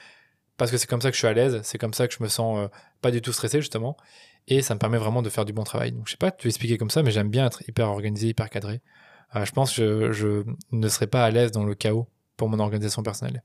parce 0.58 0.70
que 0.70 0.76
c'est 0.76 0.86
comme 0.86 1.00
ça 1.00 1.08
que 1.08 1.14
je 1.14 1.18
suis 1.18 1.26
à 1.26 1.32
l'aise, 1.32 1.60
c'est 1.62 1.78
comme 1.78 1.94
ça 1.94 2.06
que 2.06 2.14
je 2.14 2.22
me 2.22 2.28
sens 2.28 2.68
pas 3.00 3.10
du 3.10 3.22
tout 3.22 3.32
stressé 3.32 3.62
justement, 3.62 3.96
et 4.46 4.60
ça 4.60 4.74
me 4.74 4.78
permet 4.78 4.98
vraiment 4.98 5.22
de 5.22 5.30
faire 5.30 5.46
du 5.46 5.54
bon 5.54 5.64
travail. 5.64 5.92
Donc 5.92 6.06
je 6.06 6.10
sais 6.10 6.18
pas 6.18 6.30
tu 6.30 6.48
expliquer 6.48 6.76
comme 6.76 6.90
ça, 6.90 7.02
mais 7.02 7.10
j'aime 7.10 7.30
bien 7.30 7.46
être 7.46 7.66
hyper 7.66 7.88
organisé, 7.88 8.28
hyper 8.28 8.50
cadré. 8.50 8.82
Je 9.34 9.50
pense 9.52 9.74
que 9.74 10.12
je, 10.12 10.44
ne 10.72 10.88
serais 10.88 11.06
pas 11.06 11.24
à 11.24 11.30
l'aise 11.30 11.50
dans 11.50 11.64
le 11.64 11.74
chaos 11.74 12.08
pour 12.36 12.50
mon 12.50 12.58
organisation 12.58 13.02
personnelle. 13.02 13.42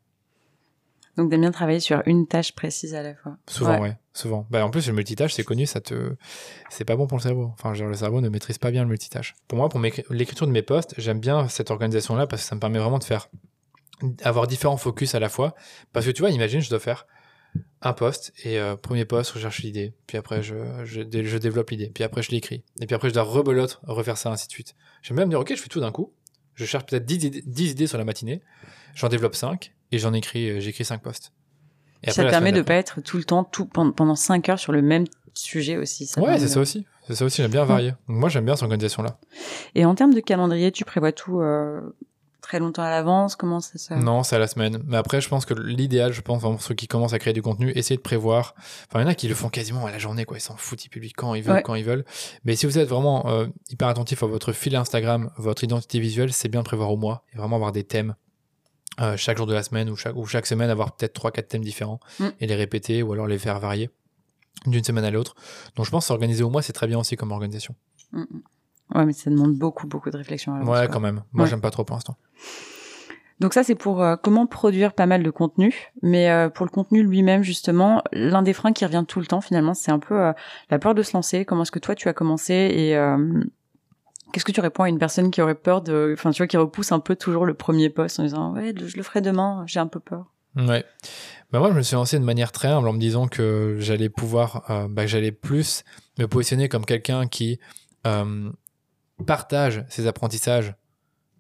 Donc 1.18 1.30
d'aimer 1.30 1.42
bien 1.42 1.52
travailler 1.52 1.80
sur 1.80 2.04
une 2.06 2.28
tâche 2.28 2.54
précise 2.54 2.94
à 2.94 3.02
la 3.02 3.16
fois. 3.16 3.38
Souvent, 3.48 3.80
ouais, 3.80 3.98
souvent. 4.14 4.46
Bah, 4.50 4.66
en 4.66 4.70
plus, 4.70 4.86
le 4.88 4.94
multitâche, 4.94 5.34
c'est 5.34 5.44
connu, 5.44 5.66
ça 5.66 5.80
te, 5.80 6.16
c'est 6.70 6.84
pas 6.84 6.96
bon 6.96 7.08
pour 7.08 7.18
le 7.18 7.24
cerveau. 7.24 7.52
Enfin, 7.54 7.74
genre, 7.74 7.88
le 7.88 7.96
cerveau 7.96 8.20
ne 8.20 8.28
maîtrise 8.28 8.58
pas 8.58 8.72
bien 8.72 8.84
le 8.84 8.90
multitâche. 8.90 9.34
Pour 9.48 9.58
moi, 9.58 9.70
pour 9.70 9.80
l'écriture 9.80 10.46
de 10.46 10.52
mes 10.52 10.62
posts, 10.62 10.94
j'aime 10.98 11.20
bien 11.20 11.48
cette 11.48 11.72
organisation-là 11.72 12.28
parce 12.28 12.42
que 12.42 12.48
ça 12.48 12.56
me 12.56 12.60
permet 12.60 12.80
vraiment 12.80 13.00
de 13.00 13.06
faire, 13.06 13.30
avoir 14.24 14.48
différents 14.48 14.78
focus 14.78 15.16
à 15.16 15.20
la 15.20 15.30
fois. 15.30 15.56
Parce 15.94 16.06
que 16.06 16.12
tu 16.12 16.22
vois, 16.22 16.32
imagine, 16.32 16.60
je 16.60 16.70
dois 16.70 16.80
faire 16.80 17.08
un 17.82 17.94
post 17.94 18.34
et 18.44 18.60
euh, 18.60 18.76
premier 18.76 19.06
post, 19.06 19.32
je 19.36 19.40
cherche 19.40 19.62
l'idée. 19.62 19.94
Puis 20.08 20.18
après, 20.18 20.44
je, 20.44 20.56
je, 20.84 21.02
je 21.02 21.38
développe 21.38 21.70
l'idée. 21.70 21.92
Puis 21.94 22.04
après, 22.04 22.22
je 22.24 22.32
l'écris. 22.32 22.64
Et 22.82 22.88
puis 22.88 22.96
après, 22.96 23.08
je 23.08 23.14
dois 23.14 23.24
rebelote, 23.24 23.80
refaire 23.84 24.18
ça, 24.18 24.32
ainsi 24.32 24.48
de 24.48 24.52
suite. 24.52 24.76
J'aime 25.02 25.16
bien 25.16 25.26
me 25.26 25.30
dire, 25.30 25.40
ok, 25.40 25.54
je 25.56 25.62
fais 25.62 25.70
tout 25.70 25.80
d'un 25.80 25.92
coup. 25.92 26.12
Je 26.56 26.66
cherche 26.66 26.86
peut-être 26.86 27.06
10 27.06 27.26
idées, 27.26 27.44
10 27.46 27.72
idées 27.72 27.88
sur 27.88 27.98
la 27.98 28.06
matinée. 28.06 28.42
J'en 28.96 29.10
développe 29.10 29.36
5 29.36 29.74
et 29.96 30.00
j'en 30.00 30.14
écris, 30.14 30.50
euh, 30.50 30.60
j'écris 30.60 30.86
5 30.86 31.02
posts. 31.02 31.32
Et 32.04 32.12
ça 32.12 32.24
permet 32.26 32.52
de 32.52 32.62
pas 32.62 32.76
être 32.76 33.02
tout 33.02 33.18
le 33.18 33.24
temps, 33.24 33.44
tout, 33.44 33.66
pendant 33.66 34.16
5 34.16 34.50
heures 34.50 34.60
sur 34.60 34.72
le 34.72 34.82
même 34.82 35.06
sujet 35.34 35.78
aussi. 35.78 36.06
Ça 36.06 36.22
ouais, 36.22 36.38
c'est 36.38 36.48
ça 36.48 36.60
aussi. 36.60 36.86
C'est 37.08 37.16
ça 37.16 37.26
aussi, 37.26 37.42
j'aime 37.42 37.52
bien 37.52 37.66
varier. 37.66 37.94
moi, 38.08 38.30
j'aime 38.30 38.46
bien 38.46 38.56
cette 38.56 38.64
organisation-là. 38.64 39.18
Et 39.74 39.86
en 39.86 39.96
termes 39.96 40.14
de 40.14 40.20
calendrier, 40.20 40.72
tu 40.72 40.86
prévois 40.86 41.12
tout 41.12 41.40
euh, 41.40 41.82
très 42.46 42.60
longtemps 42.60 42.84
à 42.84 42.90
l'avance? 42.90 43.36
Comment 43.36 43.60
ça 43.60 43.78
se... 43.78 43.94
Non, 43.94 44.24
c'est 44.24 44.36
à 44.36 44.40
la 44.40 44.48
semaine. 44.48 44.82
Mais 44.86 44.98
après, 44.98 45.20
je 45.20 45.28
pense 45.30 45.46
que 45.46 45.54
l'idéal, 45.54 46.14
je 46.14 46.22
pense, 46.22 46.42
pour 46.42 46.62
ceux 46.62 46.76
qui 46.76 46.88
commencent 46.88 47.14
à 47.14 47.20
créer 47.20 47.34
du 47.34 47.42
contenu, 47.42 47.72
essayer 47.76 47.98
de 47.98 48.02
prévoir. 48.02 48.56
Enfin, 48.88 49.00
il 49.00 49.04
y 49.04 49.06
en 49.06 49.10
a 49.10 49.16
qui 49.16 49.28
le 49.28 49.36
font 49.36 49.50
quasiment 49.50 49.86
à 49.86 49.92
la 49.92 50.00
journée, 50.00 50.26
quoi. 50.26 50.38
Ils 50.38 50.42
s'en 50.42 50.56
foutent, 50.56 50.86
ils 50.86 50.90
publient 50.90 51.14
quand 51.14 51.34
ils 51.34 51.44
veulent, 51.44 51.64
quand 51.64 51.76
ils 51.76 51.86
veulent. 51.86 52.06
Mais 52.44 52.56
si 52.56 52.66
vous 52.66 52.78
êtes 52.78 52.88
vraiment 52.88 53.28
euh, 53.28 53.48
hyper 53.70 53.88
attentif 53.88 54.24
à 54.24 54.28
votre 54.28 54.52
fil 54.52 54.76
Instagram, 54.76 55.32
votre 55.38 55.64
identité 55.64 56.00
visuelle, 56.00 56.32
c'est 56.34 56.50
bien 56.50 56.62
de 56.62 56.66
prévoir 56.66 56.92
au 56.92 56.98
mois 56.98 57.24
et 57.34 57.38
vraiment 57.38 57.56
avoir 57.56 57.72
des 57.72 57.84
thèmes. 57.84 58.16
Euh, 59.02 59.18
chaque 59.18 59.38
jour 59.38 59.46
de 59.46 59.54
la 59.54 59.64
semaine 59.64 59.90
ou 59.90 59.96
chaque, 59.96 60.16
ou 60.16 60.26
chaque 60.26 60.46
semaine 60.46 60.70
avoir 60.70 60.96
peut-être 60.96 61.20
3-4 61.20 61.48
thèmes 61.48 61.64
différents 61.64 62.00
mm. 62.20 62.28
et 62.40 62.48
les 62.48 62.56
répéter 62.56 63.04
ou 63.04 63.12
alors 63.12 63.28
les 63.28 63.38
faire 63.38 63.60
varier 63.60 63.90
d'une 64.66 64.84
semaine 64.84 65.04
à 65.04 65.12
l'autre. 65.12 65.36
Donc 65.76 65.86
je 65.86 65.92
pense 65.92 66.06
s'organiser 66.06 66.44
au 66.44 66.50
mois, 66.50 66.62
c'est 66.62 66.74
très 66.74 66.88
bien 66.88 66.98
aussi 66.98 67.18
comme 67.18 67.32
organisation. 67.32 67.76
Mm, 68.14 68.22
mm. 68.22 68.42
Ouais, 68.96 69.06
mais 69.06 69.14
ça 69.14 69.30
demande 69.30 69.56
beaucoup, 69.56 69.88
beaucoup 69.88 70.10
de 70.12 70.18
réflexion. 70.18 70.62
ouais, 70.64 70.88
quand 70.92 71.00
même. 71.00 71.24
Moi, 71.34 71.48
j'aime 71.48 71.62
pas 71.62 71.72
trop 71.72 71.84
pour 71.84 71.96
l'instant. 71.96 72.18
Donc 73.40 73.54
ça, 73.54 73.64
c'est 73.64 73.76
pour 73.76 74.02
euh, 74.02 74.16
comment 74.16 74.48
produire 74.48 74.94
pas 74.94 75.06
mal 75.06 75.24
de 75.24 75.30
contenu. 75.30 75.74
Mais 76.02 76.30
euh, 76.30 76.50
pour 76.50 76.66
le 76.66 76.72
contenu 76.72 77.04
lui-même, 77.04 77.44
justement, 77.44 78.02
l'un 78.14 78.42
des 78.42 78.54
freins 78.54 78.72
qui 78.72 78.86
revient 78.86 79.04
tout 79.08 79.20
le 79.20 79.26
temps, 79.26 79.42
finalement, 79.42 79.74
c'est 79.74 79.92
un 79.92 80.00
peu 80.00 80.18
euh, 80.18 80.34
la 80.70 80.80
peur 80.80 80.96
de 80.96 81.04
se 81.04 81.14
lancer. 81.14 81.44
Comment 81.44 81.64
est-ce 81.64 81.72
que 81.72 81.80
toi, 81.80 81.96
tu 81.96 82.08
as 82.08 82.14
commencé 82.14 82.54
et 82.54 82.98
qu'est-ce 84.36 84.44
que 84.44 84.52
tu 84.52 84.60
réponds 84.60 84.84
à 84.84 84.90
une 84.90 85.00
personne 85.00 85.32
qui 85.32 85.42
aurait 85.42 85.56
peur 85.56 85.82
de, 85.82 86.14
enfin, 86.14 86.32
tu 86.32 86.40
vois, 86.40 86.48
qui 86.48 86.58
repousse 86.58 86.92
un 86.92 87.00
peu 87.00 87.16
toujours 87.16 87.46
le 87.46 87.54
premier 87.54 87.90
poste 87.90 88.20
en 88.20 88.24
disant, 88.24 88.54
ouais, 88.54 88.74
je 88.76 88.98
le 88.98 89.02
ferai 89.02 89.22
demain, 89.22 89.64
j'ai 89.66 89.80
un 89.80 89.88
peu 89.88 90.02
peur. 90.02 90.34
Ouais. 90.58 90.84
Bah 91.54 91.60
moi, 91.60 91.72
je 91.72 91.76
me 91.78 91.82
suis 91.82 91.96
lancé 91.96 92.20
de 92.20 92.26
manière 92.26 92.52
très 92.52 92.68
humble 92.68 92.90
en 92.90 92.92
me 92.92 93.00
disant 93.00 93.30
que 93.30 93.78
j'allais 93.80 94.10
pouvoir, 94.10 94.88
bah, 94.90 95.08
j'allais 95.08 95.32
plus 95.32 95.86
me 96.20 96.28
positionner 96.28 96.68
comme 96.68 96.86
quelqu'un 96.86 97.28
qui 97.28 97.62
partage 99.26 99.86
ses 99.88 100.06
apprentissages, 100.06 100.76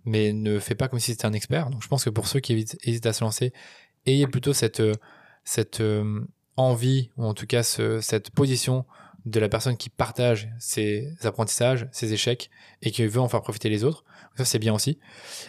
mais 0.05 0.31
ne 0.31 0.57
fait 0.59 0.75
pas 0.75 0.87
comme 0.87 0.99
si 0.99 1.11
c'était 1.11 1.25
un 1.25 1.33
expert. 1.33 1.69
Donc 1.69 1.83
je 1.83 1.89
pense 1.89 2.05
que 2.05 2.09
pour 2.09 2.29
ceux 2.29 2.39
qui 2.39 2.53
hésitent 2.83 3.05
à 3.05 3.11
se 3.11 3.25
lancer, 3.25 3.51
ayez 4.05 4.25
plutôt 4.25 4.53
cette, 4.53 4.81
cette 5.43 5.81
euh, 5.81 6.21
envie, 6.55 7.09
ou 7.17 7.25
en 7.25 7.33
tout 7.33 7.45
cas 7.45 7.61
cette 7.63 8.31
position 8.31 8.85
de 9.25 9.39
la 9.39 9.49
personne 9.49 9.75
qui 9.75 9.89
partage 9.89 10.49
ses 10.59 11.15
apprentissages, 11.23 11.87
ses 11.91 12.13
échecs, 12.13 12.49
et 12.81 12.91
qui 12.91 13.05
veut 13.05 13.19
en 13.19 13.27
faire 13.27 13.41
profiter 13.41 13.69
les 13.69 13.83
autres. 13.83 14.03
Ça, 14.37 14.45
c'est 14.45 14.59
bien 14.59 14.73
aussi. 14.73 14.99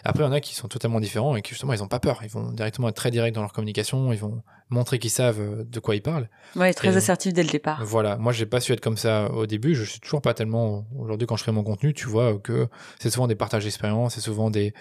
Après, 0.05 0.23
il 0.23 0.27
y 0.27 0.29
en 0.29 0.33
a 0.33 0.41
qui 0.41 0.55
sont 0.55 0.69
totalement 0.69 1.01
différents 1.01 1.37
et 1.37 1.43
qui, 1.43 1.51
justement, 1.51 1.73
ils 1.73 1.81
n'ont 1.81 1.89
pas 1.89 2.01
peur. 2.01 2.21
Ils 2.23 2.31
vont 2.31 2.53
directement 2.53 2.89
être 2.89 2.97
très 2.97 3.11
directs 3.11 3.35
dans 3.35 3.43
leur 3.43 3.53
communication. 3.53 4.13
Ils 4.13 4.19
vont 4.19 4.43
montrer 4.69 4.99
qu'ils 4.99 5.11
savent 5.11 5.41
euh, 5.41 5.65
de 5.65 5.81
quoi 5.81 5.95
ils 5.95 6.03
parlent. 6.03 6.29
Ouais, 6.57 6.73
très 6.75 6.97
assertif 6.97 7.33
dès 7.33 7.43
le 7.43 7.49
départ. 7.49 7.85
Voilà. 7.85 8.17
Moi, 8.17 8.33
j'ai 8.33 8.47
pas 8.47 8.61
su 8.61 8.73
être 8.73 8.81
comme 8.81 8.97
ça 8.97 9.31
au 9.33 9.47
début. 9.47 9.75
Je 9.75 9.85
suis 9.85 10.01
toujours 10.01 10.21
pas 10.23 10.35
tellement. 10.35 10.87
Aujourd'hui, 10.99 11.27
quand 11.27 11.37
je 11.37 11.43
crée 11.43 11.53
mon 11.53 11.63
contenu, 11.63 11.95
tu 11.95 12.07
vois 12.07 12.39
que 12.39 12.69
c'est 12.99 13.11
souvent 13.11 13.27
des 13.27 13.35
partages 13.35 13.65
d'expérience, 13.65 14.15
c'est 14.15 14.21
souvent 14.21 14.51
des, 14.51 14.75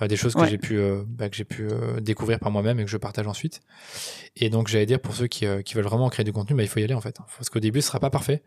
euh, 0.00 0.08
des 0.08 0.16
choses 0.16 0.34
que 0.34 0.46
j'ai 0.46 0.58
pu, 0.58 0.78
euh, 0.78 1.02
bah, 1.06 1.28
que 1.28 1.36
j'ai 1.36 1.44
pu 1.44 1.68
découvrir 2.00 2.38
par 2.38 2.50
moi-même 2.50 2.78
et 2.80 2.84
que 2.84 2.90
je 2.90 2.96
partage 2.96 3.26
ensuite. 3.26 3.60
Et 4.36 4.50
donc, 4.50 4.68
j'allais 4.68 4.86
dire 4.86 5.00
pour 5.00 5.14
ceux 5.14 5.26
qui, 5.26 5.46
qui 5.64 5.74
veulent 5.74 5.84
vraiment 5.84 6.08
créer 6.08 6.24
du 6.24 6.32
contenu, 6.32 6.56
bah, 6.56 6.62
il 6.62 6.68
faut 6.68 6.80
y 6.80 6.84
aller 6.84 6.94
en 6.94 7.00
fait. 7.00 7.16
Parce 7.36 7.50
qu'au 7.50 7.60
début, 7.60 7.80
ce 7.80 7.88
sera 7.88 8.00
pas 8.00 8.10
parfait 8.10 8.42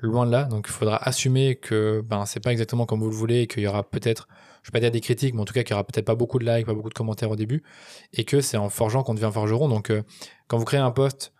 loin 0.00 0.26
de 0.26 0.32
là. 0.32 0.44
Donc 0.44 0.66
il 0.68 0.72
faudra 0.72 0.96
assumer 0.96 1.56
que 1.56 2.02
ben 2.04 2.26
c'est 2.26 2.40
pas 2.40 2.52
exactement 2.52 2.86
comme 2.86 3.00
vous 3.00 3.10
le 3.10 3.16
voulez 3.16 3.42
et 3.42 3.46
qu'il 3.46 3.62
y 3.62 3.66
aura 3.66 3.82
peut-être, 3.88 4.28
je 4.64 4.70
vais 4.70 4.72
pas 4.72 4.80
dire 4.80 4.90
des 4.90 5.02
critiques, 5.02 5.34
mais 5.34 5.42
en 5.42 5.44
tout 5.44 5.52
cas 5.52 5.62
qu'il 5.62 5.72
y 5.72 5.74
aura 5.74 5.84
peut-être 5.84 6.06
pas 6.06 6.14
beaucoup 6.14 6.38
de 6.38 6.50
likes, 6.50 6.64
pas 6.64 6.72
beaucoup 6.72 6.88
de 6.88 6.94
commentaires 6.94 7.30
au 7.30 7.36
début, 7.36 7.62
et 8.14 8.24
que 8.24 8.40
c'est 8.40 8.56
en 8.56 8.70
forgeant 8.70 9.02
qu'on 9.02 9.12
devient 9.12 9.30
forgeron. 9.32 9.68
Donc 9.68 9.90
euh, 9.90 10.02
quand 10.48 10.56
vous 10.56 10.64
créez 10.64 10.80
un 10.80 10.90
post, 10.90 11.34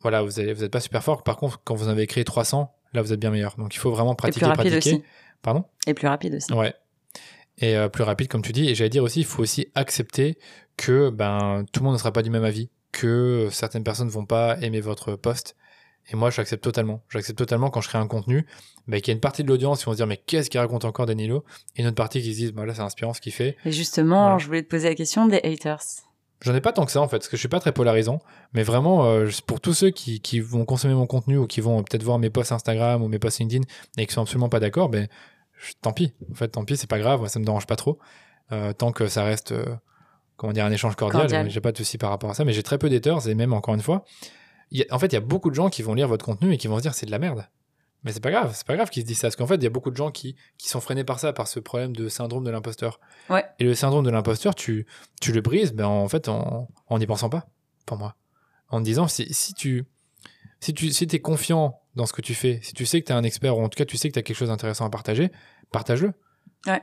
voilà, 0.00 0.22
vous 0.22 0.40
n'êtes 0.40 0.56
vous 0.56 0.64
êtes 0.64 0.72
pas 0.72 0.80
super 0.80 1.04
fort. 1.04 1.22
Par 1.22 1.36
contre, 1.36 1.60
quand 1.62 1.76
vous 1.76 1.86
en 1.86 1.90
avez 1.92 2.08
créé 2.08 2.24
300, 2.24 2.74
là 2.92 3.02
vous 3.02 3.12
êtes 3.12 3.20
bien 3.20 3.30
meilleur. 3.30 3.54
Donc 3.56 3.76
il 3.76 3.78
faut 3.78 3.92
vraiment 3.92 4.16
pratiquer, 4.16 4.46
et 4.46 4.48
plus 4.48 4.56
rapide 4.56 4.72
pratiquer. 4.72 4.96
Aussi. 4.96 5.04
Pardon? 5.42 5.64
Et 5.86 5.94
plus 5.94 6.08
rapide 6.08 6.34
aussi. 6.34 6.52
Ouais. 6.52 6.74
Et 7.58 7.76
euh, 7.76 7.88
plus 7.88 8.02
rapide, 8.02 8.26
comme 8.26 8.42
tu 8.42 8.50
dis. 8.50 8.68
Et 8.68 8.74
j'allais 8.74 8.90
dire 8.90 9.04
aussi, 9.04 9.20
il 9.20 9.26
faut 9.26 9.42
aussi 9.42 9.68
accepter 9.76 10.36
que 10.76 11.08
ben 11.10 11.64
tout 11.72 11.80
le 11.80 11.84
monde 11.84 11.94
ne 11.94 11.98
sera 11.98 12.12
pas 12.12 12.22
du 12.22 12.30
même 12.30 12.44
avis, 12.44 12.68
que 12.90 13.48
certaines 13.52 13.84
personnes 13.84 14.08
vont 14.08 14.26
pas 14.26 14.58
aimer 14.60 14.80
votre 14.80 15.14
post 15.14 15.54
et 16.08 16.16
moi, 16.16 16.30
j'accepte 16.30 16.64
totalement. 16.64 17.02
J'accepte 17.08 17.38
totalement 17.38 17.70
quand 17.70 17.80
je 17.80 17.88
crée 17.88 17.98
un 17.98 18.06
contenu, 18.06 18.46
bah, 18.88 18.98
qu'il 18.98 19.08
y 19.08 19.10
a 19.10 19.14
une 19.14 19.20
partie 19.20 19.44
de 19.44 19.48
l'audience 19.48 19.80
qui 19.80 19.86
vont 19.86 19.92
se 19.92 19.96
dire, 19.96 20.06
mais 20.06 20.16
qu'est-ce 20.16 20.50
qu'il 20.50 20.58
raconte 20.60 20.84
encore 20.84 21.06
Danilo? 21.06 21.44
Et 21.76 21.82
une 21.82 21.86
autre 21.86 21.96
partie 21.96 22.20
qui 22.20 22.32
se 22.32 22.38
disent, 22.38 22.52
bah, 22.52 22.66
là, 22.66 22.74
c'est 22.74 22.80
inspirant 22.80 23.14
ce 23.14 23.20
qu'il 23.20 23.32
fait. 23.32 23.56
Et 23.64 23.72
justement, 23.72 24.38
je 24.38 24.46
voulais 24.46 24.62
te 24.62 24.68
poser 24.68 24.88
la 24.88 24.94
question 24.94 25.26
des 25.26 25.40
haters. 25.44 25.82
J'en 26.42 26.54
ai 26.54 26.60
pas 26.62 26.72
tant 26.72 26.86
que 26.86 26.92
ça 26.92 27.02
en 27.02 27.08
fait, 27.08 27.18
parce 27.18 27.28
que 27.28 27.36
je 27.36 27.40
suis 27.40 27.48
pas 27.48 27.60
très 27.60 27.72
polarisant, 27.72 28.18
mais 28.54 28.62
vraiment 28.62 29.04
euh, 29.04 29.28
pour 29.46 29.60
tous 29.60 29.74
ceux 29.74 29.90
qui, 29.90 30.20
qui, 30.20 30.40
vont 30.40 30.64
consommer 30.64 30.94
mon 30.94 31.06
contenu 31.06 31.36
ou 31.36 31.46
qui 31.46 31.60
vont 31.60 31.82
peut-être 31.82 32.02
voir 32.02 32.18
mes 32.18 32.30
posts 32.30 32.52
Instagram 32.52 33.02
ou 33.02 33.08
mes 33.08 33.18
posts 33.18 33.40
LinkedIn 33.40 33.64
et 33.98 34.06
qui 34.06 34.14
sont 34.14 34.22
absolument 34.22 34.48
pas 34.48 34.58
d'accord, 34.58 34.88
ben 34.88 35.06
tant 35.82 35.92
pis. 35.92 36.14
En 36.30 36.34
fait, 36.34 36.48
tant 36.48 36.64
pis, 36.64 36.78
c'est 36.78 36.88
pas 36.88 36.98
grave, 36.98 37.26
ça 37.28 37.38
me 37.40 37.44
dérange 37.44 37.66
pas 37.66 37.76
trop, 37.76 37.98
euh, 38.52 38.72
tant 38.72 38.90
que 38.90 39.06
ça 39.06 39.22
reste, 39.22 39.52
euh, 39.52 39.66
comment 40.38 40.54
dire, 40.54 40.64
un 40.64 40.72
échange 40.72 40.96
cordial. 40.96 41.22
cordial. 41.22 41.50
J'ai 41.50 41.60
pas 41.60 41.72
de 41.72 41.76
soucis 41.76 41.98
par 41.98 42.08
rapport 42.08 42.30
à 42.30 42.34
ça, 42.34 42.46
mais 42.46 42.54
j'ai 42.54 42.62
très 42.62 42.78
peu 42.78 42.88
d'haters 42.88 43.28
et 43.28 43.34
même 43.34 43.52
encore 43.52 43.74
une 43.74 43.82
fois, 43.82 44.06
en 44.90 44.98
fait, 44.98 45.06
il 45.06 45.14
y 45.14 45.16
a 45.16 45.20
beaucoup 45.20 45.50
de 45.50 45.54
gens 45.54 45.68
qui 45.68 45.82
vont 45.82 45.94
lire 45.94 46.08
votre 46.08 46.24
contenu 46.24 46.52
et 46.52 46.58
qui 46.58 46.68
vont 46.68 46.76
se 46.76 46.82
dire 46.82 46.94
c'est 46.94 47.06
de 47.06 47.10
la 47.10 47.18
merde. 47.18 47.46
Mais 48.02 48.12
c'est 48.12 48.20
pas 48.20 48.30
grave, 48.30 48.52
c'est 48.54 48.66
pas 48.66 48.76
grave 48.76 48.88
qu'ils 48.88 49.02
se 49.02 49.06
disent 49.06 49.18
ça. 49.18 49.28
Parce 49.28 49.36
qu'en 49.36 49.46
fait, 49.46 49.56
il 49.56 49.64
y 49.64 49.66
a 49.66 49.70
beaucoup 49.70 49.90
de 49.90 49.96
gens 49.96 50.10
qui, 50.10 50.34
qui 50.56 50.68
sont 50.68 50.80
freinés 50.80 51.04
par 51.04 51.20
ça, 51.20 51.34
par 51.34 51.48
ce 51.48 51.60
problème 51.60 51.94
de 51.94 52.08
syndrome 52.08 52.44
de 52.44 52.50
l'imposteur. 52.50 52.98
Ouais. 53.28 53.44
Et 53.58 53.64
le 53.64 53.74
syndrome 53.74 54.04
de 54.04 54.10
l'imposteur, 54.10 54.54
tu, 54.54 54.86
tu 55.20 55.32
le 55.32 55.42
brises, 55.42 55.74
ben, 55.74 55.86
en 55.86 56.08
fait, 56.08 56.28
en 56.28 56.68
n'y 56.98 57.06
pensant 57.06 57.28
pas, 57.28 57.48
pour 57.84 57.98
moi. 57.98 58.16
En 58.68 58.78
te 58.78 58.84
disant, 58.84 59.06
si, 59.06 59.26
si 59.34 59.52
tu 59.52 59.84
si 60.60 60.74
tu 60.74 60.90
si 60.90 61.08
es 61.10 61.20
confiant 61.20 61.80
dans 61.96 62.06
ce 62.06 62.12
que 62.12 62.20
tu 62.20 62.34
fais, 62.34 62.60
si 62.62 62.74
tu 62.74 62.86
sais 62.86 63.00
que 63.00 63.06
tu 63.06 63.12
es 63.12 63.14
un 63.14 63.24
expert, 63.24 63.56
ou 63.56 63.62
en 63.62 63.68
tout 63.68 63.76
cas 63.76 63.84
tu 63.84 63.96
sais 63.96 64.08
que 64.08 64.14
tu 64.14 64.18
as 64.18 64.22
quelque 64.22 64.36
chose 64.36 64.48
d'intéressant 64.48 64.84
à 64.84 64.90
partager, 64.90 65.30
partage-le. 65.72 66.12
Ouais. 66.66 66.82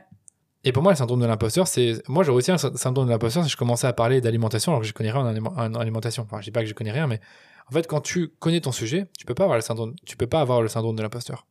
Et 0.64 0.72
pour 0.72 0.82
moi, 0.82 0.92
le 0.92 0.96
syndrome 0.96 1.20
de 1.20 1.26
l'imposteur, 1.26 1.66
c'est. 1.68 2.02
Moi, 2.08 2.24
j'ai 2.24 2.32
aussi 2.32 2.50
un 2.50 2.58
syndrome 2.58 3.06
de 3.06 3.12
l'imposteur 3.12 3.44
si 3.44 3.50
je 3.50 3.56
commençais 3.56 3.86
à 3.86 3.92
parler 3.92 4.20
d'alimentation 4.20 4.72
alors 4.72 4.82
que 4.82 4.86
je 4.86 4.92
connais 4.92 5.12
rien 5.12 5.24
en, 5.24 5.74
alimentation. 5.74 6.24
Enfin, 6.24 6.40
je 6.40 6.46
dis 6.46 6.50
pas 6.50 6.62
que 6.62 6.66
je 6.66 6.74
connais 6.74 6.90
rien, 6.90 7.06
mais 7.06 7.20
en 7.68 7.72
fait, 7.72 7.86
quand 7.86 8.00
tu 8.00 8.28
connais 8.40 8.60
ton 8.60 8.72
sujet, 8.72 9.06
tu 9.16 9.24
peux 9.24 9.34
pas 9.34 9.44
avoir 9.44 9.56
le 9.56 9.62
syndrome, 9.62 9.94
tu 10.04 10.16
peux 10.16 10.26
pas 10.26 10.40
avoir 10.40 10.60
le 10.60 10.68
syndrome 10.68 10.96
de 10.96 11.02
l'imposteur. 11.02 11.46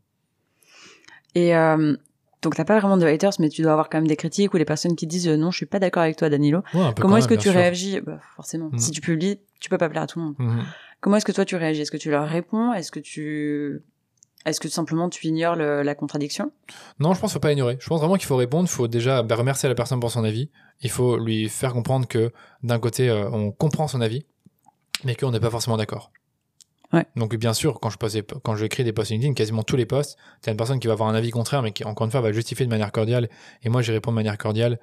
Et 1.35 1.55
euh, 1.55 1.95
donc, 2.41 2.55
t'as 2.55 2.65
pas 2.65 2.79
vraiment 2.79 2.97
de 2.97 3.05
haters, 3.05 3.33
mais 3.39 3.49
tu 3.49 3.61
dois 3.61 3.71
avoir 3.71 3.89
quand 3.89 3.97
même 3.97 4.07
des 4.07 4.15
critiques 4.17 4.53
ou 4.53 4.57
les 4.57 4.65
personnes 4.65 4.95
qui 4.95 5.07
disent 5.07 5.27
euh, 5.29 5.37
non, 5.37 5.51
je 5.51 5.57
suis 5.57 5.65
pas 5.65 5.79
d'accord 5.79 6.03
avec 6.03 6.17
toi, 6.17 6.29
Danilo. 6.29 6.61
Comment 6.99 7.17
est-ce 7.17 7.27
que 7.29 7.33
tu 7.35 7.49
réagis? 7.49 8.01
Bah, 8.01 8.19
Forcément, 8.35 8.71
si 8.77 8.89
mhm. 8.89 8.93
tu 8.93 9.01
publies, 9.01 9.39
tu 9.59 9.69
peux 9.69 9.77
pas 9.77 9.89
plaire 9.89 10.03
à 10.03 10.07
tout 10.07 10.19
le 10.19 10.25
monde. 10.25 10.35
Mhm. 10.37 10.63
Comment 10.99 11.17
est-ce 11.17 11.25
que 11.25 11.31
toi 11.31 11.45
tu 11.45 11.55
réagis? 11.55 11.81
Est-ce 11.81 11.91
que 11.91 11.97
tu 11.97 12.09
leur 12.09 12.27
réponds? 12.27 12.73
Est-ce 12.73 12.91
que 12.91 12.99
tu 12.99 13.83
est-ce 14.45 14.59
que 14.59 14.69
simplement 14.69 15.09
tu 15.09 15.27
ignores 15.27 15.55
la 15.55 15.95
contradiction? 15.95 16.51
Non, 16.99 17.13
je 17.13 17.19
pense 17.19 17.31
qu'il 17.31 17.35
faut 17.35 17.39
pas 17.41 17.51
ignorer. 17.51 17.77
Je 17.79 17.87
pense 17.87 17.99
vraiment 17.99 18.15
qu'il 18.15 18.27
faut 18.27 18.37
répondre. 18.37 18.69
Il 18.69 18.73
faut 18.73 18.87
déjà 18.87 19.21
bah, 19.23 19.35
remercier 19.35 19.67
la 19.67 19.75
personne 19.75 19.99
pour 19.99 20.11
son 20.11 20.23
avis. 20.23 20.49
Il 20.81 20.89
faut 20.89 21.17
lui 21.17 21.49
faire 21.49 21.73
comprendre 21.73 22.07
que 22.07 22.31
d'un 22.63 22.79
côté, 22.79 23.09
euh, 23.09 23.29
on 23.29 23.51
comprend 23.51 23.87
son 23.87 23.99
avis 23.99 24.25
mais 25.03 25.15
qu'on 25.15 25.31
n'est 25.31 25.39
pas 25.39 25.49
forcément 25.49 25.77
d'accord. 25.77 26.11
Ouais. 26.93 27.05
Donc 27.17 27.35
bien 27.35 27.53
sûr, 27.53 27.79
quand 27.81 27.89
je 27.89 27.97
posais, 27.97 28.23
quand 28.43 28.55
j'écris 28.55 28.83
des 28.83 28.93
posts 28.93 29.11
LinkedIn, 29.11 29.33
quasiment 29.33 29.63
tous 29.63 29.75
les 29.75 29.85
posts, 29.85 30.17
t'as 30.41 30.51
une 30.51 30.57
personne 30.57 30.79
qui 30.79 30.87
va 30.87 30.93
avoir 30.93 31.09
un 31.09 31.15
avis 31.15 31.31
contraire, 31.31 31.61
mais 31.61 31.73
qui 31.73 31.83
encore 31.83 32.05
une 32.05 32.11
fois 32.11 32.21
va 32.21 32.31
justifier 32.31 32.65
de 32.65 32.69
manière 32.71 32.93
cordiale, 32.93 33.29
et 33.63 33.69
moi 33.69 33.81
j'y 33.81 33.91
réponds 33.91 34.11
de 34.11 34.15
manière 34.15 34.37
cordiale, 34.37 34.79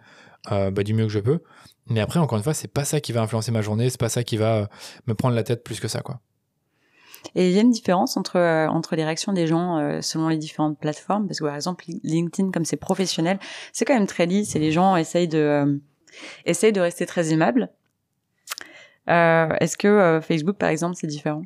euh, 0.53 0.71
bah, 0.71 0.83
du 0.83 0.93
mieux 0.93 1.05
que 1.05 1.13
je 1.13 1.21
peux. 1.21 1.41
Mais 1.89 2.01
après, 2.01 2.19
encore 2.19 2.37
une 2.37 2.45
fois, 2.45 2.55
c'est 2.55 2.69
pas 2.69 2.85
ça 2.85 3.01
qui 3.01 3.13
va 3.13 3.23
influencer 3.23 3.53
ma 3.53 3.63
journée, 3.63 3.89
c'est 3.89 4.01
pas 4.01 4.11
ça 4.11 4.23
qui 4.23 4.37
va 4.37 4.57
euh, 4.57 4.67
me 5.07 5.15
prendre 5.15 5.35
la 5.35 5.43
tête 5.43 5.65
plus 5.65 5.81
que 5.81 5.89
ça, 5.89 6.01
quoi. 6.01 6.21
Et 7.35 7.49
il 7.49 7.55
y 7.55 7.59
a 7.59 7.63
une 7.63 7.71
différence 7.71 8.17
entre 8.17 8.37
euh, 8.37 8.69
entre 8.69 8.97
les 8.97 9.05
réactions 9.05 9.33
des 9.33 9.47
gens 9.47 9.79
euh, 9.79 10.01
selon 10.01 10.29
les 10.29 10.37
différentes 10.37 10.79
plateformes, 10.79 11.27
parce 11.27 11.41
que 11.41 11.45
par 11.45 11.55
exemple 11.55 11.85
LinkedIn, 12.03 12.51
comme 12.51 12.65
c'est 12.65 12.77
professionnel, 12.77 13.39
c'est 13.73 13.85
quand 13.85 13.95
même 13.95 14.07
très 14.07 14.27
lisse 14.27 14.57
et 14.57 14.59
les 14.59 14.73
gens 14.73 14.97
essayent 14.97 15.29
de 15.29 15.39
euh, 15.39 15.77
essayent 16.47 16.73
de 16.73 16.81
rester 16.81 17.07
très 17.07 17.33
aimables. 17.33 17.71
Est-ce 19.07 19.77
que 19.77 20.21
Facebook, 20.23 20.57
par 20.57 20.71
exemple, 20.71 20.97
c'est 20.97 21.07
différent? 21.07 21.43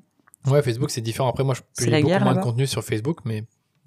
Ouais, 0.47 0.63
Facebook, 0.63 0.91
c'est 0.91 1.01
différent. 1.01 1.29
Après, 1.29 1.43
moi, 1.43 1.55
je 1.55 1.63
publie 1.77 2.03
beaucoup 2.03 2.25
moins 2.25 2.35
de 2.37 2.41
contenu 2.41 2.67
sur 2.69 2.85
Facebook, 2.85 3.19
mais 3.25 3.45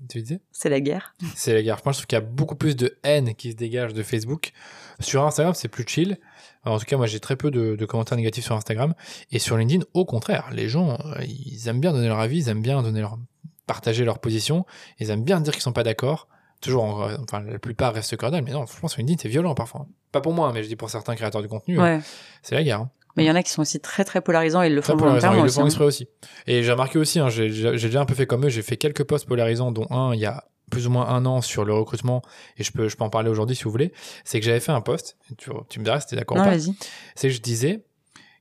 tu 0.10 0.22
disais 0.22 0.42
C'est 0.52 0.70
la 0.70 0.80
guerre. 0.80 1.16
C'est 1.36 1.54
la 1.54 1.62
guerre. 1.62 1.78
Je 1.78 1.84
pense 1.84 2.06
qu'il 2.06 2.16
y 2.16 2.22
a 2.22 2.22
beaucoup 2.22 2.56
plus 2.56 2.76
de 2.76 2.98
haine 3.04 3.36
qui 3.36 3.52
se 3.52 3.56
dégage 3.56 3.94
de 3.94 4.04
Facebook. 4.04 4.52
Sur 5.00 5.26
Instagram, 5.26 5.54
c'est 5.54 5.68
plus 5.68 5.86
chill. 5.88 6.18
en 6.66 6.78
tout 6.78 6.86
cas, 6.86 6.98
moi, 6.98 7.08
j'ai 7.08 7.20
très 7.20 7.36
peu 7.36 7.52
de, 7.52 7.86
commentaires 7.86 8.18
négatifs 8.18 8.46
sur 8.46 8.56
Instagram. 8.56 8.94
Et 9.32 9.40
sur 9.40 9.58
LinkedIn, 9.58 9.84
au 9.94 10.06
contraire, 10.06 10.50
les 10.52 10.70
gens, 10.70 10.98
ils 11.22 11.68
aiment 11.68 11.80
bien 11.80 11.92
donner 11.92 12.08
leur 12.08 12.20
avis, 12.20 12.40
ils 12.40 12.50
aiment 12.50 12.62
bien 12.62 12.82
donner 12.82 13.02
leur, 13.02 13.18
partager 13.68 14.04
leur 14.04 14.20
position, 14.20 14.66
ils 15.00 15.10
aiment 15.10 15.24
bien 15.24 15.40
dire 15.42 15.54
qu'ils 15.54 15.62
sont 15.62 15.74
pas 15.74 15.84
d'accord. 15.84 16.28
Toujours, 16.60 17.10
enfin, 17.20 17.42
la 17.42 17.58
plupart 17.58 17.94
restent 17.94 18.16
cordiales, 18.18 18.44
mais 18.44 18.52
non, 18.52 18.68
franchement, 18.68 18.90
sur 18.90 19.00
LinkedIn, 19.00 19.20
c'est 19.22 19.30
violent 19.30 19.56
parfois. 19.56 19.88
Pas 20.12 20.22
pour 20.22 20.34
moi, 20.34 20.52
mais 20.54 20.62
je 20.62 20.68
dis 20.68 20.76
pour 20.76 20.90
certains 20.90 21.16
créateurs 21.16 21.42
de 21.42 21.48
contenu, 21.48 21.80
euh, 21.80 22.00
c'est 22.44 22.54
la 22.54 22.64
guerre. 22.64 22.88
Hein. 23.12 23.14
Mais 23.18 23.24
il 23.26 23.28
y 23.28 23.32
en 23.32 23.36
a 23.36 23.44
qui 23.44 23.52
sont 23.52 23.62
aussi 23.62 23.80
très 23.80 24.04
très 24.04 24.22
polarisants 24.22 24.64
et 24.64 24.68
ils 24.68 24.76
le 24.76 24.82
font 24.82 24.96
volontairement. 24.96 25.40
Ils 25.40 25.46
le 25.46 25.52
font 25.52 25.66
exprès 25.66 25.86
aussi. 25.86 26.08
Et 26.48 26.64
j'ai 26.64 26.72
remarqué 26.72 26.98
aussi, 26.98 27.20
hein, 27.20 27.30
j'ai 27.30 27.50
déjà 27.50 28.02
un 28.02 28.06
peu 28.06 28.16
fait 28.16 28.26
comme 28.26 28.46
eux, 28.46 28.50
j'ai 28.50 28.62
fait 28.62 28.78
quelques 28.78 29.04
posts 29.04 29.28
polarisants, 29.28 29.72
dont 29.72 29.88
un 29.90 30.14
il 30.14 30.20
y 30.20 30.26
a 30.26 30.46
plus 30.70 30.88
ou 30.88 30.90
moins 30.90 31.08
un 31.10 31.26
an 31.26 31.42
sur 31.42 31.66
le 31.66 31.74
recrutement, 31.74 32.22
et 32.58 32.64
je 32.64 32.72
peux, 32.72 32.88
je 32.88 32.96
peux 32.96 33.04
en 33.04 33.10
parler 33.10 33.30
aujourd'hui 33.30 33.58
si 33.58 33.66
vous 33.66 33.72
voulez, 33.72 33.92
c'est 34.24 34.40
que 34.40 34.46
j'avais 34.46 34.62
fait 34.62 34.72
un 34.72 34.80
post, 34.80 35.18
tu, 35.38 35.50
tu 35.68 35.80
me 35.80 35.84
diras 35.84 36.00
si 36.00 36.08
t'es 36.08 36.16
d'accord 36.16 36.38
ou 36.38 36.44
pas. 36.44 36.58
C'est 37.16 37.28
que 37.28 37.34
je 37.34 37.42
disais 37.42 37.84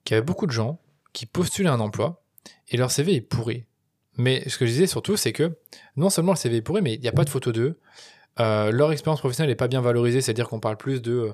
qu'il 0.04 0.14
y 0.14 0.16
avait 0.16 0.24
beaucoup 0.24 0.46
de 0.46 0.52
gens 0.52 0.78
qui 1.12 1.26
postulaient 1.26 1.70
un 1.70 1.80
emploi 1.80 2.22
et 2.68 2.76
leur 2.76 2.92
CV 2.92 3.16
est 3.16 3.20
pourri. 3.20 3.64
Mais 4.16 4.48
ce 4.48 4.58
que 4.58 4.66
je 4.66 4.70
disais 4.70 4.86
surtout, 4.86 5.16
c'est 5.16 5.32
que 5.32 5.56
non 5.96 6.08
seulement 6.10 6.32
le 6.32 6.36
CV 6.36 6.58
est 6.58 6.62
pourri, 6.62 6.82
mais 6.82 6.94
il 6.94 7.00
n'y 7.00 7.08
a 7.08 7.12
pas 7.12 7.24
de 7.24 7.30
photo 7.30 7.52
d'eux. 7.52 7.80
Euh, 8.40 8.72
leur 8.72 8.90
expérience 8.92 9.20
professionnelle 9.20 9.50
n'est 9.50 9.56
pas 9.56 9.68
bien 9.68 9.80
valorisée, 9.80 10.20
c'est-à-dire 10.20 10.48
qu'on 10.48 10.60
parle 10.60 10.76
plus 10.76 11.02
de, 11.02 11.32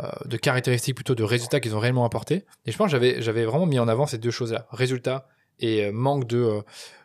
euh, 0.00 0.08
de 0.24 0.36
caractéristiques 0.36 0.96
plutôt 0.96 1.14
de 1.14 1.22
résultats 1.22 1.60
qu'ils 1.60 1.76
ont 1.76 1.78
réellement 1.78 2.04
apportés. 2.04 2.46
Et 2.66 2.72
je 2.72 2.76
pense 2.76 2.90
que 2.90 3.20
j'avais, 3.20 3.44
vraiment 3.44 3.66
mis 3.66 3.78
en 3.78 3.86
avant 3.86 4.06
ces 4.06 4.18
deux 4.18 4.30
choses-là, 4.30 4.66
résultats 4.70 5.28
et 5.60 5.84
euh, 5.84 5.92
manque 5.92 6.26
de, 6.26 6.60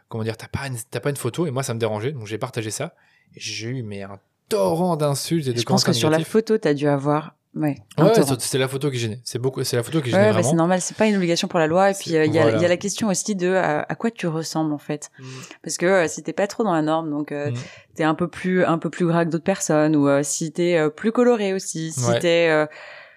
comment 0.09 0.23
dire, 0.23 0.38
t'as 0.38 0.47
pas, 0.47 0.67
une, 0.67 0.77
pas 0.99 1.09
une 1.09 1.15
photo, 1.15 1.45
et 1.45 1.51
moi 1.51 1.61
ça 1.61 1.73
me 1.73 1.80
dérangeait, 1.80 2.13
donc 2.13 2.25
j'ai 2.25 2.38
partagé 2.38 2.71
ça. 2.71 2.95
J'ai 3.35 3.67
eu 3.67 3.84
mais 3.84 4.01
un 4.01 4.19
torrent 4.49 4.95
d'insultes 4.95 5.47
et 5.47 5.53
de 5.53 5.59
Je 5.59 5.65
pense 5.65 5.84
que 5.84 5.93
sur 5.93 6.09
la 6.09 6.19
photo, 6.19 6.57
tu 6.57 6.67
as 6.67 6.73
dû 6.73 6.88
avoir 6.88 7.35
Ouais, 7.55 7.77
ouais 7.99 8.11
c'est 8.39 8.57
la 8.57 8.67
photo 8.67 8.89
qui 8.89 8.97
gênait. 8.97 9.21
C'est 9.23 9.38
beaucoup, 9.38 9.63
c'est 9.63 9.75
la 9.75 9.84
photo 9.84 10.01
qui 10.01 10.09
gênait 10.09 10.30
ouais, 10.30 10.34
bah, 10.34 10.41
c'est 10.41 10.55
normal, 10.55 10.81
c'est 10.81 10.97
pas 10.97 11.05
une 11.05 11.15
obligation 11.15 11.47
pour 11.47 11.59
la 11.59 11.67
loi. 11.67 11.91
Et 11.91 11.93
puis 11.93 12.09
il 12.09 12.13
y, 12.13 12.17
a, 12.17 12.25
y, 12.25 12.65
a 12.65 12.67
la 12.67 12.77
question 12.77 13.09
aussi 13.09 13.35
de 13.35 13.53
à, 13.53 13.95
quoi 13.95 14.09
tu 14.09 14.25
ressembles 14.25 14.73
en 14.73 14.80
fait, 14.80 15.11
mm. 15.19 15.25
parce 15.61 15.77
que 15.77 15.85
euh, 15.85 16.07
si 16.07 16.23
t'es 16.23 16.34
pas 16.34 16.47
trop 16.47 16.63
dans 16.63 16.73
la 16.73 16.81
norme, 16.81 17.11
donc 17.11 17.31
euh, 17.31 17.51
mm. 17.51 17.55
t'es 17.95 18.03
un 18.03 18.15
peu 18.15 18.27
plus 18.27 18.65
un 18.65 18.80
peu 18.80 18.89
plus 18.89 19.05
gras 19.05 19.25
que 19.25 19.30
d'autres 19.30 19.43
personnes, 19.43 19.95
ou 19.95 20.07
euh, 20.07 20.23
si 20.23 20.51
t'es 20.51 20.77
euh, 20.77 20.89
plus 20.89 21.11
coloré 21.11 21.53
aussi, 21.53 21.91
si 21.91 22.19
t'es 22.19 22.49
euh, 22.49 22.65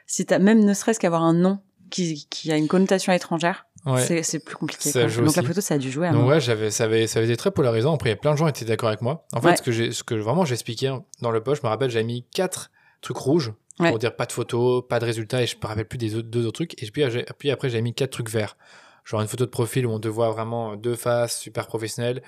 si 0.06 0.26
t'as 0.26 0.38
même 0.38 0.62
ne 0.64 0.74
serait-ce 0.74 1.00
qu'avoir 1.00 1.22
un 1.22 1.32
nom 1.32 1.60
qui 1.88 2.26
qui 2.28 2.52
a 2.52 2.56
une 2.56 2.68
connotation 2.68 3.14
étrangère. 3.14 3.66
Ouais. 3.86 4.22
C'est 4.24 4.44
plus 4.44 4.56
compliqué. 4.56 4.90
Donc 4.92 5.36
la 5.36 5.42
photo, 5.44 5.60
ça 5.60 5.74
a 5.74 5.78
dû 5.78 5.92
jouer. 5.92 6.10
Donc 6.10 6.28
ouais, 6.28 6.40
j'avais, 6.40 6.72
ça 6.72 6.84
avait, 6.84 7.06
ça 7.06 7.20
avait 7.20 7.28
été 7.28 7.36
très 7.36 7.52
polarisant. 7.52 7.94
Après, 7.94 8.08
il 8.08 8.12
y 8.12 8.16
a 8.16 8.16
plein 8.16 8.32
de 8.32 8.36
gens 8.36 8.46
qui 8.46 8.50
étaient 8.50 8.64
d'accord 8.64 8.88
avec 8.88 9.00
moi. 9.00 9.24
En 9.32 9.40
fait, 9.40 9.56
ce 9.56 9.62
que 9.62 9.70
j'ai, 9.70 9.92
ce 9.92 10.02
que 10.02 10.16
vraiment 10.16 10.44
j'expliquais 10.44 10.90
dans 11.22 11.30
le 11.30 11.40
post, 11.40 11.62
je 11.62 11.66
me 11.66 11.70
rappelle, 11.70 11.88
j'avais 11.88 12.04
mis 12.04 12.26
quatre 12.34 12.72
trucs 13.00 13.16
rouges 13.16 13.52
pour 13.76 13.98
dire 13.98 14.16
pas 14.16 14.26
de 14.26 14.32
photo, 14.32 14.82
pas 14.82 14.98
de 14.98 15.04
résultats, 15.04 15.42
et 15.42 15.46
je 15.46 15.56
me 15.56 15.66
rappelle 15.66 15.86
plus 15.86 15.98
des 15.98 16.14
autres, 16.14 16.28
deux 16.28 16.46
autres 16.46 16.64
trucs. 16.64 16.82
Et 16.82 16.90
puis, 16.90 17.04
puis 17.38 17.50
après, 17.50 17.68
j'avais 17.68 17.82
mis 17.82 17.94
quatre 17.94 18.12
trucs 18.12 18.30
verts. 18.30 18.56
Genre 19.04 19.20
une 19.20 19.28
photo 19.28 19.44
de 19.44 19.50
profil 19.50 19.86
où 19.86 19.90
on 19.90 20.00
te 20.00 20.08
voit 20.08 20.30
vraiment 20.30 20.76
deux 20.76 20.96
faces, 20.96 21.40
super 21.40 21.66
professionnelles. 21.66 22.22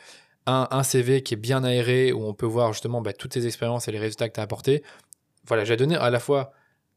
Un, 0.46 0.68
un 0.70 0.82
CV 0.82 1.22
qui 1.22 1.34
est 1.34 1.38
bien 1.38 1.64
aéré, 1.64 2.12
où 2.12 2.24
on 2.24 2.34
peut 2.34 2.46
voir 2.46 2.72
justement 2.72 3.02
bah, 3.02 3.12
toutes 3.12 3.32
tes 3.32 3.46
expériences 3.46 3.88
et 3.88 3.92
les 3.92 3.98
résultats 3.98 4.28
que 4.28 4.34
tu 4.34 4.40
as 4.40 4.44
apportés. 4.44 4.82
Voilà, 5.46 5.64
j'ai 5.64 5.76
donné 5.76 5.96
à 5.96 6.10
la 6.10 6.20
fois 6.20 6.52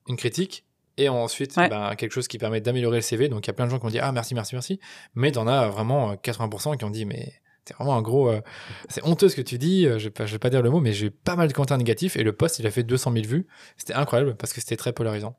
une 0.07 0.17
critique 0.17 0.65
et 0.97 1.09
ensuite 1.09 1.55
bah, 1.55 1.95
quelque 1.95 2.11
chose 2.11 2.27
qui 2.27 2.37
permet 2.37 2.61
d'améliorer 2.61 2.97
le 2.97 3.01
CV. 3.01 3.29
Donc 3.29 3.45
il 3.45 3.49
y 3.49 3.51
a 3.51 3.53
plein 3.53 3.65
de 3.65 3.71
gens 3.71 3.79
qui 3.79 3.85
ont 3.85 3.89
dit 3.89 3.99
ah 3.99 4.11
merci, 4.11 4.35
merci, 4.35 4.55
merci. 4.55 4.79
Mais 5.15 5.31
t'en 5.31 5.47
as 5.47 5.67
vraiment 5.67 6.13
80% 6.13 6.77
qui 6.77 6.85
ont 6.85 6.89
dit 6.89 7.05
mais 7.05 7.33
c'est 7.71 7.83
vraiment 7.83 7.97
un 7.97 8.01
gros. 8.01 8.29
Euh, 8.29 8.41
c'est 8.89 9.03
honteux 9.03 9.29
ce 9.29 9.35
que 9.35 9.41
tu 9.41 9.57
dis, 9.57 9.85
euh, 9.85 9.97
je 9.97 10.09
vais, 10.09 10.25
vais 10.25 10.39
pas 10.39 10.49
dire 10.49 10.61
le 10.61 10.69
mot, 10.69 10.79
mais 10.79 10.93
j'ai 10.93 11.07
eu 11.07 11.11
pas 11.11 11.35
mal 11.35 11.47
de 11.47 11.53
commentaires 11.53 11.77
négatifs 11.77 12.17
et 12.17 12.23
le 12.23 12.33
post 12.33 12.59
il 12.59 12.67
a 12.67 12.71
fait 12.71 12.83
200 12.83 13.13
000 13.13 13.25
vues. 13.25 13.47
C'était 13.77 13.93
incroyable 13.93 14.35
parce 14.35 14.53
que 14.53 14.59
c'était 14.59 14.77
très 14.77 14.93
polarisant. 14.93 15.37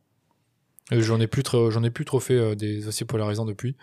J'en 0.90 1.20
ai 1.20 1.26
plus 1.26 1.42
trop, 1.42 1.70
j'en 1.70 1.82
ai 1.82 1.90
plus 1.90 2.04
trop 2.04 2.20
fait 2.20 2.34
euh, 2.34 2.54
des 2.54 2.88
aussi 2.88 3.04
polarisants 3.04 3.44
depuis. 3.44 3.76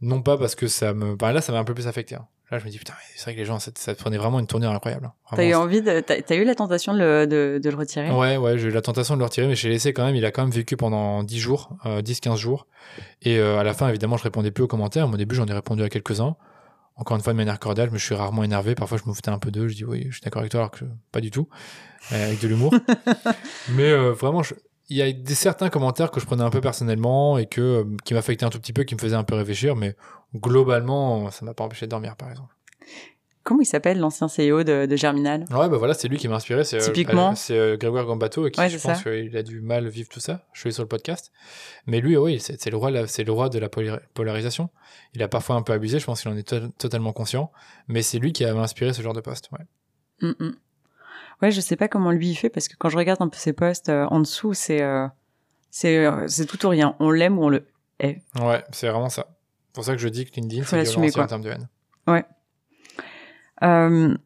Non 0.00 0.22
pas 0.22 0.36
parce 0.36 0.54
que 0.54 0.66
ça 0.66 0.92
me, 0.94 1.16
bah, 1.16 1.32
là 1.32 1.40
ça 1.40 1.52
m'a 1.52 1.58
un 1.58 1.64
peu 1.64 1.74
plus 1.74 1.88
affecté. 1.88 2.14
Hein. 2.14 2.26
Là 2.50 2.58
je 2.58 2.64
me 2.64 2.70
dis 2.70 2.78
putain, 2.78 2.92
c'est 3.16 3.24
vrai 3.24 3.34
que 3.34 3.40
les 3.40 3.44
gens 3.44 3.58
ça, 3.58 3.94
prenait 3.94 4.18
vraiment 4.18 4.38
une 4.38 4.46
tournure 4.46 4.70
incroyable. 4.70 5.06
Hein. 5.06 5.34
T'as 5.34 5.44
eu 5.44 5.54
envie 5.54 5.82
de, 5.82 6.00
t'as, 6.00 6.36
eu 6.36 6.44
la 6.44 6.54
tentation 6.54 6.94
de 6.94 6.98
le, 6.98 7.26
de, 7.26 7.60
de 7.62 7.70
le 7.70 7.76
retirer? 7.76 8.10
Ouais 8.10 8.36
ouais, 8.36 8.56
j'ai 8.56 8.68
eu 8.68 8.70
la 8.70 8.82
tentation 8.82 9.14
de 9.14 9.18
le 9.18 9.24
retirer, 9.24 9.48
mais 9.48 9.56
j'ai 9.56 9.68
laissé 9.68 9.92
quand 9.92 10.04
même. 10.04 10.14
Il 10.14 10.24
a 10.24 10.30
quand 10.30 10.42
même 10.42 10.52
vécu 10.52 10.76
pendant 10.76 11.24
10 11.24 11.38
jours, 11.38 11.76
10-15 11.84 12.36
jours, 12.36 12.68
et 13.22 13.40
à 13.40 13.64
la 13.64 13.74
fin 13.74 13.88
évidemment 13.88 14.16
je 14.16 14.22
répondais 14.22 14.52
plus 14.52 14.62
aux 14.62 14.68
commentaires. 14.68 15.08
Au 15.08 15.16
début 15.16 15.34
j'en 15.34 15.46
ai 15.46 15.52
répondu 15.52 15.82
à 15.82 15.88
quelques 15.88 16.20
uns 16.20 16.36
encore 16.96 17.16
une 17.16 17.22
fois 17.22 17.32
de 17.32 17.36
manière 17.36 17.58
cordiale, 17.58 17.88
je 17.88 17.94
me 17.94 17.98
suis 17.98 18.14
rarement 18.14 18.42
énervé. 18.42 18.74
Parfois, 18.74 18.98
je 19.02 19.08
me 19.08 19.14
foutais 19.14 19.28
un 19.28 19.38
peu 19.38 19.50
d'eux. 19.50 19.68
Je 19.68 19.76
dis 19.76 19.84
oui, 19.84 20.06
je 20.08 20.14
suis 20.14 20.22
d'accord 20.22 20.40
avec 20.40 20.50
toi, 20.50 20.60
alors 20.60 20.70
que 20.70 20.84
pas 21.12 21.20
du 21.20 21.30
tout, 21.30 21.48
euh, 22.12 22.26
avec 22.26 22.40
de 22.40 22.48
l'humour. 22.48 22.74
Mais 23.68 23.90
euh, 23.90 24.12
vraiment, 24.12 24.42
il 24.88 24.96
y 24.96 25.02
a 25.02 25.12
des 25.12 25.34
certains 25.34 25.68
commentaires 25.68 26.10
que 26.10 26.20
je 26.20 26.26
prenais 26.26 26.42
un 26.42 26.50
peu 26.50 26.60
personnellement 26.60 27.36
et 27.36 27.46
que 27.46 27.60
euh, 27.60 27.84
qui 28.04 28.14
m'affectaient 28.14 28.46
un 28.46 28.50
tout 28.50 28.60
petit 28.60 28.72
peu, 28.72 28.84
qui 28.84 28.94
me 28.94 29.00
faisaient 29.00 29.16
un 29.16 29.24
peu 29.24 29.34
réfléchir. 29.34 29.76
Mais 29.76 29.94
globalement, 30.34 31.30
ça 31.30 31.44
m'a 31.44 31.52
pas 31.52 31.64
empêché 31.64 31.86
de 31.86 31.90
dormir, 31.90 32.16
par 32.16 32.30
exemple. 32.30 32.55
Comment 33.46 33.60
il 33.60 33.66
s'appelle 33.66 34.00
l'ancien 34.00 34.26
CEO 34.26 34.64
de, 34.64 34.86
de, 34.86 34.96
Germinal? 34.96 35.44
Ouais, 35.52 35.68
bah 35.68 35.76
voilà, 35.76 35.94
c'est 35.94 36.08
lui 36.08 36.16
qui 36.16 36.26
m'a 36.26 36.34
inspiré. 36.34 36.64
C'est, 36.64 36.78
Typiquement. 36.78 37.36
c'est 37.36 37.56
euh, 37.56 37.76
Grégoire 37.76 38.04
Gambato 38.04 38.50
qui, 38.50 38.68
je 38.68 38.76
pense 38.76 39.04
qu'il 39.04 39.36
a 39.36 39.44
du 39.44 39.60
mal 39.60 39.86
vivre 39.86 40.08
tout 40.08 40.18
ça. 40.18 40.44
Je 40.52 40.58
suis 40.58 40.72
sur 40.72 40.82
le 40.82 40.88
podcast. 40.88 41.30
Mais 41.86 42.00
lui, 42.00 42.16
oui, 42.16 42.40
c'est, 42.40 42.68
le, 42.68 42.76
roi, 42.76 43.06
c'est 43.06 43.22
le 43.22 43.30
roi 43.30 43.48
de 43.48 43.60
la 43.60 43.68
polarisation. 43.68 44.68
Il 45.14 45.22
a 45.22 45.28
parfois 45.28 45.54
un 45.54 45.62
peu 45.62 45.72
abusé, 45.72 46.00
je 46.00 46.04
pense 46.06 46.22
qu'il 46.22 46.30
en 46.32 46.36
est 46.36 46.76
totalement 46.76 47.12
conscient. 47.12 47.52
Mais 47.86 48.02
c'est 48.02 48.18
lui 48.18 48.32
qui 48.32 48.44
a 48.44 48.52
inspiré 48.52 48.92
ce 48.92 49.00
genre 49.00 49.14
de 49.14 49.20
poste. 49.20 49.48
Ouais. 49.52 50.28
Mm, 50.28 50.44
mm. 50.44 50.56
ouais, 51.42 51.50
je 51.52 51.60
sais 51.60 51.76
pas 51.76 51.86
comment 51.86 52.10
lui 52.10 52.30
il 52.30 52.34
fait 52.34 52.50
parce 52.50 52.66
que 52.66 52.74
quand 52.76 52.88
je 52.88 52.96
regarde 52.96 53.22
un 53.22 53.28
peu 53.28 53.38
ses 53.38 53.52
posts 53.52 53.90
euh, 53.90 54.06
en 54.10 54.18
dessous, 54.18 54.54
c'est, 54.54 54.82
euh, 54.82 55.06
c'est, 55.70 56.04
c'est 56.26 56.46
tout 56.46 56.66
ou 56.66 56.68
rien. 56.68 56.96
On 56.98 57.12
l'aime 57.12 57.38
ou 57.38 57.44
on 57.44 57.48
le 57.48 57.64
hait. 58.00 58.22
Ouais, 58.40 58.64
c'est 58.72 58.88
vraiment 58.88 59.08
ça. 59.08 59.28
C'est 59.66 59.74
pour 59.74 59.84
ça 59.84 59.92
que 59.92 59.98
je 59.98 60.08
dis 60.08 60.24
que 60.24 60.34
LinkedIn, 60.34 60.64
c'est 60.64 60.82
violent 60.82 61.24
en 61.24 61.26
termes 61.28 61.42
de 61.42 61.50
haine. 61.50 61.68
Ouais. 62.08 62.24
Euh, 63.62 64.16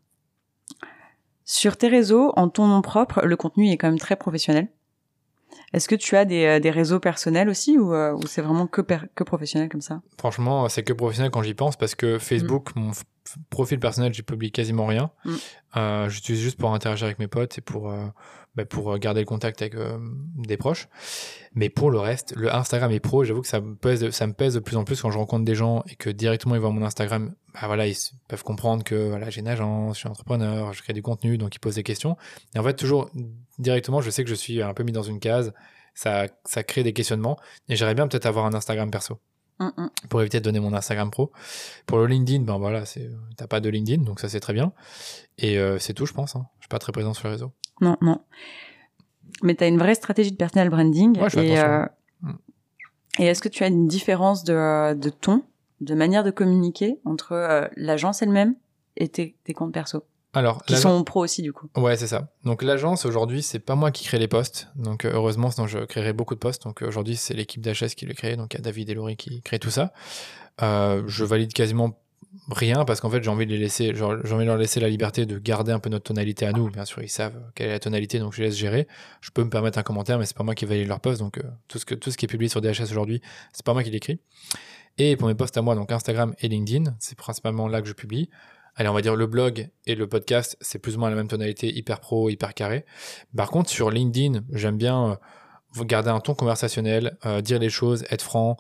sur 1.44 1.76
tes 1.76 1.88
réseaux, 1.88 2.32
en 2.36 2.48
ton 2.48 2.66
nom 2.66 2.82
propre, 2.82 3.22
le 3.22 3.36
contenu 3.36 3.70
est 3.70 3.76
quand 3.76 3.88
même 3.88 3.98
très 3.98 4.16
professionnel. 4.16 4.68
Est-ce 5.72 5.88
que 5.88 5.94
tu 5.94 6.16
as 6.16 6.24
des, 6.24 6.44
euh, 6.44 6.60
des 6.60 6.70
réseaux 6.70 6.98
personnels 6.98 7.48
aussi 7.48 7.78
ou, 7.78 7.94
euh, 7.94 8.12
ou 8.12 8.26
c'est 8.26 8.42
vraiment 8.42 8.66
que, 8.66 8.80
que 8.80 9.24
professionnel 9.24 9.68
comme 9.68 9.80
ça? 9.80 10.00
Franchement, 10.18 10.68
c'est 10.68 10.82
que 10.82 10.92
professionnel 10.92 11.30
quand 11.30 11.42
j'y 11.42 11.54
pense 11.54 11.76
parce 11.76 11.94
que 11.94 12.18
Facebook, 12.18 12.74
mm. 12.74 12.80
mon 12.80 12.92
profil 13.50 13.78
personnel, 13.78 14.12
j'y 14.12 14.22
publie 14.22 14.52
quasiment 14.52 14.86
rien. 14.86 15.10
Mm. 15.24 15.34
Euh, 15.76 16.08
J'utilise 16.08 16.40
juste 16.40 16.58
pour 16.58 16.72
interagir 16.74 17.06
avec 17.06 17.18
mes 17.18 17.28
potes 17.28 17.58
et 17.58 17.60
pour, 17.60 17.90
euh, 17.90 18.06
bah, 18.54 18.64
pour 18.64 18.96
garder 18.98 19.20
le 19.20 19.26
contact 19.26 19.62
avec 19.62 19.74
des 20.36 20.56
proches. 20.56 20.88
Mais 21.54 21.68
pour 21.68 21.90
le 21.90 21.98
reste, 21.98 22.34
le 22.36 22.54
Instagram 22.54 22.90
est 22.92 23.00
pro. 23.00 23.24
J'avoue 23.24 23.42
que 23.42 23.48
ça 23.48 23.60
me, 23.60 23.74
pèse, 23.74 24.10
ça 24.10 24.26
me 24.26 24.32
pèse 24.32 24.54
de 24.54 24.60
plus 24.60 24.76
en 24.76 24.84
plus 24.84 25.00
quand 25.00 25.10
je 25.10 25.18
rencontre 25.18 25.44
des 25.44 25.54
gens 25.54 25.82
et 25.88 25.96
que 25.96 26.10
directement 26.10 26.54
ils 26.54 26.60
voient 26.60 26.70
mon 26.70 26.84
Instagram. 26.84 27.34
Bah 27.54 27.60
voilà, 27.66 27.86
ils 27.86 27.96
peuvent 28.28 28.44
comprendre 28.44 28.84
que 28.84 29.08
voilà, 29.08 29.30
j'ai 29.30 29.40
une 29.40 29.48
agence, 29.48 29.96
je 29.96 30.00
suis 30.00 30.08
entrepreneur, 30.08 30.72
je 30.72 30.82
crée 30.82 30.92
du 30.92 31.02
contenu, 31.02 31.38
donc 31.38 31.54
ils 31.54 31.58
posent 31.58 31.74
des 31.74 31.82
questions. 31.82 32.16
Et 32.54 32.58
en 32.58 32.62
fait, 32.62 32.74
toujours 32.74 33.10
directement, 33.58 34.00
je 34.00 34.10
sais 34.10 34.22
que 34.24 34.30
je 34.30 34.34
suis 34.34 34.62
un 34.62 34.74
peu 34.74 34.82
mis 34.82 34.92
dans 34.92 35.02
une 35.02 35.20
case. 35.20 35.52
Ça, 35.94 36.26
ça 36.44 36.62
crée 36.62 36.82
des 36.82 36.92
questionnements. 36.92 37.36
Et 37.68 37.76
j'aimerais 37.76 37.94
bien 37.94 38.08
peut-être 38.08 38.26
avoir 38.26 38.46
un 38.46 38.54
Instagram 38.54 38.90
perso. 38.90 39.18
Mm, 39.60 39.70
mm. 39.76 39.90
Pour 40.08 40.20
éviter 40.20 40.40
de 40.40 40.44
donner 40.44 40.58
mon 40.60 40.72
Instagram 40.72 41.10
pro. 41.10 41.30
Pour 41.86 41.98
le 41.98 42.06
LinkedIn, 42.06 42.44
ben 42.44 42.58
voilà, 42.58 42.82
t'as 43.36 43.46
pas 43.46 43.60
de 43.60 43.68
LinkedIn, 43.68 44.02
donc 44.02 44.18
ça 44.18 44.28
c'est 44.28 44.40
très 44.40 44.54
bien. 44.54 44.72
Et 45.38 45.58
euh, 45.58 45.78
c'est 45.78 45.94
tout, 45.94 46.06
je 46.06 46.12
pense. 46.12 46.34
Hein. 46.34 46.46
Je 46.58 46.64
suis 46.64 46.68
pas 46.68 46.78
très 46.78 46.92
présent 46.92 47.14
sur 47.14 47.28
le 47.28 47.34
réseau. 47.34 47.52
Non, 47.80 47.96
non 48.00 48.20
mais 49.42 49.54
tu 49.54 49.64
as 49.64 49.66
une 49.66 49.78
vraie 49.78 49.94
stratégie 49.94 50.32
de 50.32 50.36
personal 50.36 50.68
branding. 50.70 51.16
et, 51.36 51.58
euh, 51.58 51.84
mm. 52.22 52.32
et 53.18 53.26
est-ce 53.26 53.42
que 53.42 53.48
tu 53.48 53.64
as 53.64 53.68
une 53.68 53.86
différence 53.86 54.44
de, 54.44 54.94
de 54.94 55.10
ton, 55.10 55.42
de 55.80 55.94
manière 55.94 56.24
de 56.24 56.30
communiquer 56.30 57.00
entre 57.04 57.32
euh, 57.32 57.66
l'agence 57.76 58.22
elle-même 58.22 58.54
et 58.96 59.08
tes, 59.08 59.36
tes 59.44 59.54
comptes 59.54 59.72
perso? 59.72 60.04
Alors, 60.32 60.64
qui 60.64 60.76
sont 60.76 61.02
pro 61.02 61.24
aussi 61.24 61.42
du 61.42 61.52
coup. 61.52 61.68
Ouais, 61.76 61.96
c'est 61.96 62.06
ça. 62.06 62.28
Donc 62.44 62.62
l'agence 62.62 63.04
aujourd'hui, 63.04 63.42
c'est 63.42 63.58
pas 63.58 63.74
moi 63.74 63.90
qui 63.90 64.04
crée 64.04 64.18
les 64.18 64.28
postes. 64.28 64.68
Donc 64.76 65.04
euh, 65.04 65.10
heureusement, 65.12 65.50
sinon 65.50 65.66
je 65.66 65.80
créerais 65.80 66.12
beaucoup 66.12 66.34
de 66.34 66.40
postes. 66.40 66.62
Donc 66.64 66.82
aujourd'hui, 66.82 67.16
c'est 67.16 67.34
l'équipe 67.34 67.60
d'HS 67.60 67.94
qui 67.96 68.06
le 68.06 68.14
crée. 68.14 68.36
Donc 68.36 68.54
il 68.54 68.58
y 68.58 68.60
a 68.60 68.62
David 68.62 68.90
et 68.90 68.94
Laurie 68.94 69.16
qui 69.16 69.42
créent 69.42 69.58
tout 69.58 69.70
ça. 69.70 69.92
Euh, 70.62 71.02
je 71.06 71.24
valide 71.24 71.52
quasiment 71.52 71.98
rien 72.48 72.84
parce 72.84 73.00
qu'en 73.00 73.10
fait 73.10 73.24
j'ai 73.24 73.30
envie 73.30 73.46
de 73.46 73.50
les 73.50 73.58
laisser 73.58 73.92
j'ai 73.92 74.04
envie 74.04 74.24
de 74.24 74.44
leur 74.44 74.56
laisser 74.56 74.78
la 74.78 74.88
liberté 74.88 75.26
de 75.26 75.38
garder 75.38 75.72
un 75.72 75.80
peu 75.80 75.90
notre 75.90 76.04
tonalité 76.04 76.46
à 76.46 76.52
nous 76.52 76.70
bien 76.70 76.84
sûr 76.84 77.02
ils 77.02 77.08
savent 77.08 77.34
quelle 77.56 77.68
est 77.68 77.72
la 77.72 77.80
tonalité 77.80 78.20
donc 78.20 78.34
je 78.34 78.42
les 78.42 78.48
laisse 78.48 78.56
gérer 78.56 78.86
je 79.20 79.30
peux 79.32 79.42
me 79.42 79.50
permettre 79.50 79.78
un 79.78 79.82
commentaire 79.82 80.16
mais 80.16 80.26
c'est 80.26 80.36
pas 80.36 80.44
moi 80.44 80.54
qui 80.54 80.64
valide 80.64 80.86
leur 80.86 81.00
poste 81.00 81.18
donc 81.18 81.38
euh, 81.38 81.42
tout 81.66 81.80
ce 81.80 81.84
que 81.84 81.94
tout 81.96 82.12
ce 82.12 82.16
qui 82.16 82.26
est 82.26 82.28
publié 82.28 82.48
sur 82.48 82.60
DHS 82.60 82.84
aujourd'hui 82.92 83.20
c'est 83.52 83.64
pas 83.64 83.72
moi 83.72 83.82
qui 83.82 83.90
l'écris 83.90 84.20
Et 84.98 85.16
pour 85.16 85.28
mes 85.28 85.34
posts 85.34 85.56
à 85.56 85.62
moi, 85.62 85.74
donc 85.74 85.90
Instagram 85.92 86.34
et 86.40 86.48
LinkedIn, 86.48 86.94
c'est 86.98 87.16
principalement 87.16 87.68
là 87.68 87.80
que 87.80 87.88
je 87.88 87.94
publie. 87.94 88.28
Allez, 88.76 88.88
on 88.88 88.94
va 88.94 89.02
dire 89.02 89.16
le 89.16 89.26
blog 89.26 89.68
et 89.86 89.94
le 89.94 90.06
podcast, 90.06 90.56
c'est 90.60 90.78
plus 90.78 90.96
ou 90.96 91.00
moins 91.00 91.10
la 91.10 91.16
même 91.16 91.28
tonalité, 91.28 91.74
hyper 91.74 92.00
pro, 92.00 92.30
hyper 92.30 92.54
carré. 92.54 92.84
Par 93.36 93.50
contre, 93.50 93.70
sur 93.70 93.90
LinkedIn, 93.90 94.40
j'aime 94.52 94.76
bien 94.76 95.18
euh, 95.78 95.84
garder 95.84 96.10
un 96.10 96.20
ton 96.20 96.34
conversationnel, 96.34 97.18
euh, 97.26 97.40
dire 97.40 97.58
les 97.58 97.70
choses, 97.70 98.04
être 98.10 98.22
franc, 98.22 98.56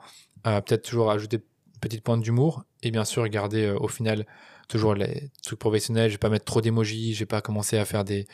euh, 0.46 0.60
peut-être 0.60 0.82
toujours 0.82 1.10
ajouter 1.10 1.36
une 1.36 1.80
petite 1.80 2.02
pointe 2.02 2.22
d'humour, 2.22 2.64
et 2.82 2.90
bien 2.90 3.04
sûr 3.04 3.26
garder 3.28 3.70
au 3.70 3.88
final 3.88 4.26
toujours 4.68 4.94
les 4.94 5.30
trucs 5.42 5.58
professionnels. 5.58 6.10
Je 6.10 6.14
vais 6.14 6.18
pas 6.18 6.28
mettre 6.28 6.44
trop 6.44 6.60
d'émojis, 6.60 7.14
je 7.14 7.20
vais 7.20 7.26
pas 7.26 7.40
commencer 7.40 7.78
à 7.78 7.84
faire 7.84 8.04
des, 8.04 8.26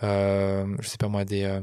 je 0.00 0.66
sais 0.82 0.98
pas 0.98 1.08
moi, 1.08 1.24
des 1.24 1.60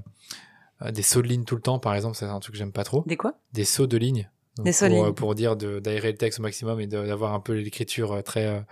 des 0.92 1.02
sauts 1.02 1.22
de 1.22 1.28
ligne 1.28 1.46
tout 1.46 1.56
le 1.56 1.62
temps, 1.62 1.80
par 1.80 1.96
exemple, 1.96 2.18
c'est 2.18 2.26
un 2.26 2.40
truc 2.42 2.54
que 2.54 2.60
j'aime 2.60 2.74
pas 2.74 2.84
trop. 2.84 3.04
Des 3.08 3.16
quoi? 3.16 3.40
Des 3.54 3.64
sauts 3.64 3.88
de 3.88 3.96
ligne. 3.96 4.30
des 4.60 4.74
sauts 4.74 4.88
de 4.88 4.92
pour, 4.92 5.06
ligne. 5.06 5.14
pour 5.14 5.36
dire 5.36 5.56
d'aérer 5.56 6.12
le 6.12 6.18
texte 6.18 6.40
au 6.40 6.44
maximum 6.44 6.82
et 6.82 6.88
d'avoir 6.88 7.34
un 7.34 7.40
peu 7.40 7.54
l'écriture 7.54 8.22
très 8.24 8.66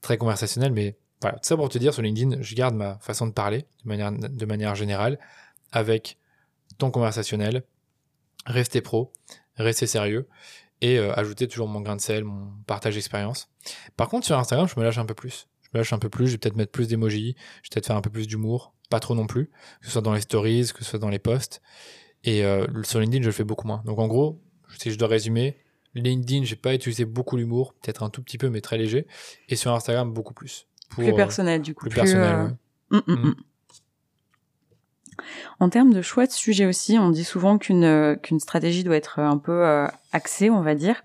très 0.00 0.18
conversationnel, 0.18 0.72
mais 0.72 0.96
voilà, 1.20 1.38
tout 1.38 1.46
ça 1.46 1.56
pour 1.56 1.68
te 1.68 1.78
dire, 1.78 1.92
sur 1.92 2.02
LinkedIn, 2.02 2.42
je 2.42 2.54
garde 2.54 2.74
ma 2.74 2.98
façon 3.00 3.26
de 3.26 3.32
parler 3.32 3.66
de 3.84 3.88
manière, 3.88 4.12
de 4.12 4.46
manière 4.46 4.74
générale, 4.74 5.18
avec 5.72 6.18
ton 6.78 6.90
conversationnel, 6.90 7.64
rester 8.46 8.80
pro, 8.80 9.12
rester 9.56 9.86
sérieux, 9.86 10.28
et 10.80 10.98
euh, 10.98 11.12
ajouter 11.14 11.48
toujours 11.48 11.68
mon 11.68 11.80
grain 11.80 11.96
de 11.96 12.00
sel, 12.00 12.24
mon 12.24 12.52
partage 12.66 12.94
d'expérience. 12.94 13.48
Par 13.96 14.08
contre, 14.08 14.26
sur 14.26 14.38
Instagram, 14.38 14.68
je 14.68 14.78
me 14.78 14.84
lâche 14.84 14.98
un 14.98 15.06
peu 15.06 15.14
plus. 15.14 15.48
Je 15.62 15.68
me 15.74 15.80
lâche 15.80 15.92
un 15.92 15.98
peu 15.98 16.08
plus, 16.08 16.28
je 16.28 16.32
vais 16.32 16.38
peut-être 16.38 16.56
mettre 16.56 16.72
plus 16.72 16.88
d'emojis, 16.88 17.34
je 17.62 17.68
vais 17.68 17.74
peut-être 17.74 17.86
faire 17.86 17.96
un 17.96 18.00
peu 18.00 18.10
plus 18.10 18.26
d'humour, 18.26 18.74
pas 18.90 19.00
trop 19.00 19.14
non 19.14 19.26
plus, 19.26 19.46
que 19.80 19.86
ce 19.86 19.90
soit 19.90 20.02
dans 20.02 20.14
les 20.14 20.20
stories, 20.20 20.70
que 20.72 20.84
ce 20.84 20.90
soit 20.90 20.98
dans 20.98 21.10
les 21.10 21.18
posts. 21.18 21.60
Et 22.24 22.44
euh, 22.44 22.66
sur 22.84 23.00
LinkedIn, 23.00 23.22
je 23.22 23.28
le 23.28 23.32
fais 23.32 23.44
beaucoup 23.44 23.66
moins. 23.66 23.82
Donc 23.84 23.98
en 23.98 24.06
gros, 24.06 24.40
si 24.78 24.90
je 24.90 24.98
dois 24.98 25.08
résumer, 25.08 25.58
LinkedIn, 26.02 26.44
j'ai 26.44 26.56
pas 26.56 26.74
utilisé 26.74 27.04
beaucoup 27.04 27.36
l'humour, 27.36 27.74
peut-être 27.74 28.02
un 28.02 28.10
tout 28.10 28.22
petit 28.22 28.38
peu, 28.38 28.48
mais 28.48 28.60
très 28.60 28.78
léger. 28.78 29.06
Et 29.48 29.56
sur 29.56 29.72
Instagram, 29.72 30.12
beaucoup 30.12 30.34
plus. 30.34 30.66
Pour, 30.90 31.04
plus 31.04 31.14
personnel, 31.14 31.62
du 31.62 31.74
coup. 31.74 31.86
Plus, 31.86 31.94
personnel, 31.94 32.34
euh... 32.34 32.44
ouais. 32.44 32.52
Mmh, 32.90 33.12
mmh, 33.12 33.28
mmh. 33.28 33.34
En 35.60 35.68
termes 35.68 35.92
de 35.92 36.02
choix 36.02 36.26
de 36.26 36.32
sujet 36.32 36.66
aussi, 36.66 36.98
on 36.98 37.10
dit 37.10 37.24
souvent 37.24 37.58
qu'une 37.58 38.16
qu'une 38.22 38.40
stratégie 38.40 38.84
doit 38.84 38.96
être 38.96 39.18
un 39.18 39.38
peu 39.38 39.66
euh, 39.66 39.86
axée, 40.12 40.50
on 40.50 40.62
va 40.62 40.74
dire. 40.74 41.02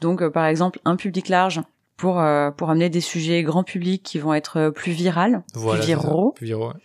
Donc, 0.00 0.22
euh, 0.22 0.30
par 0.30 0.46
exemple, 0.46 0.80
un 0.84 0.96
public 0.96 1.28
large 1.28 1.60
pour 1.96 2.20
euh, 2.20 2.50
pour 2.50 2.70
amener 2.70 2.88
des 2.88 3.00
sujets 3.00 3.42
grand 3.42 3.62
public 3.62 4.02
qui 4.02 4.18
vont 4.18 4.34
être 4.34 4.70
plus 4.70 4.92
virales, 4.92 5.42
voilà, 5.54 5.80
plus 5.80 5.86
viraux, 5.86 6.32
plus 6.32 6.46
viraux, 6.46 6.68
ouais. 6.68 6.80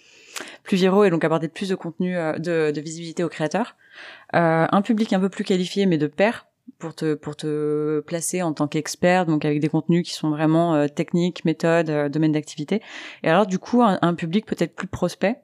plus 0.63 0.77
viraux 0.77 1.03
et 1.03 1.09
donc 1.09 1.23
apporter 1.23 1.47
plus 1.47 1.69
de 1.69 1.75
contenu, 1.75 2.13
de, 2.13 2.71
de 2.71 2.81
visibilité 2.81 3.23
aux 3.23 3.29
créateurs. 3.29 3.75
un 4.34 4.81
public 4.81 5.13
un 5.13 5.19
peu 5.19 5.29
plus 5.29 5.43
qualifié, 5.43 5.85
mais 5.88 5.97
de 5.97 6.07
pair, 6.07 6.47
pour 6.80 6.94
te 6.94 7.15
pour 7.15 7.35
te 7.35 8.02
placer 8.02 8.41
en 8.41 8.53
tant 8.53 8.68
qu'expert 8.68 9.26
donc 9.26 9.45
avec 9.45 9.60
des 9.60 9.69
contenus 9.69 10.07
qui 10.07 10.14
sont 10.14 10.30
vraiment 10.30 10.76
euh, 10.76 10.88
techniques 10.88 11.45
méthodes 11.45 11.89
euh, 11.89 12.10
domaine 12.10 12.31
d'activité 12.31 12.81
et 13.23 13.30
alors 13.30 13.48
du 13.48 13.60
coup 13.60 13.81
un, 13.81 13.98
un 14.02 14.14
public 14.14 14.45
peut-être 14.45 14.76
plus 14.76 14.88
prospect 14.88 15.41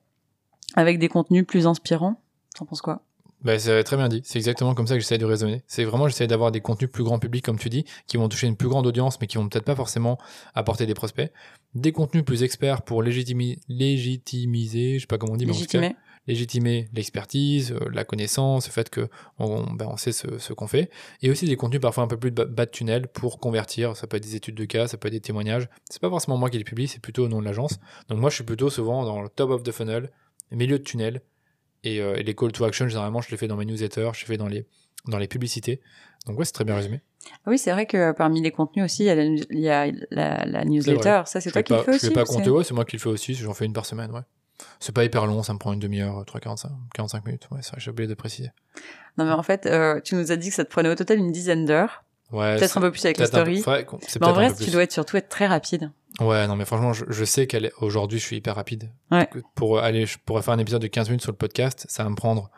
avec 0.76 1.00
des 1.00 1.10
contenus 1.10 1.45
plus 1.45 1.68
inspirants 1.68 2.22
t'en 2.56 2.66
penses 2.66 2.82
quoi? 2.82 3.02
Bah, 3.44 3.60
c'est 3.60 3.84
très 3.84 3.98
bien 3.98 4.08
dit. 4.08 4.22
C'est 4.24 4.40
exactement 4.40 4.74
comme 4.74 4.88
ça 4.88 4.95
que 4.95 5.02
j'essaie 5.02 5.18
de 5.18 5.26
raisonner. 5.26 5.64
C'est 5.68 5.84
vraiment, 5.84 6.08
j'essaie 6.08 6.28
d'avoir 6.28 6.52
des 6.52 6.62
contenus 6.62 6.90
plus 6.90 7.04
grand 7.04 7.20
public, 7.20 7.44
comme 7.44 7.60
tu 7.60 7.70
dis, 7.70 7.84
qui 8.08 8.16
vont 8.16 8.30
toucher 8.30 8.48
une 8.48 8.56
plus 8.56 8.70
grande 8.70 8.88
audience, 8.88 9.20
mais 9.20 9.28
qui 9.28 9.38
vont 9.38 9.50
peut-être 9.50 9.66
pas 9.66 9.76
forcément 9.76 10.18
apporter 10.56 10.86
des 10.86 10.94
prospects. 10.94 11.30
Des 11.76 11.91
contenus 11.91 12.24
plus 12.24 12.44
experts 12.44 12.84
pour 12.84 13.04
légitimi 13.04 13.60
légitimiser, 13.68 14.95
je 14.95 15.02
sais 15.02 15.08
pas 15.08 15.18
comment 15.18 15.34
on 15.34 15.38
dit, 15.38 15.45
mais 15.45 15.52
Légitimer. 15.52 15.88
en 15.88 15.90
tout 15.90 15.95
cas, 15.95 16.02
légitimer 16.28 16.88
l'expertise, 16.94 17.74
euh, 17.74 17.90
la 17.91 18.06
connaissance, 18.06 18.68
le 18.68 18.72
fait 18.72 18.90
que 18.90 19.10
on, 19.40 19.74
ben, 19.74 19.88
on 19.90 19.98
sait 19.98 20.12
ce, 20.12 20.38
ce 20.38 20.54
qu'on 20.54 20.68
fait, 20.68 20.90
et 21.22 21.30
aussi 21.30 21.45
des 21.45 21.56
contenus 21.56 21.82
parfois 21.82 22.04
un 22.04 22.08
peu 22.08 22.18
plus 22.18 22.32
bas 22.32 22.45
de 22.45 22.72
tunnel 22.72 23.08
pour 23.08 23.40
convertir. 23.40 23.95
Ça 23.98 24.08
peut 24.08 24.18
être 24.18 24.24
des 24.24 24.36
études 24.36 24.56
de 24.56 24.66
cas, 24.66 24.88
ça 24.88 24.98
peut 24.98 25.08
être 25.08 25.14
des 25.14 25.22
témoignages. 25.22 25.68
C'est 25.90 26.02
pas 26.02 26.10
forcément 26.10 26.38
moi 26.38 26.50
qui 26.50 26.58
les 26.58 26.64
publie, 26.64 26.88
c'est 26.88 27.02
plutôt 27.02 27.26
au 27.26 27.28
nom 27.28 27.40
de 27.40 27.45
l'agence. 27.45 27.80
Donc 28.08 28.20
moi, 28.20 28.30
je 28.30 28.36
suis 28.36 28.44
plutôt 28.44 28.70
souvent 28.70 29.04
dans 29.04 29.22
le 29.22 29.30
top 29.30 29.50
of 29.50 29.64
the 29.64 29.72
funnel, 29.72 30.12
milieu 30.52 30.80
de 30.80 30.84
tunnel, 30.84 31.22
et, 31.84 32.00
euh, 32.00 32.16
et 32.16 32.24
les 32.24 32.36
call 32.36 32.52
to 32.52 32.64
action, 32.64 32.88
généralement, 32.88 33.22
je 33.22 33.30
les 33.30 33.38
fais 33.38 33.48
dans 33.48 33.58
mes 33.58 33.66
newsletters, 33.66 34.12
je 34.14 34.22
les 34.22 34.28
fais 34.28 34.38
dans 34.38 34.48
les 34.48 34.66
dans 35.06 35.18
les 35.18 35.28
publicités. 35.28 35.82
Donc 36.26 36.40
ouais, 36.40 36.45
c'est 36.45 36.54
très 36.54 36.64
bien 36.64 36.76
résumé. 36.76 37.02
Oui, 37.45 37.58
c'est 37.58 37.72
vrai 37.72 37.86
que 37.86 38.14
parmi 38.14 38.41
les 38.41 38.52
contenus 38.52 38.86
aussi, 38.86 39.04
il 39.04 39.08
y 39.08 39.10
a 39.10 39.16
la, 39.16 39.24
il 39.26 39.60
y 39.60 39.70
a 39.70 39.91
la, 40.12 40.45
la 40.45 40.64
newsletter. 40.64 41.24
Ça, 41.26 41.41
c'est 41.41 41.52
toi 41.52 41.62
qui 41.62 41.74
le 41.74 41.80
fais 41.80 41.91
je 41.91 41.98
aussi 41.98 42.08
vais 42.08 42.14
pas 42.14 42.24
compter, 42.24 42.50
c'est 42.64 42.74
moi 42.74 42.86
qui 42.86 42.95
le 42.95 43.02
fais 43.02 43.10
aussi, 43.10 43.34
j'en 43.34 43.54
fais 43.54 43.66
une 43.66 43.74
par 43.74 43.86
semaine, 43.86 44.12
ouais. 44.12 44.22
C'est 44.80 44.94
pas 44.94 45.03
hyper 45.03 45.26
long, 45.26 45.44
ça 45.44 45.53
me 45.53 45.60
prend 45.60 45.73
une 45.73 45.80
demi-heure, 45.80 46.23
3, 46.26 46.40
45, 46.41 46.69
45 46.94 47.26
minutes. 47.26 47.48
Ouais, 47.52 47.60
j'ai 47.77 47.91
oublié 47.91 48.07
de 48.07 48.14
préciser. 48.14 48.52
Non, 49.18 49.26
mais 49.26 49.31
en 49.31 49.44
fait, 49.44 49.65
euh, 49.65 49.99
tu 50.02 50.15
nous 50.15 50.31
as 50.31 50.35
dit 50.35 50.49
que 50.49 50.56
ça 50.56 50.65
te 50.65 50.69
prenait 50.72 50.90
au 50.90 50.95
total 50.95 51.18
une 51.19 51.31
dizaine 51.31 51.65
d'heures. 51.65 52.03
Ouais, 52.31 52.57
Peut-être 52.57 52.77
un 52.77 52.81
peu 52.81 52.91
plus 52.91 53.06
avec 53.06 53.18
les 53.19 53.27
stories. 53.27 53.61
c'est 54.07 54.19
Mais 54.19 54.27
en 54.27 54.34
vrai, 54.34 54.52
tu 54.56 54.72
dois 54.72 54.84
être 54.84 54.91
surtout 54.91 55.18
être 55.18 55.30
très 55.30 55.45
rapide. 55.45 55.91
Ouais, 56.19 56.48
non, 56.48 56.56
mais 56.56 56.65
franchement, 56.65 56.94
je, 56.94 57.06
je 57.07 57.23
sais 57.26 57.45
qu'aujourd'hui, 57.48 58.18
je 58.19 58.23
suis 58.26 58.38
hyper 58.38 58.56
rapide. 58.56 58.91
Ouais. 59.11 59.30
Pour 59.56 59.80
aller, 59.80 60.06
je 60.07 60.18
pourrais 60.18 60.41
faire 60.41 60.53
un 60.56 60.60
épisode 60.60 60.81
de 60.81 60.88
15 60.88 61.10
minutes 61.10 61.22
sur 61.22 61.31
le 61.31 61.38
podcast, 61.38 61.85
ça 61.90 62.03
va 62.03 62.10
me 62.10 62.15
prendre 62.15 62.49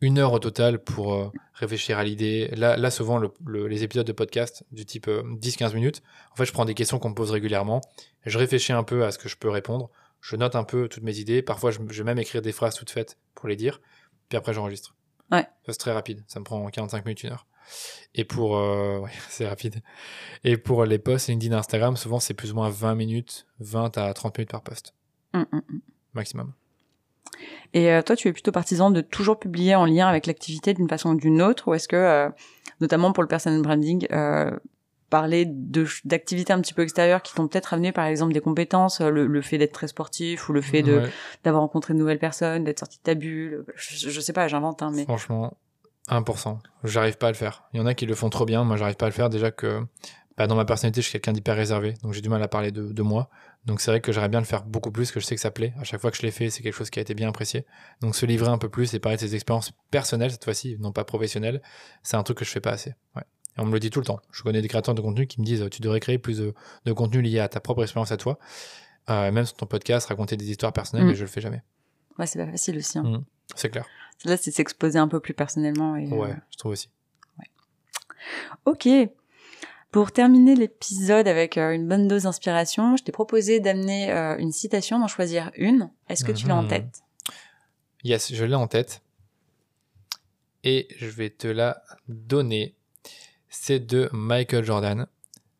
une 0.00 0.18
heure 0.18 0.32
au 0.32 0.38
total 0.38 0.78
pour 0.80 1.14
euh, 1.14 1.32
réfléchir 1.54 1.98
à 1.98 2.04
l'idée. 2.04 2.48
Là, 2.56 2.76
là, 2.76 2.90
souvent, 2.90 3.18
le- 3.18 3.32
le- 3.46 3.66
les 3.68 3.82
épisodes 3.82 4.06
de 4.06 4.12
podcast 4.12 4.64
du 4.70 4.84
type 4.84 5.08
euh, 5.08 5.22
10-15 5.40 5.74
minutes, 5.74 6.02
en 6.32 6.36
fait, 6.36 6.44
je 6.44 6.52
prends 6.52 6.64
des 6.64 6.74
questions 6.74 6.98
qu'on 6.98 7.10
me 7.10 7.14
pose 7.14 7.30
régulièrement, 7.30 7.80
je 8.26 8.38
réfléchis 8.38 8.72
un 8.72 8.82
peu 8.82 9.04
à 9.04 9.10
ce 9.12 9.18
que 9.18 9.28
je 9.28 9.36
peux 9.36 9.48
répondre, 9.50 9.90
je 10.26 10.36
note 10.36 10.56
un 10.56 10.64
peu 10.64 10.88
toutes 10.88 11.02
mes 11.02 11.18
idées, 11.18 11.42
parfois, 11.42 11.70
je, 11.70 11.78
je 11.90 12.02
vais 12.02 12.06
même 12.06 12.18
écrire 12.18 12.40
des 12.40 12.52
phrases 12.52 12.74
toutes 12.76 12.90
faites 12.90 13.18
pour 13.34 13.46
les 13.46 13.56
dire, 13.56 13.80
puis 14.30 14.38
après, 14.38 14.54
j'enregistre. 14.54 14.96
Ouais. 15.30 15.42
Ça, 15.66 15.72
c'est 15.72 15.78
très 15.78 15.92
rapide, 15.92 16.24
ça 16.26 16.40
me 16.40 16.44
prend 16.44 16.66
45 16.66 17.04
minutes, 17.04 17.22
une 17.24 17.30
heure. 17.30 17.46
Et 18.14 18.24
pour... 18.24 18.56
euh, 18.56 18.98
ouais, 19.02 19.10
c'est 19.28 19.46
rapide. 19.46 19.82
Et 20.42 20.56
pour 20.56 20.84
les 20.86 20.98
posts 20.98 21.28
LinkedIn 21.28 21.54
Instagram, 21.56 21.96
souvent, 21.96 22.20
c'est 22.20 22.34
plus 22.34 22.52
ou 22.52 22.54
moins 22.54 22.70
20 22.70 22.94
minutes, 22.94 23.46
20 23.60 23.98
à 23.98 24.14
30 24.14 24.38
minutes 24.38 24.50
par 24.50 24.62
post, 24.62 24.94
Hum, 25.34 25.46
hum, 25.52 25.62
hum. 25.68 25.80
maximum. 26.14 26.52
Et 27.74 27.90
euh, 27.90 28.02
toi, 28.02 28.14
tu 28.16 28.28
es 28.28 28.32
plutôt 28.32 28.52
partisan 28.52 28.90
de 28.90 29.00
toujours 29.00 29.38
publier 29.38 29.74
en 29.74 29.84
lien 29.84 30.06
avec 30.06 30.26
l'activité 30.26 30.72
d'une 30.74 30.88
façon 30.88 31.10
ou 31.10 31.16
d'une 31.16 31.42
autre, 31.42 31.68
ou 31.68 31.74
est-ce 31.74 31.88
que, 31.88 31.96
euh, 31.96 32.30
notamment 32.80 33.12
pour 33.12 33.22
le 33.22 33.28
personal 33.28 33.60
branding, 33.60 34.06
euh, 34.12 34.56
parler 35.14 35.46
d'activités 36.04 36.52
un 36.52 36.60
petit 36.60 36.74
peu 36.74 36.82
extérieures 36.82 37.22
qui 37.22 37.34
t'ont 37.34 37.46
peut-être 37.46 37.72
amené, 37.72 37.92
par 37.92 38.06
exemple, 38.06 38.32
des 38.32 38.40
compétences, 38.40 39.00
euh, 39.00 39.10
le, 39.10 39.28
le 39.28 39.42
fait 39.42 39.58
d'être 39.58 39.70
très 39.70 39.86
sportif 39.86 40.48
ou 40.48 40.52
le 40.52 40.60
fait 40.60 40.82
de 40.82 40.98
Ouais. 40.98 41.10
d'avoir 41.44 41.62
rencontré 41.62 41.94
de 41.94 41.98
nouvelles 42.00 42.18
personnes, 42.18 42.64
d'être 42.64 42.80
sorti 42.80 42.98
de 42.98 43.02
ta 43.04 43.14
bulle, 43.14 43.64
je, 43.76 44.10
je 44.10 44.20
sais 44.20 44.32
pas, 44.32 44.48
j'invente, 44.48 44.82
hein, 44.82 44.90
mais 44.92 45.04
Franchement, 45.04 45.56
1%. 46.08 46.58
J'arrive 46.82 47.16
pas 47.16 47.28
à 47.28 47.30
le 47.30 47.36
faire. 47.36 47.62
Il 47.72 47.78
y 47.78 47.80
en 47.80 47.86
a 47.86 47.94
qui 47.94 48.06
le 48.06 48.16
font 48.16 48.28
trop 48.28 48.44
bien, 48.44 48.64
moi 48.64 48.76
j'arrive 48.76 48.96
pas 48.96 49.06
à 49.06 49.08
le 49.08 49.14
faire. 49.14 49.30
Déjà 49.30 49.52
que 49.52 49.82
bah, 50.36 50.48
dans 50.48 50.56
ma 50.56 50.64
personnalité, 50.64 51.00
je 51.00 51.06
suis 51.06 51.12
quelqu'un 51.12 51.32
d'hyper 51.32 51.54
réservé, 51.54 51.94
donc 52.02 52.12
j'ai 52.12 52.20
du 52.20 52.28
mal 52.28 52.42
à 52.42 52.48
parler 52.48 52.72
de, 52.72 52.92
de 52.92 53.02
moi. 53.02 53.30
Donc 53.66 53.80
c'est 53.80 53.92
vrai 53.92 54.00
que 54.00 54.10
j'aimerais 54.10 54.28
bien 54.28 54.40
le 54.40 54.46
faire 54.46 54.64
beaucoup 54.64 54.90
plus, 54.90 55.12
que 55.12 55.20
je 55.20 55.24
sais 55.24 55.36
que 55.36 55.40
ça 55.40 55.52
plaît. 55.52 55.72
À 55.80 55.84
chaque 55.84 56.00
fois 56.00 56.10
que 56.10 56.16
je 56.16 56.22
l'ai 56.22 56.32
fait, 56.32 56.50
c'est 56.50 56.62
quelque 56.64 56.74
chose 56.74 56.90
qui 56.90 56.98
a 56.98 57.02
été 57.02 57.14
bien 57.14 57.28
apprécié. 57.28 57.64
Donc 58.00 58.16
se 58.16 58.26
livrer 58.26 58.48
un 58.48 58.58
peu 58.58 58.68
plus 58.68 58.92
et 58.94 58.98
parler 58.98 59.16
de 59.16 59.20
ses 59.22 59.36
expériences 59.36 59.70
personnelles 59.92 60.32
cette 60.32 60.42
fois-ci, 60.44 60.76
non 60.80 60.90
pas 60.90 61.04
professionnelles, 61.04 61.62
c'est 62.02 62.16
un 62.16 62.24
truc 62.24 62.38
que 62.38 62.44
je 62.44 62.50
fais 62.50 62.60
pas 62.60 62.72
assez. 62.72 62.94
Ouais. 63.14 63.22
Et 63.56 63.60
on 63.60 63.66
me 63.66 63.72
le 63.72 63.80
dit 63.80 63.90
tout 63.90 64.00
le 64.00 64.06
temps. 64.06 64.20
Je 64.32 64.42
connais 64.42 64.60
des 64.62 64.68
créateurs 64.68 64.94
de 64.94 65.00
contenu 65.00 65.26
qui 65.26 65.40
me 65.40 65.46
disent 65.46 65.66
tu 65.70 65.80
devrais 65.80 66.00
créer 66.00 66.18
plus 66.18 66.38
de, 66.38 66.54
de 66.84 66.92
contenu 66.92 67.22
lié 67.22 67.38
à 67.40 67.48
ta 67.48 67.60
propre 67.60 67.82
expérience 67.82 68.10
à 68.12 68.16
toi. 68.16 68.38
Euh, 69.10 69.30
même 69.30 69.44
sur 69.44 69.56
ton 69.56 69.66
podcast, 69.66 70.06
raconter 70.08 70.36
des 70.36 70.50
histoires 70.50 70.72
personnelles, 70.72 71.06
mais 71.06 71.14
je 71.14 71.20
le 71.22 71.28
fais 71.28 71.40
jamais. 71.42 71.62
ouais, 72.18 72.26
c'est 72.26 72.38
pas 72.44 72.50
facile 72.50 72.78
aussi. 72.78 72.98
Hein. 72.98 73.02
Mm. 73.04 73.24
C'est 73.54 73.68
clair. 73.70 73.86
Là, 74.24 74.36
c'est 74.36 74.50
de 74.50 74.56
s'exposer 74.56 74.98
un 74.98 75.08
peu 75.08 75.20
plus 75.20 75.34
personnellement. 75.34 75.94
Et, 75.96 76.06
euh, 76.10 76.16
Ouais, 76.16 76.34
je 76.50 76.56
trouve 76.56 76.72
aussi. 76.72 76.88
Ok. 78.64 78.88
Pour 79.90 80.10
terminer 80.10 80.56
l'épisode 80.56 81.28
avec 81.28 81.56
euh, 81.58 81.72
une 81.72 81.86
bonne 81.86 82.08
dose 82.08 82.22
d'inspiration, 82.24 82.96
je 82.96 83.04
t'ai 83.04 83.12
proposé 83.12 83.60
d'amener 83.60 84.10
une 84.40 84.50
citation, 84.50 84.98
d'en 84.98 85.06
choisir 85.06 85.50
une. 85.56 85.90
Est-ce 86.08 86.24
que 86.24 86.32
tu 86.32 86.48
l'as 86.48 86.56
en 86.56 86.62
Mhm. 86.62 86.68
tête? 86.68 87.02
Yes, 88.02 88.32
je 88.34 88.44
l'ai 88.44 88.54
en 88.54 88.66
tête. 88.66 89.02
Et 90.64 90.88
je 90.98 91.06
vais 91.06 91.30
te 91.30 91.46
la 91.46 91.82
donner. 92.08 92.74
C'est 93.56 93.80
de 93.80 94.08
Michael 94.12 94.64
Jordan. 94.64 95.06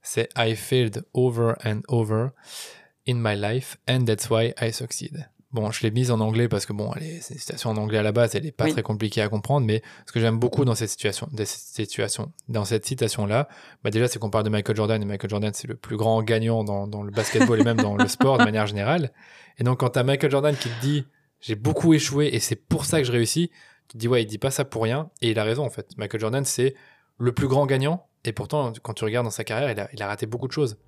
C'est 0.03 0.29
I 0.37 0.55
failed 0.57 1.05
over 1.15 1.55
and 1.65 1.81
over 1.89 2.31
in 3.07 3.15
my 3.15 3.37
life 3.37 3.77
and 3.89 4.05
that's 4.05 4.29
why 4.29 4.53
I 4.61 4.73
succeed. 4.73 5.29
Bon, 5.53 5.71
je 5.71 5.83
l'ai 5.85 5.93
mise 5.93 6.11
en 6.11 6.19
anglais 6.19 6.49
parce 6.49 6.67
que 6.67 6.73
bon, 6.73 6.91
c'est 6.99 7.35
une 7.35 7.39
citation 7.39 7.71
en 7.71 7.77
anglais 7.77 7.99
à 7.99 8.03
la 8.03 8.11
base, 8.11 8.35
elle 8.35 8.45
est 8.45 8.51
pas 8.51 8.65
Oui. 8.65 8.73
très 8.73 8.83
compliquée 8.83 9.21
à 9.23 9.29
comprendre, 9.29 9.65
mais 9.65 9.83
ce 10.05 10.11
que 10.11 10.19
j'aime 10.19 10.37
beaucoup 10.41 10.65
dans 10.65 10.75
cette 10.75 10.91
situation, 10.91 11.29
dans 11.31 11.45
cette 11.47 11.61
situation, 11.61 12.33
dans 12.49 12.65
cette 12.65 12.85
citation-là, 12.85 13.49
bah 13.85 13.91
déjà, 13.91 14.09
c'est 14.09 14.19
qu'on 14.19 14.31
parle 14.31 14.43
de 14.43 14.51
Michael 14.51 14.75
Jordan 14.75 15.01
et 15.01 15.05
Michael 15.05 15.31
Jordan, 15.31 15.53
c'est 15.55 15.69
le 15.69 15.77
plus 15.77 15.97
grand 15.97 16.25
gagnant 16.25 16.65
dans, 16.65 16.89
dans 16.89 17.05
le 17.05 17.13
basketball 17.13 17.61
et 17.61 17.65
même 17.65 17.77
dans 17.77 17.95
le 17.97 18.09
sport 18.09 18.39
de 18.39 18.45
manière 18.45 18.67
générale. 18.67 19.13
Et 19.59 19.63
donc, 19.63 19.79
quand 19.79 19.91
t'as 19.91 20.03
Michael 20.03 20.33
Jordan 20.33 20.57
qui 20.57 20.69
te 20.69 20.81
dit, 20.81 21.07
j'ai 21.41 21.55
beaucoup 21.55 21.95
échoué 21.95 22.31
et 22.33 22.41
c'est 22.41 22.57
pour 22.57 22.85
ça 22.85 22.99
que 22.99 23.05
je 23.07 23.13
réussis, 23.13 23.51
tu 23.89 23.93
te 23.93 23.99
dis, 23.99 24.09
ouais, 24.09 24.23
il 24.25 24.27
dit 24.27 24.39
pas 24.39 24.51
ça 24.51 24.65
pour 24.65 24.83
rien. 24.83 25.11
Et 25.23 25.31
il 25.31 25.39
a 25.39 25.45
raison, 25.45 25.65
en 25.65 25.71
fait. 25.71 25.97
Michael 25.97 26.21
Jordan, 26.21 26.45
c'est 26.45 26.75
le 27.19 27.33
plus 27.33 27.49
grand 27.49 27.67
gagnant. 27.67 28.07
Et 28.25 28.33
pourtant, 28.33 28.73
quand 28.83 28.95
tu 28.95 29.05
regardes 29.05 29.27
dans 29.27 29.31
sa 29.31 29.45
carrière, 29.45 29.71
il 29.71 29.79
a, 29.81 29.89
il 29.93 30.03
a 30.03 30.07
raté 30.07 30.27
beaucoup 30.27 30.47
de 30.49 30.53
choses. 30.53 30.79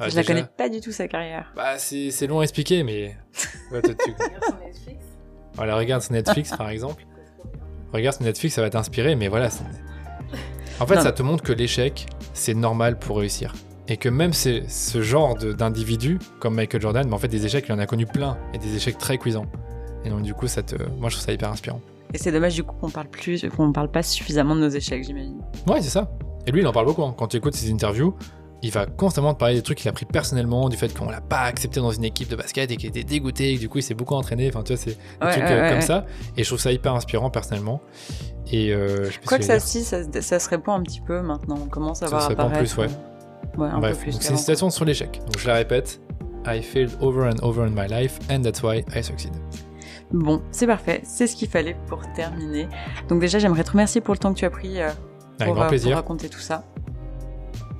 Euh, 0.00 0.04
Je 0.08 0.14
la 0.16 0.22
déjà- 0.22 0.34
connais 0.34 0.46
pas 0.56 0.68
du 0.68 0.80
tout, 0.80 0.92
sa 0.92 1.08
carrière. 1.08 1.52
Bah, 1.56 1.76
c'est 1.78 2.10
c'est 2.12 2.26
long 2.28 2.40
à 2.40 2.42
expliquer, 2.44 2.82
mais. 2.84 3.16
Ouais, 3.72 3.82
tu- 3.82 4.14
Voilà, 5.54 5.76
regarde 5.76 6.02
sur 6.02 6.12
Netflix, 6.12 6.54
par 6.56 6.68
exemple. 6.70 7.04
Regarde 7.92 8.14
sur 8.16 8.24
Netflix, 8.24 8.54
ça 8.54 8.62
va 8.62 8.70
t'inspirer, 8.70 9.16
mais 9.16 9.28
voilà. 9.28 9.50
c'est- 9.50 9.64
En 10.80 10.86
fait, 10.86 10.94
Non. 10.96 11.00
ça 11.00 11.10
te 11.12 11.22
montre 11.22 11.42
que 11.42 11.52
l'échec, 11.52 12.06
c'est 12.32 12.54
normal 12.54 12.98
pour 12.98 13.18
réussir. 13.18 13.54
Et 13.88 13.96
que 13.96 14.08
même 14.08 14.32
c'est 14.34 14.68
ce 14.68 15.00
genre 15.02 15.34
d'individu, 15.36 16.18
comme 16.40 16.54
Michael 16.54 16.80
Jordan, 16.82 17.08
mais 17.08 17.14
en 17.14 17.18
fait 17.18 17.26
des 17.28 17.44
échecs, 17.46 17.64
il 17.68 17.72
en 17.72 17.78
a 17.78 17.86
connu 17.86 18.06
plein, 18.06 18.38
et 18.54 18.58
des 18.58 18.76
échecs 18.76 18.98
très 18.98 19.18
cuisants. 19.18 19.46
Et 20.04 20.10
donc 20.10 20.22
du 20.22 20.34
coup, 20.34 20.46
ça 20.46 20.62
te... 20.62 20.76
moi 20.76 21.08
je 21.08 21.16
trouve 21.16 21.24
ça 21.26 21.32
hyper 21.32 21.50
inspirant. 21.50 21.80
Et 22.14 22.18
c'est 22.18 22.32
dommage 22.32 22.54
du 22.54 22.62
coup 22.62 22.74
qu'on 22.80 22.90
parle 22.90 23.08
plus, 23.08 23.46
qu'on 23.54 23.72
parle 23.72 23.90
pas 23.90 24.02
suffisamment 24.02 24.54
de 24.54 24.60
nos 24.60 24.68
échecs, 24.68 25.04
j'imagine. 25.04 25.40
Ouais, 25.66 25.82
c'est 25.82 25.90
ça. 25.90 26.10
Et 26.46 26.50
lui, 26.50 26.62
il 26.62 26.66
en 26.66 26.72
parle 26.72 26.86
beaucoup. 26.86 27.02
Hein. 27.02 27.14
Quand 27.16 27.28
tu 27.28 27.36
écoutes 27.36 27.54
ses 27.54 27.70
interviews, 27.70 28.14
il 28.62 28.72
va 28.72 28.86
constamment 28.86 29.34
te 29.34 29.38
parler 29.38 29.54
des 29.54 29.62
trucs 29.62 29.78
qu'il 29.78 29.88
a 29.88 29.92
pris 29.92 30.06
personnellement, 30.06 30.68
du 30.68 30.76
fait 30.76 30.96
qu'on 30.96 31.10
l'a 31.10 31.20
pas 31.20 31.42
accepté 31.42 31.80
dans 31.80 31.92
une 31.92 32.04
équipe 32.04 32.28
de 32.28 32.36
basket 32.36 32.70
et 32.70 32.76
qu'il 32.76 32.88
était 32.88 33.04
dégoûté, 33.04 33.52
et 33.52 33.56
que 33.56 33.60
du 33.60 33.68
coup 33.68 33.78
il 33.78 33.82
s'est 33.82 33.94
beaucoup 33.94 34.14
entraîné. 34.14 34.48
Enfin, 34.48 34.62
tu 34.62 34.72
vois, 34.72 34.82
c'est 34.82 34.96
des 34.96 35.30
trucs 35.30 35.44
euh, 35.44 35.70
comme 35.70 35.82
ça. 35.82 36.06
Et 36.36 36.42
je 36.42 36.48
trouve 36.48 36.58
ça 36.58 36.72
hyper 36.72 36.94
inspirant 36.94 37.30
personnellement. 37.30 37.80
Et 38.50 38.72
euh, 38.72 39.10
je 39.10 39.18
Quoi 39.26 39.38
que 39.38 39.44
ça, 39.44 39.60
si, 39.60 39.84
ça, 39.84 40.02
ça, 40.20 40.38
se 40.38 40.48
répand 40.48 40.80
un 40.80 40.82
petit 40.82 41.00
peu 41.00 41.20
maintenant. 41.20 41.58
On 41.62 41.68
commence 41.68 42.02
à 42.02 42.06
voir 42.06 42.22
ça 42.22 42.30
apparaître. 42.30 42.58
plus, 42.58 42.76
ouais. 42.78 42.86
Euh, 42.86 43.60
ouais 43.60 43.68
un 43.68 43.78
Bref, 43.78 43.98
peu 43.98 44.04
plus. 44.04 44.12
c'est 44.20 44.30
une 44.30 44.38
citation 44.38 44.70
sur 44.70 44.84
l'échec. 44.84 45.20
Donc 45.26 45.38
je 45.38 45.46
la 45.46 45.54
répète. 45.54 46.00
I 46.46 46.62
failed 46.62 46.96
over 47.00 47.28
and 47.28 47.36
over 47.42 47.66
in 47.66 47.70
my 47.70 47.86
life, 47.86 48.18
and 48.30 48.40
that's 48.42 48.62
why 48.62 48.82
I 48.94 49.02
succeed. 49.02 49.32
Bon, 50.10 50.42
c'est 50.50 50.66
parfait, 50.66 51.00
c'est 51.04 51.26
ce 51.26 51.36
qu'il 51.36 51.48
fallait 51.48 51.76
pour 51.86 52.00
terminer. 52.14 52.68
Donc 53.08 53.20
déjà, 53.20 53.38
j'aimerais 53.38 53.64
te 53.64 53.72
remercier 53.72 54.00
pour 54.00 54.14
le 54.14 54.18
temps 54.18 54.32
que 54.32 54.38
tu 54.38 54.44
as 54.44 54.50
pris 54.50 54.80
euh, 54.80 54.88
pour, 55.38 55.54
grand 55.54 55.72
euh, 55.72 55.78
pour 55.78 55.92
raconter 55.92 56.28
tout 56.28 56.40
ça. 56.40 56.64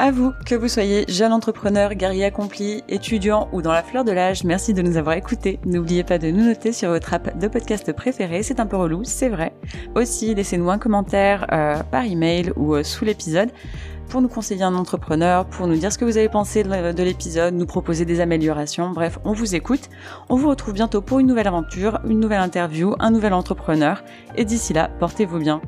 À 0.00 0.12
vous, 0.12 0.32
que 0.46 0.54
vous 0.54 0.68
soyez 0.68 1.04
jeune 1.08 1.32
entrepreneur, 1.32 1.92
guerrier 1.92 2.24
accompli, 2.24 2.84
étudiant 2.88 3.48
ou 3.50 3.62
dans 3.62 3.72
la 3.72 3.82
fleur 3.82 4.04
de 4.04 4.12
l'âge, 4.12 4.44
merci 4.44 4.72
de 4.72 4.80
nous 4.80 4.96
avoir 4.96 5.16
écoutés. 5.16 5.58
N'oubliez 5.64 6.04
pas 6.04 6.18
de 6.18 6.30
nous 6.30 6.44
noter 6.44 6.70
sur 6.70 6.90
votre 6.90 7.12
app 7.14 7.36
de 7.36 7.48
podcast 7.48 7.92
préféré, 7.92 8.44
c'est 8.44 8.60
un 8.60 8.66
peu 8.66 8.76
relou, 8.76 9.02
c'est 9.02 9.28
vrai. 9.28 9.52
Aussi, 9.96 10.36
laissez-nous 10.36 10.70
un 10.70 10.78
commentaire 10.78 11.48
euh, 11.50 11.82
par 11.82 12.04
email 12.04 12.52
ou 12.54 12.76
euh, 12.76 12.84
sous 12.84 13.04
l'épisode 13.04 13.50
pour 14.08 14.20
nous 14.20 14.28
conseiller 14.28 14.62
un 14.62 14.74
entrepreneur, 14.74 15.44
pour 15.44 15.66
nous 15.66 15.76
dire 15.76 15.92
ce 15.92 15.98
que 15.98 16.04
vous 16.04 16.16
avez 16.16 16.28
pensé 16.28 16.62
de 16.62 16.92
de 16.92 17.02
l'épisode, 17.02 17.54
nous 17.54 17.66
proposer 17.66 18.04
des 18.04 18.20
améliorations. 18.20 18.90
Bref, 18.90 19.18
on 19.24 19.32
vous 19.32 19.54
écoute. 19.54 19.88
On 20.28 20.36
vous 20.36 20.48
retrouve 20.48 20.74
bientôt 20.74 21.00
pour 21.00 21.18
une 21.18 21.26
nouvelle 21.26 21.48
aventure, 21.48 22.00
une 22.08 22.20
nouvelle 22.20 22.40
interview, 22.40 22.94
un 22.98 23.10
nouvel 23.10 23.32
entrepreneur. 23.32 24.02
Et 24.36 24.44
d'ici 24.44 24.72
là, 24.72 24.90
portez-vous 24.98 25.38
bien. 25.38 25.60